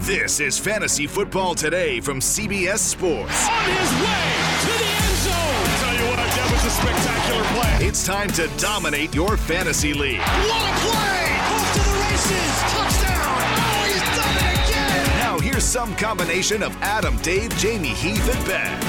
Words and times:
This 0.00 0.40
is 0.40 0.58
Fantasy 0.58 1.06
Football 1.06 1.54
Today 1.54 2.00
from 2.00 2.20
CBS 2.20 2.78
Sports. 2.78 3.46
On 3.46 3.64
his 3.64 3.92
way 4.00 4.32
to 4.62 4.72
the 4.78 4.90
end 4.96 5.16
zone. 5.20 5.68
Tell 5.76 5.94
you 5.94 6.06
what, 6.08 6.16
that 6.16 6.48
was 6.50 6.64
a 6.64 6.70
spectacular 6.70 7.44
play. 7.52 7.86
It's 7.86 8.06
time 8.06 8.28
to 8.30 8.48
dominate 8.56 9.14
your 9.14 9.36
fantasy 9.36 9.92
league. 9.92 10.18
What 10.20 10.62
a 10.62 10.72
play! 10.80 11.20
Off 11.52 11.72
to 11.74 11.80
the 11.84 11.94
races. 12.00 12.52
Touchdown. 12.72 13.44
Oh, 13.60 13.84
he's 13.84 14.00
done 14.16 14.36
it 14.40 14.70
again. 14.70 15.18
Now 15.18 15.38
here's 15.38 15.64
some 15.64 15.94
combination 15.96 16.62
of 16.62 16.74
Adam, 16.80 17.18
Dave, 17.18 17.54
Jamie, 17.58 17.88
Heath, 17.88 18.34
and 18.34 18.46
Ben. 18.46 18.80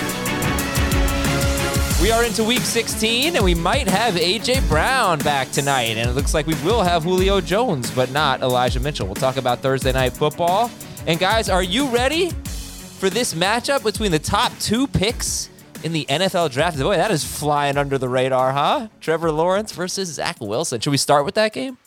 We 2.01 2.11
are 2.11 2.23
into 2.23 2.43
week 2.45 2.61
16, 2.61 3.35
and 3.35 3.43
we 3.43 3.53
might 3.53 3.87
have 3.89 4.15
A.J. 4.15 4.61
Brown 4.69 5.19
back 5.19 5.51
tonight. 5.51 5.97
And 5.97 6.09
it 6.09 6.13
looks 6.13 6.33
like 6.33 6.47
we 6.47 6.55
will 6.63 6.81
have 6.81 7.03
Julio 7.03 7.41
Jones, 7.41 7.91
but 7.91 8.11
not 8.11 8.41
Elijah 8.41 8.79
Mitchell. 8.79 9.07
We'll 9.07 9.15
talk 9.15 9.35
about 9.35 9.59
Thursday 9.59 9.91
night 9.91 10.13
football. 10.13 10.71
And 11.07 11.19
guys, 11.19 11.49
are 11.49 11.63
you 11.63 11.87
ready 11.87 12.29
for 12.29 13.09
this 13.09 13.33
matchup 13.33 13.83
between 13.83 14.11
the 14.11 14.19
top 14.19 14.51
two 14.59 14.85
picks 14.85 15.49
in 15.83 15.93
the 15.93 16.05
NFL 16.05 16.51
draft? 16.51 16.77
Boy, 16.77 16.95
that 16.95 17.09
is 17.09 17.23
flying 17.23 17.75
under 17.75 17.97
the 17.97 18.07
radar, 18.07 18.51
huh? 18.51 18.87
Trevor 18.99 19.31
Lawrence 19.31 19.71
versus 19.71 20.09
Zach 20.09 20.39
Wilson. 20.39 20.79
Should 20.79 20.91
we 20.91 20.97
start 20.97 21.25
with 21.25 21.33
that 21.35 21.53
game? 21.53 21.79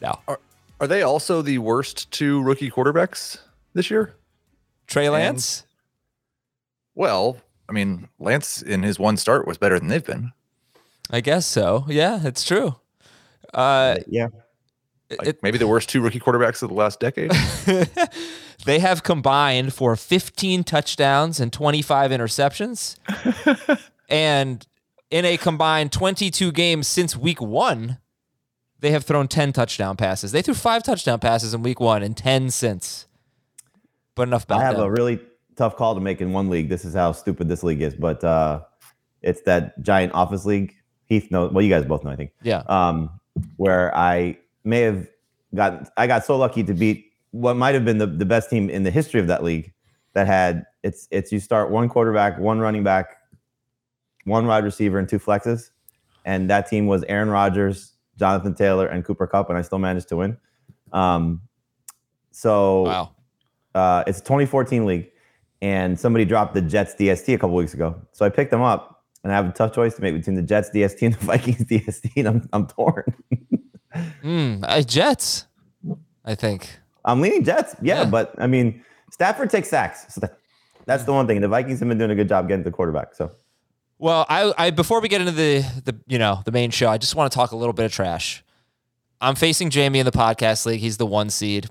No. 0.00 0.18
Are, 0.26 0.40
are 0.80 0.86
they 0.86 1.02
also 1.02 1.42
the 1.42 1.58
worst 1.58 2.10
two 2.10 2.42
rookie 2.42 2.70
quarterbacks 2.70 3.36
this 3.74 3.90
year? 3.90 4.14
Trey 4.86 5.10
Lance? 5.10 5.60
And, 5.60 5.68
well, 6.94 7.36
I 7.68 7.72
mean, 7.72 8.08
Lance 8.18 8.62
in 8.62 8.82
his 8.82 8.98
one 8.98 9.18
start 9.18 9.46
was 9.46 9.58
better 9.58 9.78
than 9.78 9.88
they've 9.88 10.04
been. 10.04 10.32
I 11.10 11.20
guess 11.20 11.44
so. 11.44 11.84
Yeah, 11.86 12.20
it's 12.24 12.44
true. 12.44 12.76
Uh, 13.52 13.96
yeah. 14.06 14.28
Like 15.18 15.28
It- 15.28 15.42
maybe 15.42 15.58
the 15.58 15.66
worst 15.66 15.88
two 15.88 16.00
rookie 16.00 16.20
quarterbacks 16.20 16.62
of 16.62 16.68
the 16.68 16.74
last 16.74 17.00
decade. 17.00 17.30
they 18.64 18.78
have 18.78 19.02
combined 19.02 19.74
for 19.74 19.96
15 19.96 20.64
touchdowns 20.64 21.40
and 21.40 21.52
25 21.52 22.10
interceptions. 22.10 22.96
and 24.08 24.66
in 25.10 25.24
a 25.24 25.36
combined 25.36 25.92
22 25.92 26.52
games 26.52 26.86
since 26.86 27.16
week 27.16 27.40
one, 27.40 27.98
they 28.78 28.92
have 28.92 29.04
thrown 29.04 29.28
10 29.28 29.52
touchdown 29.52 29.96
passes. 29.96 30.32
They 30.32 30.42
threw 30.42 30.54
five 30.54 30.82
touchdown 30.82 31.18
passes 31.18 31.52
in 31.54 31.62
week 31.62 31.80
one 31.80 32.02
and 32.02 32.16
10 32.16 32.50
since. 32.50 33.06
But 34.14 34.28
enough 34.28 34.44
about 34.44 34.60
I 34.60 34.64
have 34.64 34.76
them. 34.76 34.84
a 34.86 34.90
really 34.90 35.20
tough 35.56 35.76
call 35.76 35.94
to 35.94 36.00
make 36.00 36.20
in 36.20 36.32
one 36.32 36.48
league. 36.50 36.68
This 36.68 36.84
is 36.84 36.94
how 36.94 37.12
stupid 37.12 37.48
this 37.48 37.62
league 37.62 37.82
is, 37.82 37.94
but 37.94 38.22
uh, 38.24 38.60
it's 39.22 39.42
that 39.42 39.80
giant 39.82 40.14
office 40.14 40.44
league. 40.44 40.74
Heath 41.06 41.30
knows. 41.30 41.52
Well, 41.52 41.62
you 41.64 41.70
guys 41.70 41.84
both 41.84 42.04
know, 42.04 42.10
I 42.10 42.16
think. 42.16 42.30
yeah. 42.42 42.62
Um, 42.68 43.10
where 43.56 43.94
I 43.96 44.38
may 44.64 44.80
have 44.80 45.08
gotten. 45.54 45.86
I 45.96 46.06
got 46.06 46.24
so 46.24 46.36
lucky 46.36 46.62
to 46.64 46.74
beat 46.74 47.06
what 47.32 47.56
might 47.56 47.74
have 47.74 47.84
been 47.84 47.98
the, 47.98 48.06
the 48.06 48.24
best 48.26 48.50
team 48.50 48.68
in 48.70 48.82
the 48.82 48.90
history 48.90 49.20
of 49.20 49.26
that 49.28 49.42
league. 49.44 49.72
That 50.14 50.26
had 50.26 50.64
it's 50.82 51.06
it's 51.10 51.30
you 51.30 51.38
start 51.40 51.70
one 51.70 51.88
quarterback, 51.88 52.38
one 52.38 52.58
running 52.58 52.82
back, 52.82 53.16
one 54.24 54.46
wide 54.46 54.64
receiver, 54.64 54.98
and 54.98 55.08
two 55.08 55.18
flexes, 55.20 55.70
and 56.24 56.50
that 56.50 56.68
team 56.68 56.86
was 56.86 57.04
Aaron 57.04 57.30
Rodgers, 57.30 57.92
Jonathan 58.18 58.54
Taylor, 58.54 58.86
and 58.86 59.04
Cooper 59.04 59.26
Kupp, 59.26 59.48
and 59.48 59.56
I 59.58 59.62
still 59.62 59.78
managed 59.78 60.08
to 60.08 60.16
win. 60.16 60.36
Um, 60.92 61.42
so 62.32 62.82
Wow. 62.82 63.10
uh, 63.74 64.04
it's 64.06 64.18
a 64.18 64.22
2014 64.22 64.84
league, 64.84 65.10
and 65.62 65.98
somebody 65.98 66.24
dropped 66.24 66.54
the 66.54 66.60
Jets 66.62 66.94
DST 66.96 67.34
a 67.34 67.38
couple 67.38 67.54
weeks 67.54 67.74
ago. 67.74 68.00
So 68.12 68.24
I 68.26 68.28
picked 68.30 68.50
them 68.50 68.62
up, 68.62 69.04
and 69.22 69.32
I 69.32 69.36
have 69.36 69.48
a 69.48 69.52
tough 69.52 69.72
choice 69.72 69.94
to 69.94 70.02
make 70.02 70.14
between 70.14 70.34
the 70.36 70.42
Jets 70.42 70.70
DST 70.70 71.02
and 71.02 71.14
the 71.14 71.18
Vikings 71.24 71.64
DST, 71.64 72.10
and 72.16 72.26
I'm, 72.28 72.48
I'm 72.52 72.66
torn. 72.66 73.04
Mm, 74.22 74.64
uh, 74.66 74.82
Jets, 74.82 75.46
I 76.24 76.34
think. 76.34 76.78
I'm 77.04 77.20
leaning 77.20 77.44
Jets, 77.44 77.74
yeah, 77.82 78.00
Yeah. 78.02 78.04
but 78.10 78.34
I 78.38 78.46
mean, 78.46 78.84
Stafford 79.10 79.50
takes 79.50 79.68
sacks, 79.68 80.06
so 80.12 80.20
that, 80.20 80.38
that's 80.86 81.04
the 81.04 81.12
one 81.12 81.26
thing. 81.26 81.40
The 81.40 81.48
Vikings 81.48 81.80
have 81.80 81.88
been 81.88 81.98
doing 81.98 82.10
a 82.10 82.14
good 82.14 82.28
job 82.28 82.48
getting 82.48 82.64
the 82.64 82.70
quarterback. 82.70 83.14
So 83.14 83.30
Well, 83.98 84.26
I, 84.28 84.52
I 84.58 84.70
before 84.70 85.00
we 85.00 85.08
get 85.08 85.20
into 85.20 85.32
the 85.32 85.60
the 85.84 85.96
you 86.06 86.18
know 86.18 86.42
the 86.44 86.52
main 86.52 86.70
show, 86.70 86.88
I 86.90 86.98
just 86.98 87.14
want 87.14 87.30
to 87.32 87.34
talk 87.36 87.52
a 87.52 87.56
little 87.56 87.72
bit 87.72 87.84
of 87.86 87.92
trash. 87.92 88.44
I'm 89.20 89.34
facing 89.34 89.70
Jamie 89.70 89.98
in 89.98 90.06
the 90.06 90.12
podcast 90.12 90.64
league. 90.66 90.80
He's 90.80 90.96
the 90.96 91.06
one 91.06 91.28
seed. 91.30 91.68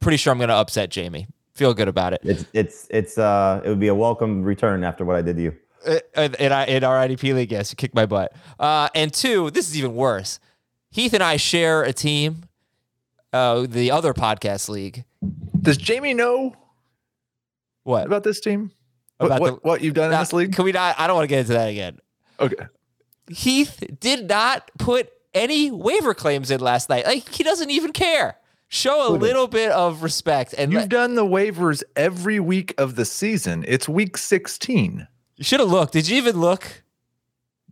Pretty 0.00 0.16
sure 0.16 0.30
I'm 0.30 0.38
going 0.38 0.48
to 0.48 0.54
upset 0.54 0.90
Jamie. 0.90 1.26
Feel 1.54 1.74
good 1.74 1.88
about 1.88 2.12
it. 2.12 2.20
it's 2.22 2.44
it's 2.52 2.86
it's 2.90 3.18
uh 3.18 3.62
it 3.64 3.68
would 3.70 3.80
be 3.80 3.88
a 3.88 3.94
welcome 3.94 4.42
return 4.42 4.84
after 4.84 5.04
what 5.06 5.16
I 5.16 5.22
did 5.22 5.36
to 5.36 5.42
you. 5.42 5.56
Uh, 5.86 6.28
in, 6.38 6.52
I- 6.52 6.64
in 6.66 6.84
our 6.84 6.96
IDP 7.06 7.34
league, 7.34 7.52
yes, 7.52 7.70
you 7.70 7.76
kicked 7.76 7.94
my 7.94 8.06
butt. 8.06 8.32
Uh, 8.58 8.88
and 8.94 9.12
two, 9.12 9.50
this 9.52 9.68
is 9.68 9.78
even 9.78 9.94
worse. 9.94 10.40
Heath 10.96 11.12
and 11.12 11.22
I 11.22 11.36
share 11.36 11.82
a 11.82 11.92
team, 11.92 12.44
uh, 13.30 13.66
the 13.68 13.90
other 13.90 14.14
podcast 14.14 14.70
league. 14.70 15.04
Does 15.60 15.76
Jamie 15.76 16.14
know 16.14 16.56
What? 17.82 18.06
about 18.06 18.24
this 18.24 18.40
team? 18.40 18.70
About 19.20 19.40
what, 19.42 19.50
the- 19.62 19.68
what 19.68 19.80
you've 19.82 19.92
done 19.92 20.10
in 20.10 20.18
this 20.18 20.32
league? 20.32 20.54
Can 20.54 20.64
we 20.64 20.72
not? 20.72 20.98
I 20.98 21.06
don't 21.06 21.16
want 21.16 21.24
to 21.24 21.28
get 21.28 21.40
into 21.40 21.52
that 21.52 21.68
again. 21.68 21.98
Okay. 22.40 22.66
Heath 23.28 23.82
did 24.00 24.26
not 24.26 24.70
put 24.78 25.10
any 25.34 25.70
waiver 25.70 26.14
claims 26.14 26.50
in 26.50 26.60
last 26.60 26.88
night. 26.88 27.04
Like 27.04 27.28
he 27.28 27.42
doesn't 27.44 27.68
even 27.70 27.92
care. 27.92 28.38
Show 28.68 29.06
a 29.08 29.12
little 29.12 29.48
bit 29.48 29.72
of 29.72 30.02
respect 30.02 30.54
and 30.56 30.72
You've 30.72 30.82
let- 30.84 30.88
done 30.88 31.14
the 31.14 31.26
waivers 31.26 31.82
every 31.94 32.40
week 32.40 32.72
of 32.78 32.94
the 32.96 33.04
season. 33.04 33.66
It's 33.68 33.86
week 33.86 34.16
16. 34.16 35.06
you 35.36 35.44
should 35.44 35.60
have 35.60 35.68
looked. 35.70 35.92
Did 35.92 36.08
you 36.08 36.16
even 36.16 36.40
look? 36.40 36.84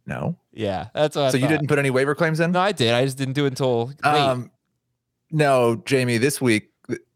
No. 0.05 0.37
Yeah, 0.55 0.89
that's 0.95 1.17
what. 1.17 1.27
I 1.27 1.31
so 1.31 1.37
you 1.37 1.49
didn't 1.49 1.67
put 1.69 1.79
any 1.79 1.91
waiver 1.91 2.15
claims 2.15 2.41
in? 2.41 2.53
No, 2.53 2.61
I 2.61 2.73
did. 2.73 2.95
I 2.95 3.05
just 3.05 3.19
didn't 3.19 3.35
do 3.35 3.45
it 3.45 3.49
until 3.49 3.87
late. 3.87 4.05
Um, 4.05 4.51
no, 5.31 5.83
Jamie, 5.85 6.19
this 6.19 6.41
week 6.41 6.71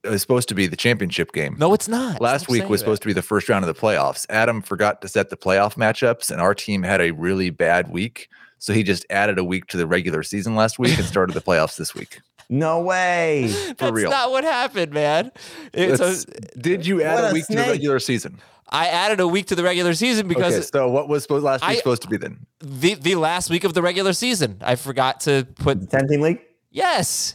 is 0.04 0.20
supposed 0.22 0.48
to 0.48 0.54
be 0.54 0.66
the 0.66 0.76
championship 0.76 1.32
game. 1.32 1.56
no, 1.58 1.72
it's 1.74 1.88
not. 1.88 2.20
Last 2.20 2.48
week 2.48 2.68
was 2.68 2.80
supposed 2.80 3.02
to 3.02 3.06
be 3.08 3.12
the 3.12 3.22
first 3.22 3.48
round 3.48 3.64
of 3.64 3.74
the 3.74 3.80
playoffs. 3.80 4.26
Adam 4.28 4.62
forgot 4.62 5.00
to 5.02 5.08
set 5.08 5.30
the 5.30 5.36
playoff 5.36 5.74
matchups, 5.74 6.30
and 6.30 6.40
our 6.40 6.54
team 6.54 6.82
had 6.82 7.00
a 7.00 7.12
really 7.12 7.50
bad 7.50 7.90
week. 7.90 8.28
So 8.58 8.72
he 8.72 8.82
just 8.82 9.06
added 9.08 9.38
a 9.38 9.44
week 9.44 9.66
to 9.68 9.76
the 9.76 9.86
regular 9.86 10.24
season 10.24 10.56
last 10.56 10.78
week 10.80 10.96
and 10.98 11.06
started 11.06 11.34
the 11.34 11.40
playoffs 11.48 11.76
this 11.76 11.94
week. 11.94 12.20
No 12.50 12.80
way. 12.80 13.46
That's 13.78 13.92
real. 13.92 14.10
That's 14.10 14.24
not 14.24 14.30
what 14.32 14.42
happened, 14.42 14.92
man. 14.92 15.30
It's 15.72 16.00
Let's- 16.00 16.24
a, 16.24 16.58
did 16.58 16.86
you 16.86 17.02
add 17.02 17.24
a 17.24 17.30
a 17.30 17.32
week 17.34 17.46
to 17.46 17.54
the 17.56 17.62
regular 17.62 18.00
season? 18.00 18.38
I 18.70 18.88
added 18.88 19.20
a 19.20 19.26
week 19.28 19.46
to 19.46 19.54
the 19.54 19.62
regular 19.62 19.94
season 19.94 20.28
because 20.28 20.52
okay, 20.54 20.62
so 20.62 20.88
what 20.88 21.08
was 21.08 21.22
supposed 21.22 21.44
last 21.44 21.62
week 21.62 21.70
I- 21.70 21.74
supposed 21.76 22.02
to 22.02 22.08
be 22.08 22.16
then? 22.16 22.46
the 22.60 22.94
the 22.94 23.14
last 23.14 23.50
week 23.50 23.64
of 23.64 23.72
the 23.74 23.82
regular 23.82 24.12
season, 24.12 24.58
I 24.62 24.76
forgot 24.76 25.20
to 25.20 25.46
put 25.56 25.88
Ten 25.90 26.06
team 26.08 26.20
league. 26.20 26.40
yes. 26.70 27.34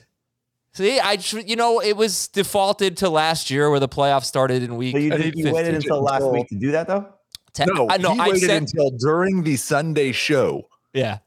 See, 0.76 1.00
I 1.00 1.18
tr- 1.18 1.40
you 1.40 1.56
know 1.56 1.80
it 1.82 1.96
was 1.96 2.28
defaulted 2.30 2.98
to 2.98 3.10
last 3.10 3.52
year 3.52 3.70
where 3.70 3.80
the 3.80 3.88
playoffs 3.90 4.26
started 4.26 4.64
in 4.64 4.76
week. 4.76 4.96
So 4.96 5.00
you, 5.00 5.12
did, 5.12 5.36
you 5.38 5.54
waited 5.54 5.76
until 5.76 6.02
last 6.02 6.26
week 6.32 6.48
to 6.50 6.56
do 6.56 6.72
that 6.72 6.88
though. 6.88 7.08
Ten- 7.54 7.68
No, 7.74 7.88
I, 7.90 7.98
no, 7.98 8.14
he 8.14 8.20
I 8.20 8.30
waited 8.30 8.48
said 8.48 8.62
until 8.64 8.90
during 8.92 9.44
the 9.44 9.56
Sunday 9.58 10.12
show. 10.12 10.68
yeah. 10.94 11.20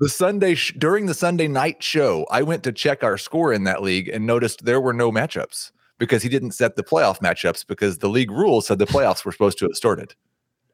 The 0.00 0.08
Sunday 0.08 0.54
sh- 0.54 0.74
during 0.78 1.04
the 1.06 1.12
Sunday 1.14 1.46
night 1.46 1.82
show, 1.82 2.26
I 2.30 2.40
went 2.42 2.62
to 2.64 2.72
check 2.72 3.04
our 3.04 3.18
score 3.18 3.52
in 3.52 3.64
that 3.64 3.82
league 3.82 4.08
and 4.08 4.26
noticed 4.26 4.64
there 4.64 4.80
were 4.80 4.94
no 4.94 5.12
matchups 5.12 5.70
because 6.00 6.24
he 6.24 6.28
didn't 6.28 6.50
set 6.52 6.74
the 6.74 6.82
playoff 6.82 7.20
matchups 7.20 7.64
because 7.64 7.98
the 7.98 8.08
league 8.08 8.32
rules 8.32 8.66
said 8.66 8.80
the 8.80 8.86
playoffs 8.86 9.24
were 9.24 9.30
supposed 9.30 9.58
to 9.58 9.66
have 9.66 9.76
started. 9.76 10.16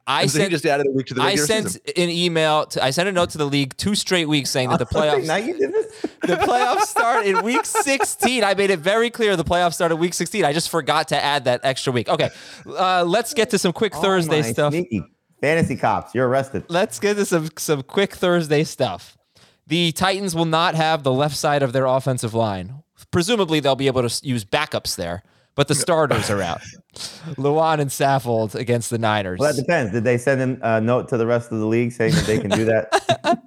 I 0.09 0.23
And 0.23 0.31
so 0.31 0.39
sent 0.39 0.53
just 0.53 0.65
added 0.65 0.87
a 0.87 0.93
week 0.93 1.07
to 1.07 1.15
the 1.15 1.21
I 1.23 1.35
sent 1.35 1.67
season. 1.67 1.81
an 1.97 2.09
email. 2.11 2.65
To, 2.67 2.83
I 2.83 2.91
sent 2.91 3.09
a 3.09 3.13
note 3.13 3.31
to 3.31 3.39
the 3.39 3.45
league 3.45 3.77
two 3.77 3.97
straight 3.97 4.29
weeks 4.29 4.51
saying 4.51 4.69
that 4.71 4.79
the 4.79 4.87
playoffs. 4.97 5.27
now 5.27 5.35
playoffs 5.37 5.47
you 5.49 5.59
did 5.59 5.73
this. 5.73 6.01
the 6.23 6.37
playoffs 6.37 6.83
start 6.83 7.27
in 7.27 7.43
week 7.43 7.65
16. 7.67 8.45
I 8.45 8.55
made 8.55 8.71
it 8.71 8.79
very 8.79 9.11
clear 9.11 9.35
the 9.37 9.45
playoffs 9.45 9.75
start 9.75 9.91
in 9.91 9.99
week 9.99 10.15
16. 10.15 10.45
I 10.45 10.53
just 10.53 10.71
forgot 10.71 11.09
to 11.09 11.23
add 11.23 11.45
that 11.47 11.61
extra 11.65 11.93
week. 11.93 12.09
Okay, 12.09 12.31
uh, 12.67 13.03
let's 13.05 13.35
get 13.35 13.51
to 13.51 13.59
some 13.59 13.73
quick 13.73 13.95
Thursday 13.97 14.39
Oh 14.39 14.43
my 14.43 14.53
stuff. 14.53 14.73
Sneaky. 14.73 15.03
Fantasy 15.41 15.77
cops, 15.77 16.15
you're 16.15 16.29
arrested. 16.29 16.65
Let's 16.69 16.99
get 17.01 17.15
to 17.15 17.25
some 17.27 17.49
some 17.59 17.83
quick 17.83 18.15
Thursday 18.15 18.63
stuff. 18.63 19.19
The 19.67 19.91
Titans 19.91 20.37
will 20.37 20.45
not 20.45 20.77
have 20.77 21.03
the 21.03 21.13
left 21.13 21.37
side 21.37 21.65
of 21.65 21.73
their 21.73 21.85
offensive 21.87 22.33
line. 22.33 22.83
Presumably, 23.11 23.61
they'll 23.61 23.77
be 23.77 23.87
able 23.87 24.09
to 24.09 24.27
use 24.27 24.45
backups 24.45 24.97
there, 24.97 25.23
but 25.55 25.69
the 25.69 25.75
starters 25.75 26.31
are 26.31 26.41
out. 26.43 26.61
Lewan 27.37 27.81
and 27.81 27.91
Saffold 27.91 28.55
against 28.55 28.91
the 28.91 28.99
Niners. 28.99 29.39
Well, 29.39 29.53
that 29.53 29.61
depends. 29.61 29.93
Did 29.93 30.05
they 30.05 30.19
send 30.19 30.59
a 30.63 30.81
note 30.81 31.09
to 31.09 31.17
the 31.17 31.27
rest 31.27 31.53
of 31.53 31.59
the 31.59 31.67
league 31.67 31.93
saying 31.93 32.13
that 32.15 32.25
they 32.27 32.39
can 32.39 32.51
do 32.51 32.65
that? 32.67 33.43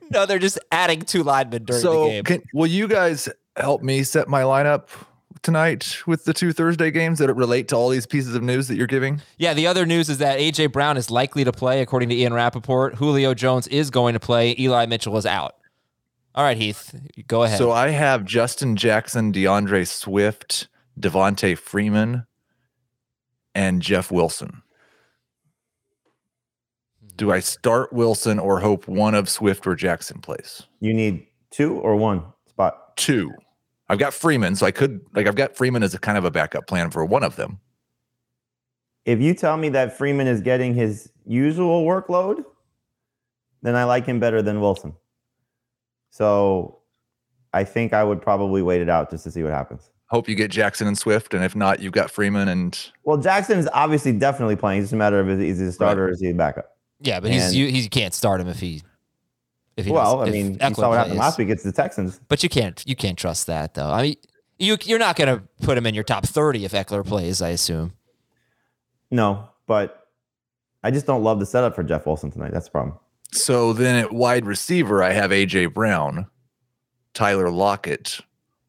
no, 0.10 0.26
they're 0.26 0.38
just 0.38 0.58
adding 0.72 1.00
two 1.02 1.22
linemen 1.22 1.64
during 1.64 1.82
the 1.82 1.88
So, 1.88 2.08
game. 2.08 2.24
can, 2.24 2.42
will 2.52 2.66
you 2.66 2.88
guys 2.88 3.28
help 3.56 3.82
me 3.82 4.02
set 4.02 4.28
my 4.28 4.42
lineup 4.42 4.88
tonight 5.42 5.98
with 6.06 6.24
the 6.24 6.32
two 6.32 6.52
Thursday 6.52 6.90
games 6.90 7.18
that 7.18 7.32
relate 7.34 7.68
to 7.68 7.76
all 7.76 7.88
these 7.88 8.06
pieces 8.06 8.34
of 8.34 8.42
news 8.42 8.68
that 8.68 8.76
you're 8.76 8.86
giving? 8.86 9.20
Yeah, 9.38 9.54
the 9.54 9.66
other 9.66 9.86
news 9.86 10.08
is 10.08 10.18
that 10.18 10.38
AJ 10.38 10.72
Brown 10.72 10.96
is 10.96 11.10
likely 11.10 11.44
to 11.44 11.52
play, 11.52 11.80
according 11.80 12.08
to 12.10 12.14
Ian 12.16 12.32
Rapoport. 12.34 12.94
Julio 12.96 13.34
Jones 13.34 13.66
is 13.68 13.90
going 13.90 14.14
to 14.14 14.20
play. 14.20 14.54
Eli 14.58 14.86
Mitchell 14.86 15.16
is 15.16 15.26
out. 15.26 15.54
All 16.34 16.42
right, 16.42 16.56
Heath, 16.56 16.94
go 17.28 17.44
ahead. 17.44 17.58
So 17.58 17.70
I 17.70 17.90
have 17.90 18.24
Justin 18.24 18.74
Jackson, 18.74 19.30
D'Andre 19.30 19.84
Swift, 19.84 20.66
Devonta 20.98 21.56
Freeman, 21.56 22.26
and 23.54 23.80
Jeff 23.80 24.10
Wilson. 24.10 24.62
Hmm. 27.00 27.08
Do 27.16 27.30
I 27.30 27.38
start 27.38 27.92
Wilson 27.92 28.40
or 28.40 28.58
hope 28.58 28.88
one 28.88 29.14
of 29.14 29.28
Swift 29.28 29.66
or 29.66 29.76
Jackson 29.76 30.20
plays? 30.20 30.62
you 30.80 30.92
need 30.92 31.26
two 31.50 31.76
or 31.76 31.94
one 31.94 32.24
spot. 32.48 32.96
Two. 32.96 33.32
I've 33.88 33.98
got 33.98 34.12
Freeman, 34.14 34.56
so 34.56 34.66
I 34.66 34.70
could 34.70 35.00
like 35.14 35.26
I've 35.28 35.36
got 35.36 35.56
Freeman 35.56 35.82
as 35.82 35.94
a 35.94 35.98
kind 35.98 36.18
of 36.18 36.24
a 36.24 36.30
backup 36.30 36.66
plan 36.66 36.90
for 36.90 37.04
one 37.04 37.22
of 37.22 37.36
them. 37.36 37.60
If 39.04 39.20
you 39.20 39.34
tell 39.34 39.56
me 39.56 39.68
that 39.68 39.96
Freeman 39.96 40.26
is 40.26 40.40
getting 40.40 40.74
his 40.74 41.10
usual 41.26 41.84
workload, 41.84 42.42
then 43.62 43.76
I 43.76 43.84
like 43.84 44.06
him 44.06 44.18
better 44.18 44.40
than 44.40 44.60
Wilson. 44.60 44.94
So 46.14 46.78
I 47.52 47.64
think 47.64 47.92
I 47.92 48.04
would 48.04 48.22
probably 48.22 48.62
wait 48.62 48.80
it 48.80 48.88
out 48.88 49.10
just 49.10 49.24
to 49.24 49.32
see 49.32 49.42
what 49.42 49.50
happens. 49.52 49.90
Hope 50.10 50.28
you 50.28 50.36
get 50.36 50.48
Jackson 50.48 50.86
and 50.86 50.96
Swift, 50.96 51.34
and 51.34 51.42
if 51.42 51.56
not, 51.56 51.80
you've 51.80 51.92
got 51.92 52.08
Freeman 52.08 52.46
and 52.46 52.78
Well, 53.02 53.16
Jackson 53.16 53.58
is 53.58 53.68
obviously 53.72 54.12
definitely 54.12 54.54
playing. 54.54 54.78
It's 54.78 54.84
just 54.86 54.92
a 54.92 54.96
matter 54.96 55.18
of 55.18 55.28
is 55.28 55.58
he 55.58 55.66
a 55.66 55.72
starter 55.72 56.04
or 56.06 56.10
is 56.10 56.20
he 56.20 56.30
a 56.30 56.34
backup? 56.34 56.76
yeah, 57.00 57.18
but 57.18 57.32
he's 57.32 57.52
you, 57.52 57.66
he 57.66 57.88
can't 57.88 58.14
start 58.14 58.40
him 58.40 58.46
if 58.46 58.60
he. 58.60 58.82
If 59.76 59.86
he 59.86 59.90
Well, 59.90 60.18
does- 60.18 60.26
I 60.26 60.28
if 60.28 60.32
mean, 60.32 60.52
you 60.52 60.58
Ekeler 60.58 60.76
saw 60.76 60.88
what 60.90 60.98
happened 60.98 61.10
plays. 61.14 61.20
last 61.20 61.38
week. 61.38 61.48
It's 61.48 61.64
the 61.64 61.72
Texans. 61.72 62.20
But 62.28 62.44
you 62.44 62.48
can't 62.48 62.80
you 62.86 62.94
can't 62.94 63.18
trust 63.18 63.48
that 63.48 63.74
though. 63.74 63.90
I 63.90 64.02
mean, 64.02 64.16
you 64.60 64.76
you're 64.84 65.00
not 65.00 65.16
going 65.16 65.36
to 65.36 65.42
put 65.62 65.76
him 65.76 65.84
in 65.84 65.96
your 65.96 66.04
top 66.04 66.24
30 66.26 66.64
if 66.64 66.70
Ekeler 66.70 67.04
plays. 67.04 67.42
I 67.42 67.48
assume. 67.48 67.92
No, 69.10 69.48
but 69.66 70.06
I 70.84 70.92
just 70.92 71.06
don't 71.06 71.24
love 71.24 71.40
the 71.40 71.46
setup 71.46 71.74
for 71.74 71.82
Jeff 71.82 72.06
Wilson 72.06 72.30
tonight. 72.30 72.52
That's 72.52 72.66
the 72.66 72.70
problem. 72.70 72.98
So 73.32 73.72
then 73.72 73.96
at 73.96 74.12
wide 74.12 74.46
receiver, 74.46 75.02
I 75.02 75.12
have 75.12 75.30
AJ 75.30 75.74
Brown, 75.74 76.26
Tyler 77.14 77.50
Lockett, 77.50 78.20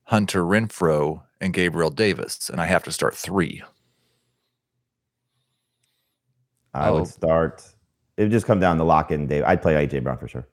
Hunter 0.06 0.44
Renfrow, 0.44 1.22
and 1.40 1.54
Gabriel 1.54 1.90
Davis, 1.92 2.50
and 2.50 2.60
I 2.60 2.66
have 2.66 2.84
to 2.86 2.92
start 2.92 3.16
three. 3.16 3.62
I 6.74 6.90
Oh. 6.90 6.96
would 7.00 7.08
start. 7.08 7.64
It 8.18 8.24
would 8.24 8.32
just 8.32 8.46
come 8.48 8.60
down 8.60 8.78
to 8.78 8.84
Lockett 8.84 9.20
and 9.20 9.30
Dave. 9.30 9.44
I'd 9.46 9.62
play 9.62 9.74
AJ 9.76 10.00
Brown 10.04 10.18
for 10.18 10.28
sure. 10.28 10.48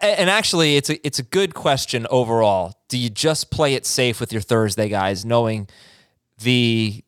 And 0.00 0.30
actually, 0.30 0.76
it's 0.76 0.88
a 0.88 1.04
it's 1.06 1.18
a 1.18 1.22
good 1.22 1.54
question 1.54 2.06
overall. 2.10 2.74
Do 2.88 2.96
you 2.96 3.10
just 3.10 3.50
play 3.50 3.74
it 3.74 3.84
safe 3.84 4.20
with 4.20 4.32
your 4.32 4.40
Thursday 4.40 4.88
guys, 4.88 5.24
knowing 5.24 5.68
the 6.38 7.04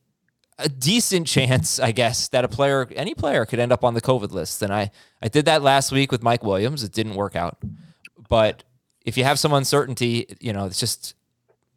a 0.59 0.69
decent 0.69 1.27
chance, 1.27 1.79
I 1.81 1.93
guess, 1.93 2.29
that 2.29 2.45
a 2.45 2.49
player, 2.49 2.89
any 2.95 3.15
player, 3.15 3.45
could 3.45 3.59
end 3.59 3.73
up 3.73 3.85
on 3.85 3.95
the 3.95 4.01
COVID 4.01 4.33
list? 4.33 4.63
And 4.63 4.73
I 4.73 4.91
I 5.23 5.29
did 5.29 5.47
that 5.47 5.63
last 5.63 5.93
week 5.93 6.13
with 6.13 6.23
Mike 6.23 6.45
Williams. 6.45 6.83
It 6.83 6.93
didn't 6.93 7.15
work 7.15 7.37
out, 7.37 7.59
but 8.29 8.65
if 9.05 9.17
you 9.17 9.25
have 9.25 9.39
some 9.39 9.53
uncertainty, 9.53 10.37
you 10.41 10.53
know, 10.53 10.67
it's 10.67 10.81
just 10.81 11.15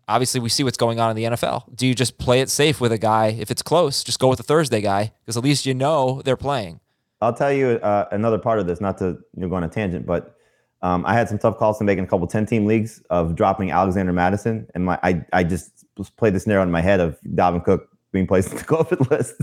obviously 0.07 0.39
we 0.39 0.49
see 0.49 0.63
what's 0.63 0.77
going 0.77 0.99
on 0.99 1.09
in 1.09 1.15
the 1.15 1.35
NFL. 1.35 1.75
Do 1.75 1.85
you 1.85 1.93
just 1.93 2.17
play 2.17 2.41
it 2.41 2.49
safe 2.49 2.79
with 2.79 2.91
a 2.91 2.97
guy? 2.97 3.27
If 3.39 3.51
it's 3.51 3.61
close, 3.61 4.03
just 4.03 4.19
go 4.19 4.29
with 4.29 4.37
the 4.37 4.43
Thursday 4.43 4.81
guy 4.81 5.13
because 5.21 5.37
at 5.37 5.43
least 5.43 5.65
you 5.65 5.73
know 5.73 6.21
they're 6.23 6.37
playing. 6.37 6.79
I'll 7.21 7.33
tell 7.33 7.51
you 7.51 7.67
uh, 7.67 8.07
another 8.11 8.37
part 8.37 8.59
of 8.59 8.67
this, 8.67 8.79
not 8.79 8.97
to 8.99 9.05
you 9.05 9.41
know, 9.41 9.49
go 9.49 9.55
on 9.55 9.63
a 9.63 9.67
tangent, 9.67 10.05
but 10.05 10.35
um, 10.83 11.03
I 11.05 11.13
had 11.13 11.27
some 11.27 11.39
tough 11.39 11.57
calls 11.57 11.79
to 11.79 11.83
make 11.83 11.97
in 11.97 12.03
a 12.03 12.07
couple 12.07 12.27
10 12.27 12.45
team 12.45 12.65
leagues 12.65 13.01
of 13.09 13.35
dropping 13.35 13.71
Alexander 13.71 14.13
Mattison. 14.13 14.67
And 14.75 14.85
my 14.85 14.99
I, 15.01 15.25
I 15.33 15.43
just 15.43 15.85
played 16.17 16.33
the 16.33 16.39
scenario 16.39 16.63
in 16.63 16.71
my 16.71 16.81
head 16.81 16.99
of 16.99 17.19
Dalvin 17.21 17.63
Cook 17.63 17.89
being 18.11 18.27
placed 18.27 18.51
on 18.51 18.57
the 18.57 18.63
COVID 18.63 19.09
list. 19.09 19.35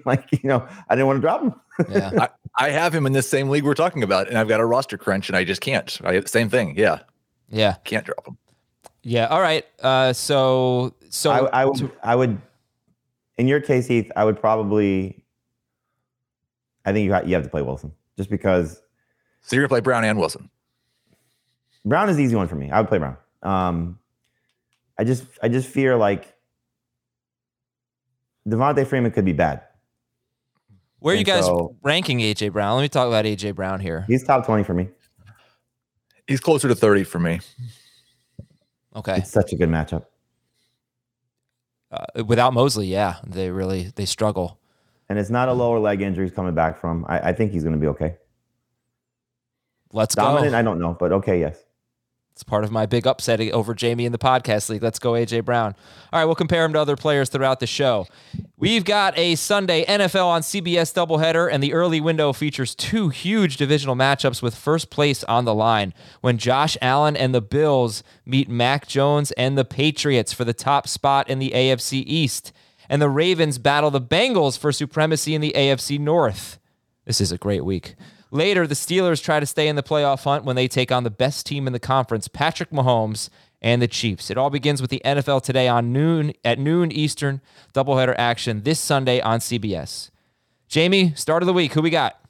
like, 0.06 0.28
you 0.32 0.48
know, 0.48 0.66
I 0.88 0.94
didn't 0.94 1.06
want 1.06 1.16
to 1.18 1.20
drop 1.20 1.42
him. 1.42 1.54
Yeah. 1.88 2.10
I, 2.58 2.66
I 2.66 2.70
have 2.70 2.94
him 2.94 3.06
in 3.06 3.12
this 3.12 3.28
same 3.28 3.48
league 3.48 3.64
we're 3.64 3.74
talking 3.74 4.02
about, 4.02 4.28
and 4.28 4.38
I've 4.38 4.48
got 4.48 4.60
a 4.60 4.66
roster 4.66 4.96
crunch, 4.96 5.28
and 5.28 5.36
I 5.36 5.44
just 5.44 5.60
can't. 5.60 5.98
I, 6.04 6.20
same 6.20 6.48
thing. 6.48 6.76
Yeah, 6.76 7.00
yeah. 7.48 7.74
can't 7.84 8.06
drop 8.06 8.26
him. 8.26 8.38
Yeah. 9.02 9.26
All 9.26 9.40
right. 9.40 9.66
Uh, 9.82 10.12
so 10.12 10.94
so 11.10 11.30
I, 11.30 11.62
I 11.62 11.64
would, 11.64 11.92
I 12.02 12.16
would, 12.16 12.40
in 13.38 13.48
your 13.48 13.60
case, 13.60 13.86
Heath, 13.86 14.10
I 14.16 14.24
would 14.24 14.40
probably, 14.40 15.24
I 16.84 16.92
think 16.92 17.04
you, 17.04 17.12
ha- 17.12 17.22
you 17.24 17.34
have 17.34 17.44
to 17.44 17.50
play 17.50 17.62
Wilson 17.62 17.92
just 18.16 18.30
because 18.30 18.82
So 19.42 19.56
you're 19.56 19.62
gonna 19.62 19.68
play 19.68 19.80
Brown 19.80 20.04
and 20.04 20.18
Wilson. 20.18 20.50
Brown 21.84 22.08
is 22.08 22.16
the 22.16 22.22
easy 22.22 22.34
one 22.34 22.48
for 22.48 22.56
me. 22.56 22.70
I 22.70 22.80
would 22.80 22.88
play 22.88 22.98
Brown. 22.98 23.16
Um, 23.42 23.98
I 24.98 25.04
just, 25.04 25.24
I 25.42 25.48
just 25.48 25.68
fear 25.68 25.96
like 25.96 26.33
Devonta 28.48 28.86
Freeman 28.86 29.10
could 29.12 29.24
be 29.24 29.32
bad. 29.32 29.62
where 30.98 31.14
are 31.14 31.18
you 31.18 31.24
guys 31.24 31.46
so- 31.46 31.76
ranking 31.82 32.18
AJ 32.20 32.52
Brown? 32.52 32.76
Let 32.76 32.82
me 32.82 32.88
talk 32.88 33.08
about 33.08 33.24
AJ 33.24 33.54
Brown 33.54 33.80
here. 33.80 34.04
He's 34.06 34.22
top 34.24 34.44
twenty 34.46 34.64
for 34.64 34.74
me. 34.74 34.88
He's 36.26 36.40
closer 36.40 36.68
to 36.68 36.74
thirty 36.74 37.04
for 37.04 37.18
me. 37.18 37.40
Okay. 38.96 39.16
It's 39.18 39.30
such 39.30 39.52
a 39.52 39.56
good 39.56 39.68
matchup, 39.68 40.04
Uh, 41.90 42.22
without 42.24 42.52
Moseley, 42.54 42.86
yeah, 42.86 43.16
they 43.26 43.50
really 43.50 43.92
they 43.96 44.04
struggle. 44.04 44.58
and 45.08 45.18
it's 45.18 45.30
not 45.30 45.48
a 45.48 45.52
lower 45.52 45.78
leg 45.80 46.00
injury 46.00 46.26
he's 46.26 46.34
coming 46.34 46.54
back 46.54 46.80
from. 46.80 47.04
I, 47.08 47.30
I 47.30 47.32
think 47.32 47.52
he's 47.52 47.62
going 47.64 47.74
to 47.74 47.80
be 47.80 47.88
okay. 47.88 48.16
Let's 49.92 50.14
Dominant, 50.14 50.52
go. 50.52 50.58
I 50.58 50.62
don't 50.62 50.78
know, 50.78 50.96
but 50.98 51.12
okay, 51.12 51.38
yes. 51.40 51.58
It's 52.34 52.42
part 52.42 52.64
of 52.64 52.72
my 52.72 52.84
big 52.84 53.06
upset 53.06 53.40
over 53.40 53.74
Jamie 53.74 54.06
in 54.06 54.10
the 54.10 54.18
podcast 54.18 54.68
league. 54.68 54.82
Let's 54.82 54.98
go, 54.98 55.12
AJ 55.12 55.44
Brown. 55.44 55.76
All 56.12 56.18
right, 56.18 56.24
we'll 56.24 56.34
compare 56.34 56.64
him 56.64 56.72
to 56.72 56.80
other 56.80 56.96
players 56.96 57.28
throughout 57.28 57.60
the 57.60 57.66
show. 57.68 58.08
We've 58.56 58.84
got 58.84 59.16
a 59.16 59.36
Sunday 59.36 59.84
NFL 59.84 60.26
on 60.26 60.42
CBS 60.42 60.92
doubleheader, 60.92 61.48
and 61.48 61.62
the 61.62 61.72
early 61.72 62.00
window 62.00 62.32
features 62.32 62.74
two 62.74 63.08
huge 63.08 63.56
divisional 63.56 63.94
matchups 63.94 64.42
with 64.42 64.56
first 64.56 64.90
place 64.90 65.22
on 65.22 65.44
the 65.44 65.54
line 65.54 65.94
when 66.22 66.36
Josh 66.36 66.76
Allen 66.82 67.16
and 67.16 67.32
the 67.32 67.40
Bills 67.40 68.02
meet 68.26 68.48
Mac 68.48 68.88
Jones 68.88 69.30
and 69.32 69.56
the 69.56 69.64
Patriots 69.64 70.32
for 70.32 70.44
the 70.44 70.52
top 70.52 70.88
spot 70.88 71.30
in 71.30 71.38
the 71.38 71.52
AFC 71.54 72.02
East, 72.04 72.52
and 72.88 73.00
the 73.00 73.08
Ravens 73.08 73.58
battle 73.58 73.92
the 73.92 74.00
Bengals 74.00 74.58
for 74.58 74.72
supremacy 74.72 75.36
in 75.36 75.40
the 75.40 75.52
AFC 75.54 76.00
North. 76.00 76.58
This 77.04 77.20
is 77.20 77.30
a 77.30 77.38
great 77.38 77.64
week. 77.64 77.94
Later, 78.30 78.66
the 78.66 78.74
Steelers 78.74 79.22
try 79.22 79.40
to 79.40 79.46
stay 79.46 79.68
in 79.68 79.76
the 79.76 79.82
playoff 79.82 80.24
hunt 80.24 80.44
when 80.44 80.56
they 80.56 80.68
take 80.68 80.90
on 80.90 81.04
the 81.04 81.10
best 81.10 81.46
team 81.46 81.66
in 81.66 81.72
the 81.72 81.78
conference, 81.78 82.28
Patrick 82.28 82.70
Mahomes 82.70 83.28
and 83.62 83.80
the 83.80 83.88
Chiefs. 83.88 84.30
It 84.30 84.36
all 84.36 84.50
begins 84.50 84.80
with 84.80 84.90
the 84.90 85.00
NFL 85.04 85.42
today 85.42 85.68
on 85.68 85.92
noon 85.92 86.32
at 86.44 86.58
noon 86.58 86.92
Eastern, 86.92 87.40
doubleheader 87.72 88.14
action 88.18 88.62
this 88.62 88.78
Sunday 88.78 89.20
on 89.20 89.40
CBS. 89.40 90.10
Jamie, 90.68 91.14
start 91.14 91.42
of 91.42 91.46
the 91.46 91.52
week. 91.52 91.72
Who 91.72 91.82
we 91.82 91.90
got? 91.90 92.20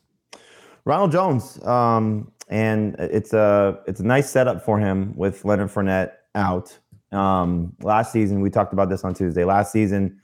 Ronald 0.84 1.12
Jones, 1.12 1.62
um, 1.64 2.30
and 2.48 2.94
it's 2.98 3.32
a 3.32 3.80
it's 3.86 4.00
a 4.00 4.04
nice 4.04 4.30
setup 4.30 4.64
for 4.64 4.78
him 4.78 5.16
with 5.16 5.44
Leonard 5.44 5.70
Fournette 5.70 6.12
out. 6.34 6.78
Um, 7.10 7.74
last 7.80 8.12
season, 8.12 8.40
we 8.40 8.50
talked 8.50 8.72
about 8.72 8.90
this 8.90 9.02
on 9.02 9.14
Tuesday. 9.14 9.44
Last 9.44 9.72
season, 9.72 10.20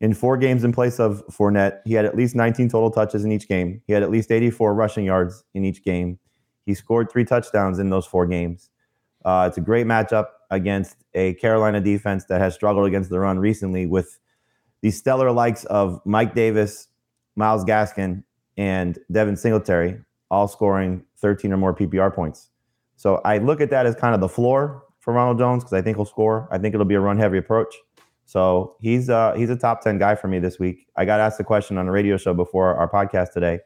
in 0.00 0.14
four 0.14 0.36
games 0.36 0.64
in 0.64 0.72
place 0.72 0.98
of 0.98 1.22
Fournette, 1.28 1.80
he 1.84 1.94
had 1.94 2.04
at 2.04 2.16
least 2.16 2.34
19 2.34 2.68
total 2.68 2.90
touches 2.90 3.24
in 3.24 3.32
each 3.32 3.48
game. 3.48 3.82
He 3.86 3.92
had 3.92 4.02
at 4.02 4.10
least 4.10 4.30
84 4.30 4.74
rushing 4.74 5.04
yards 5.04 5.44
in 5.54 5.64
each 5.64 5.84
game. 5.84 6.18
He 6.64 6.74
scored 6.74 7.10
three 7.10 7.24
touchdowns 7.24 7.78
in 7.78 7.90
those 7.90 8.06
four 8.06 8.26
games. 8.26 8.70
Uh, 9.24 9.44
it's 9.48 9.58
a 9.58 9.60
great 9.60 9.86
matchup 9.86 10.26
against 10.50 10.96
a 11.14 11.34
Carolina 11.34 11.80
defense 11.80 12.24
that 12.26 12.40
has 12.40 12.54
struggled 12.54 12.86
against 12.86 13.10
the 13.10 13.20
run 13.20 13.38
recently 13.38 13.86
with 13.86 14.18
the 14.80 14.90
stellar 14.90 15.30
likes 15.30 15.64
of 15.66 16.00
Mike 16.06 16.34
Davis, 16.34 16.88
Myles 17.36 17.64
Gaskin, 17.64 18.24
and 18.56 18.98
Devin 19.12 19.36
Singletary 19.36 20.00
all 20.30 20.48
scoring 20.48 21.04
13 21.18 21.52
or 21.52 21.56
more 21.56 21.74
PPR 21.74 22.14
points. 22.14 22.50
So 22.96 23.16
I 23.24 23.38
look 23.38 23.60
at 23.60 23.70
that 23.70 23.86
as 23.86 23.94
kind 23.94 24.14
of 24.14 24.20
the 24.20 24.28
floor 24.28 24.84
for 25.00 25.12
Ronald 25.12 25.38
Jones 25.38 25.64
because 25.64 25.72
I 25.72 25.82
think 25.82 25.96
he'll 25.96 26.04
score. 26.04 26.48
I 26.50 26.58
think 26.58 26.74
it'll 26.74 26.86
be 26.86 26.94
a 26.94 27.00
run 27.00 27.18
heavy 27.18 27.38
approach. 27.38 27.74
So 28.30 28.76
he's 28.78 29.10
uh 29.10 29.34
he's 29.34 29.50
a 29.50 29.56
top 29.56 29.80
ten 29.80 29.98
guy 29.98 30.14
for 30.14 30.28
me 30.28 30.38
this 30.38 30.60
week. 30.60 30.86
I 30.94 31.04
got 31.04 31.18
asked 31.18 31.40
a 31.40 31.44
question 31.44 31.76
on 31.78 31.88
a 31.88 31.90
radio 31.90 32.16
show 32.16 32.32
before 32.32 32.76
our 32.76 32.88
podcast 32.88 33.32
today, 33.32 33.58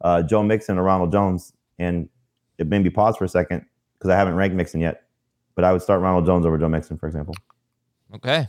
uh, 0.00 0.22
Joe 0.22 0.42
Mixon 0.42 0.78
or 0.78 0.84
Ronald 0.84 1.12
Jones, 1.12 1.52
and 1.78 2.08
it 2.56 2.66
made 2.66 2.82
me 2.82 2.88
pause 2.88 3.18
for 3.18 3.24
a 3.24 3.28
second 3.28 3.66
because 3.98 4.08
I 4.08 4.16
haven't 4.16 4.36
ranked 4.36 4.56
Mixon 4.56 4.80
yet. 4.80 5.02
But 5.54 5.64
I 5.64 5.72
would 5.74 5.82
start 5.82 6.00
Ronald 6.00 6.24
Jones 6.24 6.46
over 6.46 6.56
Joe 6.56 6.70
Mixon, 6.70 6.96
for 6.96 7.06
example. 7.06 7.34
Okay. 8.14 8.48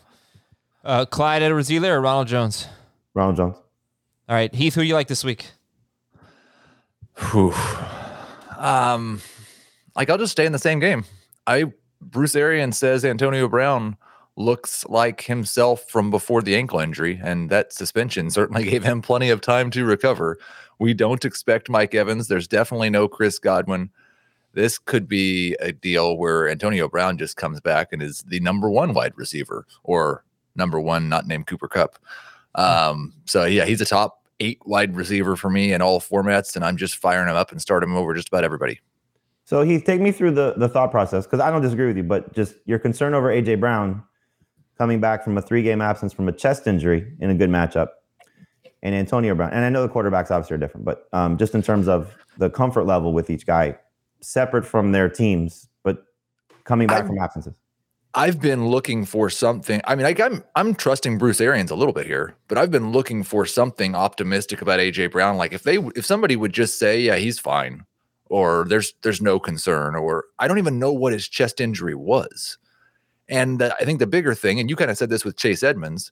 Uh, 0.85 1.03
Clyde 1.03 1.43
edwards 1.43 1.69
or 1.69 1.99
Ronald 1.99 2.29
Jones? 2.29 2.65
Ronald 3.13 3.35
Jones. 3.35 3.57
All 4.29 4.35
right. 4.35 4.55
Heath, 4.55 4.73
who 4.73 4.83
do 4.83 4.87
you 4.87 4.93
like 4.93 5.09
this 5.09 5.25
week? 5.25 5.47
Whew. 7.31 7.53
Um, 8.57 9.19
like 9.97 10.09
I'll 10.09 10.17
just 10.17 10.31
stay 10.31 10.45
in 10.45 10.53
the 10.53 10.59
same 10.59 10.79
game. 10.79 11.03
I 11.45 11.73
Bruce 11.99 12.37
Arians 12.37 12.77
says 12.77 13.03
Antonio 13.03 13.49
Brown 13.49 13.97
looks 14.37 14.85
like 14.87 15.21
himself 15.21 15.89
from 15.89 16.09
before 16.09 16.41
the 16.41 16.55
ankle 16.55 16.79
injury, 16.79 17.19
and 17.21 17.49
that 17.49 17.73
suspension 17.73 18.29
certainly 18.31 18.63
gave 18.63 18.83
him 18.83 19.01
plenty 19.01 19.29
of 19.29 19.41
time 19.41 19.69
to 19.71 19.83
recover. 19.83 20.37
We 20.79 20.93
don't 20.93 21.25
expect 21.25 21.69
Mike 21.69 21.95
Evans. 21.95 22.27
There's 22.27 22.47
definitely 22.47 22.89
no 22.89 23.07
Chris 23.07 23.39
Godwin. 23.39 23.89
This 24.53 24.77
could 24.77 25.07
be 25.07 25.55
a 25.59 25.71
deal 25.71 26.17
where 26.17 26.49
Antonio 26.49 26.87
Brown 26.87 27.17
just 27.17 27.35
comes 27.35 27.59
back 27.59 27.91
and 27.91 28.01
is 28.01 28.19
the 28.27 28.39
number 28.39 28.69
one 28.69 28.93
wide 28.93 29.13
receiver 29.15 29.65
or 29.83 30.23
number 30.55 30.79
one, 30.79 31.09
not 31.09 31.27
named 31.27 31.47
Cooper 31.47 31.67
Kupp. 31.67 31.99
Um, 32.55 33.13
so 33.25 33.45
yeah, 33.45 33.65
he's 33.65 33.81
a 33.81 33.85
top 33.85 34.23
eight 34.39 34.59
wide 34.65 34.95
receiver 34.95 35.35
for 35.35 35.49
me 35.49 35.73
in 35.73 35.81
all 35.81 35.99
formats, 35.99 36.55
and 36.55 36.63
I'm 36.63 36.77
just 36.77 36.97
firing 36.97 37.29
him 37.29 37.35
up 37.35 37.51
and 37.51 37.61
starting 37.61 37.89
him 37.89 37.97
over 37.97 38.13
just 38.13 38.29
about 38.29 38.43
everybody. 38.43 38.79
So 39.45 39.61
Heath, 39.61 39.83
take 39.85 40.01
me 40.01 40.11
through 40.11 40.31
the 40.31 40.55
the 40.57 40.67
thought 40.67 40.91
process 40.91 41.25
because 41.25 41.39
I 41.39 41.49
don't 41.49 41.61
disagree 41.61 41.87
with 41.87 41.97
you, 41.97 42.03
but 42.03 42.33
just 42.33 42.55
your 42.65 42.79
concern 42.79 43.13
over 43.13 43.29
AJ 43.29 43.59
Brown 43.59 44.03
coming 44.77 44.99
back 44.99 45.23
from 45.23 45.37
a 45.37 45.41
three 45.41 45.63
game 45.63 45.81
absence 45.81 46.13
from 46.13 46.27
a 46.27 46.31
chest 46.31 46.67
injury 46.67 47.11
in 47.19 47.29
a 47.29 47.35
good 47.35 47.49
matchup, 47.49 47.89
and 48.83 48.95
Antonio 48.95 49.35
Brown. 49.35 49.51
And 49.51 49.65
I 49.65 49.69
know 49.69 49.81
the 49.81 49.93
quarterbacks 49.93 50.31
obviously 50.31 50.55
are 50.55 50.59
different, 50.59 50.85
but 50.85 51.07
um, 51.13 51.37
just 51.37 51.55
in 51.55 51.61
terms 51.61 51.87
of 51.87 52.13
the 52.37 52.49
comfort 52.49 52.83
level 52.83 53.13
with 53.13 53.29
each 53.29 53.45
guy, 53.45 53.77
separate 54.21 54.65
from 54.65 54.91
their 54.91 55.09
teams, 55.09 55.67
but 55.83 56.03
coming 56.63 56.87
back 56.87 57.01
I'm, 57.01 57.07
from 57.07 57.19
absences. 57.19 57.53
I've 58.13 58.39
been 58.39 58.67
looking 58.67 59.05
for 59.05 59.29
something. 59.29 59.81
I 59.85 59.95
mean, 59.95 60.03
like 60.03 60.19
I'm 60.19 60.43
I'm 60.55 60.75
trusting 60.75 61.17
Bruce 61.17 61.41
Arians 61.41 61.71
a 61.71 61.75
little 61.75 61.93
bit 61.93 62.05
here, 62.05 62.35
but 62.47 62.57
I've 62.57 62.71
been 62.71 62.91
looking 62.91 63.23
for 63.23 63.45
something 63.45 63.95
optimistic 63.95 64.61
about 64.61 64.79
AJ 64.79 65.11
Brown. 65.11 65.37
Like 65.37 65.53
if 65.53 65.63
they 65.63 65.77
if 65.95 66.05
somebody 66.05 66.35
would 66.35 66.53
just 66.53 66.79
say, 66.79 67.01
yeah, 67.01 67.17
he's 67.17 67.39
fine, 67.39 67.83
or 68.25 68.65
there's 68.67 68.93
there's 69.03 69.21
no 69.21 69.39
concern, 69.39 69.95
or 69.95 70.25
I 70.39 70.47
don't 70.47 70.57
even 70.57 70.79
know 70.79 70.91
what 70.91 71.13
his 71.13 71.27
chest 71.27 71.61
injury 71.61 71.95
was. 71.95 72.57
And 73.29 73.61
uh, 73.61 73.73
I 73.79 73.85
think 73.85 73.99
the 73.99 74.07
bigger 74.07 74.33
thing, 74.33 74.59
and 74.59 74.69
you 74.69 74.75
kind 74.75 74.91
of 74.91 74.97
said 74.97 75.09
this 75.09 75.25
with 75.25 75.37
Chase 75.37 75.63
Edmonds, 75.63 76.11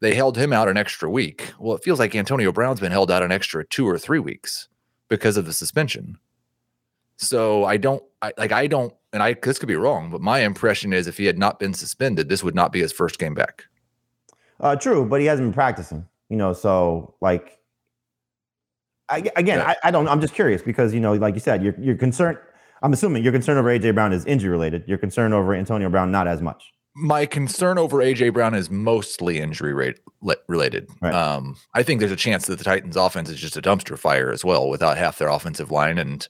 they 0.00 0.14
held 0.14 0.36
him 0.36 0.52
out 0.52 0.68
an 0.68 0.76
extra 0.76 1.10
week. 1.10 1.52
Well, 1.58 1.76
it 1.76 1.82
feels 1.82 1.98
like 1.98 2.14
Antonio 2.14 2.52
Brown's 2.52 2.80
been 2.80 2.92
held 2.92 3.10
out 3.10 3.22
an 3.22 3.32
extra 3.32 3.64
two 3.64 3.86
or 3.86 3.98
three 3.98 4.20
weeks 4.20 4.68
because 5.08 5.36
of 5.36 5.46
the 5.46 5.52
suspension. 5.52 6.18
So 7.16 7.64
I 7.64 7.76
don't 7.76 8.02
I, 8.22 8.32
like 8.38 8.52
I 8.52 8.66
don't, 8.66 8.94
and 9.12 9.22
I 9.22 9.34
this 9.34 9.58
could 9.58 9.68
be 9.68 9.76
wrong, 9.76 10.10
but 10.10 10.20
my 10.20 10.40
impression 10.40 10.92
is 10.92 11.06
if 11.06 11.16
he 11.16 11.24
had 11.24 11.38
not 11.38 11.58
been 11.58 11.74
suspended, 11.74 12.28
this 12.28 12.44
would 12.44 12.54
not 12.54 12.72
be 12.72 12.80
his 12.80 12.92
first 12.92 13.18
game 13.18 13.34
back. 13.34 13.64
Uh, 14.60 14.76
true, 14.76 15.04
but 15.04 15.20
he 15.20 15.26
hasn't 15.26 15.46
been 15.46 15.54
practicing. 15.54 16.06
You 16.28 16.36
know, 16.36 16.52
so 16.52 17.14
like, 17.20 17.58
I, 19.08 19.18
again, 19.36 19.58
yeah. 19.58 19.74
I, 19.82 19.88
I 19.88 19.90
don't. 19.90 20.08
I'm 20.08 20.20
just 20.20 20.34
curious 20.34 20.62
because 20.62 20.94
you 20.94 21.00
know, 21.00 21.14
like 21.14 21.34
you 21.34 21.40
said, 21.40 21.62
you're 21.62 21.74
you're 21.78 21.96
concerned. 21.96 22.38
I'm 22.82 22.92
assuming 22.92 23.22
your 23.22 23.32
concern 23.32 23.58
over 23.58 23.68
AJ 23.68 23.94
Brown 23.94 24.12
is 24.12 24.24
injury 24.24 24.50
related. 24.50 24.84
Your 24.86 24.98
concern 24.98 25.32
over 25.32 25.54
Antonio 25.54 25.88
Brown 25.88 26.10
not 26.10 26.28
as 26.28 26.40
much. 26.40 26.72
My 26.94 27.26
concern 27.26 27.78
over 27.78 27.98
AJ 27.98 28.32
Brown 28.32 28.54
is 28.54 28.70
mostly 28.70 29.38
injury 29.38 29.72
rate 29.72 30.00
related. 30.48 30.88
Right. 31.00 31.14
Um, 31.14 31.56
I 31.74 31.82
think 31.82 32.00
there's 32.00 32.12
a 32.12 32.16
chance 32.16 32.46
that 32.46 32.58
the 32.58 32.64
Titans' 32.64 32.96
offense 32.96 33.28
is 33.30 33.38
just 33.38 33.56
a 33.56 33.62
dumpster 33.62 33.96
fire 33.96 34.32
as 34.32 34.44
well, 34.44 34.68
without 34.68 34.98
half 34.98 35.18
their 35.18 35.28
offensive 35.28 35.70
line 35.70 35.98
and 35.98 36.26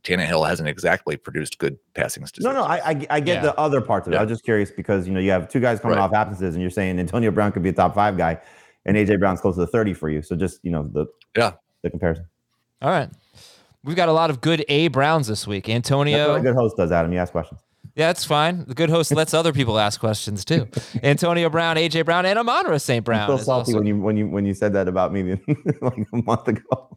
Tannehill 0.00 0.48
hasn't 0.48 0.68
exactly 0.68 1.16
produced 1.16 1.58
good 1.58 1.78
passing 1.94 2.24
statistics. 2.26 2.54
No, 2.54 2.60
no, 2.60 2.66
I 2.66 2.76
I, 2.76 3.06
I 3.10 3.20
get 3.20 3.36
yeah. 3.36 3.40
the 3.42 3.58
other 3.58 3.80
parts 3.80 4.06
of 4.06 4.12
it. 4.12 4.16
Yeah. 4.16 4.20
I 4.20 4.24
was 4.24 4.30
just 4.30 4.44
curious 4.44 4.70
because 4.70 5.06
you 5.06 5.12
know 5.12 5.20
you 5.20 5.30
have 5.30 5.48
two 5.48 5.60
guys 5.60 5.80
coming 5.80 5.98
right. 5.98 6.04
off 6.04 6.12
absences, 6.12 6.54
and 6.54 6.62
you're 6.62 6.70
saying 6.70 6.98
Antonio 6.98 7.30
Brown 7.30 7.52
could 7.52 7.62
be 7.62 7.68
a 7.68 7.72
top 7.72 7.94
five 7.94 8.16
guy, 8.16 8.38
and 8.84 8.96
AJ 8.96 9.18
Brown's 9.18 9.40
close 9.40 9.54
to 9.56 9.60
the 9.60 9.66
thirty 9.66 9.94
for 9.94 10.08
you. 10.08 10.22
So 10.22 10.36
just 10.36 10.60
you 10.62 10.70
know 10.70 10.88
the 10.90 11.06
yeah 11.36 11.52
the 11.82 11.90
comparison. 11.90 12.26
All 12.80 12.90
right, 12.90 13.10
we've 13.84 13.96
got 13.96 14.08
a 14.08 14.12
lot 14.12 14.30
of 14.30 14.40
good 14.40 14.64
A 14.68 14.88
Browns 14.88 15.26
this 15.26 15.46
week. 15.46 15.68
Antonio, 15.68 16.18
That's 16.18 16.28
what 16.28 16.40
a 16.40 16.42
good 16.42 16.54
host 16.54 16.76
does, 16.76 16.92
Adam. 16.92 17.12
You 17.12 17.18
ask 17.18 17.32
questions. 17.32 17.60
Yeah, 17.94 18.06
that's 18.06 18.24
fine. 18.24 18.64
The 18.64 18.74
good 18.74 18.88
host 18.88 19.12
lets 19.12 19.34
other 19.34 19.52
people 19.52 19.78
ask 19.78 20.00
questions 20.00 20.44
too. 20.46 20.66
Antonio 21.02 21.50
Brown, 21.50 21.76
AJ 21.76 22.06
Brown, 22.06 22.24
and 22.24 22.38
Amon-Ra 22.38 22.78
St. 22.78 23.04
Brown. 23.04 23.30
I'm 23.30 23.36
so 23.38 23.44
salty 23.44 23.72
also- 23.72 23.78
when 23.78 23.86
you 23.86 24.00
when 24.00 24.16
you 24.16 24.28
when 24.28 24.46
you 24.46 24.54
said 24.54 24.72
that 24.72 24.88
about 24.88 25.12
me 25.12 25.22
like 25.82 26.06
a 26.12 26.16
month 26.22 26.48
ago. 26.48 26.96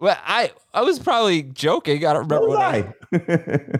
Well, 0.00 0.16
I 0.24 0.52
I 0.72 0.82
was 0.82 0.98
probably 0.98 1.42
joking. 1.42 2.06
I 2.06 2.14
don't 2.14 2.28
remember 2.28 2.48
what 2.48 2.58
I. 2.62 2.94
I 3.12 3.78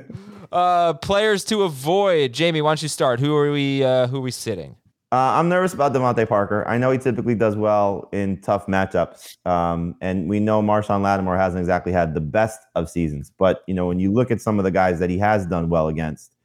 uh, 0.53 0.93
players 0.95 1.45
to 1.47 1.63
avoid. 1.63 2.35
Jamie, 2.35 2.61
why 2.61 2.71
don't 2.71 2.83
you 2.83 2.89
start? 2.89 3.21
Who 3.21 3.35
are 3.35 3.51
we? 3.51 3.83
Uh, 3.83 4.07
who 4.09 4.19
are 4.19 4.21
we 4.21 4.31
sitting? 4.31 4.77
Uh, 5.13 5.35
I'm 5.35 5.49
nervous 5.49 5.75
about 5.75 5.93
DeVante 5.93 6.29
Parker. 6.29 6.67
I 6.69 6.79
know 6.79 6.93
he 6.93 6.99
typically 6.99 7.35
does 7.35 7.57
well 7.57 8.09
in 8.13 8.41
tough 8.43 8.67
matchups, 8.67 9.45
um, 9.45 9.97
and 10.01 10.29
we 10.29 10.39
know 10.39 10.63
Marshon 10.63 11.03
Lattimore 11.03 11.37
hasn't 11.37 11.59
exactly 11.59 11.91
had 11.91 12.15
the 12.15 12.21
best 12.21 12.61
of 12.77 12.89
seasons. 12.89 13.33
But 13.37 13.65
you 13.67 13.75
know, 13.75 13.89
when 13.89 13.99
you 13.99 14.13
look 14.13 14.31
at 14.31 14.41
some 14.41 14.61
of 14.61 14.65
the 14.65 14.71
guys 14.71 15.01
that 15.01 15.11
he 15.11 15.19
has 15.19 15.47
done 15.47 15.69
well 15.69 15.89
against, 15.89 16.37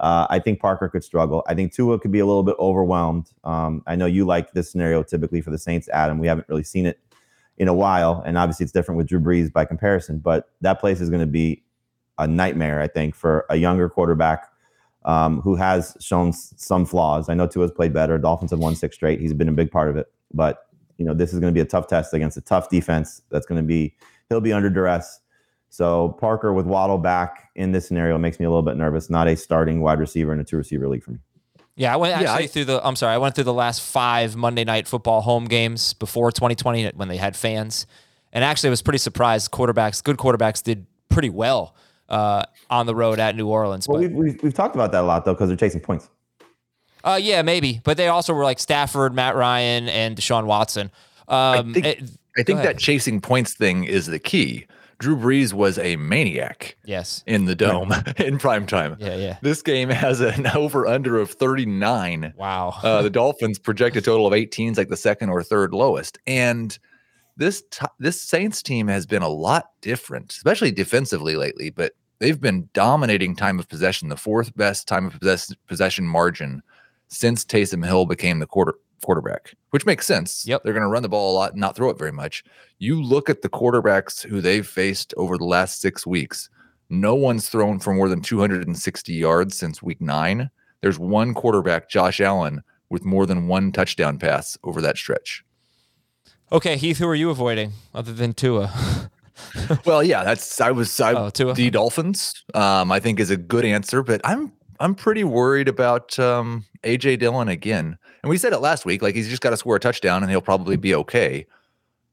uh, 0.00 0.26
I 0.28 0.38
think 0.38 0.60
Parker 0.60 0.90
could 0.90 1.02
struggle. 1.02 1.42
I 1.46 1.54
think 1.54 1.72
Tua 1.72 1.98
could 1.98 2.12
be 2.12 2.18
a 2.18 2.26
little 2.26 2.42
bit 2.42 2.56
overwhelmed. 2.58 3.30
Um, 3.42 3.82
I 3.86 3.96
know 3.96 4.04
you 4.04 4.26
like 4.26 4.52
this 4.52 4.70
scenario 4.70 5.02
typically 5.02 5.40
for 5.40 5.50
the 5.50 5.58
Saints, 5.58 5.88
Adam. 5.88 6.18
We 6.18 6.26
haven't 6.26 6.48
really 6.50 6.64
seen 6.64 6.84
it 6.84 7.00
in 7.56 7.68
a 7.68 7.74
while. 7.74 8.22
And 8.26 8.36
obviously, 8.36 8.64
it's 8.64 8.72
different 8.72 8.98
with 8.98 9.06
Drew 9.06 9.20
Brees 9.20 9.50
by 9.50 9.64
comparison, 9.64 10.18
but 10.18 10.50
that 10.60 10.78
place 10.78 11.00
is 11.00 11.08
going 11.08 11.20
to 11.20 11.26
be 11.26 11.62
a 12.18 12.26
nightmare, 12.26 12.82
I 12.82 12.86
think, 12.86 13.14
for 13.14 13.46
a 13.48 13.56
younger 13.56 13.88
quarterback 13.88 14.49
um, 15.04 15.40
who 15.40 15.54
has 15.54 15.96
shown 16.00 16.32
some 16.32 16.84
flaws. 16.84 17.28
I 17.28 17.34
know 17.34 17.46
Tua's 17.46 17.70
played 17.70 17.92
better. 17.92 18.18
Dolphins 18.18 18.50
have 18.50 18.60
won 18.60 18.74
six 18.74 18.96
straight. 18.96 19.20
He's 19.20 19.32
been 19.32 19.48
a 19.48 19.52
big 19.52 19.70
part 19.70 19.88
of 19.88 19.96
it. 19.96 20.12
But, 20.32 20.66
you 20.98 21.04
know, 21.04 21.14
this 21.14 21.32
is 21.32 21.40
going 21.40 21.52
to 21.52 21.56
be 21.56 21.60
a 21.62 21.66
tough 21.66 21.86
test 21.86 22.12
against 22.12 22.36
a 22.36 22.42
tough 22.42 22.68
defense 22.68 23.22
that's 23.30 23.46
going 23.46 23.60
to 23.60 23.66
be, 23.66 23.94
he'll 24.28 24.40
be 24.40 24.52
under 24.52 24.70
duress. 24.70 25.20
So 25.70 26.16
Parker 26.20 26.52
with 26.52 26.66
Waddle 26.66 26.98
back 26.98 27.50
in 27.54 27.72
this 27.72 27.86
scenario 27.86 28.18
makes 28.18 28.38
me 28.38 28.46
a 28.46 28.50
little 28.50 28.62
bit 28.62 28.76
nervous. 28.76 29.08
Not 29.08 29.28
a 29.28 29.36
starting 29.36 29.80
wide 29.80 30.00
receiver 30.00 30.32
in 30.32 30.40
a 30.40 30.44
two 30.44 30.56
receiver 30.56 30.88
league 30.88 31.02
for 31.02 31.12
me. 31.12 31.18
Yeah, 31.76 31.94
I 31.94 31.96
went 31.96 32.12
actually 32.12 32.26
yeah, 32.26 32.34
I, 32.34 32.46
through 32.48 32.64
the. 32.66 32.86
I'm 32.86 32.96
sorry, 32.96 33.14
I 33.14 33.18
went 33.18 33.36
through 33.36 33.44
the 33.44 33.54
last 33.54 33.80
five 33.80 34.36
Monday 34.36 34.64
Night 34.64 34.86
Football 34.86 35.22
home 35.22 35.46
games 35.46 35.94
before 35.94 36.30
2020 36.30 36.90
when 36.96 37.08
they 37.08 37.16
had 37.16 37.36
fans, 37.36 37.86
and 38.32 38.44
actually 38.44 38.68
I 38.68 38.70
was 38.70 38.82
pretty 38.82 38.98
surprised. 38.98 39.50
Quarterbacks, 39.50 40.02
good 40.02 40.18
quarterbacks, 40.18 40.62
did 40.62 40.84
pretty 41.08 41.30
well 41.30 41.74
uh, 42.10 42.44
on 42.68 42.86
the 42.86 42.94
road 42.94 43.18
at 43.18 43.36
New 43.36 43.48
Orleans. 43.48 43.88
Well, 43.88 44.00
but, 44.00 44.10
we've, 44.10 44.16
we've, 44.16 44.42
we've 44.42 44.54
talked 44.54 44.74
about 44.74 44.92
that 44.92 45.02
a 45.02 45.06
lot 45.06 45.24
though 45.24 45.34
because 45.34 45.48
they're 45.48 45.56
chasing 45.56 45.80
points. 45.80 46.08
Uh, 47.02 47.18
yeah, 47.20 47.40
maybe, 47.42 47.80
but 47.84 47.96
they 47.96 48.08
also 48.08 48.34
were 48.34 48.44
like 48.44 48.58
Stafford, 48.58 49.14
Matt 49.14 49.34
Ryan, 49.34 49.88
and 49.88 50.16
Deshaun 50.16 50.44
Watson. 50.44 50.90
Um, 51.28 51.70
I 51.70 51.72
think, 51.72 51.86
it, 51.86 52.10
I 52.36 52.42
think 52.42 52.62
that 52.62 52.78
chasing 52.78 53.20
points 53.20 53.54
thing 53.54 53.84
is 53.84 54.06
the 54.06 54.18
key. 54.18 54.66
Drew 54.98 55.16
Brees 55.16 55.54
was 55.54 55.78
a 55.78 55.96
maniac. 55.96 56.76
Yes. 56.84 57.24
In 57.26 57.46
the 57.46 57.54
dome 57.54 57.90
in 58.18 58.38
prime 58.38 58.66
time. 58.66 58.96
Yeah, 59.00 59.16
yeah. 59.16 59.38
This 59.40 59.62
game 59.62 59.88
has 59.88 60.20
an 60.20 60.46
over 60.54 60.86
under 60.86 61.18
of 61.18 61.30
39. 61.30 62.34
Wow. 62.36 62.74
uh, 62.82 63.00
the 63.00 63.10
Dolphins 63.10 63.58
project 63.58 63.96
a 63.96 64.02
total 64.02 64.26
of 64.26 64.34
18 64.34 64.72
is 64.72 64.78
like 64.78 64.88
the 64.88 64.98
second 64.98 65.30
or 65.30 65.42
third 65.42 65.72
lowest. 65.72 66.18
And 66.26 66.78
this 67.38 67.62
t- 67.70 67.86
this 67.98 68.20
Saints 68.20 68.62
team 68.62 68.88
has 68.88 69.06
been 69.06 69.22
a 69.22 69.28
lot 69.28 69.70
different, 69.80 70.32
especially 70.32 70.70
defensively 70.70 71.34
lately, 71.34 71.70
but 71.70 71.94
they've 72.20 72.40
been 72.40 72.68
dominating 72.72 73.34
time 73.34 73.58
of 73.58 73.68
possession, 73.68 74.08
the 74.08 74.16
fourth 74.16 74.56
best 74.56 74.86
time 74.86 75.06
of 75.06 75.18
possess- 75.18 75.54
possession 75.66 76.06
margin 76.06 76.62
since 77.08 77.44
Taysom 77.44 77.84
Hill 77.84 78.06
became 78.06 78.38
the 78.38 78.46
quarter 78.46 78.74
quarterback, 79.02 79.54
which 79.70 79.86
makes 79.86 80.06
sense. 80.06 80.46
Yep. 80.46 80.62
They're 80.62 80.74
going 80.74 80.84
to 80.84 80.88
run 80.88 81.02
the 81.02 81.08
ball 81.08 81.32
a 81.32 81.36
lot 81.36 81.52
and 81.52 81.60
not 81.60 81.74
throw 81.74 81.88
it 81.88 81.98
very 81.98 82.12
much. 82.12 82.44
You 82.78 83.02
look 83.02 83.30
at 83.30 83.40
the 83.40 83.48
quarterbacks 83.48 84.22
who 84.22 84.42
they've 84.42 84.66
faced 84.66 85.14
over 85.16 85.38
the 85.38 85.46
last 85.46 85.80
six 85.80 86.06
weeks, 86.06 86.50
no 86.90 87.14
one's 87.14 87.48
thrown 87.48 87.78
for 87.78 87.94
more 87.94 88.10
than 88.10 88.20
260 88.20 89.12
yards 89.14 89.56
since 89.56 89.82
week 89.82 90.02
nine. 90.02 90.50
There's 90.82 90.98
one 90.98 91.32
quarterback, 91.32 91.88
Josh 91.88 92.20
Allen, 92.20 92.62
with 92.90 93.04
more 93.04 93.24
than 93.24 93.48
one 93.48 93.72
touchdown 93.72 94.18
pass 94.18 94.58
over 94.64 94.80
that 94.82 94.98
stretch. 94.98 95.44
Okay, 96.52 96.76
Heath, 96.76 96.98
who 96.98 97.06
are 97.06 97.14
you 97.14 97.30
avoiding 97.30 97.72
other 97.94 98.12
than 98.12 98.34
Tua? 98.34 99.10
well, 99.84 100.02
yeah, 100.02 100.24
that's 100.24 100.60
I 100.60 100.70
was 100.70 101.00
I, 101.00 101.12
oh, 101.14 101.30
the 101.30 101.70
Dolphins. 101.70 102.44
Um, 102.54 102.92
I 102.92 103.00
think 103.00 103.20
is 103.20 103.30
a 103.30 103.36
good 103.36 103.64
answer, 103.64 104.02
but 104.02 104.20
I'm 104.24 104.52
I'm 104.80 104.94
pretty 104.94 105.24
worried 105.24 105.68
about 105.68 106.18
um, 106.18 106.64
AJ 106.82 107.18
Dillon 107.18 107.48
again. 107.48 107.98
And 108.22 108.30
we 108.30 108.38
said 108.38 108.54
it 108.54 108.60
last 108.60 108.86
week, 108.86 109.02
like 109.02 109.14
he's 109.14 109.28
just 109.28 109.42
got 109.42 109.50
to 109.50 109.56
score 109.56 109.76
a 109.76 109.80
touchdown 109.80 110.22
and 110.22 110.30
he'll 110.30 110.40
probably 110.40 110.76
be 110.76 110.94
okay. 110.94 111.46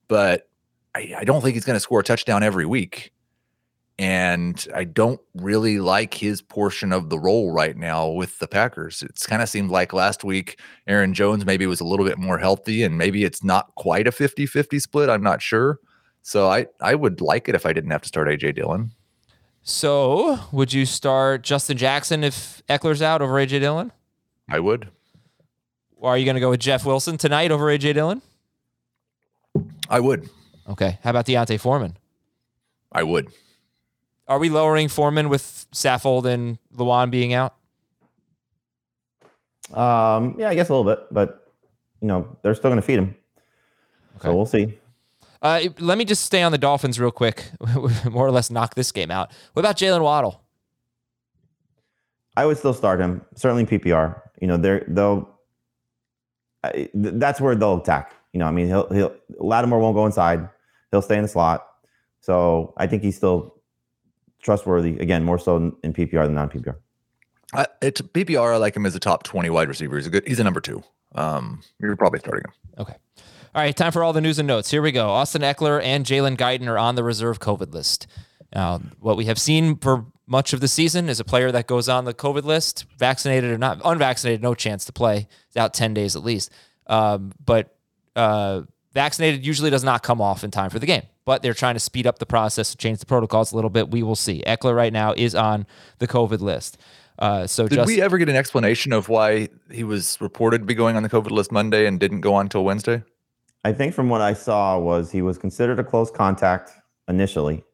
But 0.09 0.49
I, 0.93 1.15
I 1.19 1.23
don't 1.23 1.41
think 1.41 1.53
he's 1.55 1.65
going 1.65 1.75
to 1.75 1.81
score 1.81 2.01
a 2.01 2.03
touchdown 2.03 2.43
every 2.43 2.65
week. 2.65 3.13
And 3.99 4.67
I 4.75 4.83
don't 4.83 5.19
really 5.33 5.79
like 5.79 6.13
his 6.13 6.41
portion 6.41 6.93
of 6.93 7.09
the 7.09 7.17
role 7.17 7.51
right 7.51 7.75
now 7.75 8.09
with 8.09 8.37
the 8.37 8.47
Packers. 8.47 9.01
It's 9.01 9.25
kind 9.25 9.41
of 9.41 9.49
seemed 9.49 9.71
like 9.71 9.91
last 9.91 10.23
week 10.23 10.59
Aaron 10.87 11.13
Jones 11.15 11.45
maybe 11.45 11.65
was 11.65 11.79
a 11.79 11.85
little 11.85 12.05
bit 12.05 12.19
more 12.19 12.37
healthy 12.37 12.83
and 12.83 12.97
maybe 12.97 13.23
it's 13.23 13.43
not 13.43 13.73
quite 13.75 14.07
a 14.07 14.11
50-50 14.11 14.79
split. 14.79 15.09
I'm 15.09 15.23
not 15.23 15.41
sure. 15.41 15.79
So 16.27 16.49
I, 16.49 16.65
I 16.81 16.93
would 16.93 17.21
like 17.21 17.47
it 17.47 17.55
if 17.55 17.65
I 17.65 17.71
didn't 17.71 17.91
have 17.91 18.01
to 18.01 18.07
start 18.09 18.27
AJ 18.27 18.55
Dillon. 18.55 18.91
So, 19.63 20.37
would 20.51 20.73
you 20.73 20.85
start 20.85 21.41
Justin 21.41 21.77
Jackson 21.77 22.21
if 22.21 22.61
Ekeler's 22.67 23.01
out 23.01 23.21
over 23.21 23.35
AJ 23.35 23.61
Dillon? 23.61 23.93
I 24.49 24.59
would. 24.59 24.89
Or 25.95 26.09
are 26.09 26.17
you 26.17 26.25
going 26.25 26.35
to 26.35 26.41
go 26.41 26.49
with 26.49 26.59
Jeff 26.59 26.85
Wilson 26.85 27.15
tonight 27.15 27.49
over 27.49 27.67
AJ 27.67 27.93
Dillon? 27.93 28.21
I 29.89 30.01
would. 30.01 30.29
Okay. 30.67 30.99
How 31.01 31.11
about 31.11 31.27
D'Onta 31.27 31.57
Foreman? 31.57 31.95
I 32.91 33.03
would. 33.03 33.29
Are 34.27 34.37
we 34.37 34.49
lowering 34.49 34.89
Foreman 34.89 35.29
with 35.29 35.65
Saffold 35.71 36.25
and 36.25 36.57
Lewan 36.75 37.09
being 37.09 37.33
out? 37.33 37.55
Um, 39.73 40.35
yeah, 40.37 40.49
I 40.49 40.55
guess 40.55 40.67
a 40.67 40.75
little 40.75 40.93
bit, 40.93 41.07
but 41.09 41.53
you 42.01 42.09
know 42.09 42.35
they're 42.41 42.53
still 42.53 42.69
going 42.69 42.81
to 42.81 42.85
feed 42.85 42.99
him. 42.99 43.15
Okay. 44.17 44.27
So 44.27 44.35
we'll 44.35 44.45
see. 44.45 44.77
Uh, 45.41 45.61
let 45.79 45.97
me 45.97 46.05
just 46.05 46.23
stay 46.23 46.41
on 46.41 46.51
the 46.51 46.57
Dolphins 46.57 46.99
real 46.99 47.11
quick, 47.11 47.45
more 48.09 48.25
or 48.25 48.31
less 48.31 48.49
knock 48.49 48.75
this 48.75 48.91
game 48.91 49.11
out. 49.11 49.31
What 49.53 49.61
about 49.61 49.77
Jaylen 49.77 50.01
Waddle? 50.01 50.41
I 52.35 52.45
would 52.45 52.57
still 52.57 52.73
start 52.73 52.99
him. 52.99 53.23
Certainly 53.35 53.63
in 53.63 53.67
PPR. 53.79 54.21
You 54.41 54.47
know, 54.47 54.57
they're 54.57 54.85
they'll. 54.87 55.29
I- 56.63 56.89
That's 56.93 57.39
where 57.41 57.55
they'll 57.55 57.77
attack. 57.77 58.13
You 58.33 58.39
know, 58.39 58.45
I 58.45 58.51
mean, 58.51 58.67
he'll 58.67 58.87
he'll 58.93 59.15
Lattimore 59.39 59.79
won't 59.79 59.95
go 59.95 60.05
inside. 60.05 60.47
He'll 60.91 61.01
stay 61.01 61.15
in 61.17 61.23
the 61.23 61.27
slot. 61.27 61.67
So 62.21 62.73
I 62.77 62.87
think 62.87 63.03
he's 63.03 63.15
still 63.15 63.55
trustworthy. 64.41 64.97
Again, 64.99 65.23
more 65.23 65.39
so 65.39 65.57
in, 65.57 65.75
in 65.83 65.93
PPR 65.93 66.25
than 66.25 66.35
non 66.35 66.49
PPR. 66.49 66.75
I, 67.53 67.65
it's 67.81 68.01
PPR. 68.01 68.53
I 68.53 68.57
like 68.57 68.75
him 68.75 68.85
as 68.85 68.93
a 68.95 68.99
top 68.99 69.23
20 69.23 69.49
wide 69.49 69.69
receiver. 69.69 69.95
He's 69.97 70.07
a 70.07 70.09
good, 70.09 70.27
he's 70.27 70.39
a 70.39 70.43
number 70.43 70.59
two. 70.59 70.83
Um, 71.15 71.61
you're 71.79 71.95
probably 71.95 72.19
starting 72.19 72.43
him. 72.45 72.81
Okay. 72.81 72.95
All 73.57 73.63
right, 73.63 73.75
time 73.75 73.91
for 73.91 74.03
all 74.03 74.13
the 74.13 74.21
news 74.21 74.37
and 74.37 74.47
notes. 74.47 74.69
Here 74.69 74.83
we 74.83 74.91
go. 74.91 75.09
Austin 75.09 75.41
Ekeler 75.41 75.81
and 75.81 76.05
Jalen 76.05 76.37
Guyton 76.37 76.67
are 76.67 76.77
on 76.77 76.93
the 76.93 77.03
reserve 77.03 77.39
COVID 77.39 77.73
list. 77.73 78.05
Now, 78.53 78.79
what 78.99 79.17
we 79.17 79.25
have 79.25 79.39
seen 79.39 79.77
for 79.77 80.05
much 80.27 80.53
of 80.53 80.61
the 80.61 80.67
season 80.67 81.09
is 81.09 81.19
a 81.19 81.23
player 81.23 81.51
that 81.51 81.65
goes 81.65 81.89
on 81.89 82.05
the 82.05 82.13
COVID 82.13 82.43
list, 82.43 82.85
vaccinated 82.99 83.49
or 83.49 83.57
not, 83.57 83.81
unvaccinated, 83.83 84.43
no 84.43 84.53
chance 84.53 84.85
to 84.85 84.93
play. 84.93 85.27
It's 85.47 85.57
out 85.57 85.73
10 85.73 85.95
days 85.95 86.15
at 86.15 86.23
least. 86.23 86.51
Um, 86.85 87.31
but 87.43 87.75
uh, 88.15 88.61
vaccinated 88.93 89.43
usually 89.43 89.71
does 89.71 89.83
not 89.83 90.03
come 90.03 90.21
off 90.21 90.43
in 90.43 90.51
time 90.51 90.69
for 90.69 90.77
the 90.77 90.85
game. 90.85 91.07
But 91.25 91.41
they're 91.41 91.55
trying 91.55 91.73
to 91.73 91.79
speed 91.79 92.05
up 92.05 92.19
the 92.19 92.27
process, 92.27 92.75
change 92.75 92.99
the 92.99 93.07
protocols 93.07 93.53
a 93.53 93.55
little 93.55 93.71
bit. 93.71 93.89
We 93.89 94.03
will 94.03 94.15
see. 94.15 94.43
Ekeler 94.45 94.75
right 94.75 94.93
now 94.93 95.15
is 95.17 95.33
on 95.33 95.65
the 95.97 96.07
COVID 96.07 96.41
list. 96.41 96.77
Uh, 97.17 97.47
so 97.47 97.67
Did 97.67 97.77
just 97.77 97.87
we 97.87 98.03
ever 98.03 98.19
get 98.19 98.29
an 98.29 98.35
explanation 98.35 98.93
of 98.93 99.09
why 99.09 99.49
he 99.71 99.83
was 99.83 100.21
reported 100.21 100.59
to 100.59 100.65
be 100.65 100.75
going 100.75 100.95
on 100.95 101.01
the 101.01 101.09
COVID 101.09 101.31
list 101.31 101.51
Monday 101.51 101.87
and 101.87 101.99
didn't 101.99 102.21
go 102.21 102.35
on 102.35 102.45
until 102.45 102.63
Wednesday? 102.63 103.01
I 103.67 103.73
think 103.73 103.93
from 103.93 104.07
what 104.07 104.21
I 104.21 104.33
saw 104.33 104.79
was 104.79 105.11
he 105.11 105.21
was 105.21 105.37
considered 105.37 105.77
a 105.77 105.83
close 105.83 106.09
contact 106.09 106.71
initially, 107.09 107.65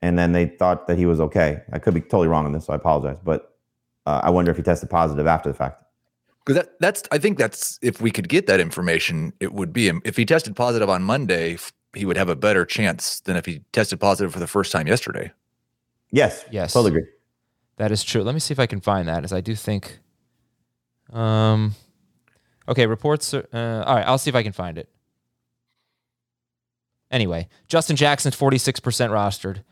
and 0.00 0.18
then 0.18 0.32
they 0.32 0.46
thought 0.46 0.86
that 0.86 0.96
he 0.96 1.04
was 1.04 1.20
okay. 1.20 1.60
I 1.70 1.78
could 1.78 1.92
be 1.92 2.00
totally 2.00 2.28
wrong 2.28 2.46
on 2.46 2.52
this, 2.52 2.64
so 2.64 2.72
I 2.72 2.76
apologize. 2.76 3.18
But 3.22 3.54
uh, 4.06 4.22
I 4.24 4.30
wonder 4.30 4.50
if 4.50 4.56
he 4.56 4.62
tested 4.62 4.88
positive 4.88 5.26
after 5.26 5.50
the 5.50 5.54
fact. 5.54 5.82
Because 6.40 6.62
that, 6.62 6.80
that's, 6.80 7.02
I 7.12 7.18
think 7.18 7.36
that's, 7.36 7.78
if 7.82 8.00
we 8.00 8.10
could 8.10 8.30
get 8.30 8.46
that 8.46 8.58
information, 8.58 9.34
it 9.38 9.52
would 9.52 9.70
be. 9.70 9.92
If 10.06 10.16
he 10.16 10.24
tested 10.24 10.56
positive 10.56 10.88
on 10.88 11.02
Monday, 11.02 11.58
he 11.92 12.06
would 12.06 12.16
have 12.16 12.30
a 12.30 12.36
better 12.36 12.64
chance 12.64 13.20
than 13.20 13.36
if 13.36 13.44
he 13.44 13.64
tested 13.72 14.00
positive 14.00 14.32
for 14.32 14.40
the 14.40 14.46
first 14.46 14.72
time 14.72 14.86
yesterday. 14.86 15.30
Yes. 16.10 16.46
Yes. 16.50 16.72
Totally 16.72 16.92
agree. 16.92 17.10
That 17.76 17.92
is 17.92 18.02
true. 18.02 18.22
Let 18.22 18.32
me 18.32 18.40
see 18.40 18.52
if 18.52 18.60
I 18.60 18.66
can 18.66 18.80
find 18.80 19.06
that, 19.08 19.24
as 19.24 19.32
I 19.34 19.42
do 19.42 19.54
think. 19.54 19.98
Um, 21.12 21.74
okay, 22.68 22.86
reports. 22.86 23.34
Are, 23.34 23.46
uh, 23.52 23.84
all 23.84 23.96
right, 23.96 24.06
I'll 24.06 24.18
see 24.18 24.30
if 24.30 24.34
I 24.34 24.42
can 24.42 24.52
find 24.52 24.78
it. 24.78 24.88
Anyway, 27.10 27.48
Justin 27.68 27.96
Jackson's 27.96 28.34
forty 28.34 28.58
six 28.58 28.80
percent 28.80 29.12
rostered. 29.12 29.62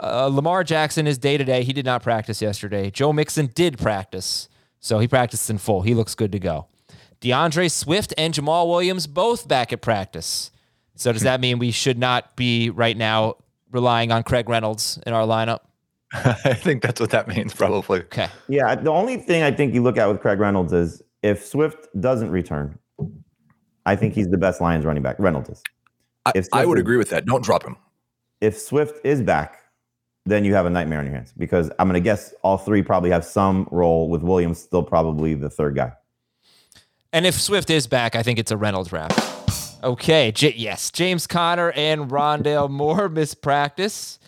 Uh, 0.00 0.26
Lamar 0.26 0.62
Jackson 0.62 1.06
is 1.06 1.18
day 1.18 1.36
to 1.36 1.44
day. 1.44 1.64
He 1.64 1.72
did 1.72 1.84
not 1.84 2.02
practice 2.02 2.40
yesterday. 2.40 2.90
Joe 2.90 3.12
Mixon 3.12 3.50
did 3.54 3.78
practice, 3.78 4.48
so 4.78 4.98
he 4.98 5.08
practiced 5.08 5.50
in 5.50 5.58
full. 5.58 5.82
He 5.82 5.94
looks 5.94 6.14
good 6.14 6.32
to 6.32 6.38
go. 6.38 6.66
D'Andre 7.20 7.68
Swift 7.68 8.14
and 8.16 8.32
Jamaal 8.32 8.68
Williams 8.68 9.06
both 9.06 9.48
back 9.48 9.72
at 9.72 9.80
practice. 9.80 10.52
So 10.94 11.12
does 11.12 11.22
that 11.22 11.40
mean 11.40 11.58
we 11.58 11.70
should 11.70 11.98
not 11.98 12.36
be 12.36 12.70
right 12.70 12.96
now 12.96 13.36
relying 13.70 14.12
on 14.12 14.22
Craig 14.22 14.48
Reynolds 14.48 14.98
in 15.06 15.12
our 15.12 15.26
lineup? 15.26 15.60
I 16.12 16.54
think 16.54 16.82
that's 16.82 17.00
what 17.00 17.10
that 17.10 17.28
means, 17.28 17.54
probably. 17.54 18.00
Okay. 18.00 18.28
Yeah. 18.48 18.74
The 18.74 18.90
only 18.90 19.18
thing 19.18 19.42
I 19.42 19.50
think 19.50 19.74
you 19.74 19.82
look 19.82 19.98
at 19.98 20.06
with 20.06 20.20
Craig 20.20 20.38
Reynolds 20.38 20.72
is 20.72 21.02
if 21.22 21.44
Swift 21.46 21.88
doesn't 22.00 22.30
return, 22.30 22.78
I 23.86 23.96
think 23.96 24.14
he's 24.14 24.28
the 24.28 24.38
best 24.38 24.60
Lions 24.60 24.84
running 24.84 25.02
back. 25.02 25.16
Reynolds 25.18 25.48
is. 25.50 25.62
I, 26.26 26.32
If 26.34 26.48
I 26.52 26.66
would 26.66 26.78
is- 26.78 26.82
agree 26.82 26.96
with 26.96 27.10
that. 27.10 27.24
Don't 27.26 27.42
drop 27.44 27.64
him. 27.64 27.76
If 28.40 28.56
Swift 28.58 29.04
is 29.04 29.22
back, 29.22 29.62
then 30.26 30.44
you 30.44 30.54
have 30.54 30.66
a 30.66 30.70
nightmare 30.70 30.98
on 31.00 31.06
your 31.06 31.14
hands 31.14 31.32
because 31.36 31.70
I'm 31.78 31.88
going 31.88 31.94
to 32.00 32.04
guess 32.04 32.34
all 32.42 32.58
three 32.58 32.82
probably 32.82 33.10
have 33.10 33.24
some 33.24 33.66
role 33.70 34.08
with 34.08 34.22
Williams 34.22 34.60
still 34.60 34.82
probably 34.82 35.34
the 35.34 35.48
third 35.50 35.74
guy. 35.74 35.92
And 37.12 37.24
if 37.26 37.40
Swift 37.40 37.70
is 37.70 37.86
back, 37.86 38.14
I 38.14 38.22
think 38.22 38.38
it's 38.38 38.50
a 38.50 38.56
Reynolds 38.56 38.92
wrap. 38.92 39.12
Okay, 39.82 40.30
J- 40.32 40.54
yes, 40.56 40.90
James 40.90 41.26
Conner 41.26 41.72
and 41.72 42.10
Rondale 42.10 42.68
Moore 42.68 43.08
miss 43.10 43.32
practice. 43.34 44.18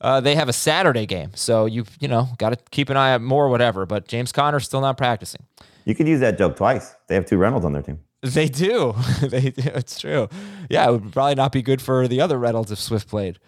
Uh, 0.00 0.20
they 0.20 0.34
have 0.34 0.48
a 0.48 0.52
Saturday 0.52 1.06
game, 1.06 1.30
so 1.34 1.66
you 1.66 1.84
you 2.00 2.08
know 2.08 2.28
got 2.38 2.50
to 2.50 2.56
keep 2.70 2.88
an 2.88 2.96
eye 2.96 3.12
on 3.14 3.22
Moore, 3.22 3.48
whatever. 3.48 3.84
But 3.86 4.08
James 4.08 4.30
Conner's 4.32 4.64
still 4.64 4.80
not 4.80 4.96
practicing. 4.96 5.42
You 5.88 5.94
could 5.94 6.06
use 6.06 6.20
that 6.20 6.36
joke 6.36 6.54
twice. 6.54 6.94
They 7.06 7.14
have 7.14 7.24
two 7.24 7.38
Reynolds 7.38 7.64
on 7.64 7.72
their 7.72 7.80
team. 7.80 8.00
They 8.20 8.46
do. 8.46 8.94
they 9.22 9.48
do. 9.50 9.70
It's 9.74 9.98
true. 9.98 10.28
Yeah, 10.68 10.86
it 10.86 10.92
would 10.92 11.12
probably 11.14 11.34
not 11.34 11.50
be 11.50 11.62
good 11.62 11.80
for 11.80 12.06
the 12.06 12.20
other 12.20 12.38
Reynolds 12.38 12.70
if 12.70 12.78
Swift 12.78 13.08
played. 13.08 13.38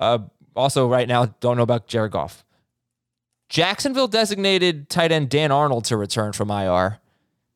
Uh, 0.00 0.18
also, 0.56 0.88
right 0.88 1.06
now, 1.06 1.26
don't 1.38 1.56
know 1.56 1.62
about 1.62 1.86
Jared 1.86 2.10
Goff. 2.10 2.44
Jacksonville 3.48 4.08
designated 4.08 4.88
tight 4.88 5.12
end 5.12 5.28
Dan 5.28 5.52
Arnold 5.52 5.84
to 5.84 5.96
return 5.96 6.32
from 6.32 6.50
IR. 6.50 6.98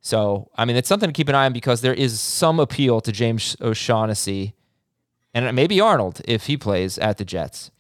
So, 0.01 0.49
I 0.55 0.65
mean, 0.65 0.77
it's 0.77 0.89
something 0.89 1.09
to 1.09 1.13
keep 1.13 1.29
an 1.29 1.35
eye 1.35 1.47
on 1.47 1.53
because 1.53 1.81
there 1.81 1.93
is 1.93 2.21
some 2.21 2.61
appeal 2.61 3.01
to 3.01 3.11
James 3.11 3.57
O'Shaughnessy 3.61 4.55
and 5.35 5.57
maybe 5.57 5.81
Arnold 5.81 6.21
if 6.25 6.47
he 6.47 6.57
plays 6.57 6.99
at 6.99 7.19
the 7.19 7.25
Jets. 7.25 7.73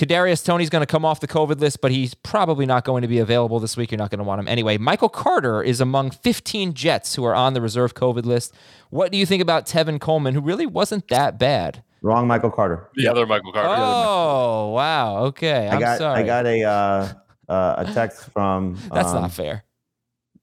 Kadarius 0.00 0.42
Toney's 0.42 0.70
going 0.70 0.80
to 0.80 0.86
come 0.86 1.04
off 1.04 1.20
the 1.20 1.28
COVID 1.28 1.60
list, 1.60 1.82
but 1.82 1.90
he's 1.90 2.14
probably 2.14 2.64
not 2.64 2.86
going 2.86 3.02
to 3.02 3.08
be 3.08 3.18
available 3.18 3.60
this 3.60 3.76
week. 3.76 3.90
You're 3.90 3.98
not 3.98 4.08
going 4.08 4.20
to 4.20 4.24
want 4.24 4.40
him 4.40 4.48
anyway. 4.48 4.78
Michael 4.78 5.10
Carter 5.10 5.62
is 5.62 5.78
among 5.78 6.10
15 6.10 6.72
Jets 6.72 7.16
who 7.16 7.24
are 7.24 7.34
on 7.34 7.52
the 7.52 7.60
reserve 7.60 7.92
COVID 7.92 8.24
list. 8.24 8.54
What 8.88 9.12
do 9.12 9.18
you 9.18 9.26
think 9.26 9.42
about 9.42 9.66
Tevin 9.66 10.00
Coleman, 10.00 10.32
who 10.32 10.40
really 10.40 10.64
wasn't 10.64 11.06
that 11.08 11.38
bad? 11.38 11.84
Wrong, 12.00 12.26
Michael 12.26 12.50
Carter. 12.50 12.88
The 12.94 13.08
other 13.08 13.26
Michael 13.26 13.52
Carter. 13.52 13.68
Oh, 13.68 14.70
wow. 14.70 15.18
Okay. 15.24 15.68
I'm 15.68 15.76
I 15.76 15.80
got 15.80 15.98
sorry. 15.98 16.22
I 16.22 16.22
got 16.24 16.46
a 16.46 16.64
uh, 16.64 17.52
uh, 17.52 17.84
a 17.86 17.92
text 17.92 18.30
from 18.30 18.78
That's 18.90 19.10
um, 19.10 19.20
not 19.20 19.32
fair. 19.32 19.64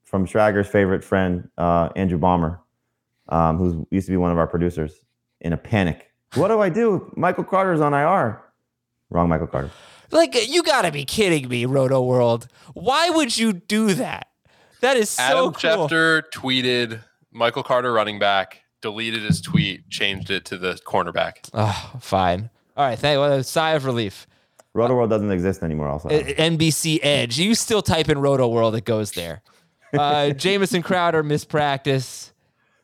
from 0.04 0.24
Schrager's 0.24 0.68
favorite 0.68 1.02
friend 1.02 1.48
uh, 1.58 1.88
Andrew 1.96 2.18
Balmer, 2.18 2.60
um, 3.28 3.58
who 3.58 3.88
used 3.90 4.06
to 4.06 4.12
be 4.12 4.18
one 4.18 4.30
of 4.30 4.38
our 4.38 4.46
producers, 4.46 5.00
in 5.40 5.52
a 5.52 5.56
panic. 5.56 6.12
What 6.34 6.46
do 6.46 6.60
I 6.60 6.68
do? 6.68 7.12
Michael 7.16 7.42
Carter's 7.42 7.80
on 7.80 7.92
IR. 7.92 8.40
Wrong, 9.10 9.28
Michael 9.28 9.46
Carter. 9.46 9.70
Like, 10.10 10.48
you 10.48 10.62
got 10.62 10.82
to 10.82 10.92
be 10.92 11.04
kidding 11.04 11.48
me, 11.48 11.64
Rotoworld. 11.64 12.46
Why 12.74 13.10
would 13.10 13.36
you 13.36 13.52
do 13.52 13.94
that? 13.94 14.28
That 14.80 14.96
is 14.96 15.10
so 15.10 15.22
Adam 15.22 15.52
cool. 15.52 15.88
Schefter 15.88 16.22
tweeted 16.34 17.00
Michael 17.32 17.62
Carter 17.62 17.92
running 17.92 18.18
back, 18.18 18.62
deleted 18.80 19.22
his 19.22 19.40
tweet, 19.40 19.88
changed 19.90 20.30
it 20.30 20.44
to 20.46 20.56
the 20.56 20.74
cornerback. 20.86 21.50
Oh, 21.52 21.92
fine. 22.00 22.50
All 22.76 22.86
right. 22.86 22.98
Thank 22.98 23.18
well, 23.18 23.32
a 23.32 23.44
sigh 23.44 23.72
of 23.72 23.84
relief. 23.84 24.26
Rotoworld 24.76 25.10
doesn't 25.10 25.30
exist 25.32 25.62
anymore. 25.62 25.88
Also, 25.88 26.08
Uh, 26.08 26.22
NBC 26.22 27.00
Edge. 27.02 27.38
You 27.38 27.54
still 27.54 27.82
type 27.82 28.08
in 28.08 28.18
Rotoworld, 28.18 28.76
it 28.76 28.84
goes 28.84 29.12
there. 29.12 29.42
Uh, 29.92 30.30
Jamison 30.34 30.82
Crowder 30.82 31.24
mispractice. 31.24 32.32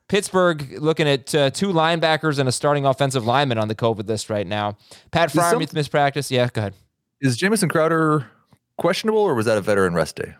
Pittsburgh 0.08 0.80
looking 0.82 1.08
at 1.08 1.34
uh, 1.34 1.50
two 1.50 1.68
linebackers 1.68 2.38
and 2.38 2.48
a 2.48 2.52
starting 2.52 2.84
offensive 2.84 3.24
lineman 3.26 3.58
on 3.58 3.68
the 3.68 3.74
COVID 3.74 4.06
list 4.08 4.28
right 4.30 4.46
now. 4.46 4.76
Pat 5.10 5.30
some- 5.30 5.58
Freiermuth 5.60 5.72
mispractice. 5.72 6.30
Yeah, 6.30 6.48
go 6.52 6.60
ahead. 6.62 6.74
Is 7.20 7.36
Jamison 7.36 7.68
Crowder 7.68 8.26
questionable 8.76 9.20
or 9.20 9.34
was 9.34 9.46
that 9.46 9.56
a 9.56 9.60
veteran 9.62 9.94
rest 9.94 10.16
day? 10.16 10.34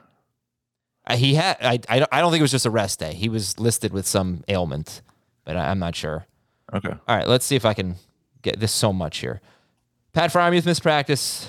Uh, 1.07 1.17
he 1.17 1.35
had. 1.35 1.57
I, 1.61 1.79
I. 1.89 1.99
don't- 2.01 2.09
I 2.13 2.21
don't 2.21 2.31
think 2.31 2.41
it 2.41 2.45
was 2.45 2.51
just 2.51 2.67
a 2.67 2.71
rest 2.71 2.99
day. 2.99 3.15
He 3.15 3.29
was 3.29 3.59
listed 3.59 3.93
with 3.93 4.07
some 4.07 4.43
ailment, 4.49 5.03
but 5.45 5.57
I, 5.57 5.71
I'm 5.71 5.79
not 5.79 5.95
sure. 5.97 6.27
Okay. 6.73 6.89
All 6.89 7.17
right, 7.17 7.27
let's 7.29 7.45
see 7.45 7.57
if 7.57 7.65
I 7.65 7.75
can 7.75 7.97
get 8.43 8.59
this 8.61 8.73
so 8.73 8.93
much 8.93 9.19
here. 9.19 9.41
Pat 10.13 10.31
Freiermuth 10.33 10.65
missed 10.67 10.83
practice. 10.83 11.49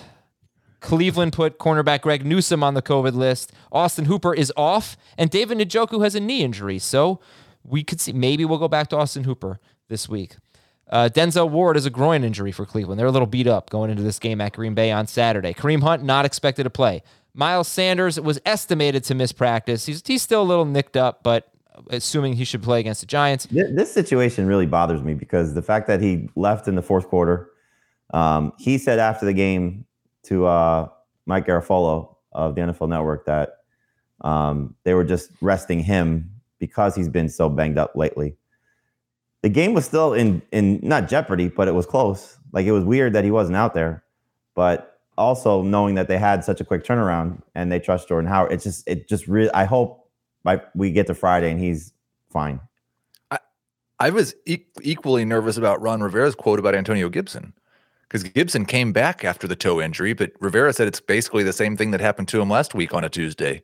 Cleveland 0.81 1.33
put 1.33 1.57
cornerback 1.57 2.01
Greg 2.01 2.25
Newsom 2.25 2.63
on 2.63 2.73
the 2.75 2.81
COVID 2.81 3.13
list. 3.13 3.51
Austin 3.71 4.05
Hooper 4.05 4.33
is 4.33 4.51
off, 4.55 4.95
and 5.17 5.29
David 5.29 5.57
Njoku 5.57 6.03
has 6.03 6.15
a 6.15 6.19
knee 6.19 6.41
injury. 6.43 6.77
So 6.79 7.19
we 7.67 7.83
could 7.83 7.99
see 7.99 8.13
maybe 8.13 8.45
we'll 8.45 8.59
go 8.59 8.67
back 8.67 8.89
to 8.89 8.97
Austin 8.97 9.23
Hooper 9.23 9.59
this 9.87 10.07
week. 10.07 10.35
Uh, 10.89 11.09
Denzel 11.11 11.49
Ward 11.49 11.77
is 11.77 11.85
a 11.85 11.89
groin 11.89 12.23
injury 12.23 12.51
for 12.51 12.65
Cleveland. 12.65 12.99
They're 12.99 13.07
a 13.07 13.11
little 13.11 13.27
beat 13.27 13.47
up 13.47 13.69
going 13.69 13.89
into 13.89 14.03
this 14.03 14.19
game 14.19 14.39
at 14.39 14.53
Green 14.53 14.75
Bay 14.75 14.91
on 14.91 15.07
Saturday. 15.07 15.53
Kareem 15.53 15.81
Hunt 15.81 16.03
not 16.03 16.25
expected 16.25 16.63
to 16.63 16.69
play. 16.69 17.01
Miles 17.33 17.67
Sanders 17.67 18.19
was 18.19 18.39
estimated 18.45 19.03
to 19.05 19.15
miss 19.15 19.31
practice. 19.31 19.85
He's 19.85 20.01
he's 20.05 20.21
still 20.21 20.41
a 20.41 20.45
little 20.45 20.65
nicked 20.65 20.95
up, 20.95 21.23
but 21.23 21.51
assuming 21.89 22.33
he 22.33 22.45
should 22.45 22.63
play 22.63 22.79
against 22.79 23.01
the 23.01 23.07
Giants. 23.07 23.47
This 23.51 23.93
situation 23.93 24.45
really 24.47 24.65
bothers 24.65 25.01
me 25.01 25.13
because 25.13 25.53
the 25.53 25.61
fact 25.61 25.87
that 25.87 26.01
he 26.01 26.29
left 26.35 26.67
in 26.67 26.75
the 26.75 26.81
fourth 26.81 27.07
quarter, 27.07 27.49
um, 28.13 28.53
he 28.57 28.77
said 28.77 28.99
after 28.99 29.25
the 29.25 29.33
game 29.33 29.85
to 30.23 30.45
uh, 30.45 30.87
Mike 31.25 31.45
Garafolo 31.45 32.15
of 32.31 32.55
the 32.55 32.61
NFL 32.61 32.89
Network 32.89 33.25
that 33.25 33.57
um, 34.21 34.75
they 34.83 34.93
were 34.93 35.03
just 35.03 35.31
resting 35.41 35.81
him 35.81 36.31
because 36.59 36.95
he's 36.95 37.09
been 37.09 37.29
so 37.29 37.49
banged 37.49 37.77
up 37.77 37.95
lately. 37.95 38.35
The 39.41 39.49
game 39.49 39.73
was 39.73 39.85
still 39.85 40.13
in 40.13 40.41
in 40.51 40.79
not 40.81 41.07
jeopardy, 41.07 41.49
but 41.49 41.67
it 41.67 41.73
was 41.73 41.85
close. 41.85 42.37
Like 42.51 42.65
it 42.65 42.71
was 42.71 42.83
weird 42.83 43.13
that 43.13 43.23
he 43.23 43.31
wasn't 43.31 43.57
out 43.57 43.73
there, 43.73 44.03
but 44.55 44.99
also 45.17 45.61
knowing 45.61 45.95
that 45.95 46.07
they 46.07 46.17
had 46.17 46.43
such 46.43 46.59
a 46.59 46.65
quick 46.65 46.83
turnaround 46.83 47.41
and 47.53 47.71
they 47.71 47.79
trust 47.79 48.07
Jordan 48.07 48.29
Howard, 48.29 48.51
it's 48.51 48.63
just 48.63 48.87
it 48.87 49.07
just 49.07 49.27
really. 49.27 49.51
I 49.51 49.65
hope 49.65 50.09
by 50.43 50.61
we 50.73 50.91
get 50.91 51.07
to 51.07 51.13
Friday 51.13 51.51
and 51.51 51.59
he's 51.59 51.93
fine. 52.31 52.59
I 53.99 54.09
was 54.09 54.35
e- 54.45 54.65
equally 54.81 55.23
nervous 55.23 55.57
about 55.57 55.81
Ron 55.81 56.03
Rivera's 56.03 56.35
quote 56.35 56.59
about 56.59 56.75
Antonio 56.75 57.07
Gibson 57.07 57.53
because 58.03 58.23
Gibson 58.23 58.65
came 58.65 58.91
back 58.91 59.23
after 59.23 59.47
the 59.47 59.55
toe 59.55 59.79
injury, 59.79 60.13
but 60.13 60.31
Rivera 60.41 60.73
said 60.73 60.87
it's 60.87 60.99
basically 60.99 61.43
the 61.43 61.53
same 61.53 61.77
thing 61.77 61.91
that 61.91 62.01
happened 62.01 62.27
to 62.29 62.41
him 62.41 62.49
last 62.49 62.75
week 62.75 62.93
on 62.93 63.05
a 63.05 63.09
Tuesday, 63.09 63.63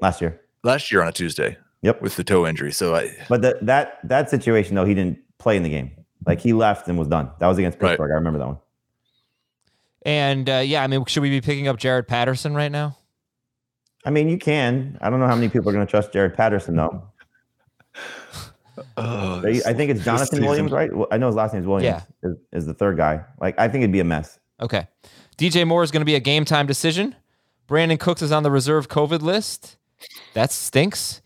last 0.00 0.20
year. 0.20 0.40
last 0.62 0.92
year 0.92 1.02
on 1.02 1.08
a 1.08 1.12
Tuesday 1.12 1.56
Yep. 1.82 2.02
with 2.02 2.16
the 2.16 2.24
toe 2.24 2.46
injury. 2.46 2.72
So 2.72 2.94
I, 2.96 3.14
But 3.28 3.42
that 3.42 3.64
that 3.66 4.00
that 4.08 4.30
situation 4.30 4.74
though, 4.74 4.84
he 4.84 4.94
didn't 4.94 5.18
play 5.38 5.56
in 5.56 5.62
the 5.62 5.68
game. 5.70 5.92
Like 6.26 6.40
he 6.40 6.52
left 6.52 6.88
and 6.88 6.98
was 6.98 7.08
done. 7.08 7.30
That 7.38 7.46
was 7.46 7.58
against 7.58 7.80
Right. 7.80 7.90
Pittsburgh. 7.90 8.10
I 8.10 8.14
remember 8.14 8.38
that 8.40 8.46
one. 8.48 8.58
And 10.02 10.48
uh, 10.48 10.62
yeah, 10.64 10.82
I 10.82 10.86
mean, 10.86 11.04
should 11.06 11.22
we 11.22 11.30
be 11.30 11.40
picking 11.40 11.68
up 11.68 11.76
Jaret 11.78 12.06
Patterson 12.08 12.54
right 12.54 12.70
now? 12.72 12.96
I 14.04 14.10
mean, 14.10 14.28
you 14.28 14.38
can. 14.38 14.96
I 15.00 15.10
don't 15.10 15.20
know 15.20 15.26
how 15.26 15.34
many 15.34 15.48
people 15.48 15.68
are 15.68 15.72
going 15.72 15.86
to 15.86 15.90
trust 15.90 16.12
Jaret 16.12 16.34
Patterson 16.34 16.76
though. 16.76 17.02
oh, 18.96 19.40
They- 19.40 19.62
I 19.64 19.72
think 19.72 19.90
it's 19.90 20.04
Jonathan 20.04 20.44
Williams, 20.44 20.72
right? 20.72 20.94
Well, 20.94 21.08
I 21.10 21.18
know 21.18 21.26
his 21.26 21.36
last 21.36 21.52
name 21.52 21.62
is 21.62 21.68
Williams. 21.68 22.02
Is, 22.22 22.36
is 22.52 22.66
the 22.66 22.74
third 22.74 22.96
guy. 22.96 23.24
Like 23.40 23.58
I 23.58 23.68
think 23.68 23.82
it'd 23.82 23.92
be 23.92 24.00
a 24.00 24.04
mess. 24.04 24.38
Okay. 24.60 24.86
DJ 25.36 25.66
Moore 25.66 25.82
is 25.84 25.90
going 25.90 26.00
to 26.00 26.04
be 26.06 26.14
a 26.16 26.20
game 26.20 26.44
time 26.44 26.66
decision. 26.66 27.14
Brandin 27.68 28.00
Cooks 28.00 28.22
is 28.22 28.32
on 28.32 28.42
the 28.42 28.50
reserve 28.50 28.88
COVID 28.88 29.22
list. 29.22 29.76
That 30.34 30.50
stinks. 30.52 31.20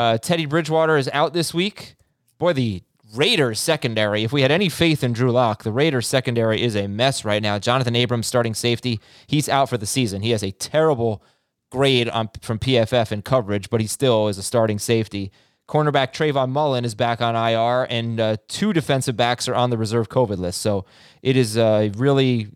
Uh, 0.00 0.16
Teddy 0.16 0.46
Bridgewater 0.46 0.96
is 0.96 1.10
out 1.12 1.34
this 1.34 1.52
week. 1.52 1.94
Boy, 2.38 2.54
the 2.54 2.82
Raiders 3.14 3.60
secondary, 3.60 4.24
if 4.24 4.32
we 4.32 4.40
had 4.40 4.50
any 4.50 4.70
faith 4.70 5.04
in 5.04 5.12
Drew 5.12 5.30
Lock, 5.30 5.62
the 5.62 5.72
Raiders 5.72 6.06
secondary 6.06 6.62
is 6.62 6.74
a 6.74 6.86
mess 6.86 7.22
right 7.22 7.42
now. 7.42 7.58
Jonathan 7.58 7.94
Abrams, 7.94 8.26
starting 8.26 8.54
safety, 8.54 8.98
he's 9.26 9.46
out 9.46 9.68
for 9.68 9.76
the 9.76 9.84
season. 9.84 10.22
He 10.22 10.30
has 10.30 10.42
a 10.42 10.52
terrible 10.52 11.22
grade 11.68 12.08
on, 12.08 12.30
from 12.40 12.58
PFF 12.58 13.12
in 13.12 13.20
coverage, 13.20 13.68
but 13.68 13.82
he 13.82 13.86
still 13.86 14.28
is 14.28 14.38
a 14.38 14.42
starting 14.42 14.78
safety. 14.78 15.32
Cornerback 15.68 16.14
Trayvon 16.14 16.48
Mullen 16.48 16.86
is 16.86 16.94
back 16.94 17.20
on 17.20 17.36
IR, 17.36 17.86
and 17.90 18.18
uh, 18.18 18.36
two 18.48 18.72
defensive 18.72 19.18
backs 19.18 19.48
are 19.48 19.54
on 19.54 19.68
the 19.68 19.76
reserve 19.76 20.08
COVID 20.08 20.38
list. 20.38 20.62
So 20.62 20.86
it 21.20 21.36
is 21.36 21.58
a 21.58 21.90
really 21.90 22.48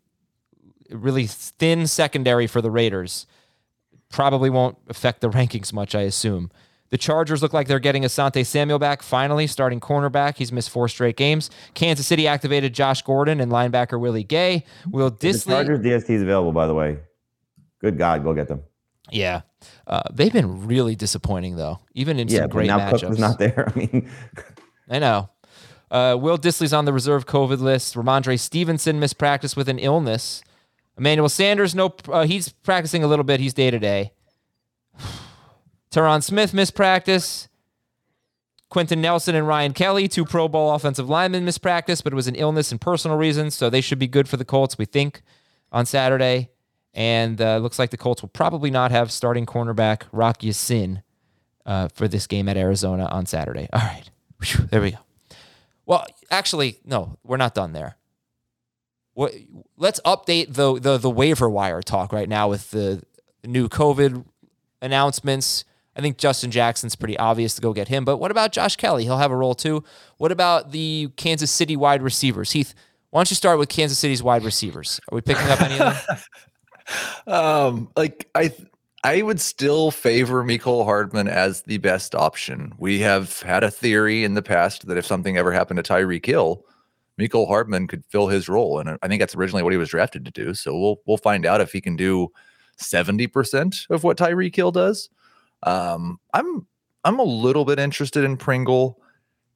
really 0.88 1.26
thin 1.26 1.86
secondary 1.86 2.46
for 2.46 2.62
the 2.62 2.70
Raiders. 2.70 3.26
Probably 4.08 4.48
won't 4.48 4.78
affect 4.88 5.20
the 5.20 5.28
rankings 5.38 5.74
much, 5.74 5.94
I 5.94 6.02
assume. 6.02 6.50
The 6.94 6.98
Chargers 6.98 7.42
look 7.42 7.52
like 7.52 7.66
they're 7.66 7.80
getting 7.80 8.04
Asante 8.04 8.46
Samuel 8.46 8.78
back 8.78 9.02
finally, 9.02 9.48
starting 9.48 9.80
cornerback. 9.80 10.36
He's 10.36 10.52
missed 10.52 10.70
four 10.70 10.86
straight 10.86 11.16
games. 11.16 11.50
Kansas 11.74 12.06
City 12.06 12.28
activated 12.28 12.72
Josh 12.72 13.02
Gordon 13.02 13.40
and 13.40 13.50
linebacker 13.50 13.98
Willie 13.98 14.22
Gay. 14.22 14.64
Will 14.88 15.10
Dissly. 15.10 15.46
The 15.46 15.50
Chargers 15.50 15.80
DST 15.80 16.10
is 16.10 16.22
available, 16.22 16.52
by 16.52 16.68
the 16.68 16.74
way. 16.74 16.98
Good 17.80 17.98
God, 17.98 18.22
go 18.22 18.32
get 18.32 18.46
them. 18.46 18.62
Yeah, 19.10 19.40
uh, 19.88 20.02
they've 20.12 20.32
been 20.32 20.68
really 20.68 20.94
disappointing 20.94 21.56
though, 21.56 21.80
even 21.94 22.20
in 22.20 22.28
Yeah, 22.28 22.42
some 22.42 22.50
great 22.50 22.68
now 22.68 22.78
matchups. 22.78 23.00
Cook 23.00 23.08
was 23.08 23.18
not 23.18 23.40
there. 23.40 23.72
I 23.74 23.76
mean, 23.76 24.08
I 24.88 25.00
know. 25.00 25.30
Uh, 25.90 26.16
Will 26.16 26.38
Dissly's 26.38 26.72
on 26.72 26.84
the 26.84 26.92
reserve 26.92 27.26
COVID 27.26 27.58
list. 27.58 27.96
Rhamondre 27.96 28.38
Stevenson 28.38 29.00
missed 29.00 29.18
practice 29.18 29.56
with 29.56 29.68
an 29.68 29.80
illness. 29.80 30.44
Emmanuel 30.96 31.28
Sanders, 31.28 31.74
no, 31.74 31.92
uh, 32.08 32.24
he's 32.24 32.50
practicing 32.50 33.02
a 33.02 33.08
little 33.08 33.24
bit. 33.24 33.40
He's 33.40 33.52
day 33.52 33.72
to 33.72 33.80
day. 33.80 34.12
Teron 35.94 36.22
Smith 36.22 36.52
missed 36.52 36.74
practice. 36.74 37.48
Quenton 38.68 39.00
Nelson 39.00 39.36
and 39.36 39.46
Ryan 39.46 39.72
Kelly, 39.72 40.08
two 40.08 40.24
Pro 40.24 40.48
Bowl 40.48 40.72
offensive 40.72 41.08
linemen, 41.08 41.48
practice, 41.62 42.02
but 42.02 42.12
it 42.12 42.16
was 42.16 42.26
an 42.26 42.34
illness 42.34 42.72
and 42.72 42.80
personal 42.80 43.16
reasons, 43.16 43.54
so 43.54 43.70
they 43.70 43.80
should 43.80 44.00
be 44.00 44.08
good 44.08 44.28
for 44.28 44.36
the 44.36 44.44
Colts, 44.44 44.76
we 44.76 44.84
think, 44.84 45.22
on 45.70 45.86
Saturday. 45.86 46.50
And 46.92 47.40
uh, 47.40 47.58
looks 47.58 47.78
like 47.78 47.90
the 47.90 47.96
Colts 47.96 48.22
will 48.22 48.30
probably 48.30 48.72
not 48.72 48.90
have 48.90 49.12
starting 49.12 49.46
cornerback 49.46 50.02
Rock 50.10 50.42
Ya-Sin 50.42 51.02
uh, 51.64 51.86
for 51.88 52.08
this 52.08 52.26
game 52.26 52.48
at 52.48 52.56
Arizona 52.56 53.06
on 53.06 53.26
Saturday. 53.26 53.68
All 53.72 53.80
right, 53.80 54.10
Whew, 54.42 54.66
there 54.66 54.80
we 54.80 54.90
go. 54.92 54.98
Well, 55.86 56.06
actually, 56.30 56.78
no, 56.84 57.16
we're 57.22 57.36
not 57.36 57.54
done 57.54 57.72
there. 57.72 57.96
What? 59.12 59.32
Let's 59.76 60.00
update 60.00 60.54
the 60.54 60.80
the 60.80 60.98
the 60.98 61.10
waiver 61.10 61.48
wire 61.48 61.82
talk 61.82 62.12
right 62.12 62.28
now 62.28 62.48
with 62.48 62.72
the 62.72 63.04
new 63.44 63.68
COVID 63.68 64.24
announcements. 64.82 65.64
I 65.96 66.00
think 66.00 66.18
Justin 66.18 66.50
Jackson's 66.50 66.96
pretty 66.96 67.16
obvious 67.18 67.54
to 67.54 67.62
go 67.62 67.72
get 67.72 67.88
him, 67.88 68.04
but 68.04 68.16
what 68.18 68.30
about 68.30 68.52
Josh 68.52 68.76
Kelley? 68.76 69.04
He'll 69.04 69.18
have 69.18 69.30
a 69.30 69.36
role 69.36 69.54
too. 69.54 69.84
What 70.18 70.32
about 70.32 70.72
the 70.72 71.10
Kansas 71.16 71.50
City 71.50 71.76
wide 71.76 72.02
receivers? 72.02 72.52
Heath, 72.52 72.74
why 73.10 73.20
don't 73.20 73.30
you 73.30 73.36
start 73.36 73.58
with 73.58 73.68
Kansas 73.68 73.98
City's 73.98 74.22
wide 74.22 74.44
receivers? 74.44 75.00
Are 75.10 75.14
we 75.14 75.20
picking 75.20 75.46
up 75.48 75.60
any 75.60 75.78
of 75.78 76.06
them? 76.06 76.18
Um, 77.26 77.88
like 77.96 78.28
I, 78.34 78.52
I 79.04 79.22
would 79.22 79.40
still 79.40 79.90
favor 79.90 80.44
Mecole 80.44 80.84
Hardman 80.84 81.28
as 81.28 81.62
the 81.62 81.78
best 81.78 82.14
option. 82.14 82.74
We 82.78 83.00
have 83.00 83.40
had 83.40 83.64
a 83.64 83.70
theory 83.70 84.24
in 84.24 84.34
the 84.34 84.42
past 84.42 84.86
that 84.86 84.98
if 84.98 85.06
something 85.06 85.38
ever 85.38 85.50
happened 85.50 85.82
to 85.82 85.92
Tyreek 85.92 86.26
Hill, 86.26 86.62
Mecole 87.20 87.46
Hardman 87.46 87.86
could 87.86 88.04
fill 88.06 88.28
his 88.28 88.48
role, 88.48 88.80
and 88.80 88.98
I 89.02 89.08
think 89.08 89.20
that's 89.20 89.36
originally 89.36 89.62
what 89.62 89.72
he 89.72 89.78
was 89.78 89.90
drafted 89.90 90.24
to 90.24 90.30
do. 90.30 90.54
So 90.54 90.76
we'll 90.76 91.00
we'll 91.06 91.16
find 91.16 91.46
out 91.46 91.60
if 91.60 91.72
he 91.72 91.80
can 91.80 91.96
do 91.96 92.28
seventy 92.76 93.26
percent 93.26 93.86
of 93.90 94.04
what 94.04 94.16
Tyreek 94.16 94.56
Hill 94.56 94.72
does. 94.72 95.08
Um, 95.64 96.20
I'm 96.32 96.66
I'm 97.04 97.18
a 97.18 97.24
little 97.24 97.64
bit 97.64 97.78
interested 97.78 98.24
in 98.24 98.36
Pringle. 98.36 99.00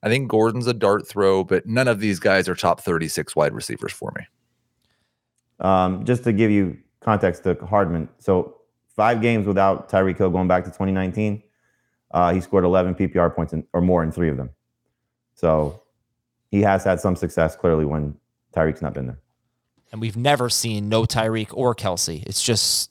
I 0.02 0.08
think 0.08 0.28
Gordon's 0.28 0.66
a 0.66 0.74
dart 0.74 1.06
throw, 1.08 1.44
but 1.44 1.66
none 1.66 1.88
of 1.88 2.00
these 2.00 2.18
guys 2.20 2.48
are 2.48 2.54
top 2.54 2.80
36 2.80 3.34
wide 3.36 3.52
receivers 3.52 3.92
for 3.92 4.12
me. 4.16 4.24
um, 5.60 6.04
just 6.04 6.24
to 6.24 6.32
give 6.32 6.50
you 6.50 6.76
context 7.00 7.42
to 7.44 7.54
Hardman. 7.66 8.08
So 8.18 8.58
five 8.94 9.20
games 9.20 9.46
without 9.46 9.88
Tyreek 9.90 10.18
Hill 10.18 10.30
going 10.30 10.48
back 10.48 10.64
to 10.64 10.70
2019. 10.70 11.42
Uh, 12.10 12.32
he 12.32 12.40
scored 12.40 12.64
11 12.64 12.94
PPR 12.94 13.34
points 13.34 13.52
in, 13.52 13.64
or 13.72 13.80
more 13.80 14.02
in 14.02 14.10
three 14.12 14.28
of 14.30 14.36
them. 14.36 14.50
So 15.34 15.82
he 16.50 16.62
has 16.62 16.84
had 16.84 17.00
some 17.00 17.16
success 17.16 17.54
clearly 17.56 17.84
when 17.84 18.16
Tyreek's 18.54 18.80
not 18.82 18.94
been 18.94 19.06
there. 19.06 19.18
and 19.92 20.00
we've 20.00 20.16
never 20.16 20.48
seen 20.48 20.88
no 20.88 21.02
Tyreek 21.04 21.48
or 21.52 21.74
Kelce. 21.74 22.22
It's 22.26 22.42
just 22.42 22.90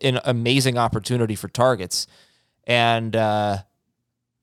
an 0.00 0.20
amazing 0.24 0.78
opportunity 0.78 1.34
for 1.34 1.48
targets. 1.48 2.06
And 2.66 3.14
uh, 3.14 3.58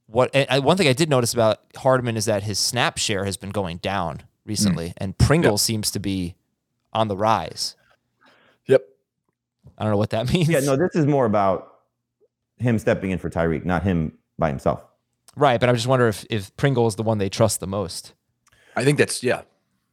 what 0.08 0.30
and 0.36 0.64
one 0.64 0.78
thing 0.78 0.88
I 0.88 0.94
did 0.94 1.10
notice 1.10 1.34
about 1.34 1.60
Hardman 1.76 2.18
is 2.18 2.26
that 2.26 2.44
his 2.44 2.60
snap 2.60 2.98
share 2.98 3.26
has 3.26 3.38
been 3.38 3.50
going 3.50 3.78
down 3.78 4.24
recently, 4.46 4.94
and 4.98 5.18
Pringle 5.18 5.58
seems 5.58 5.92
to 5.92 6.00
be 6.00 6.36
on 6.94 7.08
the 7.08 7.16
rise. 7.16 7.76
Yep. 8.68 8.84
I 9.78 9.84
don't 9.84 9.92
know 9.92 9.98
what 9.98 10.12
that 10.12 10.32
means. 10.34 10.50
Yeah, 10.50 10.60
no, 10.60 10.76
this 10.76 10.96
is 10.96 11.06
more 11.06 11.26
about 11.26 11.76
him 12.58 12.78
stepping 12.78 13.12
in 13.12 13.18
for 13.18 13.30
Tyreek, 13.30 13.66
not 13.66 13.84
him 13.84 14.14
by 14.38 14.50
himself. 14.50 14.84
right, 15.36 15.60
but 15.60 15.70
I 15.70 15.74
just 15.74 15.88
wonder 15.88 16.08
if 16.08 16.26
if 16.30 16.56
Pringle 16.58 16.88
is 16.88 16.96
the 16.96 17.04
one 17.04 17.18
they 17.18 17.30
trust 17.30 17.60
the 17.60 17.68
most. 17.68 18.14
I 18.76 18.84
think 18.84 18.98
that's 18.98 19.24
yeah. 19.24 19.42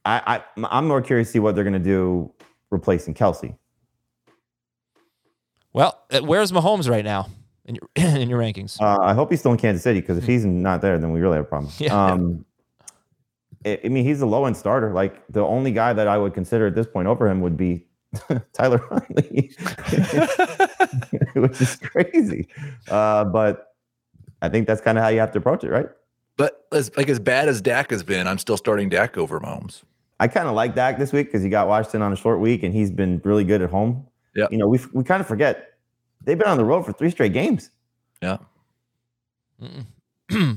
I, 0.05 0.43
I 0.57 0.67
I'm 0.69 0.87
more 0.87 1.01
curious 1.01 1.29
to 1.29 1.31
see 1.33 1.39
what 1.39 1.55
they're 1.55 1.63
going 1.63 1.73
to 1.73 1.79
do 1.79 2.31
replacing 2.69 3.13
Kelce. 3.13 3.57
Well, 5.71 6.01
uh, 6.11 6.19
where's 6.19 6.51
Mahomes 6.51 6.89
right 6.89 7.05
now 7.05 7.27
in 7.69 7.75
your 7.75 7.89
in 8.21 8.29
your 8.29 8.39
rankings? 8.39 8.81
Uh, 8.81 8.97
I 9.01 9.13
hope 9.13 9.29
he's 9.31 9.39
still 9.39 9.51
in 9.51 9.57
Kansas 9.57 9.83
City 9.83 10.01
because 10.01 10.17
if 10.17 10.25
he's 10.25 10.45
not 10.45 10.81
there, 10.81 10.97
then 10.97 11.13
we 11.13 11.21
really 11.21 11.37
have 11.37 11.45
a 11.45 11.47
problem. 11.47 11.71
Yeah. 11.79 11.93
Um, 11.93 12.45
I, 13.65 13.79
I 13.83 13.87
mean, 13.89 14.05
he's 14.05 14.21
a 14.21 14.25
low 14.25 14.45
end 14.45 14.57
starter. 14.57 14.93
Like 14.93 15.25
the 15.27 15.41
only 15.45 15.71
guy 15.71 15.93
that 15.93 16.07
I 16.07 16.17
would 16.17 16.33
consider 16.33 16.67
at 16.67 16.75
this 16.75 16.87
point 16.87 17.07
over 17.07 17.29
him 17.29 17.41
would 17.41 17.57
be 17.57 17.85
Tyler 18.53 18.79
Huntley, 18.89 19.51
which 21.35 21.61
is 21.61 21.75
crazy. 21.77 22.47
Uh, 22.89 23.25
but 23.25 23.75
I 24.41 24.49
think 24.49 24.67
that's 24.67 24.81
kind 24.81 24.97
of 24.97 25.03
how 25.03 25.09
you 25.09 25.19
have 25.19 25.31
to 25.33 25.39
approach 25.39 25.63
it, 25.63 25.69
right? 25.69 25.87
But 26.37 26.65
as 26.71 26.95
like 26.97 27.09
as 27.09 27.19
bad 27.19 27.49
as 27.49 27.61
Dak 27.61 27.91
has 27.91 28.01
been, 28.01 28.27
I'm 28.27 28.37
still 28.37 28.57
starting 28.57 28.89
Dak 28.89 29.17
over 29.17 29.39
Mahomes. 29.39 29.83
I 30.21 30.27
kind 30.27 30.47
of 30.47 30.55
like 30.55 30.75
Dak 30.75 30.97
this 30.97 31.13
week 31.13 31.27
because 31.27 31.43
he 31.43 31.49
got 31.49 31.67
Washington 31.67 32.01
on 32.01 32.11
a 32.11 32.15
short 32.15 32.39
week 32.39 32.63
and 32.63 32.73
he's 32.73 32.91
been 32.91 33.21
really 33.23 33.43
good 33.43 33.61
at 33.61 33.69
home. 33.69 34.05
Yeah. 34.35 34.47
You 34.51 34.57
know, 34.57 34.67
we 34.67 34.79
we 34.93 35.03
kind 35.03 35.21
of 35.21 35.27
forget 35.27 35.68
they've 36.23 36.37
been 36.37 36.47
on 36.47 36.57
the 36.57 36.65
road 36.65 36.85
for 36.85 36.93
three 36.93 37.09
straight 37.09 37.33
games. 37.33 37.69
Yeah. 38.21 38.37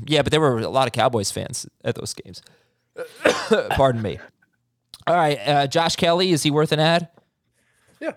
yeah, 0.07 0.23
but 0.23 0.31
there 0.31 0.41
were 0.41 0.59
a 0.59 0.69
lot 0.69 0.87
of 0.87 0.93
Cowboys 0.93 1.31
fans 1.31 1.67
at 1.85 1.95
those 1.95 2.15
games. 2.15 2.43
Pardon 3.71 4.03
me. 4.03 4.19
All 5.07 5.17
right, 5.17 5.39
uh, 5.47 5.67
Josh 5.67 5.97
Kelley, 5.97 6.31
is 6.31 6.43
he 6.43 6.51
worth 6.51 6.71
an 6.73 6.79
ad? 6.79 7.09
Yeah. 8.01 8.13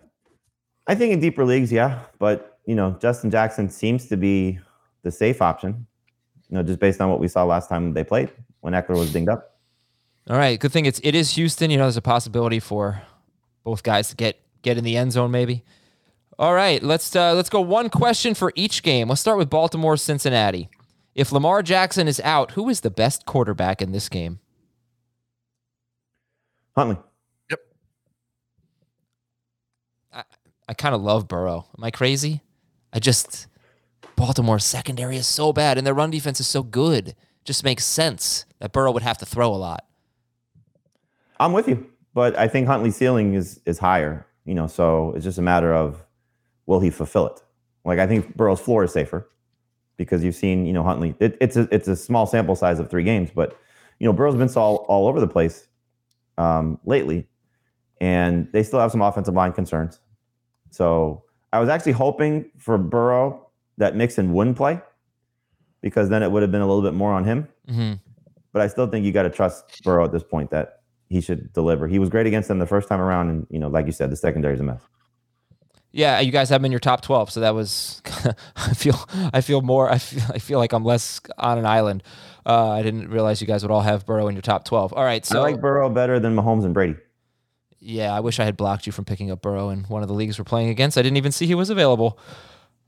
I 0.86 0.94
think 0.94 1.14
in 1.14 1.20
deeper 1.20 1.44
leagues, 1.44 1.72
yeah, 1.72 2.02
but 2.20 2.60
you 2.66 2.76
know, 2.76 2.98
Justin 3.02 3.32
Jackson 3.32 3.70
seems 3.70 4.08
to 4.08 4.18
be 4.18 4.60
the 5.02 5.12
safe 5.12 5.42
option. 5.42 5.88
You 6.50 6.58
know, 6.58 6.64
just 6.64 6.80
based 6.80 7.02
on 7.02 7.10
what 7.10 7.20
we 7.20 7.28
saw 7.28 7.44
last 7.44 7.70
time 7.70 7.94
they 7.94 8.04
played 8.04 8.32
when 8.62 8.74
Ekeler 8.74 8.98
was 8.98 9.12
dinged 9.12 9.30
up. 9.30 9.56
All 10.30 10.38
right, 10.38 10.60
good 10.60 10.72
thing 10.72 10.86
it's 10.86 11.00
it 11.04 11.16
is 11.16 11.32
Houston. 11.36 11.72
You 11.72 11.78
know, 11.78 11.84
there's 11.84 11.98
a 11.98 12.02
possibility 12.02 12.60
for 12.60 13.02
both 13.64 13.82
guys 13.82 14.10
to 14.10 14.16
get 14.16 14.40
get 14.62 14.78
in 14.78 14.84
the 14.84 14.98
end 14.98 15.12
zone, 15.12 15.32
maybe. 15.32 15.64
All 16.38 16.54
right, 16.54 16.84
let's 16.84 17.16
uh, 17.16 17.34
let's 17.34 17.50
go 17.50 17.62
one 17.62 17.90
question 17.90 18.34
for 18.34 18.52
each 18.56 18.84
game. 18.84 19.08
Let's 19.08 19.22
start 19.22 19.38
with 19.38 19.50
Baltimore 19.50 19.96
Cincinnati. 19.96 20.70
If 21.14 21.32
Lamar 21.32 21.64
Jackson 21.64 22.10
is 22.10 22.20
out, 22.22 22.52
who 22.52 22.68
is 22.68 22.82
the 22.82 22.90
best 22.90 23.26
quarterback 23.26 23.82
in 23.82 23.94
this 23.94 24.10
game? 24.10 24.40
Huntley. 26.76 26.98
Yep. 27.50 27.60
I, 30.12 30.24
I 30.68 30.74
kind 30.74 30.94
of 30.94 31.02
love 31.02 31.30
Burrow. 31.30 31.68
Am 31.78 31.84
I 31.84 31.90
crazy? 31.90 32.42
I 32.92 33.00
just 33.00 33.48
Baltimore's 34.18 34.66
secondary 34.66 35.16
is 35.16 35.28
so 35.28 35.54
bad 35.54 35.78
and 35.78 35.88
their 35.88 35.94
run 35.94 36.12
defense 36.12 36.42
is 36.42 36.48
so 36.48 36.64
good. 36.64 37.16
Just 37.46 37.64
makes 37.64 37.86
sense 37.86 38.46
that 38.60 38.74
Burrow 38.74 38.92
would 38.92 39.04
have 39.04 39.18
to 39.20 39.26
throw 39.26 39.54
a 39.54 39.56
lot. 39.56 39.86
I'm 41.40 41.54
with 41.54 41.70
you, 41.70 41.90
but 42.14 42.38
I 42.38 42.50
think 42.50 42.68
Huntley's 42.68 42.98
ceiling 42.98 43.36
is 43.36 43.62
is 43.66 43.80
higher. 43.80 44.28
You 44.44 44.54
know, 44.54 44.68
so 44.68 45.14
it's 45.16 45.24
just 45.24 45.38
a 45.38 45.42
matter 45.42 45.74
of 45.74 46.04
will 46.66 46.80
he 46.80 46.90
fulfill 46.90 47.28
it? 47.28 47.42
Like 47.84 48.00
I 48.00 48.08
think 48.08 48.36
Burrow's 48.36 48.60
floor 48.60 48.84
is 48.84 48.92
safer 48.92 49.30
because 49.98 50.24
you've 50.24 50.36
seen 50.36 50.66
you 50.66 50.74
know 50.74 50.84
Huntley. 50.84 51.16
It, 51.20 51.38
it's 51.40 51.56
a 51.56 51.68
it's 51.72 51.88
a 51.88 51.96
small 51.96 52.26
sample 52.26 52.56
size 52.56 52.80
of 52.80 52.90
three 52.90 53.04
games, 53.04 53.30
but 53.34 53.58
you 54.00 54.06
know 54.06 54.14
Burrow's 54.14 54.36
been 54.36 54.50
all 54.56 54.86
all 54.88 55.08
over 55.08 55.20
the 55.20 55.28
place 55.28 55.68
um, 56.38 56.80
lately, 56.86 57.28
and 58.02 58.48
they 58.52 58.64
still 58.64 58.80
have 58.80 58.92
some 58.92 59.02
offensive 59.02 59.34
line 59.34 59.54
concerns. 59.54 60.00
So 60.72 61.24
I 61.54 61.60
was 61.60 61.70
actually 61.70 61.94
hoping 61.94 62.50
for 62.58 62.78
Burrow 62.78 63.48
that 63.78 63.96
Mixon 63.96 64.34
wouldn't 64.34 64.58
play 64.58 64.82
because 65.82 66.10
then 66.10 66.24
it 66.24 66.32
would 66.32 66.42
have 66.42 66.52
been 66.52 66.62
a 66.62 66.68
little 66.68 66.82
bit 66.82 66.94
more 66.94 67.14
on 67.14 67.24
him. 67.24 67.48
Mm-hmm. 67.70 67.94
But 68.52 68.62
I 68.62 68.68
still 68.68 68.88
think 68.88 69.06
you 69.06 69.12
got 69.12 69.24
to 69.24 69.30
trust 69.30 69.84
Burrow 69.84 70.06
at 70.06 70.12
this 70.12 70.24
point 70.24 70.50
that 70.52 70.82
he 71.10 71.22
should 71.22 71.54
deliver. 71.54 71.88
He 71.88 72.00
was 72.00 72.10
great 72.10 72.26
against 72.26 72.48
them 72.48 72.60
the 72.60 72.66
first 72.66 72.88
time 72.88 73.00
around, 73.00 73.30
and 73.30 73.48
you 73.50 73.60
know, 73.60 73.68
like 73.68 73.86
you 73.86 73.92
said, 73.92 74.10
the 74.10 74.16
secondary 74.16 74.56
is 74.56 74.60
a 74.60 74.64
mess. 74.64 74.82
Yeah, 75.96 76.20
you 76.20 76.34
guys 76.34 76.50
have 76.50 76.60
him 76.60 76.66
in 76.66 76.72
your 76.74 76.80
top 76.82 77.00
twelve, 77.00 77.32
so 77.32 77.40
that 77.40 77.56
was. 77.56 78.02
I 78.58 78.74
feel. 78.74 79.00
I 79.34 79.40
feel 79.40 79.62
more. 79.62 79.90
I 79.90 79.98
feel. 79.98 80.24
I 80.30 80.40
feel 80.40 80.60
like 80.60 80.74
I'm 80.74 80.84
less 80.84 81.22
on 81.38 81.58
an 81.58 81.66
island. 81.66 82.04
Uh, 82.46 82.72
I 82.72 82.84
didn't 82.84 83.10
realize 83.10 83.40
you 83.40 83.48
guys 83.48 83.64
would 83.64 83.72
all 83.72 83.80
have 83.80 84.06
Burrow 84.06 84.28
in 84.28 84.36
your 84.36 84.42
top 84.42 84.66
twelve. 84.66 84.92
All 84.92 85.06
right, 85.06 85.26
so 85.26 85.40
I 85.40 85.52
like 85.52 85.62
Burrow 85.62 85.90
better 85.90 86.20
than 86.20 86.36
Mahomes 86.36 86.66
and 86.66 86.74
Brady. 86.74 86.98
Yeah, 87.80 88.14
I 88.14 88.20
wish 88.20 88.42
I 88.42 88.44
had 88.44 88.58
blocked 88.58 88.86
you 88.86 88.92
from 88.92 89.06
picking 89.06 89.32
up 89.32 89.42
Burrow 89.42 89.70
in 89.70 89.86
one 89.86 90.02
of 90.02 90.10
the 90.10 90.14
leagues 90.14 90.38
we're 90.38 90.44
playing 90.44 90.68
against. 90.68 90.98
I 90.98 91.02
didn't 91.02 91.16
even 91.16 91.32
see 91.32 91.46
he 91.46 91.56
was 91.56 91.70
available. 91.70 92.20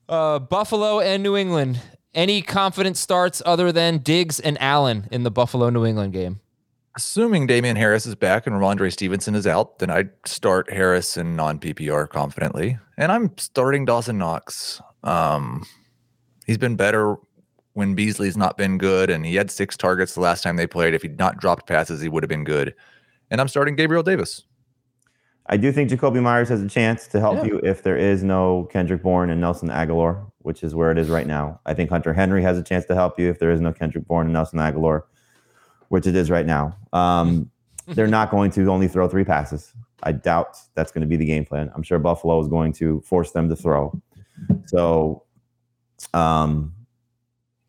Uh, 0.09 0.39
Buffalo 0.39 0.99
and 0.99 1.23
New 1.23 1.37
England. 1.37 1.79
Any 2.13 2.41
confident 2.41 2.97
starts 2.97 3.41
other 3.45 3.71
than 3.71 3.99
Diggs 3.99 4.39
and 4.41 4.61
Allen 4.61 5.07
in 5.11 5.23
the 5.23 5.31
Buffalo 5.31 5.69
New 5.69 5.85
England 5.85 6.11
game? 6.11 6.41
Assuming 6.97 7.45
Damien 7.45 7.75
Harris 7.75 8.07
is 8.07 8.15
back 8.15 8.47
and 8.47 8.55
Rhamondre 8.55 8.91
Stevenson 8.91 9.35
is 9.35 9.45
out, 9.45 9.77
then 9.77 9.91
I'd 9.91 10.09
start 10.25 10.73
Harris 10.73 11.15
in 11.15 11.35
non 11.35 11.59
PPR 11.59 12.09
confidently. 12.09 12.79
And 12.97 13.11
I'm 13.11 13.37
starting 13.37 13.85
Dawson 13.85 14.17
Knox. 14.17 14.81
Um, 15.03 15.63
he's 16.47 16.57
been 16.57 16.75
better 16.75 17.17
when 17.73 17.93
Beasley's 17.93 18.35
not 18.35 18.57
been 18.57 18.79
good, 18.79 19.11
and 19.11 19.27
he 19.27 19.35
had 19.35 19.51
six 19.51 19.77
targets 19.77 20.15
the 20.15 20.21
last 20.21 20.41
time 20.41 20.55
they 20.55 20.65
played. 20.65 20.95
If 20.95 21.03
he'd 21.03 21.19
not 21.19 21.37
dropped 21.37 21.67
passes, 21.67 22.01
he 22.01 22.09
would 22.09 22.23
have 22.23 22.29
been 22.29 22.43
good. 22.43 22.73
And 23.29 23.39
I'm 23.39 23.47
starting 23.47 23.75
Gabriel 23.75 24.01
Davis. 24.01 24.43
I 25.45 25.57
do 25.57 25.71
think 25.71 25.91
Jakobi 25.91 26.19
Meyers 26.19 26.49
has 26.49 26.63
a 26.63 26.67
chance 26.67 27.05
to 27.09 27.19
help 27.19 27.37
yeah. 27.37 27.45
you 27.45 27.59
if 27.59 27.83
there 27.83 27.95
is 27.95 28.23
no 28.23 28.67
Kendrick 28.71 29.03
Bourne 29.03 29.29
and 29.29 29.39
Nelson 29.39 29.69
Agholor, 29.69 30.31
which 30.39 30.63
is 30.63 30.73
where 30.73 30.89
it 30.89 30.97
is 30.97 31.09
right 31.09 31.27
now. 31.27 31.59
I 31.63 31.75
think 31.75 31.91
Hunter 31.91 32.15
Henry 32.15 32.41
has 32.41 32.57
a 32.57 32.63
chance 32.63 32.85
to 32.85 32.95
help 32.95 33.19
you 33.19 33.29
if 33.29 33.37
there 33.37 33.51
is 33.51 33.61
no 33.61 33.71
Kendrick 33.71 34.07
Bourne 34.07 34.25
and 34.25 34.33
Nelson 34.33 34.57
Agholor, 34.57 35.03
which 35.89 36.07
it 36.07 36.15
is 36.15 36.29
right 36.29 36.45
now. 36.45 36.75
Um, 36.93 37.49
they're 37.87 38.07
not 38.07 38.29
going 38.31 38.51
to 38.51 38.69
only 38.71 38.87
throw 38.87 39.07
three 39.07 39.23
passes. 39.23 39.73
I 40.03 40.11
doubt 40.11 40.57
that's 40.75 40.91
going 40.91 41.01
to 41.01 41.07
be 41.07 41.15
the 41.15 41.25
game 41.25 41.45
plan. 41.45 41.71
I'm 41.73 41.83
sure 41.83 41.97
Buffalo 41.99 42.39
is 42.39 42.47
going 42.47 42.71
to 42.73 43.01
force 43.01 43.31
them 43.31 43.49
to 43.49 43.55
throw. 43.55 43.99
So, 44.67 45.23
um, 46.13 46.73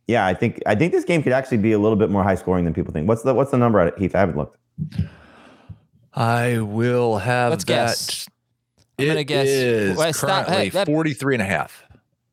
yeah, 0.07 0.26
I 0.26 0.35
think 0.35 0.61
I 0.66 0.74
think 0.74 0.92
this 0.92 1.04
game 1.04 1.22
could 1.22 1.33
actually 1.33 1.57
be 1.59 1.72
a 1.72 1.78
little 1.78 1.96
bit 1.96 2.11
more 2.11 2.22
high 2.22 2.35
scoring 2.35 2.64
than 2.64 2.74
people 2.74 2.92
think. 2.92 3.09
What's 3.09 3.22
the 3.22 3.33
what's 3.35 3.50
the 3.50 3.59
number 3.59 3.81
at 3.81 3.88
it, 3.88 3.98
Heath? 3.98 4.14
I 4.14 4.20
haven't 4.20 4.37
looked. 4.37 4.57
I 6.12 6.59
will 6.59 7.18
have 7.18 7.50
Let's 7.50 7.64
that. 7.64 7.72
guess. 7.88 8.28
I'm 8.98 9.04
It 9.04 9.09
gonna 9.09 9.24
guess. 9.24 9.46
is 9.46 9.96
Wait, 9.96 10.14
stop. 10.14 10.46
currently 10.46 10.64
Hey, 10.64 10.68
that- 10.70 10.87
43 10.87 11.35
and 11.37 11.42
a 11.42 11.46
half. 11.46 11.85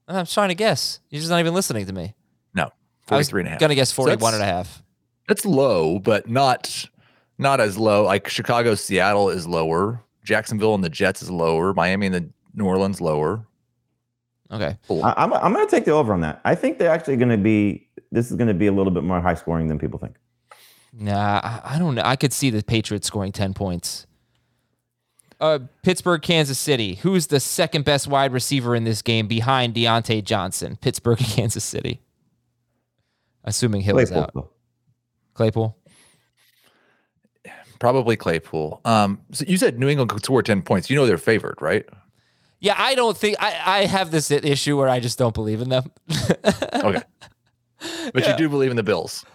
I'm 0.08 0.26
trying 0.26 0.50
to 0.50 0.56
guess. 0.56 1.00
You're 1.10 1.20
just 1.20 1.32
not 1.32 1.40
even 1.40 1.54
listening 1.54 1.86
to 1.88 1.94
me. 1.94 2.14
No, 2.54 2.64
I 3.10 3.18
was 3.18 3.30
43 3.30 3.42
and 3.42 3.48
a 3.48 3.52
half. 3.52 3.60
gonna 3.60 3.76
guess 3.76 3.94
So 3.94 4.08
and 4.08 4.22
a 4.22 4.46
half. 4.46 4.84
That's 5.28 5.46
low, 5.46 6.00
but 6.00 6.30
not 6.30 6.86
not 7.38 7.60
as 7.60 7.78
low. 7.78 8.04
Like 8.04 8.28
Chicago, 8.28 8.76
Seattle 8.76 9.30
is 9.30 9.48
lower. 9.48 10.02
Jacksonville 10.24 10.74
and 10.76 10.84
the 10.84 10.90
Jets 10.90 11.22
is 11.22 11.30
lower. 11.30 11.74
Miami 11.74 12.06
and 12.08 12.16
the 12.16 12.30
New 12.54 12.66
Orleans 12.66 13.02
lower. 13.02 13.46
Okay. 14.52 14.78
I, 14.90 15.14
I'm 15.18 15.34
I'm 15.34 15.54
going 15.54 15.66
to 15.66 15.72
take 15.72 15.86
the 15.86 15.92
over 15.92 16.14
on 16.14 16.22
that. 16.22 16.42
I 16.46 16.56
think 16.56 16.78
they're 16.80 16.92
actually 16.92 17.18
going 17.18 17.30
to 17.30 17.38
be. 17.38 17.88
This 18.12 18.30
is 18.32 18.38
going 18.38 18.48
to 18.48 18.54
be 18.54 18.68
a 18.68 18.72
little 18.72 18.92
bit 18.94 19.04
more 19.04 19.20
high 19.22 19.34
scoring 19.34 19.68
than 19.68 19.80
people 19.80 20.00
think. 20.00 20.16
Nah, 20.94 21.42
I- 21.44 21.62
I 21.76 21.80
don't 21.80 21.96
know. 21.96 22.04
I 22.06 22.16
could 22.16 22.32
see 22.32 22.50
the 22.50 22.64
Patriots 22.64 23.08
scoring 23.08 23.32
10 23.34 23.54
points. 23.54 24.06
Uh, 25.42 25.60
Pittsburgh, 25.84 26.22
Kansas 26.22 26.58
City. 26.58 26.96
Who's 26.96 27.28
the 27.28 27.42
second 27.42 27.84
best 27.84 28.08
wide 28.08 28.32
receiver 28.32 28.74
in 28.74 28.86
this 28.86 29.02
game 29.02 29.28
behind 29.28 29.74
Diontae 29.74 30.24
Johnson? 30.24 30.78
Pittsburgh, 30.80 31.18
Kansas 31.20 31.64
City. 31.66 32.00
Assuming 33.44 33.82
Hill 33.82 33.98
is 34.00 34.12
out. 34.14 34.52
Though. 35.36 35.38
Claypool. 35.38 35.78
Probably 37.80 38.16
Claypool. 38.16 38.82
Um, 38.86 39.22
so 39.32 39.46
you 39.48 39.58
said 39.58 39.80
New 39.80 39.90
England 39.90 40.10
could 40.10 40.24
score 40.24 40.42
10 40.42 40.62
points. 40.62 40.90
You 40.90 40.96
know 40.96 41.06
they're 41.06 41.18
favored, 41.18 41.62
right? 41.62 41.86
Yeah, 42.62 42.76
I 42.78 42.96
don't 42.96 43.18
think 43.18 43.36
I, 43.40 43.82
I 43.82 43.86
have 43.86 44.12
this 44.12 44.32
issue 44.32 44.78
where 44.78 44.90
I 44.90 45.00
just 45.00 45.20
don't 45.20 45.36
believe 45.36 45.62
in 45.62 45.70
them. 45.70 45.92
Okay. 46.74 47.02
But 48.14 48.28
you 48.28 48.36
do 48.38 48.50
believe 48.50 48.70
in 48.70 48.78
the 48.78 48.84
Bills. 48.84 49.26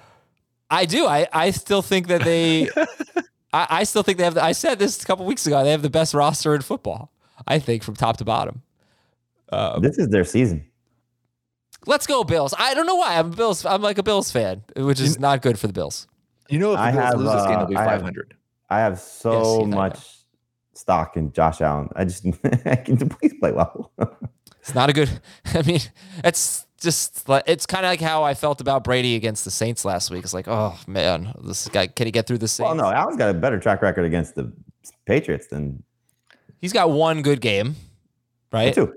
I 0.70 0.84
do. 0.84 1.06
I, 1.06 1.26
I 1.32 1.50
still 1.50 1.82
think 1.82 2.08
that 2.08 2.22
they. 2.22 2.68
I, 3.52 3.66
I 3.70 3.84
still 3.84 4.02
think 4.02 4.18
they 4.18 4.24
have. 4.24 4.34
The, 4.34 4.44
I 4.44 4.52
said 4.52 4.78
this 4.78 5.02
a 5.02 5.06
couple 5.06 5.26
weeks 5.26 5.46
ago. 5.46 5.62
They 5.64 5.70
have 5.72 5.82
the 5.82 5.90
best 5.90 6.14
roster 6.14 6.54
in 6.54 6.62
football. 6.62 7.12
I 7.46 7.58
think 7.58 7.82
from 7.82 7.96
top 7.96 8.16
to 8.18 8.24
bottom. 8.24 8.62
This 9.80 9.98
is 9.98 10.08
their 10.08 10.24
season. 10.24 10.64
Let's 11.86 12.06
go 12.06 12.24
Bills. 12.24 12.54
I 12.58 12.74
don't 12.74 12.86
know 12.86 12.96
why 12.96 13.18
I'm 13.18 13.32
a 13.32 13.36
Bills. 13.36 13.64
I'm 13.64 13.82
like 13.82 13.98
a 13.98 14.02
Bills 14.02 14.30
fan, 14.30 14.62
which 14.76 15.00
is 15.00 15.18
not 15.18 15.42
good 15.42 15.58
for 15.58 15.66
the 15.66 15.72
Bills. 15.72 16.06
You 16.48 16.58
know 16.58 16.72
if 16.72 16.78
the 16.78 16.82
I 16.82 16.92
Bills 16.92 17.04
have, 17.04 17.18
lose 17.18 17.32
this 17.32 17.42
game, 17.46 17.52
uh, 17.52 17.58
they'll 17.58 17.66
be 17.68 17.76
I 17.76 17.82
have- 17.84 18.00
500. 18.00 18.34
I 18.68 18.78
have 18.80 19.00
so 19.00 19.58
he's 19.60 19.68
not 19.68 19.76
much 19.76 20.08
stock 20.74 21.16
in 21.16 21.32
Josh 21.32 21.60
Allen. 21.60 21.88
I 21.96 22.04
just 22.04 22.24
I 22.66 22.76
can 22.76 23.08
please 23.08 23.34
play 23.40 23.52
well. 23.52 23.90
It's 24.60 24.74
not 24.74 24.90
a 24.90 24.92
good. 24.92 25.08
I 25.46 25.62
mean, 25.62 25.80
it's 26.22 26.66
just 26.80 27.28
like 27.28 27.44
it's 27.46 27.66
kind 27.66 27.84
of 27.84 27.90
like 27.90 28.00
how 28.00 28.22
I 28.22 28.34
felt 28.34 28.60
about 28.60 28.84
Brady 28.84 29.16
against 29.16 29.44
the 29.44 29.50
Saints 29.50 29.84
last 29.84 30.10
week. 30.10 30.22
It's 30.22 30.34
like, 30.34 30.46
oh 30.48 30.78
man, 30.86 31.34
this 31.42 31.66
guy 31.68 31.86
can 31.88 32.06
he 32.06 32.12
get 32.12 32.26
through 32.26 32.38
the 32.38 32.46
Saints? 32.48 32.66
well, 32.68 32.74
no, 32.76 32.90
Allen's 32.96 33.16
got 33.16 33.30
a 33.30 33.34
better 33.34 33.58
track 33.58 33.82
record 33.82 34.04
against 34.04 34.34
the 34.36 34.52
Patriots 35.06 35.46
than 35.48 35.82
He's 36.60 36.72
got 36.74 36.90
one 36.90 37.22
good 37.22 37.40
game, 37.40 37.74
right? 38.52 38.72
two. 38.74 38.94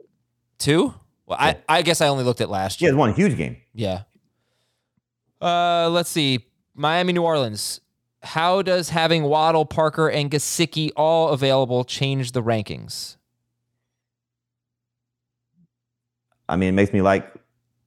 Two? 0.60 0.94
Well, 1.26 1.38
I, 1.40 1.58
I 1.70 1.82
guess 1.84 2.02
I 2.02 2.08
only 2.08 2.24
looked 2.24 2.42
at 2.42 2.50
last 2.50 2.80
He 2.80 2.86
year. 2.86 2.92
has 2.94 2.98
one 2.98 3.14
huge 3.14 3.38
game. 3.38 3.58
Yeah. 3.74 4.04
Uh, 5.42 5.90
let's 5.90 6.10
see. 6.10 6.46
Miami, 6.76 7.14
New 7.14 7.24
Orleans. 7.24 7.80
How 8.24 8.62
does 8.62 8.90
having 8.90 9.24
Waddle, 9.24 9.66
Parker, 9.66 10.10
and 10.10 10.32
Gesicki 10.32 10.92
all 10.96 11.30
available 11.30 11.84
change 11.84 12.32
the 12.32 12.42
rankings? 12.42 13.18
I 16.48 16.56
mean, 16.56 16.70
it 16.70 16.74
makes 16.74 16.92
me 16.94 17.02
like 17.02 17.34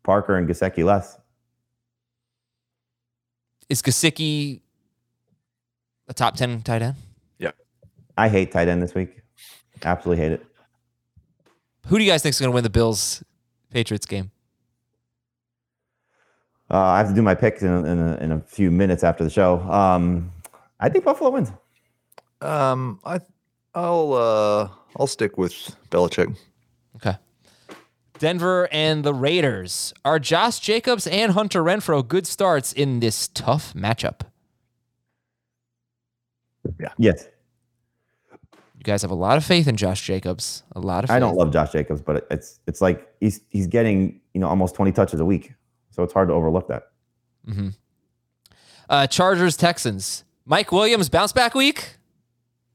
Parker 0.02 0.36
and 0.36 0.48
Gesicki 0.48 0.84
less. 0.84 1.18
Is 3.68 3.82
Gesicki 3.82 4.60
a 6.08 6.14
top 6.14 6.36
ten 6.36 6.62
tight 6.62 6.82
end? 6.82 6.96
Yeah. 7.38 7.50
I 8.16 8.28
hate 8.28 8.52
tight 8.52 8.68
end 8.68 8.82
this 8.82 8.94
week. 8.94 9.20
Absolutely 9.82 10.22
hate 10.22 10.32
it. 10.32 10.45
Who 11.86 11.98
do 11.98 12.04
you 12.04 12.10
guys 12.10 12.22
think 12.22 12.32
is 12.32 12.40
going 12.40 12.50
to 12.50 12.54
win 12.54 12.64
the 12.64 12.70
Bills 12.70 13.22
Patriots 13.70 14.06
game? 14.06 14.30
Uh, 16.68 16.78
I 16.78 16.98
have 16.98 17.08
to 17.08 17.14
do 17.14 17.22
my 17.22 17.34
picks 17.34 17.62
in, 17.62 17.86
in, 17.86 17.98
a, 18.00 18.16
in 18.16 18.32
a 18.32 18.40
few 18.40 18.72
minutes 18.72 19.04
after 19.04 19.22
the 19.22 19.30
show. 19.30 19.60
Um, 19.70 20.32
I 20.80 20.88
think 20.88 21.04
Buffalo 21.04 21.30
wins. 21.30 21.52
Um, 22.40 22.98
I, 23.04 23.20
I'll 23.74 24.12
uh, 24.12 24.68
I'll 24.98 25.06
stick 25.06 25.38
with 25.38 25.76
Belichick. 25.90 26.36
Okay. 26.96 27.16
Denver 28.18 28.68
and 28.72 29.04
the 29.04 29.14
Raiders. 29.14 29.94
Are 30.04 30.18
Josh 30.18 30.58
Jacobs 30.58 31.06
and 31.06 31.32
Hunter 31.32 31.62
Renfrow 31.62 32.06
good 32.06 32.26
starts 32.26 32.72
in 32.72 33.00
this 33.00 33.28
tough 33.28 33.74
matchup? 33.74 34.22
Yeah. 36.80 36.88
Yes. 36.98 37.28
You 38.86 38.92
guys 38.92 39.02
have 39.02 39.10
a 39.10 39.16
lot 39.16 39.36
of 39.36 39.44
faith 39.44 39.66
in 39.66 39.76
Josh 39.76 40.06
Jacobs. 40.06 40.62
A 40.76 40.80
lot 40.80 41.02
of 41.02 41.10
faith. 41.10 41.16
I 41.16 41.18
don't 41.18 41.34
love 41.34 41.52
Josh 41.52 41.72
Jacobs, 41.72 42.00
but 42.00 42.24
it's 42.30 42.60
it's 42.68 42.80
like 42.80 43.08
he's 43.18 43.40
he's 43.48 43.66
getting 43.66 44.20
you 44.32 44.40
know 44.40 44.46
almost 44.46 44.76
20 44.76 44.92
touches 44.92 45.18
a 45.18 45.24
week, 45.24 45.54
so 45.90 46.04
it's 46.04 46.12
hard 46.12 46.28
to 46.28 46.34
overlook 46.34 46.68
that. 46.68 46.84
Mm-hmm. 47.48 47.70
Uh, 48.88 49.08
Chargers 49.08 49.56
Texans. 49.56 50.22
Mike 50.44 50.70
Williams 50.70 51.08
bounce 51.08 51.32
back 51.32 51.56
week. 51.56 51.96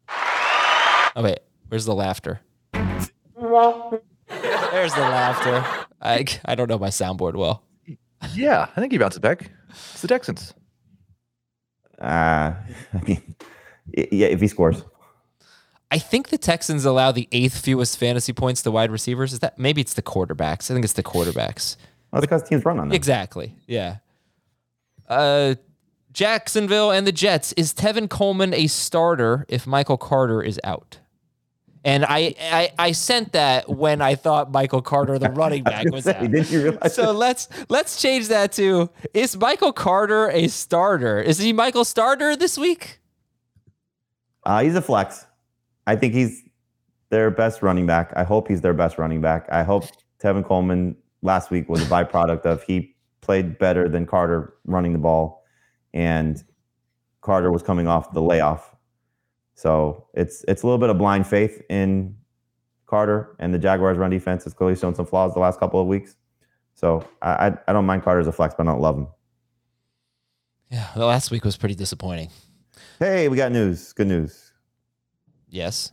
Oh 0.10 1.22
wait, 1.24 1.40
where's 1.70 1.86
the 1.86 1.96
laughter? 1.96 2.42
There's 2.74 3.10
the 3.38 5.00
laughter. 5.00 5.86
I 6.02 6.26
I 6.44 6.56
don't 6.56 6.68
know 6.68 6.78
my 6.78 6.90
soundboard 6.90 7.36
well. 7.36 7.64
Yeah, 8.34 8.68
I 8.76 8.82
think 8.82 8.92
he 8.92 8.98
bounces 8.98 9.20
back. 9.20 9.50
It's 9.70 10.02
the 10.02 10.10
Texans. 10.10 10.54
Uh, 12.02 12.54
I 12.94 13.02
mean, 13.08 13.36
yeah, 13.94 14.28
if 14.28 14.42
he 14.42 14.50
scores, 14.50 14.84
I 15.92 16.00
think 16.00 16.30
the 16.30 16.38
Texans 16.38 16.86
allow 16.86 17.12
the 17.12 17.28
eighth 17.34 17.58
fewest 17.58 17.98
fantasy 17.98 18.32
points 18.32 18.62
to 18.64 18.72
wide 18.72 18.90
receivers. 18.90 19.34
Is 19.34 19.40
that 19.40 19.60
maybe 19.60 19.82
it's 19.82 19.94
the 19.94 20.02
quarterbacks? 20.02 20.72
I 20.72 20.74
think 20.74 20.86
it's 20.86 20.94
the 20.94 21.04
quarterbacks. 21.04 21.76
well, 22.12 22.22
that's 22.22 22.26
because 22.26 22.44
teams 22.44 22.64
run 22.64 22.80
on 22.80 22.88
them. 22.88 22.96
Exactly. 22.96 23.56
Yeah. 23.68 23.98
Uh, 25.10 25.56
Jacksonville 26.14 26.92
and 26.92 27.06
the 27.06 27.12
Jets. 27.12 27.52
Is 27.54 27.74
Tevin 27.74 28.10
Coleman 28.10 28.54
a 28.54 28.68
starter 28.68 29.46
if 29.50 29.68
Michael 29.68 29.98
Carter 29.98 30.42
is 30.42 30.60
out? 30.64 31.00
And 31.84 32.06
I, 32.06 32.36
I, 32.40 32.72
I 32.78 32.92
sent 32.92 33.34
that 33.34 33.68
when 33.68 34.02
I 34.02 34.16
thought 34.16 34.52
Michael 34.52 34.82
Carter, 34.84 35.18
the 35.18 35.30
running 35.32 35.64
back, 35.64 35.90
was 35.92 36.04
Say, 36.04 36.14
out. 36.14 36.22
Didn't 36.22 36.52
you 36.52 36.64
realize? 36.64 36.94
So 36.94 37.12
let's 37.12 37.50
let's 37.70 38.00
change 38.02 38.28
that 38.28 38.52
to: 38.54 38.92
Is 39.16 39.36
Michael 39.36 39.74
Carter 39.74 40.30
a 40.30 40.48
starter? 40.48 41.20
Is 41.20 41.40
he 41.40 41.54
Michael 41.54 41.84
Starter 41.84 42.36
this 42.36 42.56
week? 42.58 43.00
Uh, 44.44 44.62
he's 44.62 44.76
a 44.76 44.82
flex. 44.82 45.26
I 45.88 45.96
think 45.96 46.14
he's 46.14 46.44
their 47.10 47.32
best 47.32 47.62
running 47.62 47.86
back. 47.86 48.14
I 48.16 48.24
hope 48.24 48.48
he's 48.48 48.62
their 48.62 48.74
best 48.74 48.98
running 48.98 49.22
back. 49.22 49.48
I 49.52 49.64
hope 49.64 49.86
Tevin 50.20 50.46
Coleman 50.46 50.96
last 51.22 51.52
week 51.52 51.70
was 51.70 51.82
a 51.82 51.86
byproduct 51.86 52.46
of 52.46 52.64
he 52.64 52.96
played 53.22 53.60
better 53.60 53.88
than 53.88 54.06
Carter 54.06 54.54
running 54.66 54.94
the 54.94 55.00
ball, 55.00 55.44
and 55.94 56.44
Carter 57.22 57.52
was 57.52 57.64
coming 57.64 57.88
off 57.88 58.14
the 58.14 58.22
layoff. 58.22 58.76
So 59.56 60.08
it's 60.14 60.44
it's 60.48 60.64
a 60.64 60.66
little 60.66 60.80
bit 60.80 60.90
of 60.90 60.98
blind 60.98 61.28
faith 61.28 61.62
in 61.70 62.16
Carter 62.88 63.36
and 63.40 63.54
the 63.54 63.60
Jaguars' 63.60 63.98
run 63.98 64.10
defense 64.10 64.44
has 64.44 64.54
clearly 64.54 64.76
shown 64.76 64.96
some 64.96 65.06
flaws 65.06 65.34
the 65.34 65.40
last 65.40 65.60
couple 65.60 65.80
of 65.80 65.88
weeks. 65.88 66.16
So 66.74 67.08
I 67.22 67.48
I, 67.48 67.58
I 67.68 67.74
don't 67.74 67.86
mind 67.86 68.04
Carter 68.04 68.20
as 68.20 68.28
a 68.28 68.32
flex, 68.32 68.56
but 68.56 68.68
I 68.68 68.72
don't 68.72 68.82
love 68.82 68.98
him. 68.98 69.08
Yeah, 70.70 70.88
the 70.96 71.06
last 71.06 71.32
week 71.32 71.44
was 71.44 71.58
pretty 71.58 71.76
disappointing. 71.76 72.30
Hey, 72.98 73.28
we 73.28 73.38
got 73.38 73.52
news. 73.52 73.94
Good 73.94 74.08
news. 74.08 74.51
Yes. 75.52 75.92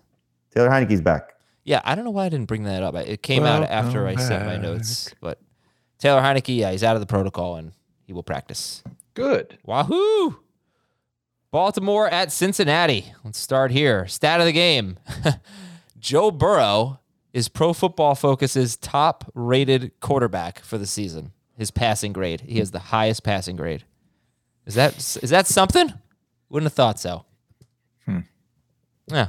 Taylor 0.55 0.71
Heinicke's 0.71 1.03
back. 1.03 1.35
Yeah, 1.65 1.83
I 1.85 1.95
don't 1.95 2.05
know 2.07 2.11
why 2.11 2.25
I 2.25 2.29
didn't 2.31 2.49
bring 2.49 2.63
that 2.63 2.83
up. 2.83 2.95
It 2.95 3.23
came 3.23 3.45
out 3.45 3.65
after 3.65 4.07
I 4.07 4.15
sent 4.17 4.47
my 4.47 4.57
notes, 4.57 5.13
but 5.21 5.39
Taylor 5.99 6.23
Heinicke, 6.23 6.57
yeah, 6.57 6.71
he's 6.71 6.83
out 6.83 6.97
of 6.97 7.01
the 7.01 7.07
protocol 7.07 7.57
and 7.57 7.73
he 8.07 8.15
will 8.15 8.23
practice. 8.23 8.83
Good. 9.13 9.59
Wahoo! 9.65 10.39
Baltimore 11.51 12.09
at 12.09 12.33
Cincinnati. 12.33 13.13
Let's 13.25 13.39
start 13.39 13.71
here. 13.71 14.07
Stat 14.07 14.41
of 14.41 14.47
the 14.47 14.53
game 14.53 14.99
Joe 15.99 16.31
Burrow 16.31 17.01
is 17.33 17.49
Pro 17.49 17.73
Football 17.73 18.15
Focus's 18.15 18.77
top 18.77 19.31
rated 19.35 19.93
quarterback 20.01 20.61
for 20.61 20.79
the 20.79 20.87
season. 20.87 21.33
His 21.57 21.71
passing 21.71 22.13
grade. 22.13 22.43
He 22.43 22.61
has 22.61 22.71
the 22.71 22.79
highest 22.79 23.25
passing 23.25 23.57
grade. 23.57 23.85
Is 24.65 24.75
that 24.75 24.97
is 25.23 25.31
that 25.31 25.47
something? 25.47 25.93
Wouldn't 26.49 26.67
have 26.67 26.75
thought 26.75 27.01
so. 27.01 27.25
Yeah, 29.11 29.29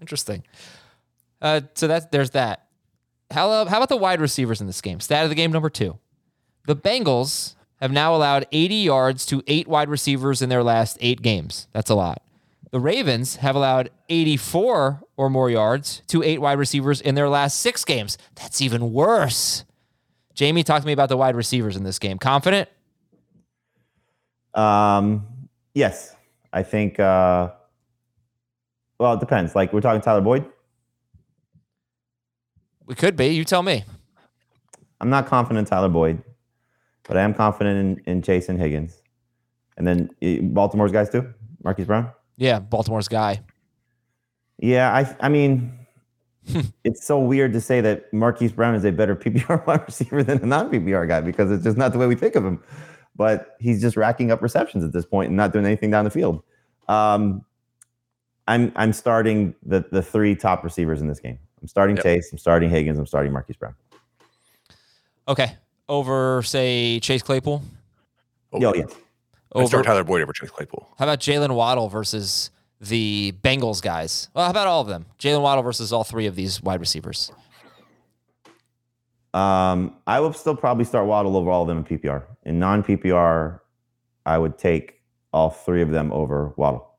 interesting. 0.00 0.44
Uh, 1.40 1.62
so 1.74 1.88
that's 1.88 2.06
there's 2.06 2.30
that. 2.30 2.66
How, 3.30 3.50
uh, 3.50 3.64
how 3.66 3.78
about 3.78 3.88
the 3.88 3.96
wide 3.96 4.20
receivers 4.20 4.60
in 4.60 4.66
this 4.66 4.80
game? 4.80 5.00
Stat 5.00 5.24
of 5.24 5.30
the 5.30 5.34
game 5.34 5.52
number 5.52 5.70
two. 5.70 5.98
The 6.66 6.76
Bengals 6.76 7.54
have 7.80 7.90
now 7.90 8.14
allowed 8.14 8.46
80 8.52 8.74
yards 8.76 9.26
to 9.26 9.42
eight 9.46 9.66
wide 9.66 9.88
receivers 9.88 10.42
in 10.42 10.48
their 10.48 10.62
last 10.62 10.98
eight 11.00 11.22
games. 11.22 11.66
That's 11.72 11.90
a 11.90 11.94
lot. 11.94 12.22
The 12.70 12.78
Ravens 12.78 13.36
have 13.36 13.56
allowed 13.56 13.90
84 14.08 15.02
or 15.16 15.30
more 15.30 15.50
yards 15.50 16.02
to 16.06 16.22
eight 16.22 16.40
wide 16.40 16.58
receivers 16.58 17.00
in 17.00 17.14
their 17.14 17.28
last 17.28 17.58
six 17.60 17.84
games. 17.84 18.16
That's 18.36 18.60
even 18.60 18.92
worse. 18.92 19.64
Jamie, 20.34 20.62
talk 20.62 20.80
to 20.80 20.86
me 20.86 20.92
about 20.92 21.08
the 21.08 21.16
wide 21.16 21.36
receivers 21.36 21.76
in 21.76 21.84
this 21.84 21.98
game. 21.98 22.18
Confident? 22.18 22.68
Um, 24.54 25.26
yes, 25.74 26.14
I 26.52 26.62
think. 26.62 27.00
Uh, 27.00 27.50
well, 29.02 29.14
it 29.14 29.20
depends. 29.20 29.56
Like 29.56 29.72
we're 29.72 29.80
talking 29.80 30.00
Tyler 30.00 30.20
Boyd. 30.20 30.46
We 32.86 32.94
could 32.94 33.16
be. 33.16 33.26
You 33.26 33.44
tell 33.44 33.64
me. 33.64 33.84
I'm 35.00 35.10
not 35.10 35.26
confident 35.26 35.66
in 35.66 35.70
Tyler 35.70 35.88
Boyd, 35.88 36.22
but 37.02 37.16
I 37.16 37.22
am 37.22 37.34
confident 37.34 37.98
in, 38.06 38.12
in 38.12 38.22
Chase 38.22 38.48
and 38.48 38.60
Higgins, 38.60 39.02
and 39.76 39.84
then 39.84 40.08
Baltimore's 40.54 40.92
guys 40.92 41.10
too. 41.10 41.34
Marquise 41.64 41.86
Brown. 41.86 42.12
Yeah, 42.36 42.60
Baltimore's 42.60 43.08
guy. 43.08 43.40
Yeah, 44.58 44.94
I. 44.94 45.16
I 45.18 45.28
mean, 45.28 45.76
it's 46.84 47.04
so 47.04 47.18
weird 47.18 47.52
to 47.54 47.60
say 47.60 47.80
that 47.80 48.12
Marquise 48.12 48.52
Brown 48.52 48.76
is 48.76 48.84
a 48.84 48.92
better 48.92 49.16
PPR 49.22 49.66
wide 49.66 49.82
receiver 49.84 50.22
than 50.22 50.40
a 50.44 50.46
non 50.46 50.70
PPR 50.70 51.08
guy 51.08 51.20
because 51.20 51.50
it's 51.50 51.64
just 51.64 51.76
not 51.76 51.92
the 51.92 51.98
way 51.98 52.06
we 52.06 52.14
think 52.14 52.36
of 52.36 52.44
him. 52.44 52.62
But 53.16 53.56
he's 53.58 53.80
just 53.80 53.96
racking 53.96 54.30
up 54.30 54.40
receptions 54.42 54.84
at 54.84 54.92
this 54.92 55.04
point 55.04 55.26
and 55.26 55.36
not 55.36 55.52
doing 55.52 55.66
anything 55.66 55.90
down 55.90 56.04
the 56.04 56.10
field. 56.10 56.44
Um, 56.86 57.44
I'm 58.48 58.72
I'm 58.76 58.92
starting 58.92 59.54
the 59.64 59.84
the 59.90 60.02
three 60.02 60.34
top 60.34 60.64
receivers 60.64 61.00
in 61.00 61.08
this 61.08 61.20
game. 61.20 61.38
I'm 61.60 61.68
starting 61.68 61.96
Yep. 61.96 62.02
Chase. 62.04 62.32
I'm 62.32 62.38
starting 62.38 62.70
Higgins. 62.70 62.98
I'm 62.98 63.06
starting 63.06 63.32
Marquise 63.32 63.56
Brown. 63.56 63.74
Okay. 65.28 65.56
Over, 65.88 66.42
say, 66.42 67.00
Chase 67.00 67.22
Claypool? 67.22 67.62
Yo, 68.58 68.72
yeah. 68.74 68.84
I 68.84 69.58
Over, 69.58 69.66
start 69.66 69.84
Tyler 69.86 70.04
Boyd 70.04 70.22
over 70.22 70.32
Chase 70.32 70.50
Claypool. 70.50 70.88
How 70.98 71.04
about 71.04 71.20
Jaylen 71.20 71.54
Waddle 71.54 71.88
versus 71.88 72.50
the 72.80 73.34
Bengals 73.42 73.82
guys? 73.82 74.28
Well, 74.34 74.44
how 74.44 74.50
about 74.50 74.66
all 74.66 74.80
of 74.80 74.88
them? 74.88 75.06
Jaylen 75.18 75.42
Waddle 75.42 75.62
versus 75.62 75.92
all 75.92 76.02
three 76.04 76.26
of 76.26 76.34
these 76.34 76.62
wide 76.62 76.80
receivers. 76.80 77.30
Um, 79.34 79.96
I 80.06 80.20
will 80.20 80.32
still 80.32 80.56
probably 80.56 80.84
start 80.84 81.06
Waddle 81.06 81.36
over 81.36 81.50
all 81.50 81.62
of 81.62 81.68
them 81.68 81.78
in 81.78 81.84
PPR. 81.84 82.24
In 82.44 82.58
non 82.58 82.82
PPR, 82.82 83.60
I 84.26 84.38
would 84.38 84.58
take 84.58 85.00
all 85.32 85.50
three 85.50 85.82
of 85.82 85.90
them 85.90 86.12
over 86.12 86.52
Waddle. 86.56 86.91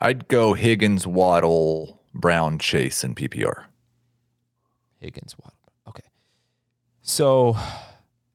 I'd 0.00 0.28
go 0.28 0.54
Higgins, 0.54 1.06
Waddle, 1.06 2.00
Brown, 2.14 2.58
Chase, 2.58 3.02
and 3.02 3.16
PPR. 3.16 3.64
Higgins, 4.98 5.36
Waddle. 5.38 5.58
Okay. 5.88 6.04
So 7.02 7.56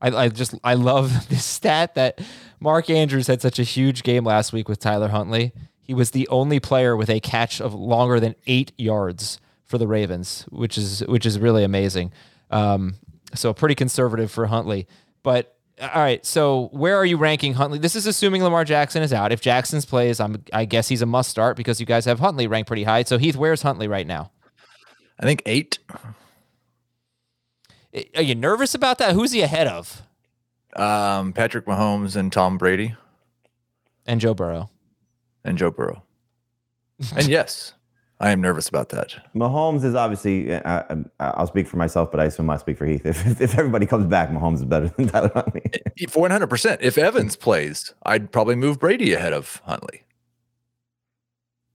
I, 0.02 0.10
I 0.10 0.30
just 0.30 0.56
I 0.64 0.74
love 0.74 1.12
this 1.30 1.46
stat 1.46 1.96
that 1.96 2.20
Mark 2.60 2.90
Andrews 2.90 3.28
had 3.28 3.42
such 3.42 3.60
a 3.60 3.64
huge 3.64 4.04
game 4.04 4.24
last 4.24 4.54
week 4.54 4.68
with 4.68 4.80
Tyler 4.80 5.10
Huntley. 5.10 5.54
He 5.80 5.94
was 5.94 6.12
the 6.12 6.28
only 6.30 6.60
player 6.60 6.96
with 6.96 7.10
a 7.10 7.20
catch 7.20 7.60
of 7.60 7.74
longer 7.74 8.20
than 8.20 8.36
eight 8.48 8.72
yards 8.78 9.40
for 9.66 9.78
the 9.78 9.88
Ravens, 9.88 10.46
which 10.50 10.78
is 10.78 11.02
which 11.08 11.26
is 11.26 11.40
really 11.40 11.64
amazing. 11.64 12.12
Um, 12.50 12.96
so 13.34 13.54
pretty 13.54 13.76
conservative 13.76 14.32
for 14.32 14.48
Huntley. 14.48 14.88
But 15.24 15.56
all 15.82 16.02
right, 16.02 16.24
so 16.26 16.70
where 16.72 16.96
are 16.96 17.06
you 17.06 17.18
ranking 17.18 17.54
Huntley? 17.54 17.80
This 17.80 17.96
is 17.96 18.06
assuming 18.06 18.44
Lamar 18.44 18.64
Jackson 18.64 19.02
is 19.02 19.12
out. 19.12 19.32
If 19.32 19.42
Jackson's 19.42 19.86
plays, 19.86 20.20
I'm 20.20 20.44
I 20.54 20.66
guess 20.66 20.88
he's 20.88 21.02
a 21.02 21.06
must 21.06 21.30
start 21.30 21.58
because 21.58 21.80
you 21.80 21.86
guys 21.86 22.06
have 22.06 22.20
Huntley 22.20 22.46
ranked 22.48 22.68
pretty 22.68 22.84
high. 22.84 23.04
So 23.04 23.18
Heath, 23.18 23.36
where's 23.36 23.62
Huntley 23.64 23.88
right 23.88 24.06
now? 24.06 24.32
I 25.20 25.24
think 25.24 25.42
eight. 25.46 25.80
Are 28.16 28.22
you 28.22 28.36
nervous 28.36 28.74
about 28.74 29.00
that? 29.00 29.14
Who's 29.14 29.32
he 29.32 29.42
ahead 29.42 29.68
of? 29.68 30.02
Um, 30.76 31.34
Patrick 31.34 31.66
Mahomes 31.66 32.16
and 32.16 32.32
Tom 32.32 32.58
Brady 32.58 32.96
And 34.06 34.22
Joe 34.22 34.34
Burrow. 34.34 34.70
and 35.44 35.58
Joe 35.58 35.72
Burrow. 35.72 36.04
and 37.16 37.28
yes, 37.28 37.74
I 38.22 38.30
am 38.30 38.40
nervous 38.40 38.70
about 38.70 38.90
that. 38.90 39.16
Mahomes 39.36 39.84
is 39.84 39.96
obviously, 39.96 40.54
I, 40.54 40.78
I, 40.82 40.96
I'll 41.20 41.48
speak 41.48 41.68
for 41.68 41.78
myself, 41.78 42.12
but 42.12 42.20
I 42.20 42.26
assume 42.26 42.52
I 42.52 42.58
speak 42.58 42.78
for 42.78 42.86
Heath. 42.86 43.02
If, 43.06 43.42
if 43.42 43.58
everybody 43.58 43.88
comes 43.88 44.06
back, 44.06 44.30
Mahomes 44.30 44.58
is 44.58 44.66
better 44.66 44.90
than 44.96 45.08
Tyler 45.08 45.32
Huntley. 45.34 45.64
If 45.98 46.14
100%. 46.14 46.78
If 46.82 47.00
Evans 47.00 47.36
plays, 47.36 47.96
I'd 48.04 48.32
probably 48.32 48.56
move 48.56 48.80
Brady 48.80 49.14
ahead 49.14 49.34
of 49.34 49.60
Huntley. 49.66 50.04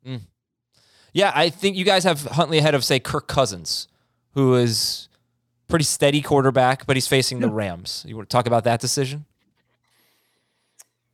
Hmm. 0.05 0.17
Yeah, 1.13 1.33
I 1.35 1.51
think 1.51 1.77
you 1.77 1.85
guys 1.85 2.05
have 2.05 2.23
Huntley 2.23 2.59
ahead 2.59 2.77
of, 2.77 2.85
say, 2.85 3.01
Kirk 3.01 3.27
Cousins, 3.27 3.89
who 4.35 4.55
is 4.55 5.09
pretty 5.67 5.85
steady 5.85 6.23
quarterback, 6.23 6.87
but 6.87 6.97
he's 6.97 7.09
facing 7.09 7.41
the 7.41 7.51
Rams. 7.51 8.05
You 8.07 8.15
want 8.15 8.31
to 8.31 8.33
talk 8.33 8.47
about 8.47 8.63
that 8.65 8.81
decision? 8.81 9.25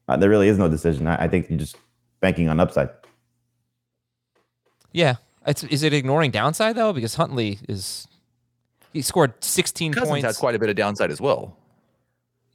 Uh, 0.09 0.19
there 0.19 0.29
really 0.29 0.49
is 0.49 0.59
no 0.59 0.69
decision. 0.69 1.07
I, 1.07 1.25
I 1.25 1.29
think 1.29 1.49
you're 1.49 1.59
just 1.59 1.77
banking 2.21 2.51
on 2.51 2.61
upside. 2.61 2.91
Yeah. 4.93 5.17
It's, 5.47 5.65
is 5.65 5.83
it 5.83 5.93
ignoring 5.93 6.31
downside, 6.31 6.77
though? 6.77 6.93
Because 6.93 7.15
Huntley 7.17 7.59
is. 7.69 8.07
He 8.93 9.03
scored 9.03 9.33
16 9.43 9.93
Cousins 9.95 10.09
points. 10.11 10.25
has 10.27 10.37
quite 10.37 10.55
a 10.55 10.59
bit 10.59 10.69
of 10.69 10.77
downside 10.77 11.11
as 11.11 11.21
well. 11.21 11.57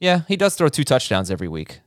yeah, 0.00 0.20
he 0.28 0.36
does 0.36 0.54
throw 0.54 0.68
two 0.68 0.84
touchdowns 0.84 1.30
every 1.30 1.48
week. 1.48 1.80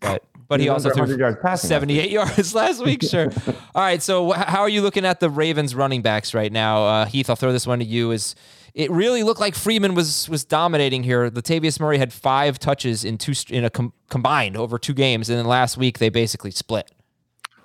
but 0.00 0.22
but 0.48 0.60
he, 0.60 0.66
He 0.66 0.68
also 0.68 0.90
threw 0.90 1.06
yards 1.16 1.38
passing 1.40 1.68
last 1.70 1.80
78 1.80 2.10
yards 2.18 2.54
last 2.54 2.84
week. 2.84 3.02
Sure. 3.02 3.30
All 3.74 3.82
right. 3.82 4.02
So 4.02 4.32
wh- 4.32 4.36
how 4.36 4.60
are 4.60 4.68
you 4.68 4.82
looking 4.82 5.04
at 5.06 5.20
the 5.20 5.30
Ravens 5.30 5.74
running 5.74 6.02
backs 6.02 6.34
right 6.34 6.52
now? 6.52 6.84
Uh, 6.84 7.04
Heath, 7.06 7.30
I'll 7.30 7.36
throw 7.36 7.52
this 7.52 7.66
one 7.66 7.78
to 7.78 7.84
you. 7.84 8.10
Is 8.10 8.34
it 8.74 8.90
really 8.90 9.22
looked 9.22 9.40
like 9.40 9.54
Freeman 9.54 9.94
was 9.94 10.28
was 10.28 10.44
dominating 10.44 11.02
here? 11.04 11.30
Latavius 11.30 11.80
Murray 11.80 11.98
had 11.98 12.12
five 12.12 12.58
touches 12.58 13.04
in 13.04 13.16
two 13.16 13.32
in 13.48 13.64
a 13.64 13.70
com- 13.70 13.92
combined 14.10 14.56
over 14.56 14.78
two 14.78 14.92
games, 14.94 15.30
and 15.30 15.38
then 15.38 15.46
last 15.46 15.76
week 15.76 15.98
they 15.98 16.08
basically 16.10 16.50
split. 16.50 16.90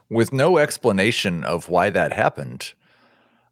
With 0.10 0.32
no 0.32 0.58
explanation 0.58 1.44
of 1.44 1.70
why 1.70 1.90
that 1.90 2.14
happened, 2.14 2.74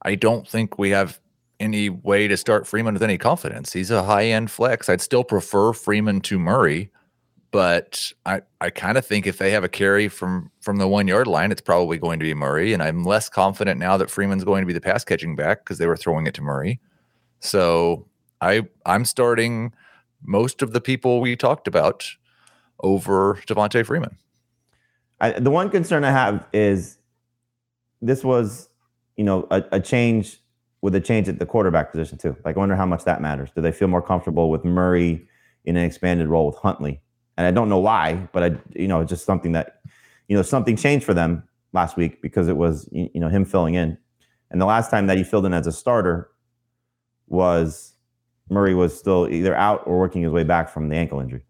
I 0.03 0.15
don't 0.15 0.47
think 0.47 0.77
we 0.77 0.91
have 0.91 1.19
any 1.59 1.89
way 1.89 2.27
to 2.27 2.37
start 2.37 2.67
Freeman 2.67 2.93
with 2.93 3.03
any 3.03 3.17
confidence. 3.17 3.73
He's 3.73 3.89
a 3.89 4.03
high 4.03 4.25
end 4.25 4.51
flex. 4.51 4.89
I'd 4.89 5.01
still 5.01 5.23
prefer 5.23 5.73
Freeman 5.73 6.21
to 6.21 6.37
Murray, 6.37 6.89
but 7.51 8.11
I, 8.25 8.41
I 8.59 8.69
kind 8.69 8.97
of 8.97 9.05
think 9.05 9.25
if 9.25 9.37
they 9.37 9.51
have 9.51 9.63
a 9.63 9.69
carry 9.69 10.07
from 10.07 10.51
from 10.61 10.77
the 10.77 10.87
one 10.87 11.07
yard 11.07 11.27
line, 11.27 11.51
it's 11.51 11.61
probably 11.61 11.97
going 11.97 12.19
to 12.19 12.23
be 12.23 12.33
Murray. 12.33 12.73
And 12.73 12.83
I'm 12.83 13.05
less 13.05 13.29
confident 13.29 13.79
now 13.79 13.97
that 13.97 14.11
Freeman's 14.11 14.43
going 14.43 14.61
to 14.61 14.67
be 14.67 14.73
the 14.73 14.81
pass 14.81 15.03
catching 15.03 15.35
back 15.35 15.63
because 15.63 15.77
they 15.77 15.87
were 15.87 15.97
throwing 15.97 16.27
it 16.27 16.33
to 16.35 16.41
Murray. 16.41 16.79
So 17.39 18.07
I 18.41 18.63
I'm 18.85 19.05
starting 19.05 19.73
most 20.21 20.61
of 20.61 20.73
the 20.73 20.81
people 20.81 21.21
we 21.21 21.35
talked 21.35 21.67
about 21.67 22.07
over 22.81 23.39
Devonta 23.47 23.85
Freeman. 23.85 24.17
I, 25.23 25.39
the 25.39 25.51
one 25.51 25.69
concern 25.69 26.03
I 26.03 26.11
have 26.11 26.45
is 26.51 26.97
this 28.01 28.25
was, 28.25 28.67
you 29.15 29.23
know, 29.23 29.47
a, 29.51 29.63
a 29.71 29.79
change 29.79 30.41
with 30.81 30.93
a 30.95 30.99
change 30.99 31.29
at 31.29 31.39
the 31.39 31.45
quarterback 31.45 31.91
position 31.91 32.17
too. 32.17 32.35
Like, 32.43 32.57
I 32.57 32.59
wonder 32.59 32.75
how 32.75 32.85
much 32.85 33.05
that 33.05 33.21
matters. 33.21 33.49
Do 33.55 33.61
they 33.61 33.71
feel 33.71 33.87
more 33.87 34.01
comfortable 34.01 34.49
with 34.49 34.65
Murray 34.65 35.25
in 35.63 35.77
an 35.77 35.83
expanded 35.85 36.27
role 36.27 36.45
with 36.45 36.57
Huntley? 36.57 37.01
And 37.37 37.47
I 37.47 37.51
don't 37.51 37.69
know 37.69 37.79
why, 37.79 38.27
but 38.33 38.43
I, 38.43 38.57
you 38.75 38.89
know, 38.89 38.99
it's 38.99 39.09
just 39.09 39.25
something 39.25 39.53
that, 39.53 39.79
you 40.27 40.35
know, 40.35 40.43
something 40.43 40.75
changed 40.75 41.05
for 41.05 41.13
them 41.13 41.43
last 41.71 41.95
week 41.95 42.21
because 42.21 42.49
it 42.49 42.57
was, 42.57 42.89
you 42.91 43.09
you 43.13 43.21
know, 43.21 43.29
him 43.29 43.45
filling 43.45 43.75
in. 43.75 43.97
And 44.51 44.59
the 44.61 44.65
last 44.65 44.91
time 44.91 45.07
that 45.07 45.17
he 45.17 45.23
filled 45.23 45.45
in 45.45 45.53
as 45.53 45.67
a 45.67 45.71
starter 45.71 46.29
was 47.27 47.93
Murray 48.49 48.75
was 48.75 48.97
still 48.97 49.29
either 49.29 49.55
out 49.55 49.83
or 49.87 49.97
working 49.99 50.21
his 50.21 50.33
way 50.33 50.43
back 50.43 50.69
from 50.69 50.89
the 50.89 50.97
ankle 50.97 51.21
injury 51.21 51.45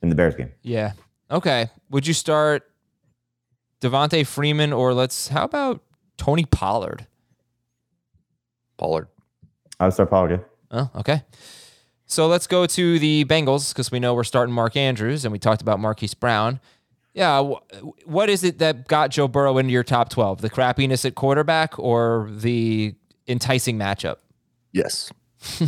in 0.00 0.10
the 0.10 0.14
Bears 0.14 0.36
game. 0.36 0.52
Yeah. 0.62 0.92
Okay. 1.30 1.70
Would 1.90 2.06
you 2.06 2.14
start 2.14 2.70
Devonta 3.80 4.26
Freeman 4.26 4.72
or 4.72 4.92
let's 4.94 5.28
how 5.28 5.44
about 5.44 5.82
Tony 6.16 6.44
Pollard? 6.44 7.06
Pollard. 8.78 9.08
I 9.78 9.84
would 9.84 9.94
start 9.94 10.10
Pollard. 10.10 10.30
yeah. 10.32 10.38
Oh, 10.72 10.90
okay. 11.00 11.22
So 12.06 12.26
let's 12.26 12.46
go 12.46 12.66
to 12.66 12.98
the 12.98 13.24
Bengals 13.24 13.72
because 13.72 13.90
we 13.92 14.00
know 14.00 14.14
we're 14.14 14.24
starting 14.24 14.54
Mark 14.54 14.76
Andrews 14.76 15.24
and 15.24 15.32
we 15.32 15.38
talked 15.38 15.62
about 15.62 15.78
Marquise 15.78 16.14
Brown. 16.14 16.58
Yeah. 17.14 17.42
wh- 17.42 18.06
What 18.08 18.28
is 18.28 18.42
it 18.44 18.58
that 18.58 18.88
got 18.88 19.10
Joe 19.10 19.28
Burrow 19.28 19.58
into 19.58 19.72
your 19.72 19.84
top 19.84 20.08
12? 20.10 20.40
The 20.40 20.50
crappiness 20.50 21.04
at 21.04 21.14
quarterback 21.14 21.78
or 21.78 22.28
the 22.32 22.94
enticing 23.28 23.78
matchup? 23.78 24.16
Yes. 24.72 25.10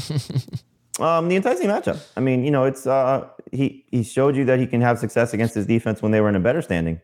Um, 1.00 1.28
the 1.28 1.36
enticing 1.36 1.68
matchup. 1.68 2.04
I 2.16 2.20
mean, 2.20 2.44
you 2.44 2.50
know, 2.50 2.64
it's 2.64 2.86
uh, 2.86 3.26
he 3.50 3.84
he 3.90 4.02
showed 4.02 4.36
you 4.36 4.44
that 4.44 4.58
he 4.58 4.66
can 4.66 4.80
have 4.80 4.98
success 4.98 5.32
against 5.32 5.54
his 5.54 5.66
defense 5.66 6.02
when 6.02 6.12
they 6.12 6.20
were 6.20 6.28
in 6.28 6.36
a 6.36 6.40
better 6.40 6.60
standing 6.60 7.00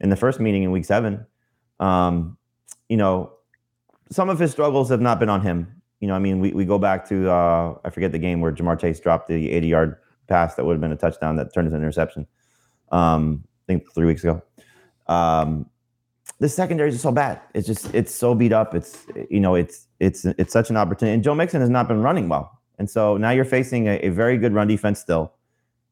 in 0.00 0.10
the 0.10 0.16
first 0.16 0.40
meeting 0.40 0.62
in 0.62 0.72
week 0.72 0.84
seven. 0.84 1.24
Um, 1.78 2.36
you 2.88 2.96
know, 2.96 3.32
some 4.10 4.28
of 4.28 4.38
his 4.38 4.50
struggles 4.50 4.88
have 4.90 5.00
not 5.00 5.20
been 5.20 5.28
on 5.28 5.42
him. 5.42 5.80
You 6.00 6.08
know, 6.08 6.14
I 6.14 6.18
mean, 6.18 6.40
we, 6.40 6.52
we 6.52 6.64
go 6.64 6.78
back 6.78 7.08
to 7.08 7.30
uh, 7.30 7.78
I 7.84 7.90
forget 7.90 8.10
the 8.10 8.18
game 8.18 8.40
where 8.40 8.52
Ja'Marr 8.52 8.80
Chase 8.80 8.98
dropped 8.98 9.28
the 9.28 9.50
80 9.52 9.66
yard 9.66 9.96
pass 10.26 10.54
that 10.54 10.64
would 10.64 10.72
have 10.72 10.80
been 10.80 10.92
a 10.92 10.96
touchdown 10.96 11.36
that 11.36 11.52
turned 11.54 11.66
into 11.66 11.76
an 11.76 11.82
interception. 11.82 12.26
Um, 12.90 13.44
I 13.46 13.72
think 13.72 13.94
three 13.94 14.06
weeks 14.06 14.24
ago. 14.24 14.42
Um, 15.06 15.66
the 16.38 16.48
secondary 16.48 16.88
is 16.88 16.94
just 16.94 17.02
so 17.02 17.12
bad. 17.12 17.40
It's 17.54 17.66
just 17.66 17.94
it's 17.94 18.14
so 18.14 18.34
beat 18.34 18.52
up. 18.52 18.74
It's 18.74 19.06
you 19.28 19.40
know 19.40 19.54
it's 19.54 19.86
it's 20.00 20.24
it's 20.24 20.52
such 20.52 20.70
an 20.70 20.76
opportunity. 20.76 21.14
And 21.14 21.22
Joe 21.22 21.34
Mixon 21.34 21.60
has 21.60 21.68
not 21.68 21.86
been 21.86 22.02
running 22.02 22.28
well. 22.28 22.59
And 22.80 22.88
so 22.88 23.18
now 23.18 23.28
you're 23.28 23.44
facing 23.44 23.88
a, 23.88 23.98
a 23.98 24.08
very 24.08 24.38
good 24.38 24.54
run 24.54 24.66
defense 24.66 24.98
still, 24.98 25.34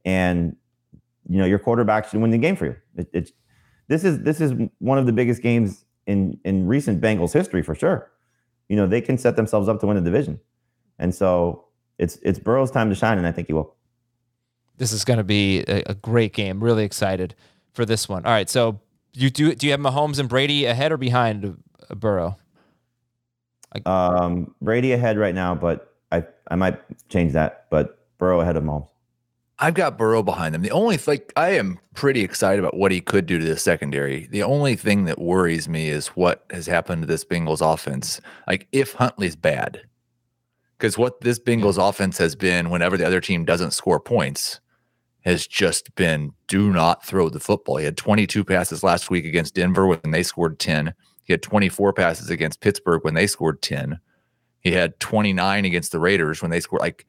and 0.07 0.57
you 1.28 1.36
know 1.36 1.45
your 1.45 1.59
quarterback 1.59 2.09
should 2.09 2.18
win 2.18 2.30
the 2.30 2.39
game 2.39 2.57
for 2.57 2.64
you. 2.64 2.76
It, 2.97 3.11
it's 3.12 3.32
this 3.89 4.05
is 4.05 4.20
this 4.20 4.41
is 4.41 4.55
one 4.78 4.97
of 4.97 5.05
the 5.05 5.12
biggest 5.12 5.43
games 5.43 5.84
in 6.07 6.41
in 6.47 6.66
recent 6.66 7.03
Bengals 7.03 7.34
history 7.34 7.62
for 7.62 7.74
sure. 7.74 8.11
You 8.70 8.76
know 8.76 8.86
they 8.86 9.03
can 9.03 9.18
set 9.18 9.36
themselves 9.36 9.68
up 9.68 9.80
to 9.80 9.86
win 9.86 9.97
the 9.97 10.03
division, 10.03 10.41
and 10.99 11.14
so 11.14 11.66
it's 11.99 12.18
it's 12.22 12.39
Burrow's 12.39 12.70
time 12.70 12.89
to 12.89 12.95
shine, 12.95 13.18
and 13.18 13.26
I 13.26 13.32
think 13.32 13.49
he 13.49 13.53
will. 13.53 13.74
This 14.78 14.91
is 14.91 15.05
going 15.05 15.18
to 15.18 15.24
be 15.24 15.64
a, 15.68 15.82
a 15.91 15.95
great 15.95 16.32
game. 16.32 16.64
Really 16.64 16.84
excited 16.84 17.34
for 17.74 17.84
this 17.84 18.09
one. 18.09 18.24
All 18.24 18.32
right. 18.32 18.49
So 18.49 18.80
you 19.12 19.28
do 19.28 19.55
do 19.55 19.66
you 19.66 19.72
have 19.72 19.80
Mahomes 19.80 20.18
and 20.18 20.26
Brady 20.26 20.64
ahead 20.64 20.91
or 20.91 20.97
behind 20.97 21.59
uh, 21.91 21.95
Burrow? 21.95 22.39
Um, 23.84 24.55
Brady 24.62 24.93
ahead 24.93 25.18
right 25.18 25.34
now, 25.34 25.55
but 25.55 25.88
I 26.13 26.25
I 26.51 26.57
might 26.57 26.79
change 27.09 27.33
that. 27.33 27.67
But 27.71 27.99
Burrow 28.19 28.41
ahead 28.41 28.57
of 28.57 28.65
Mahomes. 28.65 28.89
I've 29.61 29.75
got 29.75 29.99
Burrow 29.99 30.23
behind 30.23 30.55
them. 30.55 30.63
The 30.63 30.71
only 30.71 30.99
like 31.07 31.33
I 31.37 31.51
am 31.51 31.81
pretty 31.95 32.23
excited 32.23 32.61
about 32.61 32.77
what 32.77 32.93
he 32.93 33.01
could 33.01 33.27
do 33.27 33.39
to 33.39 33.45
the 33.45 33.59
secondary. 33.59 34.27
The 34.27 34.45
only 34.45 34.77
thing 34.77 35.05
that 35.07 35.19
worries 35.19 35.69
me 35.69 35.89
is 35.89 36.09
what 36.09 36.45
has 36.51 36.67
happened 36.67 37.03
to 37.03 37.07
this 37.07 37.25
Bengals 37.25 37.61
offense. 37.61 38.21
Like 38.47 38.69
if 38.71 38.93
Huntley's 38.95 39.37
bad. 39.37 39.83
Because 40.79 40.97
what 40.97 41.23
this 41.23 41.41
Bengals 41.41 41.77
offense 41.77 42.19
has 42.19 42.37
been 42.37 42.71
whenever 42.71 42.97
the 42.97 43.07
other 43.07 43.21
team 43.21 43.45
doesn't 43.45 43.73
score 43.73 43.99
points 43.99 44.61
has 45.25 45.45
just 45.45 45.93
been 45.97 46.33
do 46.47 46.73
not 46.73 47.05
throw 47.05 47.29
the 47.29 47.41
football. 47.41 47.79
He 47.79 47.85
had 47.85 47.97
22 47.97 48.45
passes 48.45 48.85
last 48.85 49.11
week 49.11 49.25
against 49.25 49.55
Denver 49.55 49.89
when 49.89 50.13
they 50.13 50.23
scored 50.23 50.61
10. 50.61 50.95
He 51.25 51.33
had 51.33 51.43
24 51.43 51.93
passes 51.93 52.31
against 52.31 52.61
Pittsburgh 52.61 53.03
when 53.03 53.15
they 53.15 53.27
scored 53.27 53.61
10. 53.61 53.99
He 54.69 54.75
had 54.75 55.01
29 55.01 55.64
against 55.64 55.93
the 55.93 55.99
Raiders 55.99 56.43
when 56.43 56.51
they 56.51 56.61
scored 56.61 56.83
like 56.83 57.07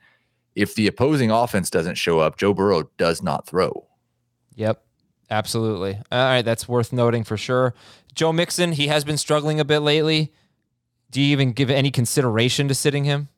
if 0.56 0.76
the 0.76 0.88
opposing 0.88 1.30
offense 1.30 1.70
doesn't 1.70 1.96
show 1.96 2.20
up, 2.20 2.38
Joe 2.38 2.54
Burrow 2.54 2.90
does 2.98 3.22
not 3.22 3.46
throw. 3.46 3.86
Yep, 4.56 4.82
absolutely. 5.30 6.00
All 6.12 6.24
right, 6.24 6.42
that's 6.42 6.68
worth 6.68 6.94
noting 6.94 7.24
for 7.24 7.38
sure. 7.38 7.74
Joe 8.16 8.32
Mixon, 8.32 8.72
he 8.72 8.88
has 8.88 9.04
been 9.04 9.18
struggling 9.18 9.60
a 9.60 9.66
bit 9.66 9.80
lately. 9.80 10.34
Do 11.12 11.22
you 11.22 11.28
even 11.34 11.52
give 11.52 11.70
any 11.70 11.92
consideration 11.92 12.68
to 12.68 12.76
sitting 12.76 13.04
him? 13.04 13.30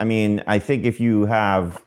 I 0.00 0.04
mean, 0.04 0.42
I 0.46 0.58
think 0.58 0.84
if 0.84 1.00
you 1.00 1.26
have, 1.26 1.82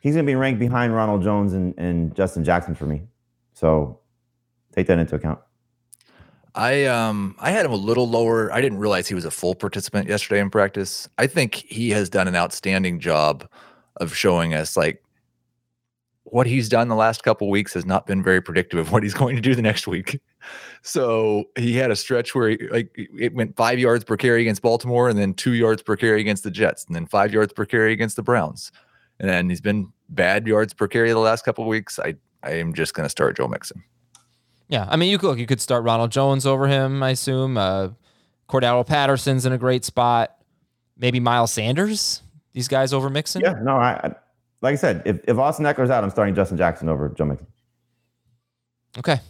he's 0.00 0.14
going 0.14 0.26
to 0.26 0.30
be 0.30 0.34
ranked 0.34 0.60
behind 0.60 0.94
Ronald 0.94 1.22
Jones 1.22 1.52
and, 1.52 1.74
and 1.78 2.14
Justin 2.14 2.44
Jackson 2.44 2.74
for 2.74 2.86
me. 2.86 3.02
So 3.54 4.00
take 4.74 4.86
that 4.86 4.98
into 4.98 5.16
account. 5.16 5.40
I 6.56 6.86
um 6.86 7.36
I 7.38 7.50
had 7.50 7.66
him 7.66 7.72
a 7.72 7.76
little 7.76 8.08
lower. 8.08 8.52
I 8.52 8.60
didn't 8.62 8.78
realize 8.78 9.06
he 9.06 9.14
was 9.14 9.26
a 9.26 9.30
full 9.30 9.54
participant 9.54 10.08
yesterday 10.08 10.40
in 10.40 10.50
practice. 10.50 11.08
I 11.18 11.26
think 11.26 11.54
he 11.54 11.90
has 11.90 12.08
done 12.08 12.26
an 12.26 12.34
outstanding 12.34 12.98
job 12.98 13.48
of 13.96 14.16
showing 14.16 14.54
us 14.54 14.76
like 14.76 15.02
what 16.24 16.46
he's 16.46 16.68
done 16.68 16.88
the 16.88 16.96
last 16.96 17.22
couple 17.22 17.48
weeks 17.50 17.72
has 17.74 17.86
not 17.86 18.06
been 18.06 18.22
very 18.22 18.40
predictive 18.40 18.78
of 18.80 18.90
what 18.90 19.02
he's 19.02 19.14
going 19.22 19.36
to 19.36 19.42
do 19.42 19.54
the 19.54 19.62
next 19.62 19.86
week. 19.86 20.20
So 20.82 21.44
he 21.56 21.76
had 21.76 21.90
a 21.90 21.96
stretch 21.96 22.34
where 22.34 22.50
he, 22.50 22.58
like 22.68 22.90
it 22.96 23.34
went 23.34 23.56
five 23.56 23.78
yards 23.78 24.04
per 24.04 24.16
carry 24.16 24.40
against 24.40 24.62
Baltimore, 24.62 25.08
and 25.08 25.18
then 25.18 25.34
two 25.34 25.52
yards 25.52 25.82
per 25.82 25.94
carry 25.94 26.20
against 26.20 26.42
the 26.42 26.50
Jets, 26.50 26.84
and 26.86 26.96
then 26.96 27.06
five 27.06 27.32
yards 27.32 27.52
per 27.52 27.66
carry 27.66 27.92
against 27.92 28.16
the 28.16 28.22
Browns. 28.22 28.72
And 29.20 29.28
then 29.28 29.50
he's 29.50 29.60
been 29.60 29.92
bad 30.08 30.46
yards 30.46 30.72
per 30.72 30.88
carry 30.88 31.10
the 31.10 31.18
last 31.18 31.44
couple 31.44 31.66
weeks. 31.66 31.98
I 31.98 32.14
I 32.42 32.52
am 32.52 32.72
just 32.72 32.94
going 32.94 33.04
to 33.04 33.10
start 33.10 33.36
Joe 33.36 33.48
Mixon. 33.48 33.82
Yeah, 34.68 34.86
I 34.88 34.96
mean, 34.96 35.10
you 35.10 35.18
could 35.18 35.28
look. 35.28 35.38
You 35.38 35.46
could 35.46 35.60
start 35.60 35.84
Ronald 35.84 36.10
Jones 36.10 36.46
over 36.46 36.66
him. 36.66 37.02
I 37.02 37.10
assume. 37.10 37.56
Uh, 37.56 37.90
Cordarrelle 38.48 38.86
Patterson's 38.86 39.44
in 39.46 39.52
a 39.52 39.58
great 39.58 39.84
spot. 39.84 40.36
Maybe 40.96 41.20
Miles 41.20 41.52
Sanders. 41.52 42.22
These 42.52 42.68
guys 42.68 42.92
over 42.92 43.10
Mixon. 43.10 43.42
Yeah, 43.42 43.54
no, 43.62 43.76
I, 43.76 43.92
I 43.92 44.14
like 44.62 44.72
I 44.72 44.76
said, 44.76 45.02
if, 45.04 45.20
if 45.28 45.36
Austin 45.36 45.66
Ekeler's 45.66 45.90
out, 45.90 46.02
I'm 46.02 46.10
starting 46.10 46.34
Justin 46.34 46.56
Jackson 46.56 46.88
over 46.88 47.08
Joe 47.10 47.26
Mixon. 47.26 47.46
Okay. 48.98 49.20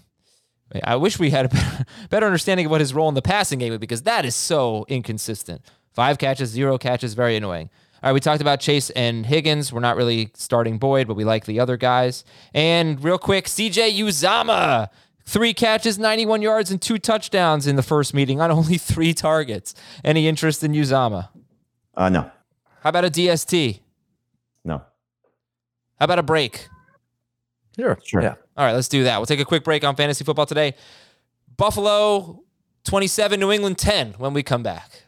I 0.84 0.97
wish 0.97 1.18
we 1.18 1.30
had 1.30 1.47
a 1.47 1.49
better, 1.51 1.84
better 2.11 2.26
understanding 2.26 2.66
of 2.66 2.70
what 2.70 2.80
his 2.80 2.95
role 2.95 3.09
in 3.09 3.14
the 3.14 3.22
passing 3.22 3.59
game 3.59 3.70
would 3.72 3.80
because 3.80 4.03
that 4.03 4.24
is 4.24 4.34
so 4.34 4.84
inconsistent. 4.89 5.62
Five 5.93 6.18
catches, 6.18 6.51
zero 6.51 6.78
catches, 6.78 7.14
very 7.14 7.37
annoying. 7.37 7.70
All 8.03 8.11
right, 8.11 8.12
we 8.12 8.20
talked 8.20 8.43
about 8.43 8.61
Chase 8.61 8.91
and 8.91 9.24
Higgins. 9.24 9.72
We're 9.72 9.80
not 9.80 9.97
really 9.97 10.30
starting 10.34 10.78
Boyd, 10.78 11.09
but 11.09 11.14
we 11.14 11.24
like 11.24 11.47
the 11.47 11.59
other 11.59 11.76
guys. 11.76 12.24
And 12.53 13.03
real 13.03 13.18
quick, 13.18 13.47
CJ 13.47 13.99
Uzomah, 13.99 14.89
three 15.27 15.53
catches, 15.53 15.99
91 15.99 16.41
yards, 16.43 16.70
and 16.70 16.81
two 16.81 16.99
touchdowns 16.99 17.66
in 17.66 17.77
the 17.77 17.83
first 17.83 18.14
meeting 18.14 18.41
on 18.41 18.51
only 18.59 18.79
three 18.79 19.12
targets. 19.12 19.74
Any 20.05 20.29
interest 20.29 20.62
in 20.64 20.72
Uzomah? 20.72 21.29
Uh, 21.95 22.09
no, 22.09 22.31
How 22.83 22.91
about 22.91 23.05
a 23.05 23.11
DST? 23.11 23.81
no. 24.64 24.83
How 25.99 26.05
about 26.05 26.18
a 26.18 26.22
break? 26.22 26.68
Sure. 27.79 27.99
Sure. 28.05 28.22
Yeah. 28.22 28.35
All 28.57 28.64
right, 28.66 28.72
let's 28.72 28.89
do 28.89 29.05
that. 29.05 29.18
We'll 29.18 29.27
take 29.27 29.41
a 29.41 29.45
quick 29.45 29.64
break 29.64 29.83
on 29.85 29.97
fantasy 29.97 30.24
football 30.24 30.47
today. 30.47 30.74
Buffalo 31.57 32.43
27, 32.85 33.41
New 33.41 33.51
England 33.51 33.79
10 33.79 34.14
when 34.18 34.33
we 34.35 34.43
come 34.43 34.62
back. 34.62 35.05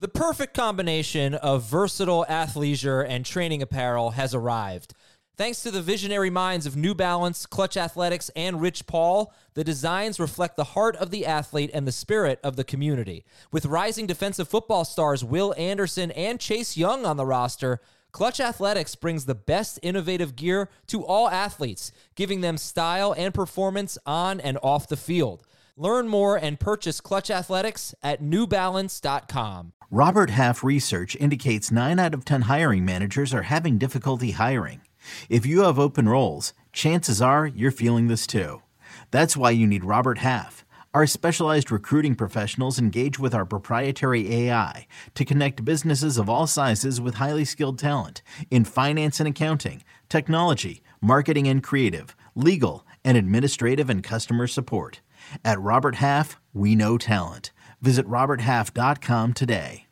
The 0.00 0.08
perfect 0.08 0.54
combination 0.54 1.34
of 1.34 1.62
versatile 1.62 2.26
athleisure 2.28 3.06
and 3.08 3.24
training 3.24 3.62
apparel 3.62 4.10
has 4.10 4.34
arrived. 4.34 4.94
Thanks 5.34 5.62
to 5.62 5.70
the 5.70 5.80
visionary 5.80 6.28
minds 6.28 6.66
of 6.66 6.76
New 6.76 6.94
Balance, 6.94 7.46
Clutch 7.46 7.78
Athletics, 7.78 8.30
and 8.36 8.60
Rich 8.60 8.86
Paul, 8.86 9.32
the 9.54 9.64
designs 9.64 10.20
reflect 10.20 10.56
the 10.56 10.64
heart 10.64 10.94
of 10.96 11.10
the 11.10 11.24
athlete 11.24 11.70
and 11.72 11.88
the 11.88 11.92
spirit 11.92 12.38
of 12.44 12.56
the 12.56 12.64
community. 12.64 13.24
With 13.50 13.64
rising 13.64 14.06
defensive 14.06 14.46
football 14.46 14.84
stars 14.84 15.24
Will 15.24 15.54
Anderson 15.56 16.10
and 16.10 16.38
Chase 16.38 16.76
Young 16.76 17.06
on 17.06 17.16
the 17.16 17.24
roster, 17.24 17.80
Clutch 18.12 18.40
Athletics 18.40 18.94
brings 18.94 19.24
the 19.24 19.34
best 19.34 19.78
innovative 19.82 20.36
gear 20.36 20.68
to 20.88 21.02
all 21.02 21.30
athletes, 21.30 21.92
giving 22.14 22.42
them 22.42 22.58
style 22.58 23.14
and 23.16 23.32
performance 23.32 23.96
on 24.04 24.38
and 24.38 24.58
off 24.62 24.86
the 24.86 24.98
field. 24.98 25.46
Learn 25.78 26.08
more 26.08 26.36
and 26.36 26.60
purchase 26.60 27.00
Clutch 27.00 27.30
Athletics 27.30 27.94
at 28.02 28.20
newbalance.com. 28.20 29.72
Robert 29.90 30.28
Half 30.28 30.62
research 30.62 31.16
indicates 31.16 31.70
9 31.70 31.98
out 31.98 32.12
of 32.12 32.26
10 32.26 32.42
hiring 32.42 32.84
managers 32.84 33.32
are 33.32 33.42
having 33.42 33.78
difficulty 33.78 34.32
hiring. 34.32 34.82
If 35.28 35.46
you 35.46 35.62
have 35.62 35.78
open 35.78 36.08
roles, 36.08 36.52
chances 36.72 37.20
are 37.20 37.46
you're 37.46 37.70
feeling 37.70 38.08
this 38.08 38.26
too. 38.26 38.62
That's 39.10 39.36
why 39.36 39.50
you 39.50 39.66
need 39.66 39.84
Robert 39.84 40.18
Half. 40.18 40.64
Our 40.94 41.06
specialized 41.06 41.72
recruiting 41.72 42.14
professionals 42.14 42.78
engage 42.78 43.18
with 43.18 43.34
our 43.34 43.46
proprietary 43.46 44.30
AI 44.34 44.86
to 45.14 45.24
connect 45.24 45.64
businesses 45.64 46.18
of 46.18 46.28
all 46.28 46.46
sizes 46.46 47.00
with 47.00 47.14
highly 47.14 47.46
skilled 47.46 47.78
talent 47.78 48.20
in 48.50 48.64
finance 48.64 49.18
and 49.18 49.26
accounting, 49.26 49.82
technology, 50.10 50.82
marketing 51.00 51.48
and 51.48 51.62
creative, 51.62 52.14
legal, 52.34 52.86
and 53.04 53.16
administrative 53.16 53.88
and 53.88 54.02
customer 54.02 54.46
support. 54.46 55.00
At 55.44 55.60
Robert 55.60 55.96
Half, 55.96 56.38
we 56.52 56.74
know 56.74 56.98
talent. 56.98 57.52
Visit 57.80 58.06
RobertHalf.com 58.06 59.32
today. 59.32 59.86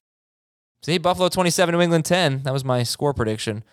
See, 0.82 0.98
Buffalo 0.98 1.28
27, 1.28 1.74
New 1.74 1.80
England 1.80 2.04
10. 2.04 2.42
That 2.42 2.52
was 2.52 2.64
my 2.64 2.82
score 2.82 3.12
prediction. 3.12 3.64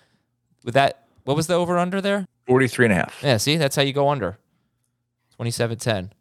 With 0.63 0.73
that, 0.73 1.06
what 1.27 1.35
was 1.35 1.47
the 1.47 1.55
over 1.55 1.77
under 1.77 1.99
there? 1.99 2.25
43 2.45 2.85
and 2.85 2.93
a 2.93 2.95
half. 2.95 3.21
Yeah, 3.21 3.35
see, 3.35 3.57
that's 3.57 3.75
how 3.75 3.81
you 3.81 3.91
go 3.91 4.07
under. 4.07 4.37
27 5.35 5.77
10. 5.77 6.13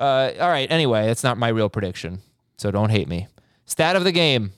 Uh, 0.00 0.32
all 0.40 0.48
right, 0.48 0.68
anyway, 0.68 1.06
that's 1.06 1.22
not 1.22 1.38
my 1.38 1.46
real 1.46 1.68
prediction, 1.68 2.18
so 2.56 2.72
don't 2.72 2.90
hate 2.90 3.06
me. 3.06 3.28
Stat 3.66 3.94
of 3.94 4.02
the 4.02 4.10
game. 4.10 4.52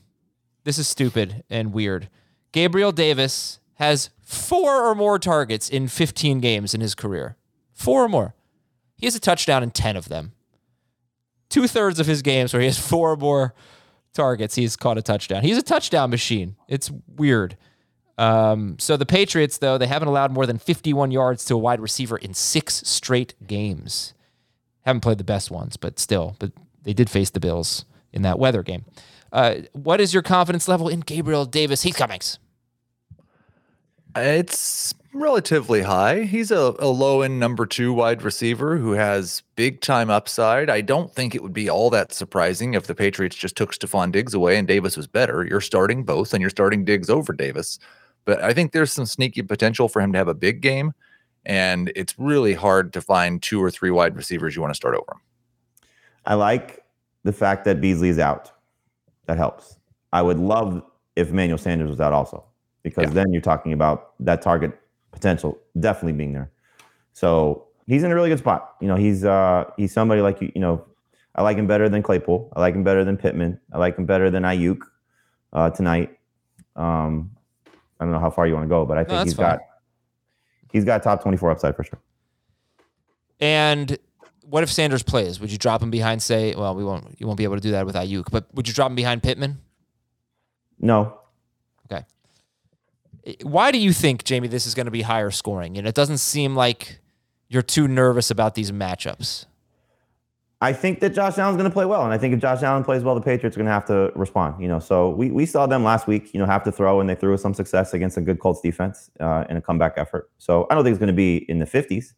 This 0.64 0.78
is 0.78 0.88
stupid 0.88 1.44
and 1.50 1.74
weird. 1.74 2.08
Gabriel 2.52 2.92
Davis 2.92 3.58
has 3.74 4.08
four 4.22 4.82
or 4.82 4.94
more 4.94 5.18
targets 5.18 5.68
in 5.68 5.86
15 5.86 6.40
games 6.40 6.72
in 6.72 6.80
his 6.80 6.94
career. 6.94 7.36
Four 7.74 8.04
or 8.04 8.08
more. 8.08 8.34
He 8.96 9.04
has 9.04 9.14
a 9.14 9.20
touchdown 9.20 9.62
in 9.62 9.70
10 9.70 9.98
of 9.98 10.08
them. 10.08 10.32
Two 11.50 11.68
thirds 11.68 12.00
of 12.00 12.06
his 12.06 12.22
games 12.22 12.54
where 12.54 12.60
he 12.60 12.66
has 12.66 12.78
four 12.88 13.12
or 13.12 13.16
more 13.16 13.54
targets, 14.14 14.54
he's 14.54 14.76
caught 14.76 14.96
a 14.96 15.02
touchdown. 15.02 15.42
He's 15.42 15.58
a 15.58 15.62
touchdown 15.62 16.08
machine. 16.08 16.56
It's 16.68 16.90
weird. 17.06 17.58
Um, 18.18 18.76
so 18.80 18.96
the 18.96 19.06
Patriots, 19.06 19.58
though, 19.58 19.78
they 19.78 19.86
haven't 19.86 20.08
allowed 20.08 20.32
more 20.32 20.44
than 20.44 20.58
51 20.58 21.12
yards 21.12 21.44
to 21.46 21.54
a 21.54 21.58
wide 21.58 21.80
receiver 21.80 22.18
in 22.18 22.34
six 22.34 22.82
straight 22.84 23.34
games. 23.46 24.12
Haven't 24.84 25.00
played 25.00 25.18
the 25.18 25.24
best 25.24 25.50
ones, 25.50 25.76
but 25.76 25.98
still, 25.98 26.34
but 26.38 26.52
they 26.82 26.92
did 26.92 27.08
face 27.08 27.30
the 27.30 27.40
Bills 27.40 27.84
in 28.12 28.22
that 28.22 28.38
weather 28.38 28.62
game. 28.62 28.84
Uh, 29.32 29.56
what 29.72 30.00
is 30.00 30.12
your 30.12 30.22
confidence 30.22 30.66
level 30.66 30.88
in 30.88 31.00
Gabriel 31.00 31.44
Davis? 31.44 31.82
Heath 31.82 31.96
Cummings. 31.96 32.38
It's 34.16 34.94
relatively 35.12 35.82
high. 35.82 36.22
He's 36.22 36.50
a, 36.50 36.74
a 36.78 36.88
low 36.88 37.22
end 37.22 37.38
number 37.38 37.66
two 37.66 37.92
wide 37.92 38.22
receiver 38.22 38.78
who 38.78 38.92
has 38.92 39.42
big 39.54 39.80
time 39.80 40.10
upside. 40.10 40.70
I 40.70 40.80
don't 40.80 41.14
think 41.14 41.34
it 41.34 41.42
would 41.42 41.52
be 41.52 41.68
all 41.68 41.90
that 41.90 42.12
surprising 42.12 42.74
if 42.74 42.86
the 42.86 42.94
Patriots 42.94 43.36
just 43.36 43.56
took 43.56 43.74
Stefon 43.74 44.10
Diggs 44.10 44.34
away 44.34 44.56
and 44.56 44.66
Davis 44.66 44.96
was 44.96 45.06
better. 45.06 45.44
You're 45.44 45.60
starting 45.60 46.04
both 46.04 46.32
and 46.32 46.40
you're 46.40 46.50
starting 46.50 46.84
Diggs 46.84 47.10
over 47.10 47.32
Davis. 47.32 47.78
But 48.28 48.44
I 48.44 48.52
think 48.52 48.72
there's 48.72 48.92
some 48.92 49.06
sneaky 49.06 49.40
potential 49.40 49.88
for 49.88 50.02
him 50.02 50.12
to 50.12 50.18
have 50.18 50.28
a 50.28 50.34
big 50.34 50.60
game. 50.60 50.92
And 51.46 51.90
it's 51.96 52.14
really 52.18 52.52
hard 52.52 52.92
to 52.92 53.00
find 53.00 53.42
two 53.42 53.58
or 53.58 53.70
three 53.70 53.90
wide 53.90 54.14
receivers 54.16 54.54
you 54.54 54.60
want 54.60 54.70
to 54.70 54.76
start 54.76 54.94
over 54.94 55.06
him. 55.12 55.20
I 56.26 56.34
like 56.34 56.84
the 57.24 57.32
fact 57.32 57.64
that 57.64 57.80
Beasley's 57.80 58.18
out. 58.18 58.52
That 59.24 59.38
helps. 59.38 59.78
I 60.12 60.20
would 60.20 60.38
love 60.38 60.82
if 61.16 61.30
Emmanuel 61.30 61.56
Sanders 61.56 61.88
was 61.88 62.00
out 62.00 62.12
also, 62.12 62.44
because 62.82 63.04
Yeah. 63.04 63.14
then 63.14 63.32
you're 63.32 63.40
talking 63.40 63.72
about 63.72 64.12
that 64.20 64.42
target 64.42 64.78
potential 65.10 65.58
definitely 65.80 66.12
being 66.12 66.34
there. 66.34 66.50
So 67.14 67.64
he's 67.86 68.02
in 68.02 68.10
a 68.12 68.14
really 68.14 68.28
good 68.28 68.40
spot. 68.40 68.74
You 68.82 68.88
know, 68.88 68.96
he's 68.96 69.24
uh 69.24 69.64
he's 69.78 69.90
somebody 69.90 70.20
like 70.20 70.42
you, 70.42 70.52
you 70.54 70.60
know, 70.60 70.84
I 71.34 71.40
like 71.40 71.56
him 71.56 71.66
better 71.66 71.88
than 71.88 72.02
Claypool. 72.02 72.52
I 72.54 72.60
like 72.60 72.74
him 72.74 72.84
better 72.84 73.04
than 73.04 73.16
Pittman. 73.16 73.58
I 73.72 73.78
like 73.78 73.96
him 73.96 74.04
better 74.04 74.30
than 74.30 74.42
Aiyuk 74.42 74.80
uh 75.54 75.70
tonight. 75.70 76.18
Um 76.76 77.30
I 78.00 78.04
don't 78.04 78.12
know 78.12 78.20
how 78.20 78.30
far 78.30 78.46
you 78.46 78.54
want 78.54 78.64
to 78.64 78.68
go, 78.68 78.84
but 78.84 78.98
I 78.98 79.02
think 79.02 79.10
that's 79.10 79.24
he's 79.30 79.34
fine. 79.34 79.46
got 79.46 79.60
he's 80.72 80.84
got 80.84 81.02
top 81.02 81.22
24 81.22 81.50
upside 81.50 81.76
for 81.76 81.84
sure. 81.84 82.00
And 83.40 83.98
what 84.42 84.62
if 84.62 84.70
Sanders 84.70 85.02
plays? 85.02 85.40
Would 85.40 85.52
you 85.52 85.58
drop 85.58 85.82
him 85.82 85.90
behind, 85.90 86.22
say, 86.22 86.54
well, 86.54 86.74
we 86.74 86.84
won't, 86.84 87.16
you 87.18 87.26
won't 87.26 87.36
be 87.36 87.44
able 87.44 87.56
to 87.56 87.60
do 87.60 87.72
that 87.72 87.86
with 87.86 87.94
Aiyuk, 87.94 88.30
but 88.30 88.46
would 88.54 88.66
you 88.66 88.74
drop 88.74 88.90
him 88.90 88.96
behind 88.96 89.22
Pittman? 89.22 89.58
No, 90.80 91.18
Okay. 91.90 92.04
Why 93.42 93.70
do 93.70 93.78
you 93.78 93.92
think, 93.92 94.24
Jamie, 94.24 94.48
this 94.48 94.66
is 94.66 94.74
going 94.74 94.86
to 94.86 94.92
be 94.92 95.02
higher 95.02 95.30
scoring? 95.30 95.76
And 95.76 95.86
it 95.86 95.94
doesn't 95.94 96.18
seem 96.18 96.54
like 96.56 97.00
you're 97.48 97.62
too 97.62 97.88
nervous 97.88 98.30
about 98.30 98.54
these 98.54 98.72
matchups. 98.72 99.46
I 100.60 100.72
think 100.72 100.98
that 101.00 101.10
Josh 101.10 101.38
Allen's 101.38 101.56
going 101.56 101.70
to 101.70 101.72
play 101.72 101.84
well, 101.84 102.02
and 102.02 102.12
I 102.12 102.18
think 102.18 102.34
if 102.34 102.40
Josh 102.40 102.62
Allen 102.64 102.82
plays 102.82 103.04
well, 103.04 103.14
the 103.14 103.20
Patriots 103.20 103.56
are 103.56 103.60
going 103.60 103.66
to 103.68 103.72
have 103.72 103.84
to 103.86 104.10
respond. 104.16 104.60
You 104.60 104.66
know, 104.66 104.80
so 104.80 105.10
we 105.10 105.30
we 105.30 105.46
saw 105.46 105.66
them 105.66 105.84
last 105.84 106.08
week. 106.08 106.34
You 106.34 106.40
know, 106.40 106.46
have 106.46 106.64
to 106.64 106.72
throw, 106.72 107.00
and 107.00 107.08
they 107.08 107.14
threw 107.14 107.30
with 107.30 107.40
some 107.40 107.54
success 107.54 107.94
against 107.94 108.16
a 108.16 108.20
good 108.20 108.40
Colts 108.40 108.60
defense 108.60 109.08
uh, 109.20 109.44
in 109.48 109.56
a 109.56 109.60
comeback 109.60 109.94
effort. 109.96 110.30
So 110.38 110.66
I 110.68 110.74
don't 110.74 110.82
think 110.82 110.94
it's 110.94 110.98
going 110.98 111.06
to 111.06 111.12
be 111.12 111.48
in 111.48 111.60
the 111.60 111.64
50s, 111.64 112.12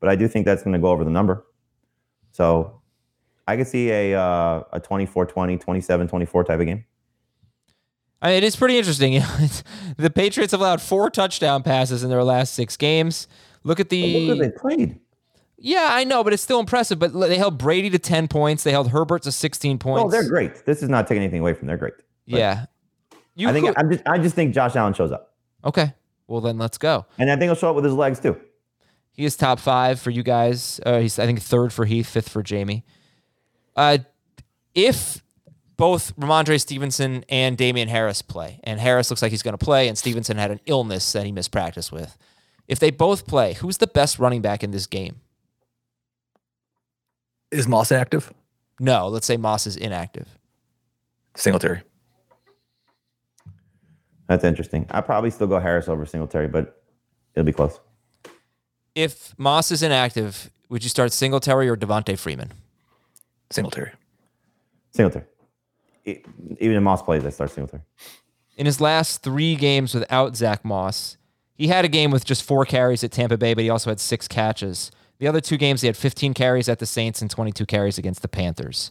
but 0.00 0.10
I 0.10 0.16
do 0.16 0.28
think 0.28 0.44
that's 0.44 0.62
going 0.62 0.74
to 0.74 0.78
go 0.78 0.88
over 0.88 1.02
the 1.02 1.10
number. 1.10 1.46
So 2.32 2.82
I 3.46 3.56
could 3.56 3.66
see 3.66 3.90
a 3.90 4.14
uh, 4.20 4.64
a 4.72 4.80
24-20, 4.80 5.64
27-24 5.64 6.46
type 6.46 6.60
of 6.60 6.66
game. 6.66 6.84
I 8.20 8.28
mean, 8.28 8.36
it 8.36 8.44
is 8.44 8.54
pretty 8.56 8.76
interesting. 8.76 9.14
You 9.14 9.20
know, 9.20 9.46
the 9.96 10.10
Patriots 10.10 10.50
have 10.50 10.60
allowed 10.60 10.82
four 10.82 11.08
touchdown 11.08 11.62
passes 11.62 12.04
in 12.04 12.10
their 12.10 12.24
last 12.24 12.52
six 12.52 12.76
games. 12.76 13.28
Look 13.64 13.80
at 13.80 13.88
But 13.88 13.96
look 13.96 14.04
who 14.04 14.34
the. 14.34 14.40
they 14.40 14.50
played. 14.50 15.00
Yeah, 15.60 15.88
I 15.90 16.04
know, 16.04 16.22
but 16.22 16.32
it's 16.32 16.42
still 16.42 16.60
impressive. 16.60 16.98
But 16.98 17.12
they 17.18 17.36
held 17.36 17.58
Brady 17.58 17.90
to 17.90 17.98
10 17.98 18.28
points. 18.28 18.62
They 18.62 18.70
held 18.70 18.90
Herbert 18.90 19.22
to 19.22 19.32
16 19.32 19.78
points. 19.78 20.04
Oh, 20.04 20.10
they're 20.10 20.28
great. 20.28 20.64
This 20.64 20.82
is 20.82 20.88
not 20.88 21.06
taking 21.08 21.22
anything 21.22 21.40
away 21.40 21.54
from. 21.54 21.66
They're 21.66 21.76
great. 21.76 21.94
Yeah. 22.26 22.66
You 23.34 23.48
I 23.48 23.52
think 23.52 23.66
could- 23.66 23.78
I'm 23.78 23.90
just 23.90 24.02
I 24.06 24.18
just 24.18 24.34
think 24.34 24.54
Josh 24.54 24.74
Allen 24.76 24.94
shows 24.94 25.12
up, 25.12 25.34
okay. 25.64 25.94
Well, 26.26 26.40
then 26.40 26.58
let's 26.58 26.76
go. 26.76 27.06
and 27.18 27.30
I 27.30 27.34
think 27.34 27.44
he'll 27.44 27.54
show 27.54 27.70
up 27.70 27.76
with 27.76 27.84
his 27.84 27.94
legs 27.94 28.18
too. 28.20 28.36
He 29.12 29.24
is 29.24 29.36
top 29.36 29.58
five 29.60 29.98
for 30.00 30.10
you 30.10 30.22
guys. 30.22 30.80
Uh, 30.84 30.98
he's 31.00 31.18
I 31.18 31.26
think 31.26 31.40
third 31.40 31.72
for 31.72 31.84
Heath, 31.86 32.08
fifth 32.08 32.28
for 32.28 32.42
Jamie. 32.42 32.84
Uh, 33.76 33.98
if 34.74 35.22
both 35.76 36.14
Rhamondre 36.16 36.60
Stevenson 36.60 37.24
and 37.28 37.56
Damien 37.56 37.88
Harris 37.88 38.22
play, 38.22 38.58
and 38.64 38.80
Harris 38.80 39.10
looks 39.10 39.22
like 39.22 39.30
he's 39.30 39.42
going 39.42 39.56
to 39.56 39.64
play, 39.64 39.86
and 39.88 39.96
Stevenson 39.96 40.36
had 40.36 40.50
an 40.50 40.60
illness 40.66 41.12
that 41.12 41.24
he 41.24 41.30
missed 41.32 41.52
practice 41.52 41.90
with. 41.92 42.16
If 42.66 42.80
they 42.80 42.90
both 42.90 43.26
play, 43.26 43.54
who's 43.54 43.78
the 43.78 43.86
best 43.86 44.18
running 44.18 44.42
back 44.42 44.62
in 44.64 44.72
this 44.72 44.86
game? 44.86 45.20
Is 47.50 47.66
Moss 47.66 47.90
active? 47.92 48.32
No, 48.80 49.08
let's 49.08 49.26
say 49.26 49.36
Moss 49.36 49.66
is 49.66 49.76
inactive. 49.76 50.38
Singletary. 51.34 51.82
That's 54.28 54.44
interesting. 54.44 54.86
I 54.90 55.00
probably 55.00 55.30
still 55.30 55.46
go 55.46 55.58
Harris 55.58 55.88
over 55.88 56.04
Singletary, 56.04 56.48
but 56.48 56.82
it'll 57.34 57.46
be 57.46 57.52
close. 57.52 57.80
If 58.94 59.34
Moss 59.38 59.70
is 59.70 59.82
inactive, 59.82 60.50
would 60.68 60.82
you 60.82 60.90
start 60.90 61.12
Singletary 61.12 61.68
or 61.68 61.76
Devonta 61.76 62.18
Freeman? 62.18 62.52
Singletary. 63.50 63.92
Singletary. 64.92 65.24
Even 66.04 66.76
in 66.76 66.82
Moss 66.82 67.02
plays, 67.02 67.24
I 67.24 67.30
start 67.30 67.50
Singletary. 67.50 67.82
In 68.56 68.66
his 68.66 68.80
last 68.80 69.22
three 69.22 69.54
games 69.54 69.94
without 69.94 70.36
Zach 70.36 70.64
Moss, 70.64 71.16
he 71.54 71.68
had 71.68 71.84
a 71.84 71.88
game 71.88 72.10
with 72.10 72.24
just 72.24 72.42
four 72.42 72.64
carries 72.64 73.02
at 73.02 73.12
Tampa 73.12 73.38
Bay, 73.38 73.54
but 73.54 73.64
he 73.64 73.70
also 73.70 73.90
had 73.90 74.00
six 74.00 74.28
catches. 74.28 74.90
The 75.18 75.26
other 75.26 75.40
two 75.40 75.56
games, 75.56 75.80
he 75.80 75.86
had 75.86 75.96
15 75.96 76.34
carries 76.34 76.68
at 76.68 76.78
the 76.78 76.86
Saints 76.86 77.20
and 77.20 77.30
22 77.30 77.66
carries 77.66 77.98
against 77.98 78.22
the 78.22 78.28
Panthers. 78.28 78.90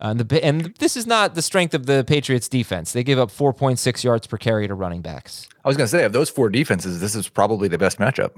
Uh, 0.00 0.08
and, 0.08 0.20
the, 0.20 0.44
and 0.44 0.74
this 0.78 0.96
is 0.96 1.06
not 1.06 1.34
the 1.34 1.42
strength 1.42 1.74
of 1.74 1.86
the 1.86 2.04
Patriots 2.06 2.48
defense. 2.48 2.92
They 2.92 3.04
give 3.04 3.18
up 3.18 3.30
4.6 3.30 4.04
yards 4.04 4.26
per 4.26 4.38
carry 4.38 4.66
to 4.68 4.74
running 4.74 5.02
backs. 5.02 5.48
I 5.64 5.68
was 5.68 5.76
going 5.76 5.84
to 5.84 5.90
say, 5.90 6.04
of 6.04 6.12
those 6.12 6.30
four 6.30 6.48
defenses, 6.48 7.00
this 7.00 7.14
is 7.14 7.28
probably 7.28 7.68
the 7.68 7.78
best 7.78 7.98
matchup. 7.98 8.36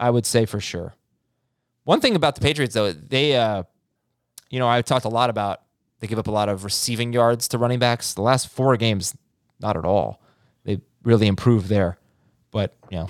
I 0.00 0.10
would 0.10 0.24
say 0.24 0.46
for 0.46 0.60
sure. 0.60 0.94
One 1.84 2.00
thing 2.00 2.16
about 2.16 2.34
the 2.36 2.40
Patriots, 2.40 2.74
though, 2.74 2.92
they, 2.92 3.36
uh, 3.36 3.64
you 4.48 4.58
know, 4.58 4.68
I 4.68 4.80
talked 4.82 5.04
a 5.04 5.10
lot 5.10 5.30
about 5.30 5.62
they 6.00 6.06
give 6.06 6.18
up 6.18 6.26
a 6.26 6.32
lot 6.32 6.48
of 6.48 6.64
receiving 6.64 7.12
yards 7.12 7.48
to 7.48 7.58
running 7.58 7.78
backs. 7.78 8.14
The 8.14 8.22
last 8.22 8.48
four 8.48 8.76
games, 8.76 9.14
not 9.60 9.76
at 9.76 9.84
all. 9.84 10.20
They 10.64 10.80
really 11.02 11.26
improved 11.26 11.68
there. 11.68 11.98
But, 12.50 12.74
you 12.90 12.98
know, 12.98 13.08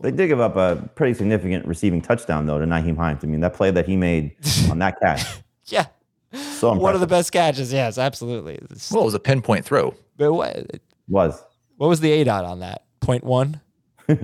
They 0.00 0.10
did 0.10 0.28
give 0.28 0.40
up 0.40 0.56
a 0.56 0.88
pretty 0.94 1.14
significant 1.14 1.66
receiving 1.66 2.00
touchdown, 2.02 2.46
though, 2.46 2.58
to 2.58 2.66
Nyheim 2.66 2.96
Hines. 2.96 3.24
I 3.24 3.26
mean, 3.26 3.40
that 3.40 3.54
play 3.54 3.70
that 3.70 3.86
he 3.86 3.96
made 3.96 4.34
on 4.70 4.78
that 4.80 4.98
catch, 5.00 5.24
yeah. 5.66 5.86
so 6.32 6.38
impressive. 6.72 6.78
One 6.82 6.94
of 6.94 7.00
the 7.00 7.06
best 7.06 7.32
catches. 7.32 7.72
Yes, 7.72 7.98
absolutely. 7.98 8.54
It's- 8.54 8.90
Well, 8.92 9.02
it 9.02 9.06
was 9.06 9.14
a 9.14 9.20
pinpoint 9.20 9.64
throw. 9.64 9.94
but 10.16 10.32
what, 10.32 10.80
was. 11.08 11.42
what 11.76 11.88
was 11.88 12.00
the 12.00 12.10
A 12.12 12.24
dot 12.24 12.44
on 12.44 12.60
that? 12.60 12.84
Point 13.00 13.24
one? 13.24 13.60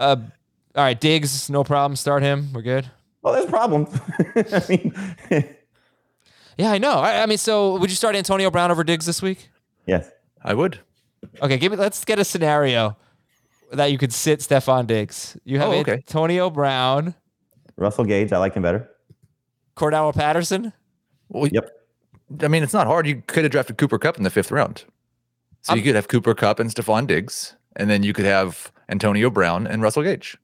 Uh, 0.00 0.14
all 0.76 0.84
right, 0.84 1.00
Diggs, 1.00 1.50
no 1.50 1.64
problem. 1.64 1.96
Start 1.96 2.22
him. 2.22 2.50
We're 2.52 2.62
good. 2.62 2.88
Well, 3.20 3.34
there's 3.34 3.46
problems. 3.50 3.88
I 4.36 4.62
mean, 4.68 4.94
Yeah, 6.56 6.70
I 6.70 6.78
know. 6.78 6.92
I, 7.00 7.22
I 7.22 7.26
mean, 7.26 7.36
so 7.38 7.76
would 7.78 7.90
you 7.90 7.96
start 7.96 8.14
Antonio 8.14 8.48
Brown 8.48 8.70
over 8.70 8.84
Diggs 8.84 9.06
this 9.06 9.20
week? 9.20 9.48
yes. 9.86 10.08
I 10.44 10.54
would. 10.54 10.78
Okay, 11.42 11.58
give 11.58 11.72
me. 11.72 11.78
Let's 11.78 12.04
get 12.04 12.20
a 12.20 12.24
scenario 12.24 12.96
that 13.72 13.92
you 13.92 13.98
could 13.98 14.12
sit 14.12 14.40
Stefon 14.40 14.86
Diggs. 14.86 15.36
You 15.44 15.58
have 15.58 15.68
Oh, 15.68 15.72
okay. 15.80 15.92
Antonio 15.94 16.50
Brown, 16.50 17.14
Russell 17.76 18.04
Gage, 18.04 18.32
I 18.32 18.38
like 18.38 18.54
him 18.54 18.62
better. 18.62 18.90
Cordarrelle 19.76 20.14
Patterson. 20.14 20.72
Well, 21.28 21.48
Yep. 21.48 21.70
I 22.42 22.48
mean, 22.48 22.62
it's 22.62 22.72
not 22.74 22.86
hard. 22.86 23.06
You 23.06 23.22
could 23.26 23.44
have 23.44 23.52
drafted 23.52 23.78
Cooper 23.78 23.98
Kupp 23.98 24.16
in 24.18 24.22
the 24.24 24.30
fifth 24.30 24.50
round. 24.50 24.84
So 25.62 25.74
you 25.74 25.82
could 25.82 25.94
have 25.94 26.08
Cooper 26.08 26.34
Kupp 26.34 26.60
and 26.60 26.70
Stefon 26.70 27.06
Diggs, 27.06 27.54
and 27.76 27.88
then 27.90 28.02
you 28.02 28.12
could 28.12 28.24
have 28.26 28.70
Antonio 28.88 29.30
Brown 29.30 29.66
and 29.66 29.82
Russell 29.82 30.02
Gage. 30.02 30.36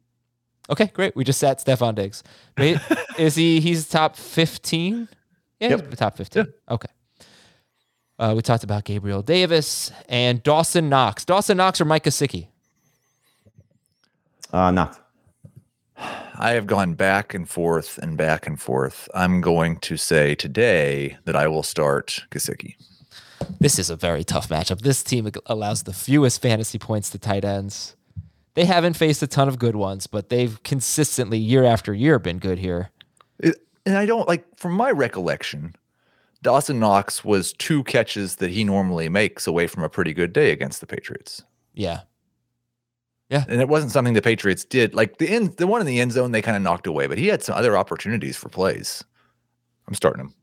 Okay, 0.70 0.86
great. 0.94 1.14
We 1.14 1.24
just 1.24 1.38
sat 1.38 1.58
Stefon 1.64 1.94
Diggs. 1.94 2.22
Wait, 2.56 2.78
is 3.18 3.34
he? 3.34 3.60
He's 3.60 3.86
top 3.88 4.16
fifteen. 4.16 5.08
Yeah, 5.60 5.70
Yep. 5.70 5.88
he's 5.90 5.98
top 5.98 6.16
fifteen. 6.16 6.46
Okay. 6.70 6.88
Uh, 8.18 8.32
we 8.36 8.42
talked 8.42 8.64
about 8.64 8.84
Gabriel 8.84 9.22
Davis 9.22 9.90
and 10.08 10.42
Dawson 10.42 10.88
Knox. 10.88 11.24
Dawson 11.24 11.56
Knox 11.56 11.80
or 11.80 11.84
Mike 11.84 12.04
Gesicki? 12.04 12.48
Uh, 14.55 14.70
not. 14.70 15.00
I 15.96 16.52
have 16.52 16.68
gone 16.68 16.94
back 16.94 17.34
and 17.34 17.48
forth 17.48 17.98
and 17.98 18.16
back 18.16 18.46
and 18.46 18.61
forth. 18.61 19.09
I'm 19.12 19.40
going 19.40 19.78
to 19.78 19.96
say 19.96 20.36
today 20.36 21.16
that 21.24 21.34
I 21.34 21.48
will 21.48 21.64
start 21.64 22.24
Gesicki. 22.30 22.76
This 23.59 23.80
is 23.80 23.90
a 23.90 23.96
very 23.96 24.22
tough 24.22 24.48
matchup. 24.48 24.82
This 24.82 25.02
team 25.02 25.28
allows 25.46 25.82
the 25.82 25.92
fewest 25.92 26.40
fantasy 26.40 26.78
points 26.78 27.11
to 27.11 27.18
tight 27.18 27.44
ends. 27.44 27.96
They 28.55 28.64
haven't 28.64 28.94
faced 28.94 29.24
a 29.24 29.26
ton 29.26 29.48
of 29.48 29.59
good 29.59 29.74
ones, 29.74 30.07
but 30.07 30.28
they've 30.28 30.62
consistently, 30.62 31.38
year 31.38 31.64
after 31.64 31.92
year, 31.92 32.20
been 32.20 32.38
good 32.38 32.59
here. 32.61 32.90
It- 33.40 33.61
and 33.84 33.98
I 33.98 34.07
don't 34.07 34.28
like, 34.28 34.44
from 34.57 34.72
my 34.72 34.92
recollection, 34.92 35.74
Dawson 36.42 36.78
Knox 36.78 37.24
was 37.24 37.52
two 37.55 37.82
catches 37.82 38.36
that 38.36 38.50
he 38.52 38.62
normally 38.62 39.09
makes 39.09 39.48
away 39.48 39.66
from 39.66 39.82
a 39.82 39.88
pretty 39.88 40.14
good 40.14 40.32
day 40.32 40.52
against 40.52 40.80
the 40.80 40.86
Patriots. 40.86 41.42
Yeah. 41.74 42.02
And 43.49 43.61
it 43.61 43.68
wasn't 43.68 43.93
something 43.93 44.14
the 44.14 44.22
Patriots 44.22 44.64
did. 44.64 44.95
Like 44.95 45.18
the 45.18 45.28
end, 45.28 45.57
the 45.57 45.66
one 45.66 45.80
in 45.80 45.87
the 45.87 46.01
end 46.01 46.12
zone, 46.12 46.32
they 46.32 46.43
kind 46.43 46.57
of 46.57 46.62
knocked 46.62 46.87
away, 46.87 47.07
but 47.07 47.18
he 47.18 47.28
had 47.28 47.43
some 47.43 47.57
other 47.57 47.76
opportunities 47.76 48.37
for 48.37 48.49
plays. 48.49 49.03
I'm 49.89 49.95
starting 49.95 50.20
him. 50.20 50.35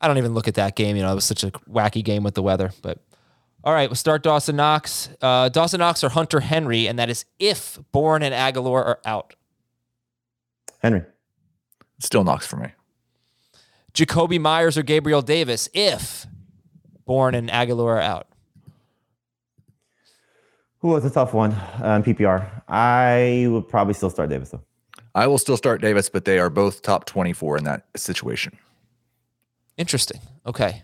I 0.00 0.08
don't 0.08 0.18
even 0.18 0.34
look 0.34 0.48
at 0.48 0.54
that 0.54 0.76
game. 0.76 0.96
You 0.96 1.02
know, 1.02 1.12
it 1.12 1.16
was 1.16 1.24
such 1.24 1.44
a 1.44 1.50
wacky 1.50 2.04
game 2.04 2.22
with 2.22 2.34
the 2.34 2.42
weather. 2.42 2.72
But 2.82 2.98
all 3.64 3.72
right, 3.72 3.88
we'll 3.88 3.96
start 3.96 4.22
Dawson 4.22 4.56
Knox. 4.56 5.08
Uh, 5.20 5.48
Dawson 5.48 5.80
Knox 5.80 6.04
or 6.04 6.08
Hunter 6.08 6.40
Henry, 6.40 6.86
and 6.86 6.98
that 6.98 7.10
is 7.10 7.24
if 7.38 7.78
Bourne 7.92 8.22
and 8.22 8.34
Agholor 8.34 8.84
are 8.84 9.00
out. 9.04 9.34
Henry. 10.80 11.02
Still 11.98 12.22
Knox 12.22 12.46
for 12.46 12.56
me. 12.56 12.68
Jakobi 13.92 14.40
Meyers 14.40 14.78
or 14.78 14.82
Gabriel 14.82 15.22
Davis 15.22 15.68
if 15.74 16.26
Bourne 17.04 17.34
and 17.34 17.50
Agholor 17.50 17.96
are 17.96 18.00
out. 18.00 18.28
Ooh, 20.84 20.96
it's 20.96 21.06
a 21.06 21.10
tough 21.10 21.34
one 21.34 21.52
um, 21.82 22.02
in 22.02 22.14
PPR. 22.14 22.62
I 22.68 23.46
would 23.50 23.68
probably 23.68 23.94
still 23.94 24.10
start 24.10 24.30
Davis 24.30 24.50
though. 24.50 24.62
I 25.14 25.26
will 25.26 25.38
still 25.38 25.56
start 25.56 25.80
Davis, 25.80 26.08
but 26.08 26.24
they 26.24 26.38
are 26.38 26.50
both 26.50 26.82
top 26.82 27.04
24 27.04 27.58
in 27.58 27.64
that 27.64 27.86
situation. 27.96 28.56
Interesting. 29.76 30.20
Okay. 30.46 30.82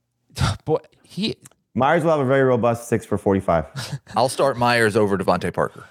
Boy, 0.64 0.78
he 1.02 1.36
Meyers 1.74 2.02
will 2.02 2.10
have 2.10 2.20
a 2.20 2.24
very 2.24 2.42
robust 2.42 2.88
six 2.88 3.06
for 3.06 3.16
45. 3.16 4.00
I'll 4.16 4.28
start 4.28 4.56
Meyers 4.56 4.96
over 4.96 5.16
DeVante 5.16 5.52
Parker. 5.52 5.84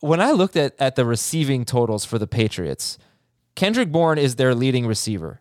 when 0.00 0.20
I 0.20 0.32
looked 0.32 0.56
at, 0.56 0.74
at 0.80 0.96
the 0.96 1.04
receiving 1.04 1.64
totals 1.64 2.04
for 2.04 2.18
the 2.18 2.26
Patriots, 2.26 2.98
Kendrick 3.54 3.92
Bourne 3.92 4.18
is 4.18 4.36
their 4.36 4.54
leading 4.54 4.86
receiver. 4.86 5.40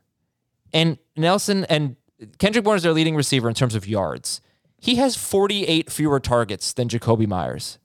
And 0.72 1.00
Nelson 1.18 1.66
and 1.66 1.96
Kendrick 2.38 2.64
Bourne 2.64 2.78
is 2.78 2.84
their 2.84 2.94
leading 2.94 3.16
receiver 3.16 3.50
in 3.50 3.56
terms 3.56 3.74
of 3.74 3.88
yards. 3.88 4.42
He 4.80 4.96
has 4.96 5.16
48 5.16 5.92
fewer 5.92 6.20
targets 6.20 6.74
than 6.74 6.88
Jakobi 6.88 7.28
Meyers. 7.28 7.80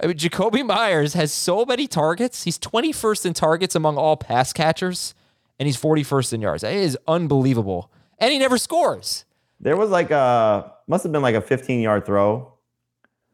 I 0.00 0.06
mean, 0.06 0.16
Jakobi 0.16 0.64
Meyers 0.64 1.14
has 1.14 1.32
so 1.32 1.64
many 1.64 1.86
targets. 1.86 2.44
He's 2.44 2.58
21st 2.58 3.26
in 3.26 3.34
targets 3.34 3.74
among 3.74 3.96
all 3.96 4.16
pass 4.16 4.52
catchers, 4.52 5.14
and 5.58 5.66
he's 5.66 5.76
41st 5.76 6.34
in 6.34 6.42
yards. 6.42 6.62
It 6.62 6.74
is 6.74 6.96
unbelievable. 7.08 7.90
And 8.18 8.32
he 8.32 8.38
never 8.38 8.58
scores. 8.58 9.24
There 9.60 9.76
was 9.76 9.90
like 9.90 10.10
a 10.10 10.72
must 10.86 11.02
have 11.02 11.12
been 11.12 11.22
like 11.22 11.34
a 11.34 11.40
15 11.40 11.80
yard 11.80 12.06
throw 12.06 12.52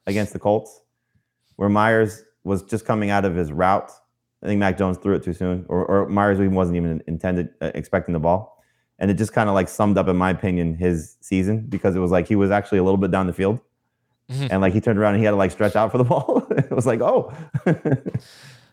against 0.07 0.33
the 0.33 0.39
Colts 0.39 0.81
where 1.57 1.69
Meyers 1.69 2.25
was 2.43 2.63
just 2.63 2.85
coming 2.85 3.11
out 3.11 3.25
of 3.25 3.35
his 3.35 3.53
route. 3.53 3.91
I 4.43 4.47
think 4.47 4.59
Mac 4.59 4.77
Jones 4.77 4.99
threw 4.99 5.15
it 5.15 5.23
too 5.23 5.33
soon, 5.33 5.65
or, 5.69 5.85
or 5.87 6.09
Meyers 6.09 6.39
even 6.39 6.55
wasn't 6.55 6.77
even 6.77 7.03
intended 7.07 7.51
uh, 7.63 7.71
expecting 7.75 8.13
the 8.13 8.19
ball, 8.19 8.54
and 8.99 9.11
it 9.11 9.15
just 9.15 9.33
kind 9.33 9.49
of 9.49 9.55
like 9.55 9.69
summed 9.69 9.99
up, 9.99 10.09
in 10.09 10.17
my 10.17 10.31
opinion, 10.31 10.75
his 10.77 11.17
season 11.21 11.67
because 11.69 11.97
it 11.97 12.01
was 12.01 12.11
like 12.11 12.27
he 12.29 12.37
was 12.37 12.51
actually 12.51 12.79
a 12.79 12.83
little 12.85 12.97
bit 12.99 13.11
down 13.11 13.27
the 13.27 13.33
field, 13.33 13.61
Mhm. 14.31 14.49
and 14.51 14.61
like 14.63 14.73
he 14.73 14.81
turned 14.81 14.99
around 14.99 15.15
and 15.15 15.21
he 15.21 15.25
had 15.25 15.33
to 15.33 15.37
like 15.37 15.51
stretch 15.51 15.77
out 15.77 15.91
for 15.93 15.99
the 15.99 16.05
ball. 16.13 16.47
it 16.51 16.71
was 16.71 16.87
like, 16.87 17.01
oh, 17.01 17.33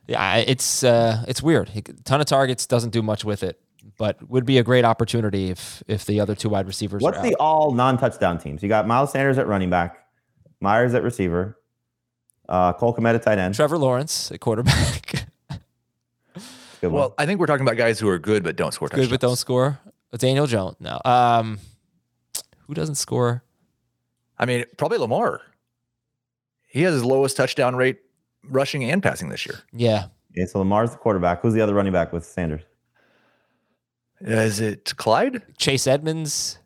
Yeah, 0.07 0.37
it's 0.37 0.83
uh, 0.83 1.23
it's 1.27 1.41
weird. 1.41 1.69
He, 1.69 1.81
ton 1.81 2.19
of 2.19 2.25
targets 2.25 2.65
doesn't 2.65 2.89
do 2.89 3.01
much 3.01 3.23
with 3.23 3.43
it, 3.43 3.61
but 3.97 4.27
would 4.29 4.45
be 4.45 4.57
a 4.57 4.63
great 4.63 4.83
opportunity 4.83 5.49
if 5.51 5.83
if 5.87 6.05
the 6.05 6.19
other 6.19 6.35
two 6.35 6.49
wide 6.49 6.67
receivers. 6.67 7.01
what's 7.01 7.19
are 7.19 7.23
the 7.23 7.35
all 7.35 7.71
non 7.71 7.97
touchdown 7.97 8.37
teams? 8.37 8.61
You 8.63 8.67
got 8.69 8.87
Miles 8.87 9.11
Sanders 9.11 9.37
at 9.37 9.47
running 9.47 9.69
back, 9.69 10.05
Meyers 10.59 10.93
at 10.95 11.03
receiver, 11.03 11.57
uh, 12.49 12.73
Cole 12.73 12.93
Kmet 12.95 13.15
at 13.15 13.23
tight 13.23 13.37
end. 13.37 13.55
Trevor 13.55 13.77
Lawrence, 13.77 14.31
at 14.31 14.39
quarterback, 14.41 15.27
Well, 16.81 17.13
I 17.17 17.25
think 17.27 17.39
we're 17.39 17.45
talking 17.45 17.65
about 17.65 17.77
guys 17.77 17.99
who 17.99 18.09
are 18.09 18.17
good 18.19 18.43
but 18.43 18.55
don't 18.55 18.73
score 18.73 18.89
good 18.89 19.09
but 19.09 19.19
don't 19.19 19.35
score. 19.37 19.79
Daniel 20.17 20.47
Jones, 20.47 20.75
no. 20.79 20.99
Um, 21.05 21.59
who 22.67 22.73
doesn't 22.73 22.95
score? 22.95 23.43
I 24.37 24.45
mean, 24.45 24.65
probably 24.77 24.97
Lamar. 24.97 25.41
He 26.67 26.81
has 26.83 26.93
his 26.93 27.03
lowest 27.03 27.37
touchdown 27.37 27.75
rate 27.75 27.99
rushing 28.43 28.83
and 28.83 29.03
passing 29.03 29.29
this 29.29 29.45
year. 29.45 29.59
Yeah, 29.73 30.05
Okay, 30.31 30.45
so 30.45 30.59
Lamar's 30.59 30.91
the 30.91 30.97
quarterback. 30.97 31.41
Who's 31.41 31.53
the 31.53 31.61
other 31.61 31.73
running 31.73 31.91
back 31.91 32.13
with 32.13 32.25
Sanders? 32.25 32.61
Is 34.21 34.59
it 34.59 34.93
Clyde? 34.95 35.41
Chase 35.57 35.87
Edmonds. 35.87 36.59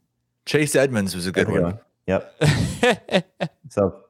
Chase 0.45 0.75
Edmonds 0.75 1.15
was 1.15 1.25
a 1.25 1.31
good 1.31 1.47
That's 1.47 1.61
one. 1.61 1.79
Yep. 2.07 3.31
So 3.69 4.03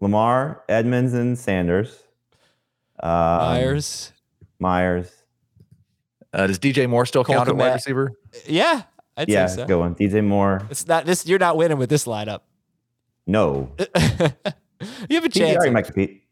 Lamar, 0.00 0.64
Edmonds, 0.68 1.12
and 1.12 1.38
Sanders. 1.38 2.02
Um, 3.00 3.10
Meyers. 3.10 4.12
Meyers. 4.58 5.12
Uh, 6.32 6.46
does 6.46 6.58
DJ 6.58 6.88
Moore 6.88 7.04
still 7.06 7.22
Cole 7.24 7.36
count 7.36 7.48
at 7.48 7.56
wide 7.56 7.74
receiver? 7.74 8.10
Yeah, 8.46 8.82
I'd 9.16 9.28
yeah, 9.28 9.46
say 9.46 9.56
so. 9.56 9.66
good 9.66 9.78
one. 9.78 9.94
DJ 9.94 10.24
Moore. 10.24 10.62
It's 10.70 10.86
not 10.86 11.04
this. 11.04 11.26
You're 11.26 11.38
not 11.38 11.56
winning 11.56 11.78
with 11.78 11.90
this 11.90 12.06
lineup. 12.06 12.40
No. 13.26 13.72
you 13.78 13.86
have 13.96 15.24
a 15.24 15.28
chance. 15.28 15.58
PPR, 15.58 15.66
you 15.66 15.72
might 15.72 15.84
compete. 15.84 16.22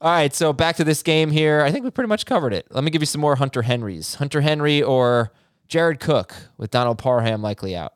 All 0.00 0.10
right, 0.10 0.34
so 0.34 0.52
back 0.52 0.76
to 0.76 0.84
this 0.84 1.02
game 1.02 1.30
here. 1.30 1.60
I 1.60 1.70
think 1.70 1.84
we 1.84 1.90
pretty 1.90 2.08
much 2.08 2.26
covered 2.26 2.52
it. 2.52 2.66
Let 2.70 2.82
me 2.82 2.90
give 2.90 3.02
you 3.02 3.06
some 3.06 3.20
more 3.20 3.36
Hunter 3.36 3.62
Henrys. 3.62 4.16
Hunter 4.16 4.40
Henry 4.40 4.82
or 4.82 5.32
Jared 5.68 6.00
Cook 6.00 6.34
with 6.56 6.70
Donald 6.70 6.98
Parham 6.98 7.40
likely 7.40 7.76
out. 7.76 7.92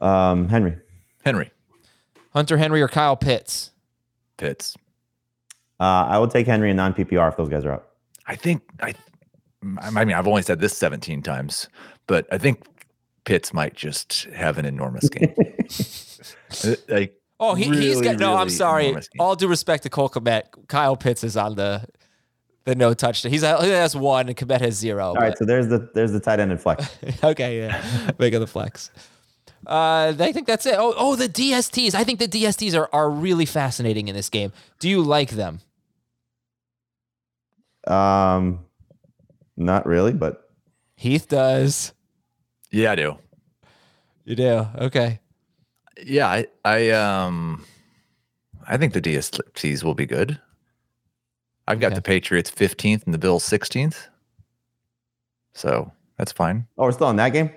Um, 0.00 0.48
Henry. 0.48 0.78
Henry 1.24 1.50
Hunter 2.32 2.58
Henry 2.58 2.82
or 2.82 2.88
Kyle 2.88 3.16
Pitts. 3.16 3.70
Pitts. 4.36 4.76
Uh, 5.80 6.04
I 6.08 6.18
will 6.18 6.28
take 6.28 6.46
Henry 6.46 6.70
and 6.70 6.76
non 6.76 6.94
PPR 6.94 7.30
if 7.30 7.36
those 7.36 7.48
guys 7.48 7.64
are 7.64 7.72
out. 7.72 7.88
I 8.26 8.36
think 8.36 8.62
I. 8.80 8.94
I 9.80 9.90
mean, 9.90 10.14
I've 10.14 10.28
only 10.28 10.42
said 10.42 10.60
this 10.60 10.76
17 10.76 11.22
times, 11.22 11.68
but 12.06 12.26
I 12.32 12.38
think 12.38 12.64
Pitts 13.24 13.52
might 13.52 13.74
just 13.74 14.24
have 14.34 14.58
an 14.58 14.64
enormous 14.64 15.08
game. 15.08 15.34
Like, 16.88 17.20
Oh, 17.38 17.54
he, 17.54 17.64
he's 17.64 17.96
really, 17.96 18.02
got 18.02 18.18
no. 18.18 18.36
I'm 18.36 18.48
sorry. 18.48 18.96
All 19.18 19.36
due 19.36 19.48
respect 19.48 19.82
to 19.82 19.90
Cole 19.90 20.08
Kmet, 20.08 20.44
Kyle 20.68 20.96
Pitts 20.96 21.22
is 21.22 21.36
on 21.36 21.54
the 21.54 21.86
the 22.64 22.74
no 22.74 22.94
touchdown. 22.94 23.30
He's 23.30 23.42
he 23.42 23.46
has 23.46 23.94
one 23.94 24.28
and 24.28 24.36
Kmet 24.36 24.60
has 24.60 24.74
zero. 24.74 25.08
All 25.08 25.14
right, 25.14 25.36
so 25.36 25.44
there's 25.44 25.68
the 25.68 25.90
there's 25.94 26.12
the 26.12 26.20
tight 26.20 26.40
end 26.40 26.50
and 26.50 26.60
flex. 26.60 26.88
okay, 27.24 27.58
yeah, 27.58 28.10
big 28.12 28.34
of 28.34 28.40
the 28.40 28.46
flex. 28.46 28.90
Uh, 29.66 30.14
I 30.18 30.32
think 30.32 30.46
that's 30.46 30.64
it. 30.64 30.76
Oh, 30.78 30.94
oh, 30.96 31.16
the 31.16 31.28
DSTs. 31.28 31.94
I 31.94 32.04
think 32.04 32.20
the 32.20 32.28
DSTs 32.28 32.78
are 32.78 32.88
are 32.92 33.10
really 33.10 33.46
fascinating 33.46 34.08
in 34.08 34.14
this 34.14 34.30
game. 34.30 34.52
Do 34.78 34.88
you 34.88 35.02
like 35.02 35.30
them? 35.30 35.60
Um, 37.86 38.60
not 39.56 39.86
really, 39.86 40.12
but 40.12 40.50
Heath 40.96 41.28
does. 41.28 41.92
yeah, 42.70 42.92
I 42.92 42.94
do. 42.94 43.18
You 44.24 44.36
do. 44.36 44.66
Okay. 44.78 45.20
Yeah, 46.04 46.26
I, 46.28 46.46
I 46.64 46.90
um, 46.90 47.64
I 48.66 48.76
think 48.76 48.92
the 48.92 49.00
DSTs 49.00 49.82
will 49.84 49.94
be 49.94 50.06
good. 50.06 50.40
I've 51.68 51.80
got 51.80 51.88
Okay. 51.88 51.94
the 51.96 52.02
Patriots 52.02 52.50
15th 52.50 53.04
and 53.04 53.14
the 53.14 53.18
Bills 53.18 53.44
16th, 53.48 54.08
so 55.54 55.90
that's 56.16 56.32
fine. 56.32 56.66
oh, 56.78 56.84
we're 56.84 56.92
still 56.92 57.10
in 57.10 57.16
that 57.16 57.30
game. 57.32 57.50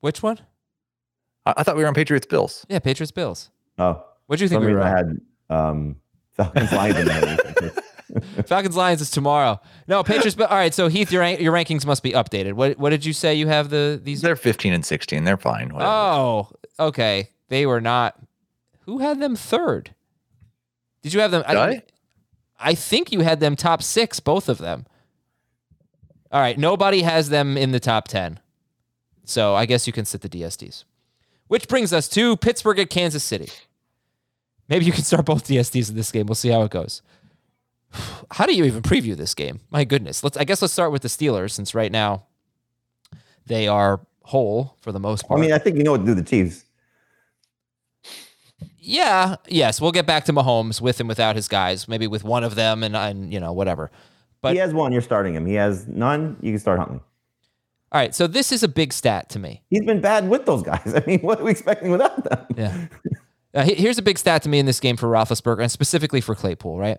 Which 0.00 0.22
one? 0.22 0.38
I, 1.46 1.54
I 1.58 1.62
thought 1.62 1.76
we 1.76 1.82
were 1.82 1.88
on 1.88 1.94
Patriots 1.94 2.26
Bills. 2.26 2.66
Yeah, 2.68 2.78
Patriots 2.80 3.12
Bills. 3.12 3.50
Oh, 3.78 4.04
What 4.26 4.38
do 4.38 4.44
you 4.44 4.48
think 4.48 4.60
we 4.62 4.72
were 4.72 4.78
reason 4.80 4.92
I 4.92 4.96
had 4.96 5.20
um 5.50 5.96
Falcons 6.36 6.72
Lions 6.72 6.98
in 6.98 7.06
that 7.06 7.62
week. 7.62 7.72
Falcons 8.46 8.76
Lions 8.76 9.00
is 9.00 9.10
tomorrow. 9.10 9.60
No, 9.88 10.02
Patriots. 10.02 10.34
But 10.34 10.50
all 10.50 10.56
right. 10.56 10.74
So 10.74 10.88
Heath, 10.88 11.12
your 11.12 11.24
your 11.24 11.52
rankings 11.52 11.86
must 11.86 12.02
be 12.02 12.12
updated. 12.12 12.54
What 12.54 12.78
what 12.78 12.90
did 12.90 13.04
you 13.04 13.12
say 13.12 13.34
you 13.34 13.48
have 13.48 13.70
the 13.70 14.00
these? 14.02 14.20
They're 14.22 14.36
15 14.36 14.72
and 14.72 14.84
16. 14.84 15.24
They're 15.24 15.36
fine. 15.36 15.72
whatever. 15.72 15.90
Oh, 15.90 16.48
okay. 16.78 17.30
They 17.48 17.66
were 17.66 17.80
not. 17.80 18.18
Who 18.86 18.98
had 18.98 19.20
them 19.20 19.36
third? 19.36 19.94
Did 21.02 21.14
you 21.14 21.20
have 21.20 21.30
them? 21.30 21.42
Did 21.48 21.56
I? 21.56 21.82
I 22.58 22.74
think 22.74 23.12
you 23.12 23.20
had 23.20 23.40
them 23.40 23.56
top 23.56 23.82
six, 23.82 24.20
both 24.20 24.48
of 24.48 24.58
them. 24.58 24.86
All 26.30 26.40
right. 26.40 26.56
Nobody 26.58 27.02
has 27.02 27.28
them 27.28 27.56
in 27.56 27.72
the 27.72 27.80
top 27.80 28.08
10. 28.08 28.38
So 29.24 29.54
I 29.54 29.66
guess 29.66 29.86
you 29.86 29.92
can 29.92 30.04
sit 30.04 30.20
the 30.22 30.28
DSTs. 30.28 30.84
Which 31.48 31.68
brings 31.68 31.92
us 31.92 32.08
to 32.10 32.36
Pittsburgh 32.36 32.78
at 32.78 32.88
Kansas 32.88 33.24
City. 33.24 33.50
Maybe 34.68 34.84
you 34.84 34.92
can 34.92 35.04
start 35.04 35.26
both 35.26 35.46
DSTs 35.46 35.90
in 35.90 35.96
this 35.96 36.10
game. 36.10 36.26
We'll 36.26 36.34
see 36.34 36.48
how 36.48 36.62
it 36.62 36.70
goes. 36.70 37.02
How 38.30 38.46
do 38.46 38.54
you 38.54 38.64
even 38.64 38.82
preview 38.82 39.16
this 39.16 39.34
game? 39.34 39.60
My 39.70 39.84
goodness. 39.84 40.22
Let's 40.24 40.36
I 40.36 40.44
guess 40.44 40.62
let's 40.62 40.72
start 40.72 40.92
with 40.92 41.02
the 41.02 41.08
Steelers 41.08 41.50
since 41.52 41.74
right 41.74 41.92
now 41.92 42.26
they 43.46 43.68
are 43.68 44.00
whole 44.22 44.76
for 44.80 44.92
the 44.92 45.00
most 45.00 45.26
part. 45.26 45.38
I 45.38 45.42
mean, 45.42 45.52
I 45.52 45.58
think 45.58 45.76
you 45.76 45.84
know 45.84 45.92
what 45.92 45.98
to 45.98 46.06
do 46.06 46.14
the 46.14 46.22
Chiefs. 46.22 46.64
Yeah, 48.78 49.36
yes, 49.48 49.80
we'll 49.80 49.92
get 49.92 50.06
back 50.06 50.24
to 50.24 50.32
Mahomes 50.32 50.80
with 50.80 50.98
and 50.98 51.08
without 51.08 51.36
his 51.36 51.46
guys. 51.46 51.86
Maybe 51.86 52.06
with 52.06 52.24
one 52.24 52.42
of 52.42 52.54
them 52.56 52.82
and 52.82 52.96
and 52.96 53.32
you 53.32 53.38
know 53.40 53.52
whatever. 53.52 53.90
But 54.40 54.54
he 54.54 54.58
has 54.58 54.74
one, 54.74 54.92
you're 54.92 55.02
starting 55.02 55.34
him. 55.34 55.46
He 55.46 55.54
has 55.54 55.86
none, 55.86 56.36
you 56.40 56.50
can 56.50 56.58
start 56.58 56.80
Huntley. 56.80 56.98
all 56.98 58.00
right, 58.00 58.12
so 58.12 58.26
this 58.26 58.50
is 58.50 58.64
a 58.64 58.68
big 58.68 58.92
stat 58.92 59.28
to 59.30 59.38
me. 59.38 59.62
He's 59.70 59.84
been 59.84 60.00
bad 60.00 60.28
with 60.28 60.46
those 60.46 60.62
guys. 60.64 60.92
I 60.96 61.02
mean, 61.06 61.20
what 61.20 61.40
are 61.40 61.44
we 61.44 61.52
expecting 61.52 61.92
without 61.92 62.24
them? 62.24 62.46
Yeah. 62.56 62.86
Uh, 63.54 63.64
here's 63.64 63.98
a 63.98 64.02
big 64.02 64.16
stat 64.16 64.42
to 64.42 64.48
me 64.48 64.58
in 64.58 64.64
this 64.64 64.80
game 64.80 64.96
for 64.96 65.08
Roethlisberger 65.08 65.60
and 65.60 65.70
specifically 65.70 66.22
for 66.22 66.34
Claypool. 66.34 66.78
Right, 66.78 66.96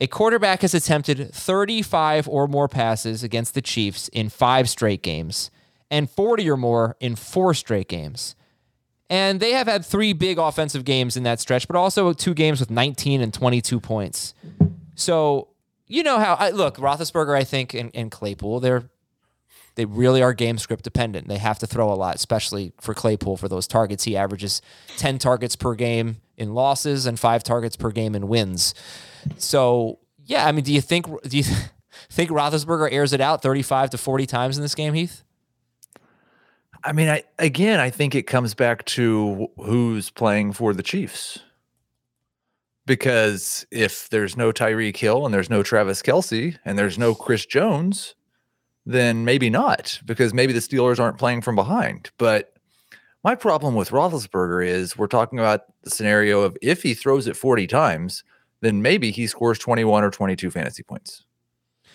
a 0.00 0.06
quarterback 0.06 0.62
has 0.62 0.72
attempted 0.72 1.32
35 1.34 2.26
or 2.26 2.48
more 2.48 2.68
passes 2.68 3.22
against 3.22 3.54
the 3.54 3.60
Chiefs 3.60 4.08
in 4.08 4.30
five 4.30 4.68
straight 4.68 5.02
games, 5.02 5.50
and 5.90 6.10
40 6.10 6.48
or 6.50 6.56
more 6.56 6.96
in 7.00 7.16
four 7.16 7.52
straight 7.52 7.88
games. 7.88 8.34
And 9.10 9.40
they 9.40 9.50
have 9.52 9.66
had 9.66 9.84
three 9.84 10.12
big 10.12 10.38
offensive 10.38 10.84
games 10.84 11.16
in 11.16 11.24
that 11.24 11.40
stretch, 11.40 11.66
but 11.66 11.76
also 11.76 12.12
two 12.12 12.32
games 12.32 12.60
with 12.60 12.70
19 12.70 13.20
and 13.20 13.34
22 13.34 13.80
points. 13.80 14.34
So 14.94 15.48
you 15.86 16.02
know 16.02 16.18
how 16.18 16.34
I 16.34 16.50
look 16.50 16.76
Roethlisberger, 16.76 17.36
I 17.36 17.44
think, 17.44 17.74
and, 17.74 17.90
and 17.92 18.10
Claypool, 18.10 18.60
they're 18.60 18.84
they 19.76 19.84
really 19.84 20.20
are 20.22 20.32
game 20.32 20.58
script 20.58 20.84
dependent. 20.84 21.28
They 21.28 21.38
have 21.38 21.58
to 21.60 21.66
throw 21.66 21.92
a 21.92 21.94
lot, 21.94 22.16
especially 22.16 22.72
for 22.80 22.92
Claypool 22.92 23.36
for 23.36 23.48
those 23.48 23.66
targets. 23.66 24.04
He 24.04 24.16
averages 24.16 24.60
10 24.96 25.18
targets 25.18 25.56
per 25.56 25.74
game 25.74 26.16
in 26.40 26.54
losses 26.54 27.06
and 27.06 27.20
five 27.20 27.44
targets 27.44 27.76
per 27.76 27.90
game 27.90 28.14
in 28.14 28.26
wins. 28.26 28.74
So 29.36 30.00
yeah, 30.24 30.46
I 30.46 30.52
mean, 30.52 30.64
do 30.64 30.72
you 30.72 30.80
think 30.80 31.06
do 31.22 31.36
you 31.36 31.44
think 32.10 32.30
Roethlisberger 32.30 32.90
airs 32.90 33.12
it 33.12 33.20
out 33.20 33.42
35 33.42 33.90
to 33.90 33.98
40 33.98 34.26
times 34.26 34.56
in 34.56 34.62
this 34.62 34.74
game, 34.74 34.94
Heath? 34.94 35.22
I 36.82 36.92
mean, 36.92 37.08
I 37.08 37.24
again, 37.38 37.78
I 37.78 37.90
think 37.90 38.14
it 38.14 38.22
comes 38.22 38.54
back 38.54 38.84
to 38.86 39.48
who's 39.58 40.10
playing 40.10 40.54
for 40.54 40.72
the 40.72 40.82
Chiefs. 40.82 41.40
Because 42.86 43.66
if 43.70 44.08
there's 44.08 44.36
no 44.36 44.50
Tyreek 44.50 44.96
Hill 44.96 45.24
and 45.24 45.32
there's 45.32 45.50
no 45.50 45.62
Travis 45.62 46.02
Kelce 46.02 46.58
and 46.64 46.76
there's 46.76 46.98
no 46.98 47.14
Chris 47.14 47.46
Jones, 47.46 48.16
then 48.84 49.24
maybe 49.24 49.50
not. 49.50 50.00
Because 50.06 50.34
maybe 50.34 50.52
the 50.52 50.60
Steelers 50.60 50.98
aren't 50.98 51.18
playing 51.18 51.42
from 51.42 51.54
behind. 51.54 52.10
But 52.18 52.54
my 53.22 53.34
problem 53.34 53.74
with 53.74 53.90
Roethlisberger 53.90 54.66
is 54.66 54.96
we're 54.96 55.06
talking 55.06 55.38
about 55.38 55.62
the 55.82 55.90
scenario 55.90 56.40
of 56.42 56.56
if 56.62 56.82
he 56.82 56.94
throws 56.94 57.26
it 57.26 57.36
40 57.36 57.66
times, 57.66 58.24
then 58.60 58.82
maybe 58.82 59.10
he 59.10 59.26
scores 59.26 59.58
21 59.58 60.04
or 60.04 60.10
22 60.10 60.50
fantasy 60.50 60.82
points. 60.82 61.24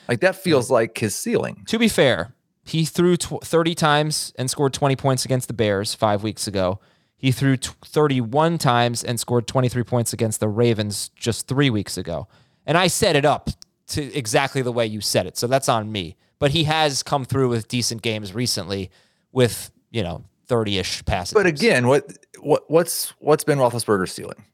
Like 0.07 0.19
that 0.19 0.35
feels 0.35 0.69
like 0.69 0.97
his 0.97 1.15
ceiling. 1.15 1.63
To 1.67 1.79
be 1.79 1.87
fair, 1.87 2.35
he 2.63 2.85
threw 2.85 3.17
tw- 3.17 3.43
30 3.43 3.75
times 3.75 4.33
and 4.37 4.49
scored 4.49 4.73
20 4.73 4.95
points 4.95 5.25
against 5.25 5.47
the 5.47 5.53
Bears 5.53 5.95
five 5.95 6.21
weeks 6.23 6.47
ago. 6.47 6.79
He 7.17 7.31
threw 7.31 7.57
t- 7.57 7.71
31 7.83 8.57
times 8.57 9.03
and 9.03 9.19
scored 9.19 9.47
23 9.47 9.83
points 9.83 10.13
against 10.13 10.39
the 10.39 10.47
Ravens 10.47 11.09
just 11.15 11.47
three 11.47 11.69
weeks 11.69 11.97
ago. 11.97 12.27
And 12.65 12.77
I 12.77 12.87
set 12.87 13.15
it 13.15 13.25
up 13.25 13.49
to 13.87 14.13
exactly 14.13 14.61
the 14.61 14.71
way 14.71 14.85
you 14.85 15.01
said 15.01 15.25
it. 15.25 15.37
So 15.37 15.47
that's 15.47 15.69
on 15.69 15.91
me. 15.91 16.17
But 16.37 16.51
he 16.51 16.65
has 16.65 17.01
come 17.01 17.25
through 17.25 17.49
with 17.49 17.67
decent 17.67 18.01
games 18.01 18.33
recently 18.33 18.91
with, 19.31 19.71
you 19.91 20.03
know, 20.03 20.25
30 20.47 20.79
ish 20.79 21.05
passes. 21.05 21.33
But 21.33 21.45
again, 21.45 21.87
what 21.87 22.11
what 22.39 22.69
what's 22.69 23.09
what's 23.19 23.43
been 23.43 23.59
stealing? 24.07 24.45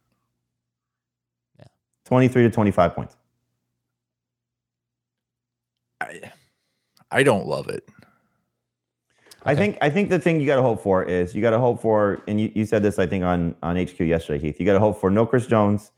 Yeah, 1.60 1.66
23 2.06 2.44
to 2.44 2.50
25 2.50 2.96
points. 2.96 3.18
I 6.02 6.32
I 7.12 7.24
don't 7.24 7.46
love 7.46 7.68
it. 7.68 7.88
I 9.44 9.56
think 9.56 9.78
I 9.82 9.90
think 9.90 10.10
the 10.10 10.20
thing 10.20 10.40
you 10.40 10.46
got 10.46 10.58
to 10.58 10.62
hope 10.62 10.84
for 10.84 11.04
is 11.04 11.34
you 11.34 11.42
got 11.42 11.52
to 11.52 11.60
hope 11.60 11.82
for, 11.82 12.22
and 12.28 12.40
you, 12.40 12.52
you 12.54 12.66
said 12.66 12.84
this 12.84 13.00
I 13.00 13.08
think 13.08 13.24
on 13.24 13.56
on 13.64 13.76
HQ 13.76 14.00
yesterday, 14.00 14.40
Heath. 14.40 14.60
You 14.60 14.66
got 14.66 14.74
to 14.74 14.80
hope 14.80 15.00
for 15.00 15.10
no 15.10 15.26
Chris 15.26 15.48
Jones 15.48 15.92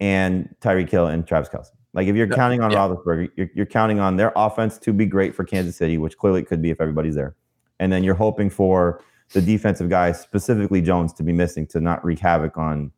and 0.00 0.54
Tyreek 0.60 0.88
Hill 0.88 1.06
and 1.08 1.26
Travis 1.26 1.48
Kelce. 1.48 1.70
Like 1.94 2.06
if 2.06 2.14
you're 2.14 2.28
counting 2.28 2.60
on 2.60 2.70
yeah. 2.70 2.78
Roethlisberger, 2.78 3.30
you're, 3.36 3.50
you're 3.54 3.66
counting 3.66 3.98
on 3.98 4.16
their 4.16 4.32
offense 4.36 4.78
to 4.78 4.92
be 4.92 5.06
great 5.06 5.34
for 5.34 5.44
Kansas 5.44 5.76
City, 5.76 5.98
which 5.98 6.16
clearly 6.16 6.42
it 6.42 6.46
could 6.46 6.62
be 6.62 6.70
if 6.70 6.80
everybody's 6.80 7.14
there, 7.14 7.34
and 7.80 7.90
then 7.90 8.04
you're 8.04 8.14
hoping 8.14 8.50
for 8.50 9.02
the 9.32 9.40
defensive 9.40 9.88
guys, 9.88 10.20
specifically 10.20 10.80
Jones, 10.80 11.12
to 11.14 11.22
be 11.22 11.32
missing 11.32 11.66
to 11.68 11.80
not 11.80 12.04
wreak 12.04 12.18
havoc 12.18 12.56
on 12.56 12.92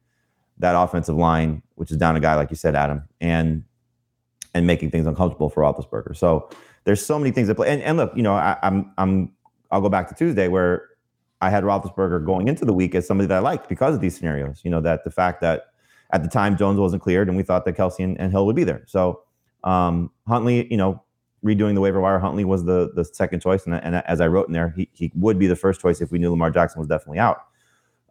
that 0.59 0.75
offensive 0.75 1.17
line, 1.17 1.63
which 1.77 1.91
is 1.91 1.97
down 1.97 2.17
a 2.17 2.21
guy 2.21 2.35
like 2.35 2.51
you 2.51 2.57
said, 2.57 2.75
Adam, 2.75 3.03
and 3.21 3.65
and 4.55 4.67
making 4.67 4.91
things 4.91 5.07
uncomfortable 5.07 5.51
for 5.51 5.63
Roethlisberger. 5.63 6.17
So 6.17 6.49
there's 6.85 7.05
so 7.05 7.19
many 7.19 7.31
things 7.31 7.49
that 7.49 7.55
play. 7.55 7.71
And, 7.71 7.83
and 7.83 7.97
look, 7.97 8.13
you 8.17 8.23
know, 8.23 8.35
I, 8.35 8.57
I'm 8.63 8.93
I'm 8.99 9.33
I'll 9.71 9.81
go 9.81 9.89
back 9.89 10.09
to 10.09 10.15
Tuesday 10.15 10.49
where 10.49 10.89
I 11.41 11.51
had 11.51 11.65
Roethlisberger 11.65 12.25
going 12.25 12.49
into 12.49 12.65
the 12.65 12.73
week 12.73 12.95
as 12.95 13.07
somebody 13.07 13.27
that 13.29 13.37
I 13.37 13.41
liked 13.41 13.69
because 13.69 13.95
of 13.95 14.01
these 14.01 14.17
scenarios. 14.17 14.61
You 14.65 14.71
know, 14.71 14.81
that 14.81 15.05
the 15.05 15.11
fact 15.11 15.41
that 15.43 15.67
at 16.11 16.23
the 16.23 16.29
time 16.29 16.57
Jones 16.57 16.79
wasn't 16.81 17.03
cleared 17.03 17.29
and 17.29 17.37
we 17.37 17.43
thought 17.43 17.65
that 17.67 17.77
Kelce 17.77 18.03
and, 18.03 18.19
and 18.19 18.33
Hill 18.33 18.47
would 18.47 18.57
be 18.57 18.65
there. 18.65 18.83
So 18.87 19.23
um, 19.65 20.11
Huntley, 20.27 20.71
you 20.71 20.77
know, 20.77 21.03
redoing 21.45 21.75
the 21.75 21.81
waiver 21.81 22.01
wire, 22.01 22.19
Huntley 22.19 22.45
was 22.45 22.65
the 22.65 22.91
the 22.95 23.05
second 23.05 23.41
choice, 23.41 23.67
and, 23.67 23.75
and 23.75 23.97
as 23.97 24.21
I 24.21 24.27
wrote 24.27 24.47
in 24.49 24.53
there, 24.53 24.71
he 24.77 24.89
he 24.93 25.13
would 25.15 25.39
be 25.39 25.47
the 25.47 25.57
first 25.57 25.81
choice 25.81 26.01
if 26.01 26.11
we 26.11 26.19
knew 26.19 26.31
Lamar 26.31 26.51
Jackson 26.51 26.79
was 26.79 26.89
definitely 26.89 27.19
out. 27.19 27.45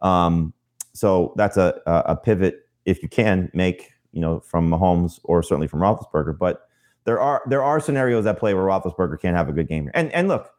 Um, 0.02 0.52
so 0.94 1.34
that's 1.36 1.56
a 1.56 1.80
a 1.86 2.16
pivot 2.16 2.68
if 2.84 3.02
you 3.02 3.08
can 3.08 3.50
make 3.52 3.92
you 4.12 4.20
know 4.20 4.40
from 4.40 4.70
Mahomes 4.70 5.20
or 5.24 5.42
certainly 5.42 5.68
from 5.68 5.80
Roethlisberger, 5.80 6.38
but 6.38 6.68
there 7.04 7.20
are 7.20 7.42
there 7.46 7.62
are 7.62 7.80
scenarios 7.80 8.24
that 8.24 8.38
play 8.38 8.52
where 8.54 8.64
Roethlisberger 8.64 9.20
can't 9.20 9.36
have 9.36 9.48
a 9.48 9.52
good 9.52 9.68
game. 9.68 9.90
And 9.94 10.12
and 10.12 10.28
look, 10.28 10.50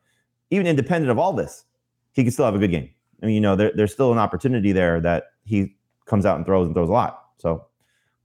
even 0.49 0.65
independent 0.65 1.11
of 1.11 1.19
all 1.19 1.33
this, 1.33 1.65
he 2.13 2.23
can 2.23 2.31
still 2.31 2.45
have 2.45 2.55
a 2.55 2.59
good 2.59 2.71
game. 2.71 2.89
I 3.21 3.27
mean, 3.27 3.35
you 3.35 3.41
know, 3.41 3.55
there, 3.55 3.71
there's 3.75 3.93
still 3.93 4.11
an 4.11 4.17
opportunity 4.17 4.71
there 4.71 4.99
that 5.01 5.25
he 5.43 5.75
comes 6.05 6.25
out 6.25 6.37
and 6.37 6.45
throws 6.45 6.65
and 6.65 6.75
throws 6.75 6.89
a 6.89 6.91
lot. 6.91 7.23
So 7.37 7.67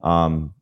um, 0.03 0.54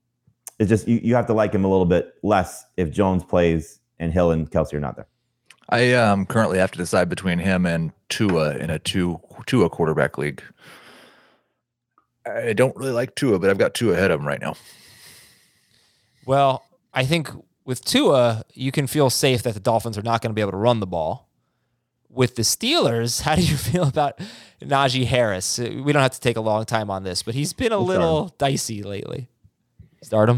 it's 0.63 0.69
just 0.69 0.87
you, 0.87 1.01
you 1.03 1.15
have 1.15 1.27
to 1.27 1.33
like 1.33 1.53
him 1.53 1.65
a 1.65 1.69
little 1.69 1.87
bit 1.87 2.15
less 2.23 2.65
if 2.77 2.91
Jones 2.91 3.25
plays 3.25 3.81
and 3.99 4.13
Hill 4.13 4.31
and 4.31 4.51
Kelce 4.51 4.73
are 4.75 4.81
not 4.81 4.97
there. 4.97 5.09
I 5.69 5.93
um 5.95 6.25
currently 6.27 6.59
have 6.59 6.71
to 6.73 6.79
decide 6.79 7.09
between 7.09 7.39
him 7.39 7.67
and 7.67 7.93
Tua 8.09 8.57
in 8.57 8.71
a 8.71 8.79
two 8.79 9.21
Tua 9.47 9.69
quarterback 9.69 10.19
league. 10.19 10.43
I 12.25 12.53
don't 12.53 12.77
really 12.77 12.93
like 12.93 13.17
Tua, 13.17 13.39
but 13.41 13.51
I've 13.51 13.59
got 13.59 13.75
Tua 13.75 13.95
ahead 13.95 14.13
of 14.13 14.21
him 14.21 14.27
right 14.27 14.41
now. 14.41 14.55
Well, 16.25 16.65
I 16.95 17.05
think 17.05 17.31
with 17.65 17.85
Tua, 17.85 18.45
you 18.55 18.71
can 18.71 18.87
feel 18.87 19.11
safe 19.11 19.43
that 19.43 19.55
the 19.55 19.61
Dolphins 19.61 19.99
are 19.99 20.03
not 20.03 20.23
going 20.23 20.31
to 20.31 20.35
be 20.35 20.41
able 20.41 20.53
to 20.53 20.57
run 20.57 20.79
the 20.79 20.87
ball. 20.87 21.29
With 22.09 22.37
the 22.37 22.43
Steelers, 22.43 23.23
how 23.23 23.35
do 23.35 23.43
you 23.43 23.57
feel 23.71 23.89
about 23.89 24.21
Najee 24.61 25.07
Harris? 25.07 25.59
We 25.59 25.93
don't 25.93 26.03
have 26.03 26.13
to 26.13 26.21
take 26.21 26.37
a 26.37 26.41
long 26.41 26.65
time 26.65 26.91
on 26.91 27.03
this, 27.03 27.25
but 27.25 27.35
he's 27.35 27.53
been 27.53 27.73
a 27.73 27.79
We'll 27.79 27.87
little 27.87 28.35
dicey 28.39 28.85
lately. 28.85 29.29
Start 30.03 30.29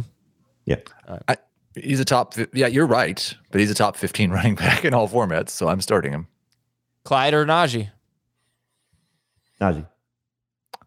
him. 0.66 0.78
Yeah. 1.08 1.18
I, 1.28 1.36
he's 1.74 2.00
a 2.00 2.04
top. 2.04 2.34
Yeah, 2.52 2.66
you're 2.66 2.86
right, 2.86 3.34
but 3.50 3.60
he's 3.60 3.70
a 3.70 3.74
top 3.74 3.96
15 3.96 4.30
running 4.32 4.54
back 4.54 4.84
in 4.84 4.94
all 4.94 5.08
formats, 5.08 5.50
so 5.50 5.68
I'm 5.68 5.80
starting 5.80 6.12
him. 6.12 6.28
Clyde 7.04 7.34
or 7.34 7.44
Najee? 7.44 7.90
Najee. 9.60 9.86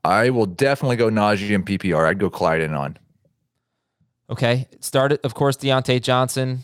I 0.03 0.29
will 0.29 0.45
definitely 0.45 0.95
go 0.95 1.09
Najee 1.09 1.53
and 1.53 1.65
PPR. 1.65 2.07
I'd 2.07 2.19
go 2.19 2.29
Clyde 2.29 2.61
in 2.61 2.73
on. 2.73 2.97
Okay. 4.29 4.67
Started, 4.79 5.19
of 5.23 5.33
course, 5.33 5.57
Diontae 5.57 6.01
Johnson. 6.01 6.63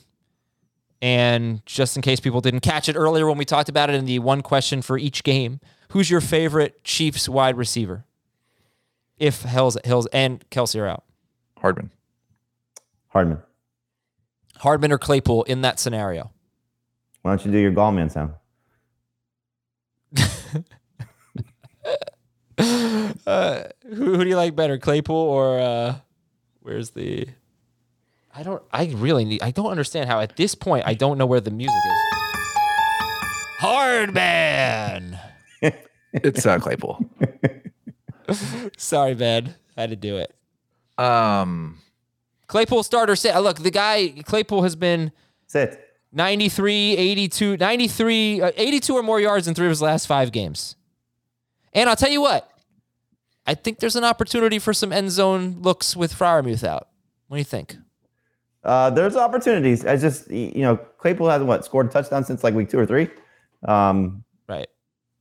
And 1.02 1.66
just 1.66 1.98
in 1.98 2.02
case 2.02 2.22
people 2.22 2.40
didn't 2.40 2.62
catch 2.62 2.88
it 2.88 2.96
earlier 2.96 3.28
when 3.28 3.38
we 3.38 3.44
talked 3.44 3.68
about 3.68 3.90
it 3.90 3.96
in 3.96 4.06
the 4.06 4.20
one 4.20 4.42
question 4.42 4.82
for 4.82 4.98
each 4.98 5.24
game, 5.24 5.60
who's 5.90 6.10
your 6.10 6.22
favorite 6.22 6.84
Chiefs 6.86 7.28
wide 7.28 7.58
receiver? 7.58 8.06
If 9.18 9.42
Hills, 9.42 9.78
Hills 9.84 10.08
and 10.14 10.50
Kelce 10.50 10.80
are 10.80 10.88
out. 10.88 11.04
Hardman. 11.60 11.92
Hardman. 13.14 13.40
Hardman 14.58 14.92
or 14.92 14.98
Claypool 14.98 15.44
in 15.44 15.62
that 15.62 15.80
scenario? 15.80 16.32
Why 17.22 17.32
don't 17.32 17.46
you 17.46 17.52
do 17.52 17.58
your 17.60 17.72
Gallman 17.72 18.12
sound? 18.12 18.34
Uh, 23.26 23.64
who, 23.90 24.16
who 24.16 24.24
do 24.24 24.30
you 24.30 24.36
like 24.36 24.56
better, 24.56 24.78
Claypool 24.78 25.16
or 25.16 25.60
uh, 25.60 25.96
Where's 26.64 26.92
the? 26.92 27.28
I 28.34 28.44
don't. 28.44 28.64
I 28.72 28.86
really 28.96 29.26
need. 29.26 29.42
I 29.44 29.52
don't 29.52 29.70
understand 29.70 30.10
how 30.10 30.22
at 30.22 30.38
this 30.38 30.56
point 30.56 30.86
I 30.88 30.94
don't 30.94 31.18
know 31.18 31.26
where 31.26 31.42
the 31.42 31.52
music 31.52 31.76
is. 31.76 32.20
Hardman. 33.60 35.20
It's 36.16 36.46
uh, 36.46 36.60
Claypool. 36.60 37.10
Sorry, 38.78 39.16
man. 39.16 39.56
I 39.76 39.82
had 39.82 39.90
to 39.90 39.96
do 39.96 40.18
it. 40.18 40.32
Um, 41.04 41.80
Claypool 42.54 42.84
starter 42.84 43.16
sit. 43.16 43.36
Look, 43.42 43.64
the 43.64 43.72
guy 43.72 44.10
Claypool 44.10 44.62
has 44.62 44.76
been 44.76 45.12
Sit. 45.48 45.84
93, 46.12 46.96
82, 46.96 47.58
93, 47.58 48.42
uh, 48.42 48.52
82 48.56 48.94
or 48.94 49.02
more 49.02 49.20
yards 49.20 49.48
in 49.48 49.56
three 49.56 49.66
of 49.66 49.72
his 49.72 49.82
last 49.82 50.06
five 50.06 50.32
games. 50.32 50.76
And 51.74 51.90
I'll 51.90 51.96
tell 51.96 52.12
you 52.12 52.22
what, 52.22 52.48
I 53.48 53.56
think 53.56 53.80
there's 53.80 53.96
an 53.96 54.04
opportunity 54.04 54.60
for 54.60 54.72
some 54.72 54.94
end 54.94 55.10
zone 55.10 55.64
looks 55.64 55.96
with 55.96 56.14
Freiermuth 56.14 56.64
out. 56.64 56.90
What 57.28 57.38
do 57.38 57.40
you 57.40 57.44
think? 57.44 57.76
Uh, 58.64 58.92
there's 58.92 59.16
opportunities. 59.16 59.84
I 59.84 59.98
just, 59.98 60.30
you 60.30 60.62
know, 60.62 60.76
Claypool 60.78 61.30
hasn't 61.30 61.48
what 61.48 61.66
scored 61.66 61.88
a 61.88 61.90
touchdown 61.90 62.24
since 62.24 62.44
like 62.44 62.54
week 62.54 62.70
two 62.70 62.78
or 62.78 62.86
three. 62.86 63.10
Um, 63.68 64.24
Right. 64.48 64.68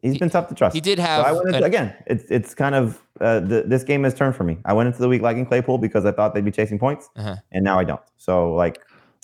He's 0.02 0.18
been 0.18 0.28
tough 0.30 0.48
to 0.48 0.54
trust. 0.54 0.74
he 0.74 0.80
did 0.80 0.98
have. 0.98 1.20
So 1.20 1.24
have 1.24 1.26
I 1.26 1.32
went 1.36 1.46
into, 1.48 1.58
an- 1.58 1.64
again. 1.64 1.94
It's 2.06 2.24
it's 2.30 2.54
kind 2.54 2.74
of 2.74 3.00
uh, 3.20 3.40
the, 3.40 3.62
this 3.66 3.82
game 3.84 4.04
has 4.04 4.14
turned 4.14 4.36
for 4.36 4.44
me. 4.44 4.58
I 4.64 4.72
went 4.74 4.88
into 4.88 4.98
the 5.00 5.08
week 5.08 5.22
liking 5.22 5.46
Claypool 5.46 5.78
because 5.78 6.04
I 6.04 6.12
thought 6.12 6.34
they'd 6.34 6.44
be 6.44 6.50
chasing 6.50 6.78
points, 6.78 7.08
Uh-huh. 7.16 7.36
and 7.52 7.64
now 7.64 7.78
I 7.78 7.84
don't. 7.84 8.00
So 8.18 8.52
like, 8.54 8.80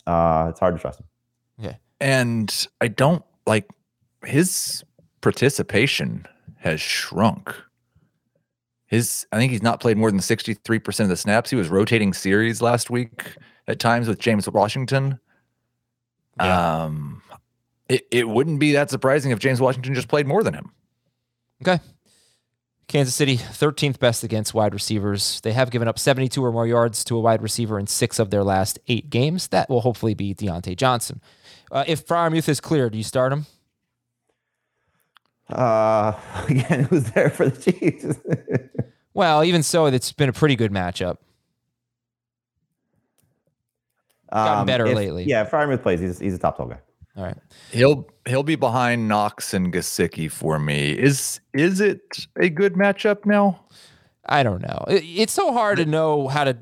uh, 0.07 0.47
it's 0.51 0.61
hard 0.61 0.75
to 0.77 0.81
trust 0.81 1.01
him. 1.01 1.07
Yeah, 1.59 1.75
and 2.01 2.67
I 2.81 2.89
don't 2.89 3.23
like 3.47 3.69
his 4.25 4.85
participation 5.21 6.27
has 6.59 6.81
shrunk. 6.81 7.55
His, 8.87 9.27
I 9.33 9.37
think 9.37 9.53
he's 9.53 9.63
not 9.63 9.81
played 9.81 9.99
more 9.99 10.11
than 10.11 10.21
63% 10.21 11.01
of 11.01 11.09
the 11.09 11.17
snaps. 11.17 11.51
He 11.51 11.57
was 11.57 11.69
rotating 11.69 12.15
series 12.15 12.63
last 12.63 12.89
week 12.89 13.37
at 13.67 13.79
times 13.79 14.09
with 14.09 14.19
James 14.19 14.49
Washington. 14.49 15.21
Yeah. 16.41 16.85
Um, 16.85 17.21
it, 17.89 18.07
it 18.11 18.29
wouldn't 18.29 18.61
be 18.61 18.73
that 18.73 18.91
surprising 18.91 19.31
if 19.31 19.39
James 19.39 19.61
Washington 19.61 19.95
just 19.95 20.09
played 20.09 20.27
more 20.27 20.43
than 20.43 20.55
him. 20.55 20.73
Okay. 21.63 21.81
Kansas 22.87 23.15
City, 23.15 23.37
13th 23.37 23.99
best 23.99 24.25
against 24.25 24.55
wide 24.55 24.73
receivers. 24.73 25.41
They 25.43 25.53
have 25.53 25.71
given 25.71 25.89
up 25.89 25.99
72 25.99 26.43
or 26.43 26.51
more 26.51 26.67
yards 26.67 27.05
to 27.05 27.17
a 27.17 27.21
wide 27.21 27.43
receiver 27.43 27.79
in 27.79 27.87
six 27.87 28.19
of 28.19 28.31
their 28.31 28.43
last 28.43 28.79
eight 28.89 29.11
games. 29.11 29.49
That 29.49 29.69
will 29.69 29.83
hopefully 29.83 30.15
be 30.15 30.35
Diontae 30.35 30.77
Johnson. 30.77 31.21
Uh, 31.71 31.85
if 31.87 32.07
Freiermuth 32.07 32.49
is 32.49 32.61
clear, 32.61 32.89
do 32.89 32.97
you 32.97 33.05
start 33.05 33.33
him? 33.33 33.47
Uh, 35.51 36.15
again, 36.49 36.85
who's 36.85 37.11
there 37.11 37.29
for 37.29 37.49
the 37.49 37.73
Chiefs? 37.73 38.19
Well, 39.15 39.43
even 39.43 39.65
so, 39.65 39.87
it's 39.87 40.13
been 40.13 40.29
a 40.29 40.33
pretty 40.33 40.55
good 40.55 40.71
matchup. 40.71 41.17
Gotten 44.33 44.65
better 44.65 44.87
if- 44.87 44.95
lately. 44.95 45.25
Yeah, 45.25 45.43
if 45.43 45.51
Freiermuth 45.51 45.83
plays, 45.83 45.99
he's 45.99 46.21
he's 46.21 46.35
a 46.35 46.39
top 46.39 46.55
twelve 46.55 46.71
guy. 46.71 46.79
All 47.19 47.25
right. 47.25 47.37
He'll 47.73 48.07
he'll 48.27 48.45
be 48.45 48.55
behind 48.55 49.09
Knox 49.09 49.53
and 49.53 49.73
Gesicki 49.73 50.31
for 50.31 50.59
me. 50.59 50.93
Is 50.93 51.41
is 51.53 51.81
it 51.81 52.27
a 52.37 52.49
good 52.49 52.75
matchup 52.75 53.27
now? 53.27 53.61
I 54.25 54.43
don't 54.45 54.63
know. 54.63 54.85
It- 54.89 55.03
It's 55.05 55.33
so 55.33 55.53
hard 55.53 55.79
to 55.79 55.85
know 55.85 56.29
how 56.29 56.45
to 56.45 56.57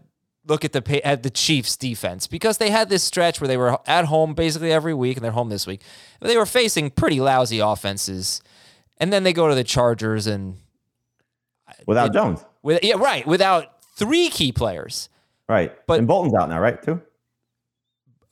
look 0.46 0.64
at 0.64 0.72
the 0.72 1.06
at 1.06 1.22
the 1.22 1.28
Chiefs 1.30 1.76
defense 1.76 2.26
because 2.26 2.56
they 2.58 2.70
had 2.70 2.88
this 2.88 3.02
stretch 3.04 3.40
where 3.40 3.48
they 3.48 3.56
were 3.58 3.78
at 3.86 4.06
home 4.06 4.32
basically 4.34 4.72
every 4.72 4.94
week 4.94 5.16
and 5.18 5.24
they're 5.24 5.32
home 5.32 5.50
this 5.50 5.66
week. 5.66 5.82
But 6.20 6.28
they 6.28 6.36
were 6.38 6.46
facing 6.46 6.90
pretty 6.90 7.20
lousy 7.20 7.58
offenses. 7.58 8.40
And 8.98 9.12
then 9.12 9.24
they 9.24 9.34
go 9.34 9.48
to 9.48 9.54
the 9.54 9.64
Chargers 9.64 10.26
and 10.26 10.56
Without 11.86 12.06
It- 12.10 12.12
Jones, 12.14 12.44
with 12.62 12.82
yeah, 12.82 12.94
right, 12.94 13.26
without 13.26 13.82
three 13.96 14.30
key 14.30 14.52
players. 14.52 15.10
right? 15.48 15.72
but- 15.86 15.98
and 15.98 16.08
Bolton's 16.08 16.34
out 16.34 16.48
now, 16.48 16.60
right? 16.60 16.80
Too. 16.82 17.02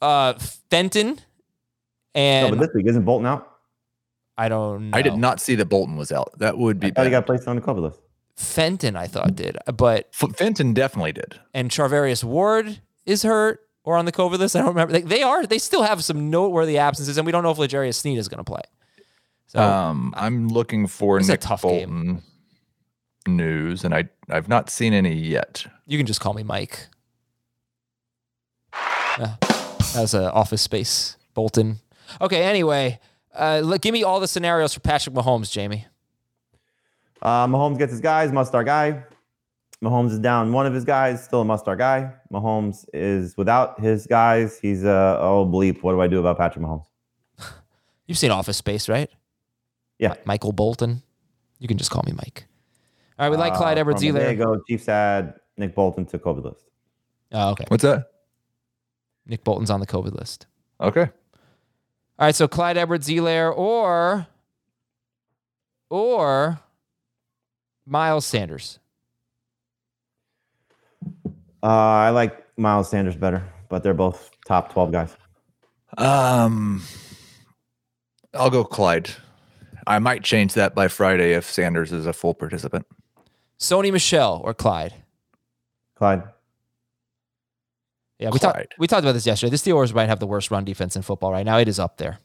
Uh 0.00 0.34
Fenton 0.70 1.20
No, 2.14 2.20
and 2.20 2.56
but 2.58 2.66
this 2.66 2.74
week 2.74 2.86
isn't 2.86 3.04
Bolton 3.04 3.26
out? 3.26 3.50
I 4.36 4.48
don't 4.48 4.90
know. 4.90 4.96
I 4.98 5.02
did 5.02 5.16
not 5.16 5.40
see 5.40 5.54
that 5.56 5.66
Bolton 5.66 5.96
was 5.96 6.10
out. 6.12 6.36
That 6.38 6.58
would 6.58 6.80
be 6.80 6.88
I 6.88 6.90
thought 6.90 7.04
he 7.04 7.10
got 7.10 7.26
placed 7.26 7.46
on 7.48 7.56
the 7.56 7.62
COVID 7.62 7.82
list. 7.82 8.00
Fenton 8.36 8.96
I 8.96 9.06
thought 9.06 9.36
did. 9.36 9.56
But 9.76 10.10
F- 10.20 10.36
Fenton 10.36 10.74
definitely 10.74 11.12
did. 11.12 11.38
and 11.52 11.70
Charvarius 11.70 12.24
Ward 12.24 12.80
is 13.06 13.22
hurt 13.22 13.60
or 13.84 13.96
on 13.96 14.06
the 14.06 14.12
COVID 14.12 14.38
list. 14.38 14.56
I 14.56 14.60
don't 14.60 14.68
remember. 14.68 14.92
They, 14.92 15.02
they 15.02 15.22
are. 15.22 15.46
They 15.46 15.58
still 15.58 15.82
have 15.84 16.02
some 16.02 16.30
noteworthy 16.30 16.78
absences, 16.78 17.16
and 17.16 17.26
we 17.26 17.30
don't 17.32 17.42
know 17.44 17.50
if 17.52 17.58
L'Jarius 17.58 17.94
Sneed 17.94 18.18
is 18.18 18.28
going 18.28 18.38
to 18.38 18.44
play. 18.44 18.62
So 19.46 19.60
Um, 19.62 20.12
I'm 20.16 20.48
looking 20.48 20.86
for 20.88 21.18
It's 21.18 21.28
a 21.28 21.32
Nick 21.32 21.40
tough 21.42 21.62
game. 21.62 21.88
Bolton 21.88 22.22
news, 23.28 23.84
and 23.84 23.94
I 23.94 24.08
I've 24.28 24.48
not 24.48 24.68
seen 24.68 24.92
any 24.94 25.14
yet. 25.14 25.64
you 25.86 25.96
can 25.96 26.06
just 26.06 26.20
call 26.20 26.34
me 26.34 26.42
Mike. 26.42 26.88
Yeah, 29.18 29.36
that 29.40 29.94
was 30.00 30.14
a 30.14 30.32
office 30.32 30.62
space. 30.62 31.16
Bolton. 31.34 31.80
Okay. 32.20 32.42
Anyway, 32.42 32.98
uh, 33.34 33.60
look, 33.64 33.82
give 33.82 33.92
me 33.92 34.02
all 34.02 34.20
the 34.20 34.28
scenarios 34.28 34.74
for 34.74 34.80
Patrick 34.80 35.14
Mahomes, 35.14 35.50
Jamie. 35.50 35.86
Uh, 37.22 37.46
Mahomes 37.46 37.78
gets 37.78 37.92
his 37.92 38.00
guys, 38.00 38.32
must 38.32 38.50
start 38.50 38.66
guy. 38.66 39.02
Mahomes 39.82 40.12
is 40.12 40.18
down 40.18 40.52
one 40.52 40.66
of 40.66 40.72
his 40.74 40.84
guys, 40.84 41.22
still 41.22 41.40
a 41.42 41.44
must 41.44 41.64
start 41.64 41.78
guy. 41.78 42.10
Mahomes 42.32 42.86
is 42.94 43.36
without 43.36 43.80
his 43.80 44.06
guys. 44.06 44.58
He's 44.58 44.84
uh 44.84 45.18
oh 45.20 45.44
bleep. 45.46 45.82
What 45.82 45.92
do 45.92 46.00
I 46.00 46.06
do 46.06 46.20
about 46.20 46.38
Patrick 46.38 46.64
Mahomes? 46.64 46.86
You've 48.06 48.18
seen 48.18 48.30
Office 48.30 48.56
Space, 48.56 48.88
right? 48.88 49.10
Yeah. 49.98 50.10
Mi- 50.10 50.16
Michael 50.24 50.52
Bolton. 50.52 51.02
You 51.58 51.68
can 51.68 51.76
just 51.78 51.90
call 51.90 52.02
me 52.06 52.12
Mike. 52.12 52.46
All 53.18 53.24
right. 53.26 53.30
We 53.30 53.36
like 53.36 53.54
Uh, 53.54 53.58
Clyde 53.58 53.78
Edwards 53.78 54.02
from 54.02 54.16
a 54.16 54.18
day 54.20 54.26
Helaire. 54.36 54.40
ago, 54.40 54.62
Chiefs 54.68 54.86
had 54.86 55.34
Nick 55.56 55.74
Bolton 55.74 56.04
to 56.06 56.18
COVID 56.18 56.44
list. 56.44 56.64
Oh, 57.32 57.50
okay. 57.50 57.64
What's 57.68 57.82
that? 57.82 58.06
Nick 59.26 59.44
Bolton's 59.44 59.70
on 59.70 59.80
the 59.80 59.86
COVID 59.86 60.14
list. 60.14 60.46
Okay. 60.80 61.10
All 62.18 62.26
right, 62.26 62.34
so 62.34 62.46
Clyde 62.46 62.76
Edwards-Helaire 62.76 63.56
or 63.56 64.26
or 65.90 66.60
Miles 67.86 68.24
Sanders. 68.24 68.78
Uh, 71.62 71.66
I 71.66 72.10
like 72.10 72.44
Miles 72.56 72.88
Sanders 72.88 73.16
better, 73.16 73.42
but 73.68 73.82
they're 73.82 73.94
both 73.94 74.30
top 74.46 74.72
twelve 74.72 74.92
guys. 74.92 75.16
Um, 75.96 76.82
I'll 78.32 78.50
go 78.50 78.64
Clyde. 78.64 79.10
I 79.86 79.98
might 79.98 80.22
change 80.22 80.54
that 80.54 80.74
by 80.74 80.88
Friday 80.88 81.32
if 81.32 81.50
Sanders 81.50 81.92
is 81.92 82.06
a 82.06 82.12
full 82.12 82.34
participant. 82.34 82.86
Sony 83.58 83.92
Michel 83.92 84.40
or 84.44 84.54
Clyde. 84.54 84.94
Clyde. 85.96 86.22
Yeah, 88.24 88.30
we 88.30 88.38
talked 88.38 88.74
we 88.78 88.86
talked 88.86 89.02
about 89.02 89.12
this 89.12 89.26
yesterday. 89.26 89.50
The 89.50 89.56
Steelers 89.56 89.94
might 89.94 90.08
have 90.08 90.18
the 90.18 90.26
worst 90.26 90.50
run 90.50 90.64
defense 90.64 90.96
in 90.96 91.02
football 91.02 91.30
right 91.30 91.44
now. 91.44 91.58
It 91.58 91.68
is 91.68 91.78
up 91.78 91.98
there. 91.98 92.18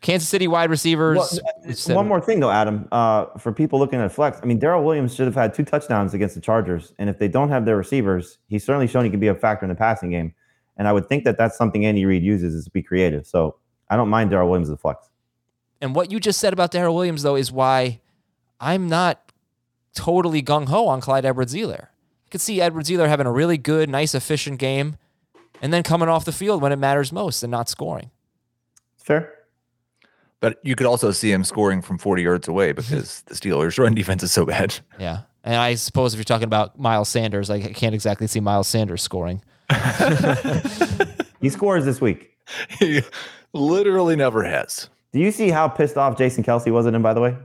Kansas 0.00 0.28
City 0.28 0.46
wide 0.46 0.70
receivers. 0.70 1.16
Well, 1.16 1.74
said- 1.74 1.96
one 1.96 2.06
more 2.06 2.20
thing 2.20 2.38
though, 2.38 2.50
Adam. 2.50 2.86
Uh, 2.92 3.26
for 3.38 3.52
people 3.52 3.78
looking 3.78 3.98
at 3.98 4.12
flex, 4.12 4.38
I 4.40 4.46
mean, 4.46 4.60
Darrel 4.60 4.84
Williams 4.84 5.14
should 5.14 5.26
have 5.26 5.34
had 5.34 5.52
two 5.52 5.64
touchdowns 5.64 6.14
against 6.14 6.36
the 6.36 6.40
Chargers, 6.40 6.92
and 6.98 7.10
if 7.10 7.18
they 7.18 7.26
don't 7.26 7.48
have 7.48 7.64
their 7.64 7.76
receivers, 7.76 8.38
he's 8.46 8.64
certainly 8.64 8.86
shown 8.86 9.04
he 9.04 9.10
can 9.10 9.18
be 9.18 9.26
a 9.26 9.34
factor 9.34 9.64
in 9.64 9.68
the 9.68 9.74
passing 9.74 10.10
game. 10.10 10.32
And 10.76 10.86
I 10.86 10.92
would 10.92 11.08
think 11.08 11.24
that 11.24 11.38
that's 11.38 11.56
something 11.56 11.84
Andy 11.84 12.04
Reid 12.04 12.22
uses 12.22 12.54
is 12.54 12.64
to 12.66 12.70
be 12.70 12.82
creative. 12.82 13.26
So 13.26 13.56
I 13.88 13.96
don't 13.96 14.08
mind 14.10 14.30
Darrel 14.30 14.48
Williams 14.48 14.68
as 14.68 14.74
a 14.74 14.76
flex. 14.76 15.08
And 15.80 15.94
what 15.94 16.12
you 16.12 16.20
just 16.20 16.38
said 16.38 16.52
about 16.52 16.70
Darrel 16.70 16.94
Williams, 16.94 17.22
though, 17.22 17.36
is 17.36 17.50
why 17.50 18.00
I'm 18.60 18.88
not 18.88 19.32
totally 19.94 20.42
gung 20.42 20.68
ho 20.68 20.86
on 20.86 21.00
Clyde 21.00 21.24
Edwards-Helaire. 21.24 21.86
I 21.86 22.28
could 22.30 22.40
see 22.40 22.60
Edwards-Helaire 22.60 23.08
having 23.08 23.26
a 23.26 23.32
really 23.32 23.58
good, 23.58 23.88
nice, 23.88 24.14
efficient 24.14 24.58
game 24.58 24.98
and 25.66 25.74
then 25.74 25.82
coming 25.82 26.08
off 26.08 26.24
the 26.24 26.30
field 26.30 26.62
when 26.62 26.70
it 26.70 26.76
matters 26.76 27.10
most 27.10 27.42
and 27.42 27.50
not 27.50 27.68
scoring. 27.68 28.10
Fair. 28.96 29.32
But 30.38 30.60
you 30.62 30.76
could 30.76 30.86
also 30.86 31.10
see 31.10 31.32
him 31.32 31.42
scoring 31.42 31.82
from 31.82 31.98
40 31.98 32.22
yards 32.22 32.46
away 32.46 32.70
because 32.70 33.22
the 33.22 33.34
Steelers' 33.34 33.76
run 33.76 33.94
defense 33.96 34.22
is 34.22 34.30
so 34.30 34.46
bad. 34.46 34.78
Yeah. 34.96 35.22
And 35.42 35.56
I 35.56 35.74
suppose 35.74 36.14
if 36.14 36.18
you're 36.18 36.24
talking 36.24 36.44
about 36.44 36.78
Miles 36.78 37.08
Sanders, 37.08 37.50
I 37.50 37.60
can't 37.60 37.94
exactly 37.96 38.28
see 38.28 38.38
Miles 38.38 38.68
Sanders 38.68 39.02
scoring. 39.02 39.42
He 41.40 41.50
scores 41.50 41.84
this 41.84 42.00
week. 42.00 42.36
he 42.78 43.02
literally 43.52 44.16
never 44.16 44.42
has. 44.42 44.88
Do 45.12 45.18
you 45.18 45.30
see 45.30 45.50
how 45.50 45.68
pissed 45.68 45.96
off 45.96 46.16
Jason 46.16 46.44
Kelce 46.44 46.72
was 46.72 46.86
at 46.86 46.94
him? 46.94 47.02
By 47.02 47.14
the 47.14 47.20
way. 47.20 47.36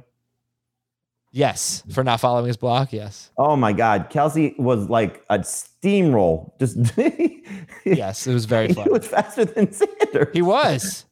Yes. 1.33 1.83
For 1.93 2.03
not 2.03 2.19
following 2.19 2.47
his 2.47 2.57
block. 2.57 2.91
Yes. 2.91 3.31
Oh 3.37 3.55
my 3.55 3.71
God, 3.71 4.09
Kelce 4.09 4.57
was 4.59 4.89
like 4.89 5.23
a 5.29 5.39
steamroll. 5.39 6.51
Just 6.59 6.77
Yes. 7.85 8.27
It 8.27 8.33
was 8.33 8.45
very 8.45 8.67
he 8.67 8.73
fun. 8.73 8.91
was 8.91 9.07
faster 9.07 9.45
than 9.45 9.71
Sanders. 9.71 10.27
He 10.33 10.41
was. 10.41 11.05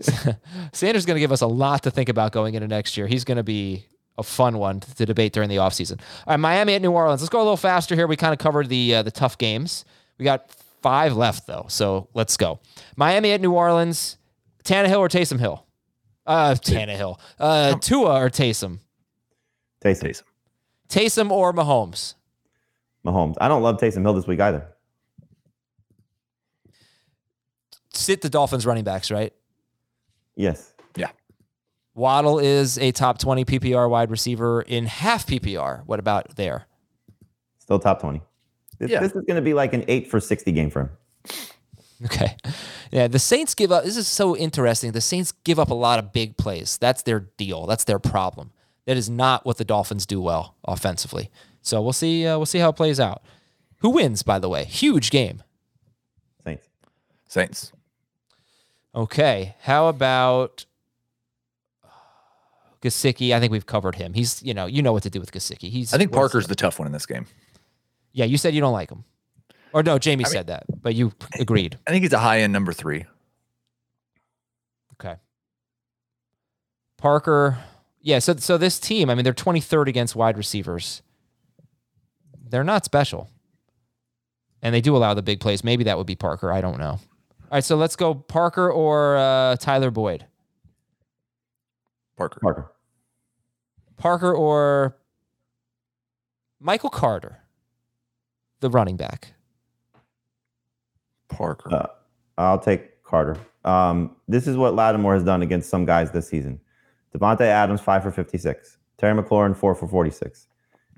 Sanders 0.72 1.06
going 1.06 1.16
to 1.16 1.20
give 1.20 1.32
us 1.32 1.42
a 1.42 1.46
lot 1.46 1.82
to 1.82 1.90
think 1.90 2.08
about 2.08 2.32
going 2.32 2.54
into 2.54 2.66
next 2.68 2.96
year. 2.96 3.06
He's 3.06 3.24
going 3.24 3.36
to 3.36 3.42
be 3.42 3.86
a 4.18 4.22
fun 4.22 4.58
one 4.58 4.80
to 4.80 5.06
debate 5.06 5.32
during 5.32 5.48
the 5.48 5.56
offseason. 5.56 6.00
All 6.26 6.32
right, 6.32 6.36
Miami 6.36 6.74
at 6.74 6.82
New 6.82 6.92
Orleans. 6.92 7.20
Let's 7.20 7.30
go 7.30 7.38
a 7.38 7.42
little 7.44 7.56
faster 7.56 7.94
here. 7.94 8.06
We 8.06 8.16
kind 8.16 8.32
of 8.32 8.38
covered 8.38 8.68
the 8.68 8.96
uh, 8.96 9.02
the 9.02 9.10
tough 9.10 9.38
games. 9.38 9.84
We 10.18 10.24
got 10.24 10.50
five 10.82 11.16
left 11.16 11.46
though, 11.46 11.66
so 11.68 12.08
let's 12.14 12.36
go. 12.36 12.60
Miami 12.96 13.32
at 13.32 13.40
New 13.40 13.52
Orleans. 13.52 14.16
Tannehill 14.64 14.98
or 15.00 15.08
Taysom 15.08 15.40
Hill? 15.40 15.66
Uh, 16.24 16.54
Tannehill. 16.54 17.18
Uh, 17.38 17.74
Tua 17.78 18.20
or 18.20 18.30
Taysom? 18.30 18.78
Taysom. 19.82 20.04
Taysom. 20.04 20.22
Taysom 20.88 21.30
or 21.30 21.52
Mahomes? 21.52 22.14
Mahomes. 23.04 23.36
I 23.40 23.48
don't 23.48 23.62
love 23.62 23.78
Taysom 23.78 24.02
Hill 24.02 24.14
this 24.14 24.26
week 24.26 24.40
either. 24.40 24.66
Sit 27.92 28.20
the 28.22 28.30
Dolphins 28.30 28.64
running 28.64 28.84
backs, 28.84 29.10
right? 29.10 29.32
Yes. 30.34 30.72
Yeah. 30.96 31.10
Waddle 31.94 32.38
is 32.38 32.78
a 32.78 32.92
top 32.92 33.18
20 33.18 33.44
PPR 33.44 33.88
wide 33.88 34.10
receiver 34.10 34.62
in 34.62 34.86
half 34.86 35.26
PPR. 35.26 35.84
What 35.86 35.98
about 35.98 36.36
there? 36.36 36.66
Still 37.58 37.78
top 37.78 38.00
20. 38.00 38.22
This, 38.78 38.90
yeah. 38.90 39.00
this 39.00 39.12
is 39.12 39.24
going 39.24 39.36
to 39.36 39.42
be 39.42 39.54
like 39.54 39.74
an 39.74 39.84
8 39.88 40.10
for 40.10 40.20
60 40.20 40.52
game 40.52 40.70
for 40.70 40.80
him. 40.80 40.90
Okay. 42.04 42.36
Yeah, 42.90 43.06
the 43.06 43.18
Saints 43.18 43.54
give 43.54 43.70
up. 43.70 43.84
This 43.84 43.96
is 43.96 44.08
so 44.08 44.36
interesting. 44.36 44.92
The 44.92 45.00
Saints 45.00 45.32
give 45.44 45.58
up 45.58 45.70
a 45.70 45.74
lot 45.74 45.98
of 45.98 46.12
big 46.12 46.36
plays. 46.36 46.76
That's 46.78 47.02
their 47.02 47.20
deal. 47.20 47.66
That's 47.66 47.84
their 47.84 47.98
problem. 47.98 48.50
That 48.86 48.96
is 48.96 49.08
not 49.08 49.46
what 49.46 49.58
the 49.58 49.64
Dolphins 49.64 50.06
do 50.06 50.20
well 50.20 50.56
offensively. 50.64 51.30
So 51.60 51.80
we'll 51.80 51.92
see. 51.92 52.26
Uh, 52.26 52.36
we'll 52.36 52.46
see 52.46 52.58
how 52.58 52.70
it 52.70 52.76
plays 52.76 52.98
out. 52.98 53.22
Who 53.78 53.90
wins? 53.90 54.22
By 54.22 54.38
the 54.38 54.48
way, 54.48 54.64
huge 54.64 55.10
game. 55.10 55.42
Saints. 56.44 56.68
Saints. 57.28 57.72
Okay. 58.94 59.56
How 59.60 59.88
about 59.88 60.66
Gesicki? 62.82 63.34
I 63.34 63.40
think 63.40 63.52
we've 63.52 63.66
covered 63.66 63.94
him. 63.94 64.14
He's 64.14 64.42
you 64.42 64.54
know 64.54 64.66
you 64.66 64.82
know 64.82 64.92
what 64.92 65.04
to 65.04 65.10
do 65.10 65.20
with 65.20 65.32
Gesicki. 65.32 65.70
He's 65.70 65.94
I 65.94 65.98
think 65.98 66.12
Parker's 66.12 66.48
the 66.48 66.54
tough 66.54 66.78
one 66.78 66.86
in 66.86 66.92
this 66.92 67.06
game. 67.06 67.26
Yeah, 68.12 68.24
you 68.24 68.36
said 68.36 68.54
you 68.54 68.60
don't 68.60 68.72
like 68.72 68.90
him, 68.90 69.04
or 69.72 69.82
no? 69.82 69.98
Jamie 69.98 70.24
said 70.24 70.48
that, 70.48 70.64
but 70.82 70.94
you 70.94 71.12
agreed. 71.38 71.78
I 71.86 71.90
think 71.92 72.02
he's 72.02 72.12
a 72.12 72.18
high 72.18 72.40
end 72.40 72.52
number 72.52 72.72
three. 72.72 73.06
Okay. 74.94 75.16
Parker. 76.98 77.58
Yeah, 78.02 78.18
so 78.18 78.36
so 78.36 78.58
this 78.58 78.80
team, 78.80 79.08
I 79.08 79.14
mean, 79.14 79.24
they're 79.24 79.32
23rd 79.32 79.86
against 79.86 80.16
wide 80.16 80.36
receivers. 80.36 81.02
They're 82.48 82.64
not 82.64 82.84
special. 82.84 83.30
And 84.60 84.74
they 84.74 84.80
do 84.80 84.96
allow 84.96 85.14
the 85.14 85.22
big 85.22 85.40
plays. 85.40 85.64
Maybe 85.64 85.84
that 85.84 85.96
would 85.96 86.06
be 86.06 86.14
Parker. 86.16 86.52
I 86.52 86.60
don't 86.60 86.78
know. 86.78 86.98
All 87.52 87.56
right, 87.56 87.64
so 87.64 87.76
let's 87.76 87.96
go 87.96 88.14
Parker 88.14 88.70
or 88.70 89.16
uh, 89.16 89.56
Tyler 89.56 89.90
Boyd. 89.90 90.26
Parker. 92.16 92.40
Parker. 92.40 92.72
Parker 93.96 94.34
or 94.34 94.96
Michael 96.60 96.90
Carter, 96.90 97.38
the 98.60 98.70
running 98.70 98.96
back. 98.96 99.34
Parker. 101.28 101.72
Uh, 101.72 101.86
I'll 102.38 102.58
take 102.58 103.02
Carter. 103.04 103.36
Um, 103.64 104.16
this 104.28 104.46
is 104.46 104.56
what 104.56 104.74
Lattimore 104.74 105.14
has 105.14 105.24
done 105.24 105.42
against 105.42 105.70
some 105.70 105.84
guys 105.84 106.10
this 106.10 106.28
season. 106.28 106.60
Davante 107.16 107.42
Adams, 107.42 107.80
5 107.80 108.02
for 108.02 108.10
56. 108.10 108.78
Terry 108.98 109.20
McLaurin, 109.20 109.56
4 109.56 109.74
for 109.74 109.88
46. 109.88 110.46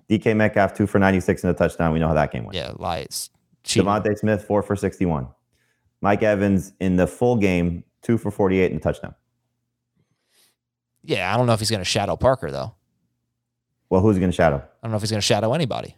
DK 0.08 0.36
Metcalf, 0.36 0.74
2 0.74 0.86
for 0.86 0.98
96 0.98 1.44
and 1.44 1.50
a 1.50 1.54
touchdown. 1.54 1.92
We 1.92 1.98
know 1.98 2.08
how 2.08 2.14
that 2.14 2.30
game 2.30 2.44
went. 2.44 2.54
Yeah, 2.54 2.72
lies. 2.76 3.30
Cheating. 3.62 3.88
DeVonta 3.88 4.16
Smith, 4.18 4.44
4 4.44 4.62
for 4.62 4.76
61. 4.76 5.26
Mike 6.00 6.22
Evans 6.22 6.72
in 6.80 6.96
the 6.96 7.06
full 7.06 7.36
game, 7.36 7.82
2 8.02 8.18
for 8.18 8.30
48 8.30 8.70
and 8.70 8.80
a 8.80 8.82
touchdown. 8.82 9.14
Yeah, 11.02 11.32
I 11.32 11.36
don't 11.36 11.46
know 11.46 11.54
if 11.54 11.60
he's 11.60 11.70
going 11.70 11.80
to 11.80 11.84
shadow 11.84 12.16
Parker, 12.16 12.50
though. 12.50 12.74
Well, 13.88 14.00
who's 14.00 14.16
he 14.16 14.20
going 14.20 14.30
to 14.30 14.36
shadow? 14.36 14.56
I 14.56 14.86
don't 14.86 14.90
know 14.90 14.96
if 14.96 15.02
he's 15.02 15.10
going 15.10 15.20
to 15.20 15.26
shadow 15.26 15.52
anybody. 15.52 15.96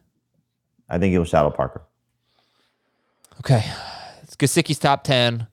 I 0.89 0.99
think 0.99 1.13
he'll 1.13 1.25
shadow 1.25 1.51
Parker. 1.51 1.83
Okay. 3.41 3.65
It's 4.23 4.37
Gesicki's 4.37 4.79
top 4.79 5.05
10. 5.05 5.47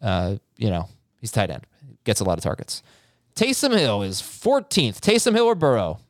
Uh, 0.00 0.36
you 0.56 0.70
know, 0.70 0.88
he's 1.20 1.32
tight 1.32 1.50
end. 1.50 1.66
Gets 2.04 2.20
a 2.20 2.24
lot 2.24 2.38
of 2.38 2.44
targets. 2.44 2.82
Taysom 3.38 3.78
Hill 3.78 4.02
is 4.02 4.20
14th. 4.20 4.98
Taysom 4.98 5.32
Hill 5.32 5.44
or 5.44 5.54
Burrow? 5.54 6.00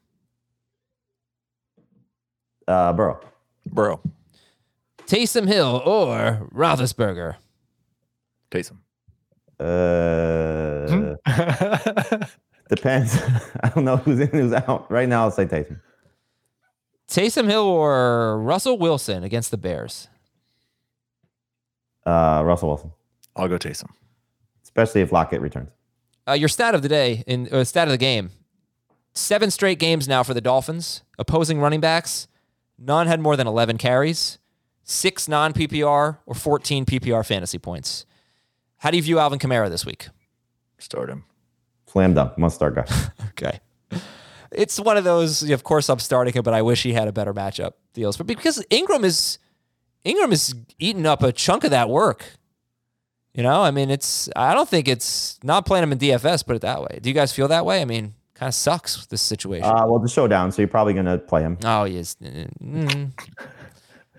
Uh, 2.66 2.95
Burrow. 2.95 3.20
Burrow. 3.66 4.01
Taysom 5.07 5.47
Hill 5.47 5.83
or 5.85 6.49
Roethlisberger? 6.55 7.37
Taysom. 8.51 8.79
Uh, 9.61 11.16
depends. 12.70 13.18
I 13.62 13.68
don't 13.74 13.85
know 13.85 13.99
who's 13.99 14.20
in, 14.20 14.29
who's 14.29 14.55
out. 14.55 14.91
Right 14.91 15.07
now, 15.07 15.24
I'll 15.24 15.31
say 15.31 15.45
Taysom. 15.45 15.83
Taysom 17.11 17.45
Hill 17.47 17.64
or 17.64 18.41
Russell 18.41 18.79
Wilson 18.79 19.22
against 19.22 19.51
the 19.51 19.59
Bears? 19.59 20.09
Uh, 22.07 22.43
Russell 22.43 22.68
Wilson, 22.70 22.93
I'll 23.37 23.49
go 23.49 23.59
Taysom. 23.59 23.91
especially 24.62 25.03
if 25.03 25.12
Lockett 25.12 25.43
returns. 25.43 25.68
Uh, 26.29 26.35
your 26.35 26.49
stat 26.49 26.74
of 26.74 26.83
the 26.83 26.89
day, 26.89 27.24
in 27.26 27.49
uh, 27.51 27.64
stat 27.64 27.89
of 27.89 27.93
the 27.93 27.99
game, 27.99 28.31
seven 29.14 29.51
straight 29.51 29.79
games 29.79 30.07
now 30.07 30.22
for 30.22 30.35
the 30.35 30.41
Dolphins. 30.41 31.03
Opposing 31.18 31.59
running 31.61 31.81
backs, 31.81 32.29
none 32.79 33.07
had 33.07 33.18
more 33.20 33.37
than 33.37 33.47
11 33.47 33.79
carries, 33.79 34.39
six 34.85 35.26
non 35.26 35.53
PPR 35.53 36.18
or 36.26 36.35
14 36.35 36.85
PPR 36.85 37.26
fantasy 37.26 37.59
points. 37.59 38.05
How 38.79 38.91
do 38.91 38.97
you 38.97 39.03
view 39.03 39.18
Alvin 39.18 39.39
Kamara 39.39 39.70
this 39.70 39.87
week? 39.87 40.09
Start 40.79 41.09
him. 41.09 41.24
Slam 41.87 42.14
dunk, 42.14 42.37
must 42.37 42.57
start 42.57 42.74
guy. 42.74 42.85
Okay. 43.31 43.61
It's 44.51 44.81
one 44.81 44.97
of 44.97 45.05
those, 45.05 45.49
of 45.51 45.62
course 45.62 45.89
I'm 45.89 45.99
starting 45.99 46.33
him, 46.33 46.43
but 46.43 46.55
I 46.55 46.62
wish 46.62 46.83
he 46.83 46.93
had 46.93 47.07
a 47.07 47.12
better 47.12 47.35
matchup 47.35 47.72
deals. 47.93 48.16
But 48.16 48.26
because 48.26 48.64
Ingram 48.70 49.05
is 49.05 49.39
Ingram 50.05 50.33
is 50.33 50.55
eating 50.79 51.07
up 51.07 51.22
a 51.22 51.33
chunk 51.33 51.64
of 51.64 51.70
that 51.70 51.89
work. 51.89 52.24
You 53.39 53.45
know, 53.45 53.62
I 53.62 53.70
mean, 53.70 53.89
it's 53.89 54.28
I 54.34 54.53
don't 54.53 54.68
think 54.68 54.89
it's 54.89 55.39
not 55.45 55.64
playing 55.64 55.84
him 55.84 55.93
in 55.93 55.99
DFS, 56.01 56.45
put 56.45 56.57
it 56.57 56.62
that 56.62 56.82
way. 56.82 56.99
Do 57.01 57.09
you 57.09 57.14
guys 57.14 57.32
feel 57.32 57.47
that 57.47 57.64
way? 57.64 57.80
I 57.80 57.84
mean, 57.84 58.14
kind 58.34 58.49
of 58.49 58.55
sucks 58.55 59.07
this 59.07 59.22
situation. 59.22 59.64
Uh, 59.64 59.86
well, 59.86 60.01
the 60.01 60.09
showdown, 60.09 60.51
so 60.51 60.61
you're 60.61 60.66
probably 60.68 60.93
gonna 60.93 61.18
play 61.18 61.43
him. 61.43 61.57
oh, 61.64 61.84
yes. 61.84 62.16
Mm. 62.20 63.12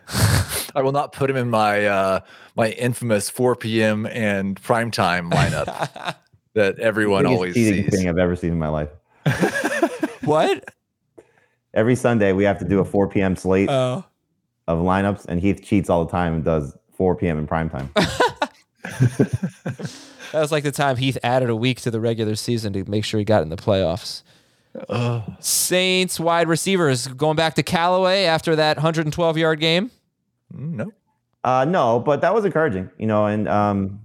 I 0.73 0.81
will 0.81 0.93
not 0.93 1.11
put 1.11 1.29
him 1.29 1.35
in 1.35 1.49
my 1.49 1.85
uh, 1.85 2.19
my 2.55 2.69
infamous 2.69 3.29
4 3.29 3.57
p.m. 3.57 4.05
and 4.05 4.55
primetime 4.61 5.29
lineup 5.33 6.15
that 6.53 6.79
everyone 6.79 7.23
Biggest 7.23 7.35
always 7.35 7.55
cheating 7.55 7.83
sees. 7.91 7.99
thing 7.99 8.07
I've 8.07 8.17
ever 8.17 8.37
seen 8.37 8.53
in 8.53 8.59
my 8.59 8.69
life. 8.69 8.89
What? 10.23 10.73
Every 11.73 11.95
Sunday 11.97 12.31
we 12.31 12.45
have 12.45 12.59
to 12.59 12.65
do 12.65 12.79
a 12.79 12.85
4 12.85 13.09
p.m. 13.09 13.35
slate 13.35 13.69
Oh. 13.69 14.05
of 14.67 14.79
lineups, 14.79 15.25
and 15.25 15.41
Heath 15.41 15.61
cheats 15.61 15.89
all 15.89 16.05
the 16.05 16.11
time 16.11 16.35
and 16.35 16.43
does 16.45 16.77
4 16.93 17.15
p.m. 17.17 17.37
in 17.37 17.47
prime 17.47 17.69
time. 17.69 17.89
That 20.31 20.41
was 20.41 20.51
like 20.51 20.63
the 20.63 20.71
time 20.71 20.95
Heath 20.97 21.17
added 21.23 21.49
a 21.49 21.55
week 21.55 21.81
to 21.81 21.91
the 21.91 21.99
regular 21.99 22.35
season 22.35 22.71
to 22.73 22.87
make 22.89 23.03
sure 23.03 23.17
he 23.17 23.23
got 23.23 23.41
in 23.41 23.49
the 23.49 23.55
playoffs. 23.57 24.21
Saints 25.39 26.19
wide 26.19 26.47
receivers 26.47 27.07
going 27.07 27.35
back 27.35 27.55
to 27.55 27.63
Callaway 27.63 28.25
after 28.25 28.55
that 28.55 28.77
112 28.77 29.37
yard 29.37 29.59
game. 29.59 29.89
Mm, 30.53 30.73
no. 30.73 30.91
Uh, 31.43 31.65
no, 31.65 31.99
but 31.99 32.21
that 32.21 32.33
was 32.33 32.45
encouraging, 32.45 32.89
you 32.99 33.07
know. 33.07 33.25
And 33.25 33.47
um, 33.47 34.01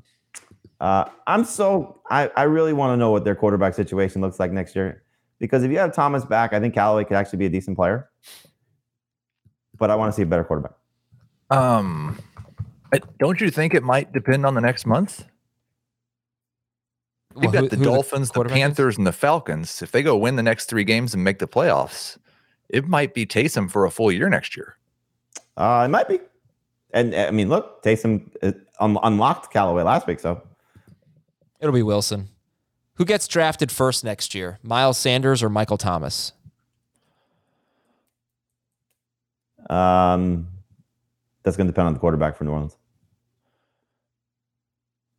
uh, 0.81 1.05
I'm 1.27 1.45
so 1.45 2.01
I, 2.11 2.31
I 2.37 2.45
really 2.45 2.73
want 2.73 2.93
to 2.93 2.97
know 2.97 3.11
what 3.11 3.25
their 3.25 3.35
quarterback 3.35 3.75
situation 3.75 4.23
looks 4.23 4.41
like 4.41 4.51
next 4.51 4.75
year 4.75 5.03
because 5.41 5.63
if 5.63 5.71
you 5.71 5.79
have 5.79 5.93
Thomas 5.95 6.25
back, 6.25 6.53
I 6.55 6.61
think 6.61 6.73
Callaway 6.73 7.05
could 7.05 7.17
actually 7.17 7.39
be 7.41 7.47
a 7.47 7.51
decent 7.51 7.77
player. 7.77 8.09
But 9.77 9.91
I 9.91 9.97
want 9.97 10.13
to 10.13 10.17
see 10.17 10.23
a 10.23 10.27
better 10.27 10.45
quarterback. 10.45 10.73
Um, 11.51 12.19
I- 12.19 12.34
don't 13.19 13.41
you 13.41 13.51
think 13.51 13.75
it 13.75 13.83
might 13.83 14.13
depend 14.13 14.45
on 14.47 14.55
the 14.55 14.61
next 14.61 14.87
month? 14.87 15.25
You've 17.37 17.53
Well, 17.53 17.63
got 17.63 17.71
the 17.71 17.77
who 17.77 17.85
Dolphins, 17.85 18.29
the 18.29 18.35
quarterback 18.35 18.57
is? 18.59 18.63
Panthers, 18.63 18.99
and 18.99 19.07
the 19.07 19.13
Falcons. 19.13 19.83
If 19.83 19.91
they 19.91 20.03
go 20.03 20.17
win 20.17 20.37
the 20.37 20.43
next 20.43 20.67
three 20.67 20.85
games 20.85 21.15
and 21.15 21.25
make 21.25 21.39
the 21.41 21.49
playoffs, 21.49 22.17
it 22.69 22.87
might 22.87 23.13
be 23.15 23.27
Taysom 23.27 23.71
for 23.71 23.85
a 23.85 23.91
full 23.91 24.13
year 24.13 24.29
next 24.29 24.57
year. 24.57 24.77
Uh, 25.57 25.83
it 25.85 25.89
might 25.89 26.09
be. 26.09 26.21
And 26.93 27.13
I 27.15 27.31
mean, 27.33 27.49
look, 27.49 27.83
Taysom 27.83 28.31
uh, 28.43 28.53
un- 28.79 28.99
unlocked 29.03 29.53
Callaway 29.53 29.83
last 29.83 30.07
week, 30.07 30.21
so 30.21 30.43
It'll 31.61 31.73
be 31.75 31.83
Wilson. 31.83 32.29
Who 32.97 33.05
gets 33.05 33.27
drafted 33.27 33.73
first 33.73 34.05
next 34.05 34.35
year? 34.37 34.61
Miles 34.63 34.97
Sanders 34.99 35.43
or 35.43 35.49
Michael 35.49 35.79
Thomas? 35.79 36.33
um, 39.71 40.47
that's 41.43 41.57
going 41.57 41.67
to 41.67 41.73
depend 41.73 41.89
on 41.89 41.95
the 41.95 42.01
quarterback 42.01 42.37
for 42.37 42.45
New 42.45 42.51
Orleans. 42.51 42.77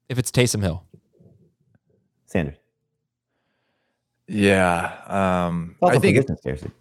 If 0.09 0.17
it's 0.19 0.31
Taysom 0.31 0.61
Hill. 0.61 0.83
Sanders. 2.25 2.57
Yeah. 4.27 4.97
Um, 5.07 5.75
I 5.83 5.97
think 5.99 6.17
it, 6.17 6.21
position 6.27 6.37
scarcity. 6.37 6.71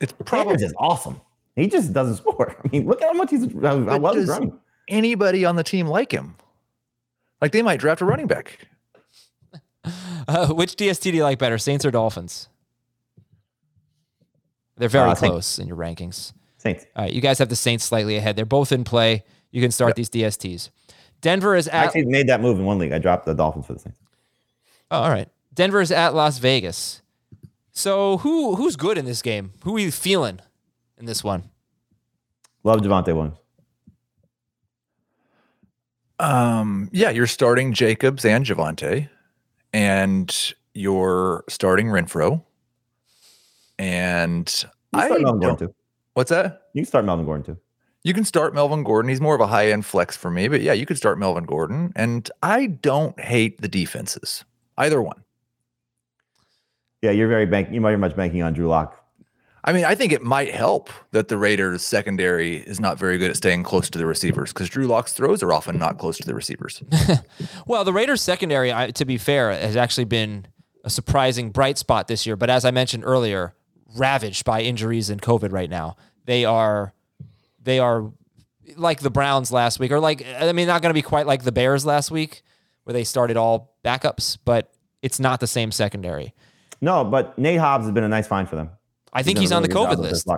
it's 0.00 0.12
probably 0.24 0.52
Sanders 0.54 0.70
is 0.70 0.74
awesome. 0.78 1.20
He 1.56 1.66
just 1.66 1.92
doesn't 1.92 2.16
score. 2.16 2.56
I 2.64 2.68
mean, 2.68 2.86
look 2.86 3.02
at 3.02 3.08
how 3.08 3.14
much 3.14 3.30
he's 3.30 3.44
how, 3.52 3.78
how 3.78 3.78
But 3.84 4.00
well 4.02 4.14
he's 4.14 4.28
running. 4.28 4.58
anybody 4.88 5.44
on 5.44 5.56
the 5.56 5.64
team 5.64 5.86
like 5.86 6.12
him. 6.12 6.36
Like 7.40 7.52
they 7.52 7.62
might 7.62 7.80
draft 7.80 8.00
a 8.00 8.04
running 8.04 8.26
back. 8.26 8.58
Uh, 10.28 10.48
which 10.48 10.76
DST 10.76 11.02
do 11.04 11.12
you 11.16 11.24
like 11.24 11.38
better, 11.38 11.56
Saints 11.56 11.84
or 11.86 11.90
Dolphins? 11.90 12.48
They're 14.76 14.90
very 14.90 15.08
Uh, 15.10 15.14
Saints. 15.14 15.30
close 15.32 15.58
in 15.58 15.66
your 15.66 15.76
rankings. 15.78 16.34
Saints. 16.58 16.84
All 16.94 17.04
right, 17.04 17.12
you 17.12 17.22
guys 17.22 17.38
have 17.38 17.48
the 17.48 17.56
Saints 17.56 17.84
slightly 17.84 18.16
ahead. 18.16 18.36
They're 18.36 18.44
both 18.44 18.70
in 18.70 18.84
play. 18.84 19.24
You 19.50 19.62
can 19.62 19.70
start 19.72 19.96
these 19.96 20.10
DSTs. 20.10 20.68
Denver 21.20 21.54
is 21.54 21.68
I 21.68 21.72
actually 21.84 22.06
made 22.06 22.28
that 22.28 22.40
move 22.40 22.58
in 22.58 22.64
one 22.64 22.78
league. 22.78 22.92
I 22.92 22.98
dropped 22.98 23.26
the 23.26 23.34
Dolphins 23.34 23.66
for 23.66 23.74
the 23.74 23.78
Saints. 23.78 23.98
Oh, 24.90 25.00
all 25.02 25.10
right. 25.10 25.28
Denver 25.54 25.80
is 25.80 25.92
at 25.92 26.14
Las 26.14 26.38
Vegas. 26.38 27.02
So 27.72 28.18
who 28.18 28.56
who's 28.56 28.76
good 28.76 28.96
in 28.98 29.04
this 29.04 29.22
game? 29.22 29.52
Who 29.64 29.76
are 29.76 29.80
you 29.80 29.90
feeling 29.90 30.40
in 30.98 31.06
this 31.06 31.22
one? 31.22 31.50
Love 32.64 32.80
Javonte 32.80 33.14
Williams. 33.14 33.36
Um, 36.18 36.90
yeah, 36.92 37.10
you're 37.10 37.26
starting 37.26 37.72
Jacobs 37.72 38.24
and 38.24 38.44
Javonte, 38.44 39.08
and 39.72 40.54
you're 40.74 41.44
starting 41.48 41.86
Renfrow. 41.86 42.42
And 43.78 44.64
You 44.92 45.00
I 45.00 45.06
start 45.06 45.20
Melvin 45.22 45.40
Gordon 45.40 45.48
don't- 45.58 45.68
too. 45.68 45.74
what's 46.14 46.28
that? 46.30 46.62
You 46.74 46.82
can 46.82 46.86
start 46.86 47.04
Melvin 47.06 47.24
Gordon 47.24 47.54
too. 47.54 47.60
You 48.02 48.14
can 48.14 48.24
start 48.24 48.54
Melvin 48.54 48.82
Gordon. 48.82 49.08
He's 49.10 49.20
more 49.20 49.34
of 49.34 49.40
a 49.40 49.46
high 49.46 49.70
end 49.70 49.84
flex 49.84 50.16
for 50.16 50.30
me, 50.30 50.48
but 50.48 50.62
yeah, 50.62 50.72
you 50.72 50.86
could 50.86 50.96
start 50.96 51.18
Melvin 51.18 51.44
Gordon. 51.44 51.92
And 51.94 52.30
I 52.42 52.66
don't 52.66 53.18
hate 53.20 53.60
the 53.60 53.68
defenses, 53.68 54.44
either 54.78 55.02
one. 55.02 55.22
Yeah, 57.02 57.10
you're 57.12 57.28
very 57.28 57.46
bank. 57.46 57.68
You 57.72 57.80
might 57.80 57.92
be 57.92 57.96
much 57.96 58.16
banking 58.16 58.42
on 58.42 58.52
Drew 58.52 58.68
Lock. 58.68 58.96
I 59.62 59.74
mean, 59.74 59.84
I 59.84 59.94
think 59.94 60.12
it 60.12 60.22
might 60.22 60.54
help 60.54 60.88
that 61.12 61.28
the 61.28 61.36
Raiders 61.36 61.86
secondary 61.86 62.56
is 62.58 62.80
not 62.80 62.98
very 62.98 63.18
good 63.18 63.30
at 63.30 63.36
staying 63.36 63.62
close 63.62 63.90
to 63.90 63.98
the 63.98 64.06
receivers 64.06 64.54
because 64.54 64.70
Drew 64.70 64.86
Lock's 64.86 65.12
throws 65.12 65.42
are 65.42 65.52
often 65.52 65.78
not 65.78 65.98
close 65.98 66.16
to 66.18 66.26
the 66.26 66.34
receivers. 66.34 66.82
Well, 67.66 67.84
the 67.84 67.92
Raiders 67.92 68.22
secondary, 68.22 68.72
I- 68.72 68.90
to 68.92 69.04
be 69.04 69.18
fair, 69.18 69.50
has 69.52 69.76
actually 69.76 70.04
been 70.06 70.46
a 70.82 70.88
surprising 70.90 71.50
bright 71.50 71.76
spot 71.76 72.08
this 72.08 72.26
year. 72.26 72.36
But 72.36 72.48
as 72.48 72.64
I 72.64 72.70
mentioned 72.70 73.04
earlier, 73.04 73.54
ravaged 73.94 74.44
by 74.46 74.62
injuries 74.62 75.10
and 75.10 75.20
COVID 75.20 75.52
right 75.52 75.68
now. 75.70 75.96
They 76.24 76.44
are, 76.46 76.94
they 77.62 77.78
are 77.78 78.10
like 78.76 79.00
the 79.00 79.10
Browns 79.10 79.52
last 79.52 79.78
week, 79.80 79.92
or 79.92 80.00
like 80.00 80.24
I 80.38 80.52
mean, 80.52 80.66
not 80.66 80.82
going 80.82 80.90
to 80.90 80.94
be 80.94 81.02
quite 81.02 81.26
like 81.26 81.42
the 81.42 81.52
Bears 81.52 81.84
last 81.84 82.10
week, 82.10 82.42
where 82.84 82.92
they 82.92 83.04
started 83.04 83.36
all 83.36 83.76
backups, 83.84 84.38
but 84.44 84.72
it's 85.02 85.18
not 85.20 85.40
the 85.40 85.46
same 85.46 85.72
secondary. 85.72 86.34
No, 86.80 87.04
but 87.04 87.38
Nate 87.38 87.58
Hobbs 87.60 87.84
has 87.84 87.92
been 87.92 88.04
a 88.04 88.08
nice 88.08 88.26
find 88.26 88.48
for 88.48 88.56
them. 88.56 88.70
I 89.12 89.22
think 89.22 89.36
done 89.36 89.42
he's 89.42 89.52
on 89.52 89.62
the 89.62 89.68
really 89.68 89.84
job 89.86 89.98
COVID 89.98 90.02
list. 90.02 90.28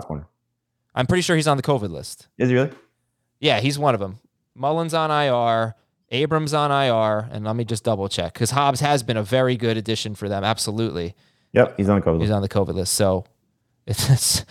I'm 0.95 1.07
pretty 1.07 1.21
sure 1.21 1.35
he's 1.35 1.47
on 1.47 1.57
the 1.57 1.63
COVID 1.63 1.89
list. 1.89 2.27
Is 2.37 2.49
he 2.49 2.55
really? 2.55 2.71
Yeah, 3.39 3.59
he's 3.59 3.77
one 3.79 3.93
of 3.93 3.99
them. 3.99 4.17
Mullins 4.55 4.93
on 4.93 5.09
IR, 5.11 5.75
Abrams 6.09 6.53
on 6.53 6.71
IR, 6.71 7.27
and 7.31 7.45
let 7.45 7.55
me 7.55 7.65
just 7.65 7.83
double 7.83 8.07
check 8.09 8.33
because 8.33 8.51
Hobbs 8.51 8.79
has 8.81 9.03
been 9.03 9.17
a 9.17 9.23
very 9.23 9.57
good 9.57 9.77
addition 9.77 10.15
for 10.15 10.29
them. 10.29 10.43
Absolutely. 10.43 11.15
Yep, 11.53 11.75
he's 11.77 11.89
on 11.89 11.99
the 11.99 12.01
cover. 12.03 12.19
he's 12.19 12.31
on 12.31 12.41
the 12.41 12.49
COVID 12.49 12.73
list. 12.73 12.93
So 12.93 13.25
it's, 13.87 14.09
it- 14.39 14.45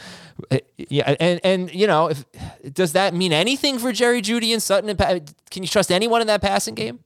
Uh, 0.50 0.58
yeah, 0.76 1.14
and 1.20 1.40
and 1.44 1.74
you 1.74 1.86
know, 1.86 2.08
if 2.08 2.24
does 2.72 2.92
that 2.92 3.14
mean 3.14 3.32
anything 3.32 3.78
for 3.78 3.92
Jerry 3.92 4.22
Jeudy 4.22 4.52
and 4.52 4.62
Sutton? 4.62 4.88
And 4.88 4.98
pa- 4.98 5.20
can 5.50 5.62
you 5.62 5.68
trust 5.68 5.90
anyone 5.90 6.20
in 6.20 6.26
that 6.26 6.42
passing 6.42 6.74
game? 6.74 7.00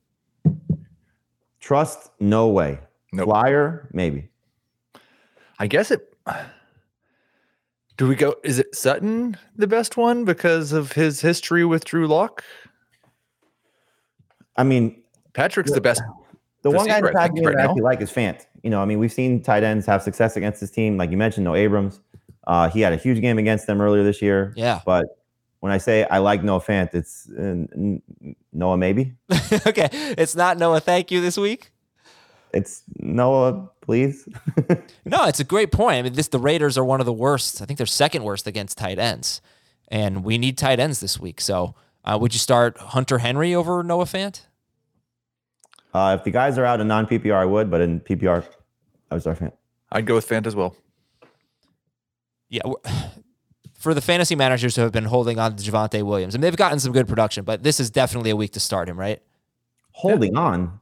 Trust, 1.60 2.10
no 2.20 2.48
way. 2.48 2.78
Nope. 3.12 3.26
Flyer, 3.26 3.88
maybe. 3.92 4.28
I 5.58 5.66
guess 5.66 5.90
it. 5.90 6.14
Do 7.96 8.06
we 8.06 8.14
go? 8.14 8.36
Is 8.44 8.58
it 8.58 8.74
Sutton 8.74 9.36
the 9.56 9.66
best 9.66 9.96
one 9.96 10.24
because 10.24 10.72
of 10.72 10.92
his 10.92 11.20
history 11.20 11.64
with 11.64 11.84
Drew 11.84 12.06
Lock? 12.06 12.44
I 14.56 14.64
mean, 14.64 15.02
Patrick's 15.32 15.72
the 15.72 15.80
best. 15.80 16.02
the 16.62 16.70
one 16.70 16.86
guy 16.86 16.98
in 16.98 17.04
the 17.04 17.10
I 17.10 17.28
passing 17.28 17.44
right 17.44 17.56
now. 17.56 17.64
actually 17.64 17.82
like 17.82 18.00
is 18.00 18.12
Fant. 18.12 18.46
You 18.62 18.70
know, 18.70 18.82
I 18.82 18.84
mean, 18.84 18.98
we've 18.98 19.12
seen 19.12 19.42
tight 19.42 19.62
ends 19.62 19.86
have 19.86 20.02
success 20.02 20.36
against 20.36 20.60
this 20.60 20.70
team. 20.70 20.96
Like 20.96 21.10
you 21.10 21.16
mentioned, 21.16 21.44
no 21.44 21.54
Abrams. 21.54 22.00
Uh, 22.47 22.68
he 22.68 22.80
had 22.80 22.92
a 22.92 22.97
huge 22.97 23.20
game 23.20 23.38
against 23.38 23.66
them 23.66 23.80
earlier 23.80 24.05
this 24.05 24.22
year. 24.22 24.53
Yeah. 24.57 24.80
But 24.84 25.07
when 25.61 25.72
I 25.72 25.78
say 25.78 26.05
I 26.05 26.18
like 26.18 26.42
Noah 26.44 26.61
Fant, 26.61 26.94
it's 26.94 27.28
uh, 27.30 27.64
Noah 28.53 28.76
maybe. 28.76 29.14
okay, 29.66 29.88
it's 29.92 30.36
not 30.36 30.59
Noah. 30.59 30.80
Thank 30.80 31.11
you 31.11 31.20
this 31.20 31.36
week. 31.36 31.72
It's 32.53 32.82
Noah, 32.97 33.68
please. 33.80 34.28
No, 35.05 35.24
it's 35.26 35.38
a 35.38 35.44
great 35.44 35.70
point. 35.70 35.99
I 35.99 36.03
mean, 36.03 36.14
this 36.14 36.28
the 36.28 36.38
Raiders 36.38 36.76
are 36.76 36.84
one 36.84 36.99
of 36.99 37.07
the 37.07 37.12
worst. 37.12 37.62
I 37.62 37.64
think 37.64 37.76
they're 37.76 37.86
second 37.86 38.24
worst 38.24 38.49
against 38.49 38.76
tight 38.76 38.99
ends, 38.99 39.40
and 39.86 40.24
we 40.24 40.36
need 40.36 40.59
tight 40.59 40.80
ends 40.80 40.99
this 40.99 41.20
week. 41.20 41.40
So, 41.40 41.76
uh, 42.05 42.18
would 42.20 42.34
you 42.34 42.40
start 42.40 42.76
Hunter 42.78 43.18
Henry 43.18 43.55
over 43.55 43.84
Noah 43.84 44.05
Fant? 44.05 44.42
Uh, 45.94 46.16
if 46.18 46.24
the 46.24 46.32
guys 46.32 46.59
are 46.59 46.64
out 46.64 46.80
in 46.80 46.88
non 46.88 47.07
PPR, 47.07 47.34
I 47.34 47.44
would, 47.44 47.70
but 47.70 47.80
in 47.80 48.01
PPR, 48.01 48.44
I 49.11 49.14
would 49.14 49.20
start 49.20 49.38
Fant. 49.38 49.53
I'd 49.92 50.07
go 50.07 50.16
with 50.16 50.28
Fant 50.28 50.47
as 50.47 50.57
well. 50.57 50.74
Yeah, 52.49 52.62
for 53.78 53.94
the 53.94 54.01
fantasy 54.01 54.36
managers 54.36 54.76
who 54.76 54.82
have 54.82 54.92
been 54.92 55.05
holding 55.05 55.38
on 55.38 55.57
to 55.57 55.62
Javonte 55.70 56.03
Williams, 56.03 56.34
and 56.34 56.42
they've 56.42 56.57
gotten 56.57 56.78
some 56.80 56.92
good 56.92 57.09
production, 57.09 57.44
but 57.44 57.62
this 57.62 57.80
is 57.80 57.90
definitely 57.90 58.30
a 58.30 58.36
week 58.36 58.53
to 58.53 58.61
start 58.61 58.88
him, 58.88 58.99
right? 58.99 59.20
Holding 59.92 60.36
on. 60.36 60.80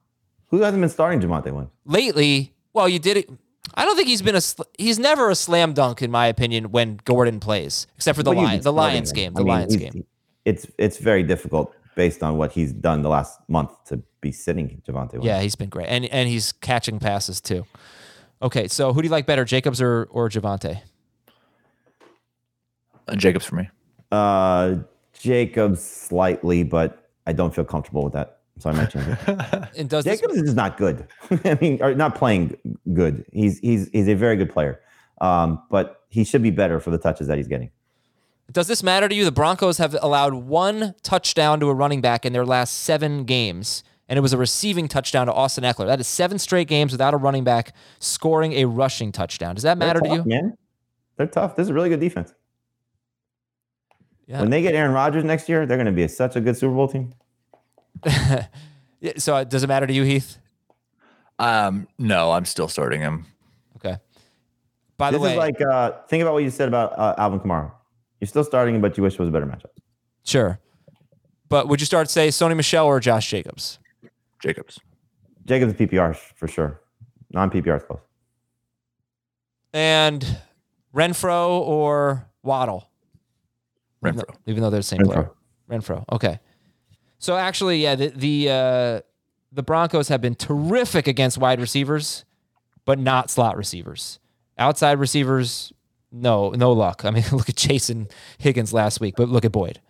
Who 0.48 0.60
hasn't 0.62 0.80
been 0.80 0.90
starting 0.90 1.20
Javonte 1.20 1.46
Williams? 1.46 1.70
Lately, 1.84 2.52
well, 2.72 2.88
you 2.88 2.98
did 2.98 3.16
it. 3.16 3.30
I 3.74 3.84
don't 3.84 3.96
think 3.96 4.08
he's 4.08 4.22
been 4.22 4.36
a. 4.36 4.40
sl- 4.40 4.62
He's 4.78 4.98
never 4.98 5.30
a 5.30 5.34
slam 5.34 5.72
dunk, 5.72 6.02
in 6.02 6.10
my 6.10 6.26
opinion, 6.26 6.70
when 6.70 7.00
Gordon 7.04 7.40
plays, 7.40 7.86
except 7.96 8.16
for 8.16 8.22
the 8.22 8.30
Well, 8.30 8.40
you've 8.40 8.48
Lion, 8.50 8.62
the 8.62 8.72
Lions 8.72 9.10
him. 9.10 9.14
game. 9.16 9.32
I 9.34 9.38
The 9.40 9.44
mean, 9.44 9.54
Lions 9.54 9.76
game. 9.76 10.04
It's 10.44 10.66
it's 10.78 10.98
very 10.98 11.22
difficult 11.22 11.74
based 11.96 12.22
on 12.22 12.36
what 12.36 12.52
he's 12.52 12.72
done 12.72 13.02
the 13.02 13.08
last 13.08 13.40
month 13.48 13.70
to 13.86 14.02
be 14.20 14.30
sitting 14.30 14.82
Javonte 14.86 15.12
Williams. 15.14 15.24
Yeah, 15.24 15.40
he's 15.40 15.56
been 15.56 15.70
great, 15.70 15.86
and 15.88 16.04
and 16.06 16.28
he's 16.28 16.52
catching 16.52 16.98
passes 17.00 17.40
too. 17.40 17.66
Okay, 18.42 18.68
so 18.68 18.92
who 18.92 19.00
do 19.02 19.06
you 19.06 19.12
like 19.12 19.26
better, 19.26 19.44
Jacobs 19.44 19.80
or 19.80 20.06
or 20.10 20.28
Javonte? 20.28 20.80
Uh, 23.08 23.16
Jacobs 23.16 23.44
for 23.44 23.56
me. 23.56 23.68
Uh, 24.12 24.76
Jacobs 25.12 25.82
slightly, 25.82 26.62
but 26.62 27.10
I 27.26 27.32
don't 27.32 27.54
feel 27.54 27.64
comfortable 27.64 28.04
with 28.04 28.12
that. 28.14 28.38
So 28.58 28.70
I 28.70 28.72
might 28.72 28.90
change 28.90 29.06
it. 29.08 29.68
And 29.76 29.88
does 29.88 30.04
this, 30.04 30.20
Jacobs 30.20 30.40
is 30.40 30.54
not 30.54 30.76
good. 30.76 31.06
I 31.44 31.58
mean, 31.60 31.82
or 31.82 31.94
not 31.94 32.14
playing 32.14 32.56
good. 32.92 33.24
He's 33.32 33.58
he's 33.58 33.88
he's 33.92 34.08
a 34.08 34.14
very 34.14 34.36
good 34.36 34.50
player, 34.52 34.80
um, 35.20 35.60
but 35.70 36.02
he 36.08 36.22
should 36.22 36.42
be 36.42 36.50
better 36.50 36.78
for 36.78 36.90
the 36.90 36.98
touches 36.98 37.26
that 37.26 37.36
he's 37.36 37.48
getting. 37.48 37.70
does 38.52 38.68
this 38.68 38.82
matter 38.84 39.08
to 39.08 39.14
you? 39.14 39.24
The 39.24 39.32
Broncos 39.32 39.78
have 39.78 39.96
allowed 40.00 40.34
one 40.34 40.94
touchdown 41.02 41.58
to 41.60 41.68
a 41.68 41.74
running 41.74 42.00
back 42.00 42.24
in 42.24 42.32
their 42.32 42.46
last 42.46 42.74
seven 42.74 43.24
games, 43.24 43.82
and 44.08 44.16
it 44.16 44.20
was 44.20 44.32
a 44.32 44.38
receiving 44.38 44.86
touchdown 44.86 45.26
to 45.26 45.32
Austin 45.32 45.64
Ekeler. 45.64 45.86
That 45.86 45.98
is 45.98 46.06
seven 46.06 46.38
straight 46.38 46.68
games 46.68 46.92
without 46.92 47.12
a 47.12 47.16
running 47.16 47.42
back 47.42 47.74
scoring 47.98 48.52
a 48.52 48.66
rushing 48.66 49.10
touchdown. 49.10 49.56
Does 49.56 49.64
that 49.64 49.80
They're 49.80 49.88
matter 49.88 50.00
to 50.00 50.08
you? 50.14 50.22
man? 50.24 50.56
They're 51.16 51.26
tough. 51.26 51.56
This 51.56 51.64
is 51.64 51.70
a 51.70 51.74
really 51.74 51.88
good 51.88 52.00
defense. 52.00 52.32
Yeah. 54.26 54.40
When 54.40 54.50
they 54.50 54.62
get 54.62 54.74
Aaron 54.74 54.92
Rodgers 54.92 55.22
next 55.24 55.48
year, 55.48 55.66
they're 55.66 55.76
going 55.76 55.86
to 55.86 55.92
be 55.92 56.08
such 56.08 56.34
a 56.36 56.40
good 56.40 56.56
Super 56.56 56.74
Bowl 56.74 56.88
team. 56.88 57.14
So 59.18 59.36
uh, 59.36 59.44
does 59.44 59.62
it 59.62 59.66
matter 59.66 59.86
to 59.86 59.92
you, 59.92 60.02
Heath? 60.02 60.38
Um, 61.38 61.86
no, 61.98 62.32
I'm 62.32 62.46
still 62.46 62.68
starting 62.68 63.02
him. 63.02 63.26
Okay. 63.76 63.98
By 64.96 65.10
the 65.10 65.18
This 65.18 65.24
way, 65.24 65.32
is 65.32 65.36
like 65.36 65.60
uh, 65.60 65.92
think 66.08 66.22
about 66.22 66.32
what 66.32 66.42
you 66.42 66.48
said 66.48 66.68
about 66.68 66.98
uh, 66.98 67.14
Alvin 67.18 67.38
Kamara. 67.38 67.70
You're 68.20 68.28
still 68.28 68.44
starting 68.44 68.76
him, 68.76 68.80
but 68.80 68.96
you 68.96 69.02
wish 69.02 69.12
it 69.12 69.20
was 69.20 69.28
a 69.28 69.32
better 69.32 69.44
matchup. 69.44 69.66
sure. 70.24 70.58
But 71.50 71.68
would 71.68 71.80
you 71.80 71.86
start 71.86 72.08
say 72.08 72.28
Sony 72.28 72.56
Michel 72.56 72.86
or 72.86 72.98
Josh 72.98 73.28
Jacobs? 73.28 73.78
Jacobs. 74.42 74.80
Jacobs 75.44 75.74
PPR 75.74 76.16
for 76.16 76.48
sure. 76.48 76.80
Non 77.30 77.50
PPR 77.50 77.76
is 77.76 77.82
close. 77.82 78.00
And 79.74 80.38
Renfrow 80.94 81.50
or 81.60 82.26
Waddle? 82.42 82.88
Even 84.04 84.16
though, 84.16 84.34
even 84.46 84.62
though 84.62 84.70
they're 84.70 84.80
the 84.80 84.84
same 84.84 85.00
Renfrow. 85.00 85.12
player. 85.12 85.30
Renfrow. 85.70 86.04
Okay. 86.12 86.40
So 87.18 87.36
actually, 87.36 87.82
yeah, 87.82 87.94
the 87.94 88.08
the 88.08 88.50
uh, 88.50 89.00
the 89.52 89.62
Broncos 89.62 90.08
have 90.08 90.20
been 90.20 90.34
terrific 90.34 91.06
against 91.06 91.38
wide 91.38 91.60
receivers, 91.60 92.24
but 92.84 92.98
not 92.98 93.30
slot 93.30 93.56
receivers. 93.56 94.18
Outside 94.58 94.98
receivers, 94.98 95.72
no, 96.12 96.50
no 96.50 96.72
luck. 96.72 97.04
I 97.04 97.10
mean, 97.10 97.24
look 97.32 97.48
at 97.48 97.56
Jason 97.56 98.08
Higgins 98.38 98.72
last 98.72 99.00
week, 99.00 99.14
but 99.16 99.28
look 99.28 99.44
at 99.44 99.52
Boyd. 99.52 99.80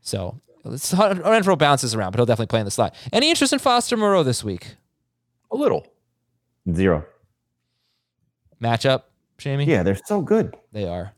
So 0.00 0.40
it's, 0.64 0.92
Renfrow 0.92 1.58
bounces 1.58 1.94
around, 1.94 2.12
but 2.12 2.18
he'll 2.18 2.26
definitely 2.26 2.50
play 2.50 2.60
in 2.60 2.64
the 2.64 2.70
slot. 2.70 2.94
Any 3.12 3.30
interest 3.30 3.52
in 3.52 3.58
Foster 3.58 3.96
Moreau 3.96 4.22
this 4.22 4.44
week? 4.44 4.76
A 5.50 5.56
little. 5.56 5.86
Zero. 6.72 7.04
Matchup, 8.62 9.02
Jamie? 9.38 9.64
Yeah, 9.64 9.82
they're 9.82 9.98
so 10.06 10.20
good. 10.20 10.56
They 10.72 10.86
are. 10.86 11.12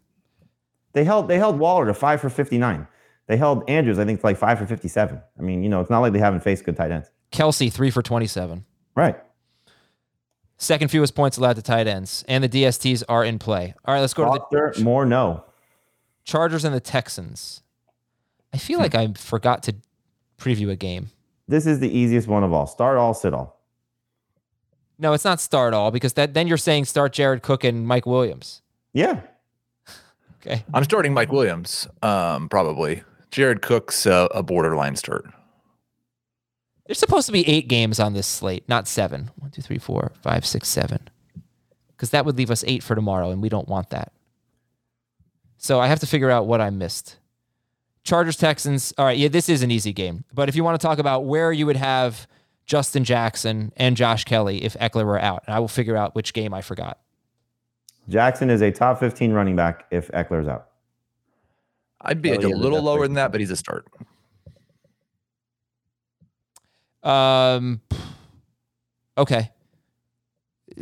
They 0.95 1.05
held 1.05 1.29
they 1.29 1.39
held 1.39 1.59
Waller 1.59 1.87
to 1.87 1.95
five 1.95 2.21
for 2.21 2.31
fifty 2.31 2.57
nine. 2.57 2.87
They 3.27 3.37
held 3.37 3.69
Andrews, 3.69 3.99
I 3.99 4.05
think, 4.05 4.21
to 4.21 4.27
like 4.27 4.37
five 4.37 4.59
for 4.59 4.67
fifty 4.67 4.89
seven. 4.89 5.21
I 5.39 5.43
mean, 5.43 5.63
you 5.63 5.69
know, 5.69 5.81
it's 5.81 5.91
not 5.91 6.01
like 6.01 6.13
they 6.13 6.19
haven't 6.19 6.41
faced 6.41 6.65
good 6.65 6.77
tight 6.77 6.91
ends. 6.91 7.11
Kelce, 7.33 7.73
three 7.73 7.91
for 7.91 8.01
27. 8.01 8.65
Right. 8.95 9.19
Second 10.57 10.89
fewest 10.89 11.17
points 11.17 11.37
allowed 11.37 11.57
to 11.57 11.63
tight 11.63 11.89
ends, 11.89 12.25
and 12.29 12.45
the 12.45 12.49
DSTs 12.49 13.03
are 13.09 13.25
in 13.25 13.41
play. 13.41 13.75
All 13.85 13.93
right, 13.93 14.01
let's 14.01 14.15
go 14.15 14.25
to 14.25 14.39
Foster, 14.39 14.73
the 14.77 14.85
more 14.85 15.05
no. 15.05 15.45
Chargers 16.23 16.65
and 16.65 16.73
the 16.73 16.81
Texans. 16.81 17.63
I 18.53 18.59
feel 18.59 18.79
like 18.79 18.95
I 18.95 19.13
forgot 19.15 19.65
to 19.65 19.75
preview 20.39 20.71
a 20.71 20.77
game. 20.77 21.11
This 21.49 21.67
is 21.67 21.81
the 21.81 21.91
easiest 21.91 22.29
one 22.29 22.45
of 22.45 22.53
all. 22.53 22.69
Start 22.69 22.97
all, 22.97 23.15
sit 23.15 23.35
all. 23.35 23.61
No, 24.97 25.13
it's 25.13 25.25
not 25.25 25.41
start 25.41 25.75
all 25.75 25.91
because 25.91 26.13
that 26.13 26.35
then 26.35 26.47
you're 26.47 26.57
saying 26.57 26.85
start 26.85 27.13
Jared 27.13 27.43
Cook 27.43 27.65
and 27.65 27.87
Mike 27.87 28.07
Williams. 28.07 28.63
Yeah. 28.93 29.23
Okay. 30.47 30.65
I'm 30.75 30.85
starting 30.85 31.15
Mike 31.15 31.33
Williams. 31.33 31.89
Um, 32.03 32.49
probably. 32.49 33.03
Jared 33.31 33.63
Cook's 33.63 34.07
uh, 34.07 34.29
a 34.31 34.43
borderline 34.43 34.97
start. 34.97 35.27
There's 36.87 36.99
supposed 36.99 37.27
to 37.27 37.33
be 37.33 37.49
eight 37.49 37.67
games 37.67 37.99
on 37.99 38.13
this 38.13 38.27
slate, 38.27 38.69
not 38.69 38.87
seven. 38.87 39.31
One, 39.39 39.51
two, 39.51 39.63
three, 39.63 39.79
four, 39.79 40.13
five, 40.23 40.45
six, 40.45 40.69
seven. 40.69 41.09
Because 41.89 42.11
that 42.11 42.27
would 42.27 42.37
leave 42.37 42.51
us 42.51 42.63
eight 42.67 42.83
for 42.83 42.95
tomorrow, 42.95 43.31
and 43.31 43.41
we 43.41 43.49
don't 43.49 43.69
want 43.69 43.91
that. 43.91 44.13
So 45.57 45.81
I 45.81 45.87
have 45.87 46.01
to 46.01 46.07
figure 46.07 46.31
out 46.31 46.47
what 46.47 46.61
I 46.61 46.69
missed. 46.69 47.17
Chargers 48.03 48.37
Texans. 48.37 48.93
All 48.99 49.07
right, 49.07 49.17
yeah, 49.17 49.29
this 49.29 49.49
is 49.49 49.63
an 49.63 49.71
easy 49.71 49.95
game. 49.95 50.25
But 50.35 50.51
if 50.51 50.57
you 50.57 50.63
want 50.63 50.79
to 50.79 50.87
talk 50.87 50.99
about 50.99 51.25
where 51.25 51.53
you 51.53 51.65
would 51.65 51.77
have 51.77 52.27
Justin 52.67 53.05
Jackson 53.05 53.73
and 53.77 53.97
Josh 53.97 54.25
Kelley 54.25 54.63
if 54.63 54.75
Ekeler 54.75 55.07
were 55.07 55.19
out, 55.19 55.43
and 55.47 55.55
I 55.55 55.61
will 55.61 55.69
figure 55.69 55.97
out 55.97 56.15
which 56.15 56.35
game 56.35 56.53
I 56.53 56.61
forgot. 56.61 56.99
Jackson 58.09 58.51
is 58.51 58.61
a 58.63 58.71
top 58.71 59.01
15 59.01 59.33
running 59.33 59.57
back 59.57 59.87
if 59.91 60.11
Ekeler's 60.13 60.49
out. 60.49 60.69
I'd 62.01 62.21
be 62.21 62.33
a 62.33 62.39
little 62.39 62.83
lower 62.83 63.01
right. 63.01 63.07
than 63.07 63.15
that, 63.15 63.33
but 63.33 63.41
he's 63.41 63.51
a 63.51 63.57
start. 63.57 63.87
Um. 67.03 67.81
Okay. 69.17 69.51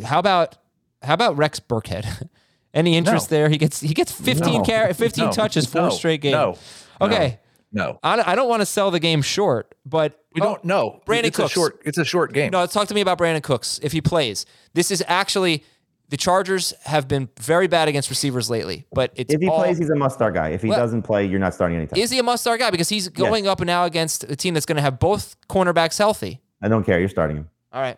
How 0.05 0.19
about 0.19 0.57
how 1.03 1.15
about 1.15 1.37
Rex 1.37 1.61
Burkhead? 1.61 2.29
Any 2.75 2.97
interest 2.97 3.31
No. 3.31 3.37
there? 3.37 3.49
He 3.51 3.59
gets 3.59 3.81
he 3.81 3.93
gets 3.93 4.13
15 4.13 4.55
No. 4.55 4.63
car- 4.63 4.95
15 4.95 5.27
No. 5.27 5.33
touches, 5.33 5.67
four 5.67 5.83
No. 5.83 5.91
straight 5.91 6.23
games. 6.23 6.33
No. 6.33 6.57
Okay. 7.01 7.39
No. 7.73 7.99
I, 8.03 8.33
I 8.33 8.35
don't 8.35 8.49
want 8.49 8.61
to 8.61 8.67
sell 8.67 8.91
the 8.91 9.01
game 9.01 9.23
short, 9.23 9.75
but 9.85 10.23
We 10.35 10.41
oh, 10.41 10.45
don't 10.45 10.65
know. 10.65 11.01
Brandin 11.07 11.25
it's 11.25 11.37
Cooks. 11.37 11.51
a 11.51 11.55
short. 11.55 11.83
It's 11.85 11.99
a 11.99 12.05
short 12.05 12.33
game. 12.33 12.51
No, 12.51 12.65
talk 12.67 12.89
to 12.89 12.95
me 12.95 13.01
about 13.01 13.19
Brandin 13.19 13.43
Cooks 13.43 13.81
if 13.83 13.93
he 13.93 14.01
plays. 14.01 14.47
This 14.75 14.91
is 14.91 15.03
actually 15.07 15.65
the 16.13 16.19
Chargers 16.19 16.75
have 16.85 17.09
been 17.09 17.31
very 17.41 17.67
bad 17.69 17.89
against 17.89 18.11
receivers 18.11 18.51
lately, 18.51 18.85
but 18.93 19.13
it's 19.15 19.33
If 19.33 19.41
he 19.41 19.49
all- 19.49 19.61
plays, 19.61 19.79
he's 19.79 19.89
a 19.89 19.95
must 19.97 20.15
start 20.15 20.35
guy. 20.35 20.51
If 20.51 20.61
he 20.61 20.69
Well- 20.69 20.79
doesn't 20.79 21.03
play, 21.03 21.25
you're 21.25 21.41
not 21.41 21.55
starting 21.55 21.79
anytime. 21.79 21.99
is 21.99 22.11
he 22.11 22.19
a 22.19 22.23
must-start 22.23 22.61
guy 22.61 22.71
because 22.71 22.91
he's 22.91 23.09
going 23.09 23.47
up 23.47 23.61
and 23.61 23.67
now 23.67 23.85
against 23.87 24.25
a 24.25 24.37
team 24.37 24.53
that's 24.53 24.67
going 24.67 24.77
to 24.77 24.83
have 24.83 24.99
both 24.99 25.37
cornerbacks 25.49 25.97
healthy. 25.97 26.43
I 26.61 26.69
don't 26.69 26.85
care. 26.85 27.01
You're 27.01 27.09
starting 27.09 27.39
him. 27.39 27.49
All 27.73 27.81
right, 27.81 27.97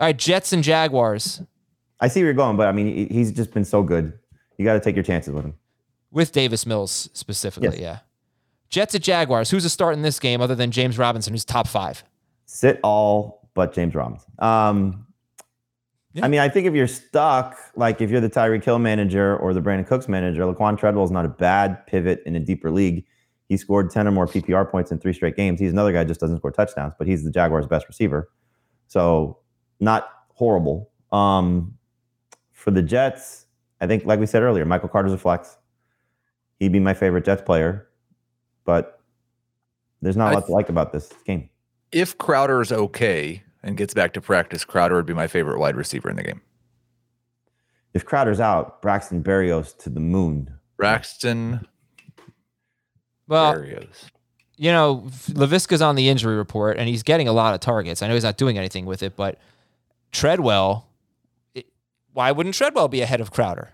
all 0.00 0.06
right. 0.08 0.16
Jets 0.18 0.52
and 0.52 0.64
Jaguars 0.64 1.40
I 2.00 2.08
see 2.08 2.20
where 2.20 2.26
you're 2.26 2.34
going, 2.34 2.56
but 2.56 2.66
I 2.66 2.72
mean, 2.72 3.08
he's 3.08 3.30
just 3.30 3.52
been 3.54 3.64
so 3.64 3.82
good. 3.84 4.12
You 4.58 4.64
got 4.64 4.72
to 4.72 4.80
take 4.80 4.96
your 4.96 5.04
chances 5.04 5.32
with 5.32 5.44
him. 5.44 5.54
with 6.10 6.32
Davis 6.32 6.66
Mills 6.66 7.08
specifically. 7.12 7.78
Yes. 7.78 7.80
Yeah. 7.80 7.98
Jets 8.68 8.94
at 8.96 9.02
Jaguars. 9.02 9.50
Who's 9.50 9.64
a 9.64 9.70
start 9.70 9.94
in 9.94 10.02
this 10.02 10.18
game 10.18 10.40
other 10.40 10.56
than 10.56 10.72
James 10.72 10.98
Robinson, 10.98 11.32
who's 11.34 11.44
top 11.44 11.68
five? 11.68 12.02
Sit 12.46 12.80
all 12.82 13.48
but 13.54 13.72
James 13.74 13.94
Robinson. 13.94 14.32
Um, 14.40 15.06
Yeah. 16.12 16.24
I 16.24 16.28
mean, 16.28 16.40
I 16.40 16.48
think 16.48 16.66
if 16.66 16.74
you're 16.74 16.88
stuck, 16.88 17.56
like 17.76 18.00
if 18.00 18.10
you're 18.10 18.20
the 18.20 18.30
Tyreek 18.30 18.64
Hill 18.64 18.80
manager 18.80 19.36
or 19.36 19.54
the 19.54 19.60
Brandin 19.60 19.86
Cooks 19.86 20.08
manager, 20.08 20.42
Laquan 20.42 20.76
Treadwell 20.76 21.04
is 21.04 21.10
not 21.12 21.24
a 21.24 21.28
bad 21.28 21.86
pivot 21.86 22.22
in 22.26 22.34
a 22.34 22.40
deeper 22.40 22.70
league. 22.70 23.04
He 23.48 23.56
scored 23.56 23.90
10 23.90 24.08
or 24.08 24.10
more 24.10 24.26
PPR 24.26 24.68
points 24.68 24.90
in 24.90 24.98
three 24.98 25.12
straight 25.12 25.36
games. 25.36 25.60
He's 25.60 25.72
another 25.72 25.92
guy 25.92 26.04
just 26.04 26.20
doesn't 26.20 26.38
score 26.38 26.50
touchdowns, 26.50 26.94
but 26.98 27.06
he's 27.06 27.22
the 27.22 27.30
Jaguars' 27.30 27.66
best 27.66 27.86
receiver. 27.86 28.30
So 28.88 29.38
not 29.78 30.08
horrible. 30.34 30.90
Um, 31.12 31.74
for 32.52 32.70
the 32.70 32.82
Jets, 32.82 33.46
I 33.80 33.86
think, 33.86 34.04
like 34.04 34.20
we 34.20 34.26
said 34.26 34.42
earlier, 34.42 34.64
Michael 34.64 34.88
Carter's 34.88 35.12
a 35.12 35.18
flex. 35.18 35.56
He'd 36.58 36.72
be 36.72 36.80
my 36.80 36.94
favorite 36.94 37.24
Jets 37.24 37.42
player, 37.42 37.88
but 38.64 39.00
there's 40.02 40.16
not 40.16 40.32
a 40.32 40.34
lot 40.36 40.46
to 40.46 40.52
like 40.52 40.68
about 40.68 40.92
this 40.92 41.10
game. 41.24 41.48
If 41.92 42.18
Crowder's 42.18 42.70
okay 42.70 43.42
and 43.62 43.76
gets 43.76 43.94
back 43.94 44.12
to 44.14 44.20
practice, 44.20 44.64
Crowder 44.64 44.96
would 44.96 45.06
be 45.06 45.14
my 45.14 45.26
favorite 45.26 45.58
wide 45.58 45.76
receiver 45.76 46.08
in 46.10 46.16
the 46.16 46.22
game. 46.22 46.40
If 47.92 48.04
Crowder's 48.04 48.40
out, 48.40 48.80
Braxton 48.82 49.22
Berrios 49.22 49.76
to 49.78 49.90
the 49.90 50.00
moon. 50.00 50.54
Braxton 50.76 51.66
Well, 53.26 53.54
Berrios. 53.54 54.04
you 54.56 54.70
know, 54.70 55.04
Laviska's 55.28 55.82
on 55.82 55.96
the 55.96 56.08
injury 56.08 56.36
report 56.36 56.78
and 56.78 56.88
he's 56.88 57.02
getting 57.02 57.28
a 57.28 57.32
lot 57.32 57.52
of 57.54 57.60
targets. 57.60 58.00
I 58.02 58.08
know 58.08 58.14
he's 58.14 58.22
not 58.24 58.36
doing 58.36 58.56
anything 58.58 58.86
with 58.86 59.02
it, 59.02 59.16
but 59.16 59.38
Treadwell, 60.12 60.88
it- 61.54 61.66
why 62.12 62.30
wouldn't 62.32 62.54
Treadwell 62.54 62.88
be 62.88 63.00
ahead 63.02 63.20
of 63.20 63.30
Crowder? 63.32 63.70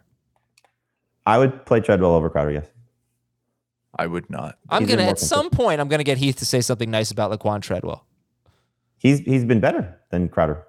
I 1.27 1.39
would 1.39 1.67
play 1.67 1.81
Treadwell 1.81 2.13
over 2.13 2.31
Crowder, 2.31 2.53
yes. 2.53 2.67
I 3.99 4.07
would 4.07 4.31
not. 4.31 4.59
I'm 4.69 4.83
He's 4.83 4.91
gonna 4.95 5.09
at 5.09 5.19
some 5.19 5.51
point 5.51 5.81
I'm 5.81 5.89
gonna 5.89 6.05
get 6.05 6.19
Heath 6.19 6.37
to 6.37 6.47
say 6.47 6.61
something 6.61 6.91
nice 6.91 7.11
about 7.11 7.31
Laquan 7.39 7.61
Treadwell. 7.63 8.06
He's 9.07 9.21
he's 9.21 9.45
been 9.45 9.61
better 9.61 9.97
than 10.11 10.29
Crowder 10.29 10.67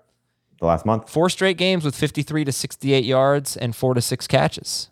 the 0.59 0.67
last 0.67 0.85
month. 0.85 1.09
Four 1.09 1.27
straight 1.27 1.57
games 1.57 1.83
with 1.83 1.95
53 1.95 2.45
to 2.45 2.51
68 2.51 3.03
yards 3.03 3.57
and 3.57 3.75
four 3.75 3.95
to 3.95 4.01
six 4.01 4.27
catches. 4.27 4.91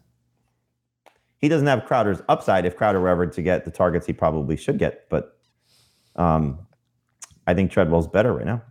He 1.37 1.47
doesn't 1.47 1.67
have 1.67 1.85
Crowder's 1.85 2.23
upside 2.27 2.65
if 2.65 2.75
Crowder 2.75 2.99
were 2.99 3.07
ever 3.07 3.27
to 3.27 3.41
get 3.43 3.63
the 3.63 3.69
targets 3.69 4.07
he 4.07 4.13
probably 4.13 4.57
should 4.57 4.79
get, 4.79 5.07
but 5.09 5.37
um, 6.15 6.57
I 7.45 7.53
think 7.53 7.69
Treadwell's 7.69 8.07
better 8.07 8.33
right 8.33 8.47
now. 8.47 8.63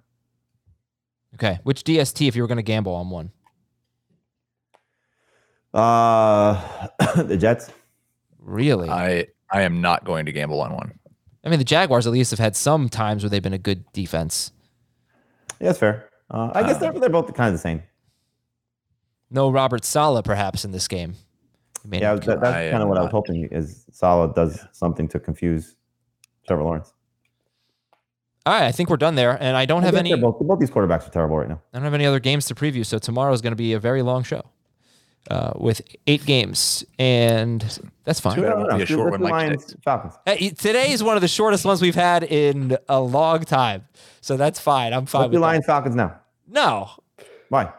Okay, 1.37 1.61
which 1.63 1.85
DST 1.85 2.27
if 2.27 2.35
you 2.35 2.43
were 2.43 2.49
gonna 2.49 2.63
gamble 2.63 2.97
on 2.97 3.11
one? 3.11 3.31
Uh, 5.73 6.89
the 7.23 7.37
Jets. 7.37 7.71
Really? 8.41 8.89
I 8.89 9.27
I 9.53 9.63
am 9.63 9.81
not 9.81 10.05
going 10.05 10.27
to 10.27 10.33
gamble 10.33 10.61
on 10.61 10.75
one. 10.75 10.99
I 11.45 11.49
mean, 11.49 11.61
the 11.61 11.65
Jaguars 11.65 12.09
at 12.09 12.13
least 12.13 12.33
have 12.33 12.41
had 12.41 12.57
some 12.57 12.89
times 12.89 13.23
where 13.23 13.31
they've 13.31 13.41
been 13.41 13.53
a 13.53 13.59
good 13.59 13.85
defense. 13.93 14.51
Yeah, 15.65 15.71
that's 15.71 15.79
fair. 15.79 16.11
Uh, 16.31 16.51
I 16.55 16.63
guess 16.63 16.77
they're, 16.77 16.93
they're 16.93 17.09
both 17.09 17.33
kind 17.33 17.49
of 17.49 17.55
the 17.55 17.59
same. 17.59 17.83
No 19.31 19.51
Robert 19.51 19.83
Saleh, 19.83 20.23
perhaps, 20.23 20.67
in 20.67 20.73
this 20.73 20.87
game. 20.87 21.15
I 21.83 21.89
mean, 21.89 22.03
Yeah, 22.03 22.17
that, 22.17 22.41
that's 22.41 22.45
I 22.45 22.71
kind 22.71 22.77
of 22.77 22.83
am 22.83 22.89
what 22.89 22.99
I 22.99 23.03
was 23.03 23.11
hoping 23.11 23.49
is 23.51 23.87
Saleh 23.91 24.35
does 24.35 24.61
something 24.73 25.09
to 25.09 25.19
confuse 25.19 25.75
Trevor 26.47 26.65
Lawrence. 26.65 26.93
all 28.45 28.53
right, 28.53 28.67
I 28.67 28.73
think 28.73 28.91
we're 28.91 28.99
done 28.99 29.15
there, 29.15 29.43
and 29.43 29.57
I 29.57 29.65
don't 29.65 29.83
I 29.85 29.87
have 29.87 29.95
any. 29.95 30.15
Both, 30.15 30.39
both 30.41 30.59
these 30.59 30.71
quarterbacks 30.71 31.09
are 31.09 31.11
terrible 31.11 31.39
right 31.39 31.49
now. 31.49 31.63
I 31.73 31.79
don't 31.79 31.85
have 31.85 31.95
any 31.95 32.05
other 32.05 32.21
games 32.21 32.45
to 32.47 32.55
preview, 32.55 32.85
so 32.85 32.99
tomorrow 32.99 33.33
is 33.33 33.41
going 33.41 33.53
to 33.53 33.57
be 33.57 33.73
a 33.73 33.79
very 33.79 34.03
long 34.03 34.23
show 34.23 34.43
uh, 35.31 35.53
with 35.57 35.81
eight 36.07 36.25
games, 36.27 36.85
and 36.99 37.61
that's 38.05 38.21
fine. 38.21 38.37
Too 38.37 38.43
bad 38.43 38.59
it 38.59 38.77
be 38.77 38.83
a 38.83 38.87
short 38.87 39.13
one 39.13 39.21
like 39.21 39.33
Lions, 39.33 39.77
Falcons. 39.85 40.15
Hey, 40.27 40.51
today 40.51 40.93
is 40.93 41.03
one 41.03 41.17
of 41.17 41.23
the 41.23 41.29
shortest 41.29 41.65
ones 41.65 41.81
we've 41.81 41.95
had 41.95 42.25
in 42.25 42.77
a 42.89 43.01
long 43.01 43.45
time, 43.45 43.87
so 44.21 44.37
that's 44.37 44.61
fine. 44.61 44.93
I'm 44.93 45.07
fine 45.07 45.23
Let's 45.23 45.33
with. 45.33 45.41
Lions 45.41 45.67
Falcons 45.67 45.97
now. 45.97 46.21
No, 46.47 46.91
Why? 47.49 47.73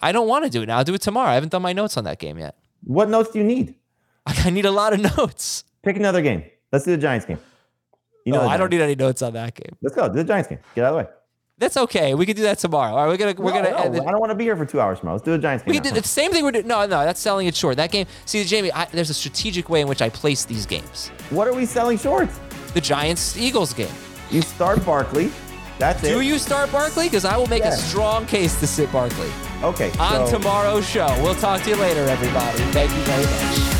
I 0.00 0.12
don't 0.12 0.28
want 0.28 0.44
to 0.44 0.50
do 0.50 0.62
it 0.62 0.66
now. 0.66 0.78
I'll 0.78 0.84
do 0.84 0.94
it 0.94 1.02
tomorrow. 1.02 1.28
I 1.28 1.34
haven't 1.34 1.52
done 1.52 1.62
my 1.62 1.72
notes 1.72 1.96
on 1.96 2.04
that 2.04 2.18
game 2.18 2.38
yet. 2.38 2.56
What 2.84 3.08
notes 3.08 3.30
do 3.30 3.38
you 3.38 3.44
need? 3.44 3.74
I 4.26 4.50
need 4.50 4.64
a 4.64 4.70
lot 4.70 4.92
of 4.92 5.16
notes. 5.16 5.64
Pick 5.82 5.96
another 5.96 6.22
game. 6.22 6.44
Let's 6.72 6.84
do 6.84 6.92
the 6.92 6.98
Giants 6.98 7.26
game. 7.26 7.38
You 8.24 8.32
know, 8.32 8.42
no, 8.42 8.48
I 8.48 8.56
don't 8.56 8.70
need 8.70 8.80
any 8.80 8.94
notes 8.94 9.20
on 9.20 9.34
that 9.34 9.54
game. 9.54 9.76
Let's 9.82 9.94
go. 9.94 10.08
Do 10.08 10.14
the 10.14 10.24
Giants 10.24 10.48
game. 10.48 10.58
Get 10.74 10.84
out 10.84 10.94
of 10.94 11.04
the 11.04 11.04
way. 11.04 11.16
That's 11.64 11.78
okay. 11.78 12.14
We 12.14 12.26
can 12.26 12.36
do 12.36 12.42
that 12.42 12.58
tomorrow. 12.58 12.92
All 12.94 12.96
right, 12.98 13.08
we're 13.08 13.16
gonna 13.16 13.34
we're 13.38 13.50
No, 13.52 13.62
gonna. 13.62 13.70
no, 13.70 13.76
end 13.84 13.96
it- 13.96 14.02
I 14.06 14.10
don't 14.10 14.20
want 14.20 14.28
to 14.30 14.34
be 14.36 14.44
here 14.44 14.54
for 14.54 14.66
two 14.66 14.82
hours 14.82 14.98
tomorrow. 14.98 15.14
Let's 15.16 15.24
do 15.24 15.30
the 15.30 15.38
Giants 15.38 15.64
game. 15.64 15.70
We 15.72 15.80
can 15.80 15.94
do 15.94 15.98
the 15.98 16.06
same 16.06 16.30
thing 16.30 16.44
we're 16.44 16.52
doing. 16.52 16.66
No, 16.66 16.80
no, 16.82 17.06
that's 17.06 17.18
selling 17.18 17.46
it 17.46 17.56
short. 17.56 17.78
That 17.78 17.90
game. 17.90 18.06
See, 18.26 18.44
Jamie, 18.44 18.70
I, 18.70 18.84
there's 18.92 19.08
a 19.08 19.14
strategic 19.14 19.70
way 19.70 19.80
in 19.80 19.88
which 19.88 20.02
I 20.02 20.10
place 20.10 20.44
these 20.44 20.66
games. 20.66 21.08
What 21.30 21.48
are 21.48 21.54
we 21.54 21.64
selling 21.64 21.96
short? 21.96 22.28
The 22.74 22.82
Giants 22.82 23.38
Eagles 23.38 23.72
game. 23.72 23.88
You 24.30 24.42
start 24.42 24.84
Barkley. 24.84 25.32
That's 25.78 26.02
Do 26.02 26.20
it. 26.20 26.26
you 26.26 26.38
start 26.38 26.70
Barkley? 26.70 27.06
Because 27.06 27.24
I 27.24 27.38
will 27.38 27.46
make 27.46 27.64
a 27.64 27.72
strong 27.72 28.26
case 28.26 28.60
to 28.60 28.66
sit 28.66 28.92
Barkley 28.92 29.30
Okay. 29.62 29.90
on 29.98 30.26
so- 30.26 30.36
tomorrow's 30.38 30.86
show. 30.86 31.06
We'll 31.22 31.34
talk 31.34 31.62
to 31.62 31.70
you 31.70 31.76
later, 31.76 32.04
everybody. 32.04 32.58
Thank 32.72 32.90
you 32.90 33.00
very 33.04 33.24
much. 33.24 33.70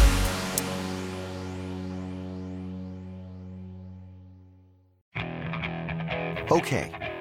Okay, 6.51 6.91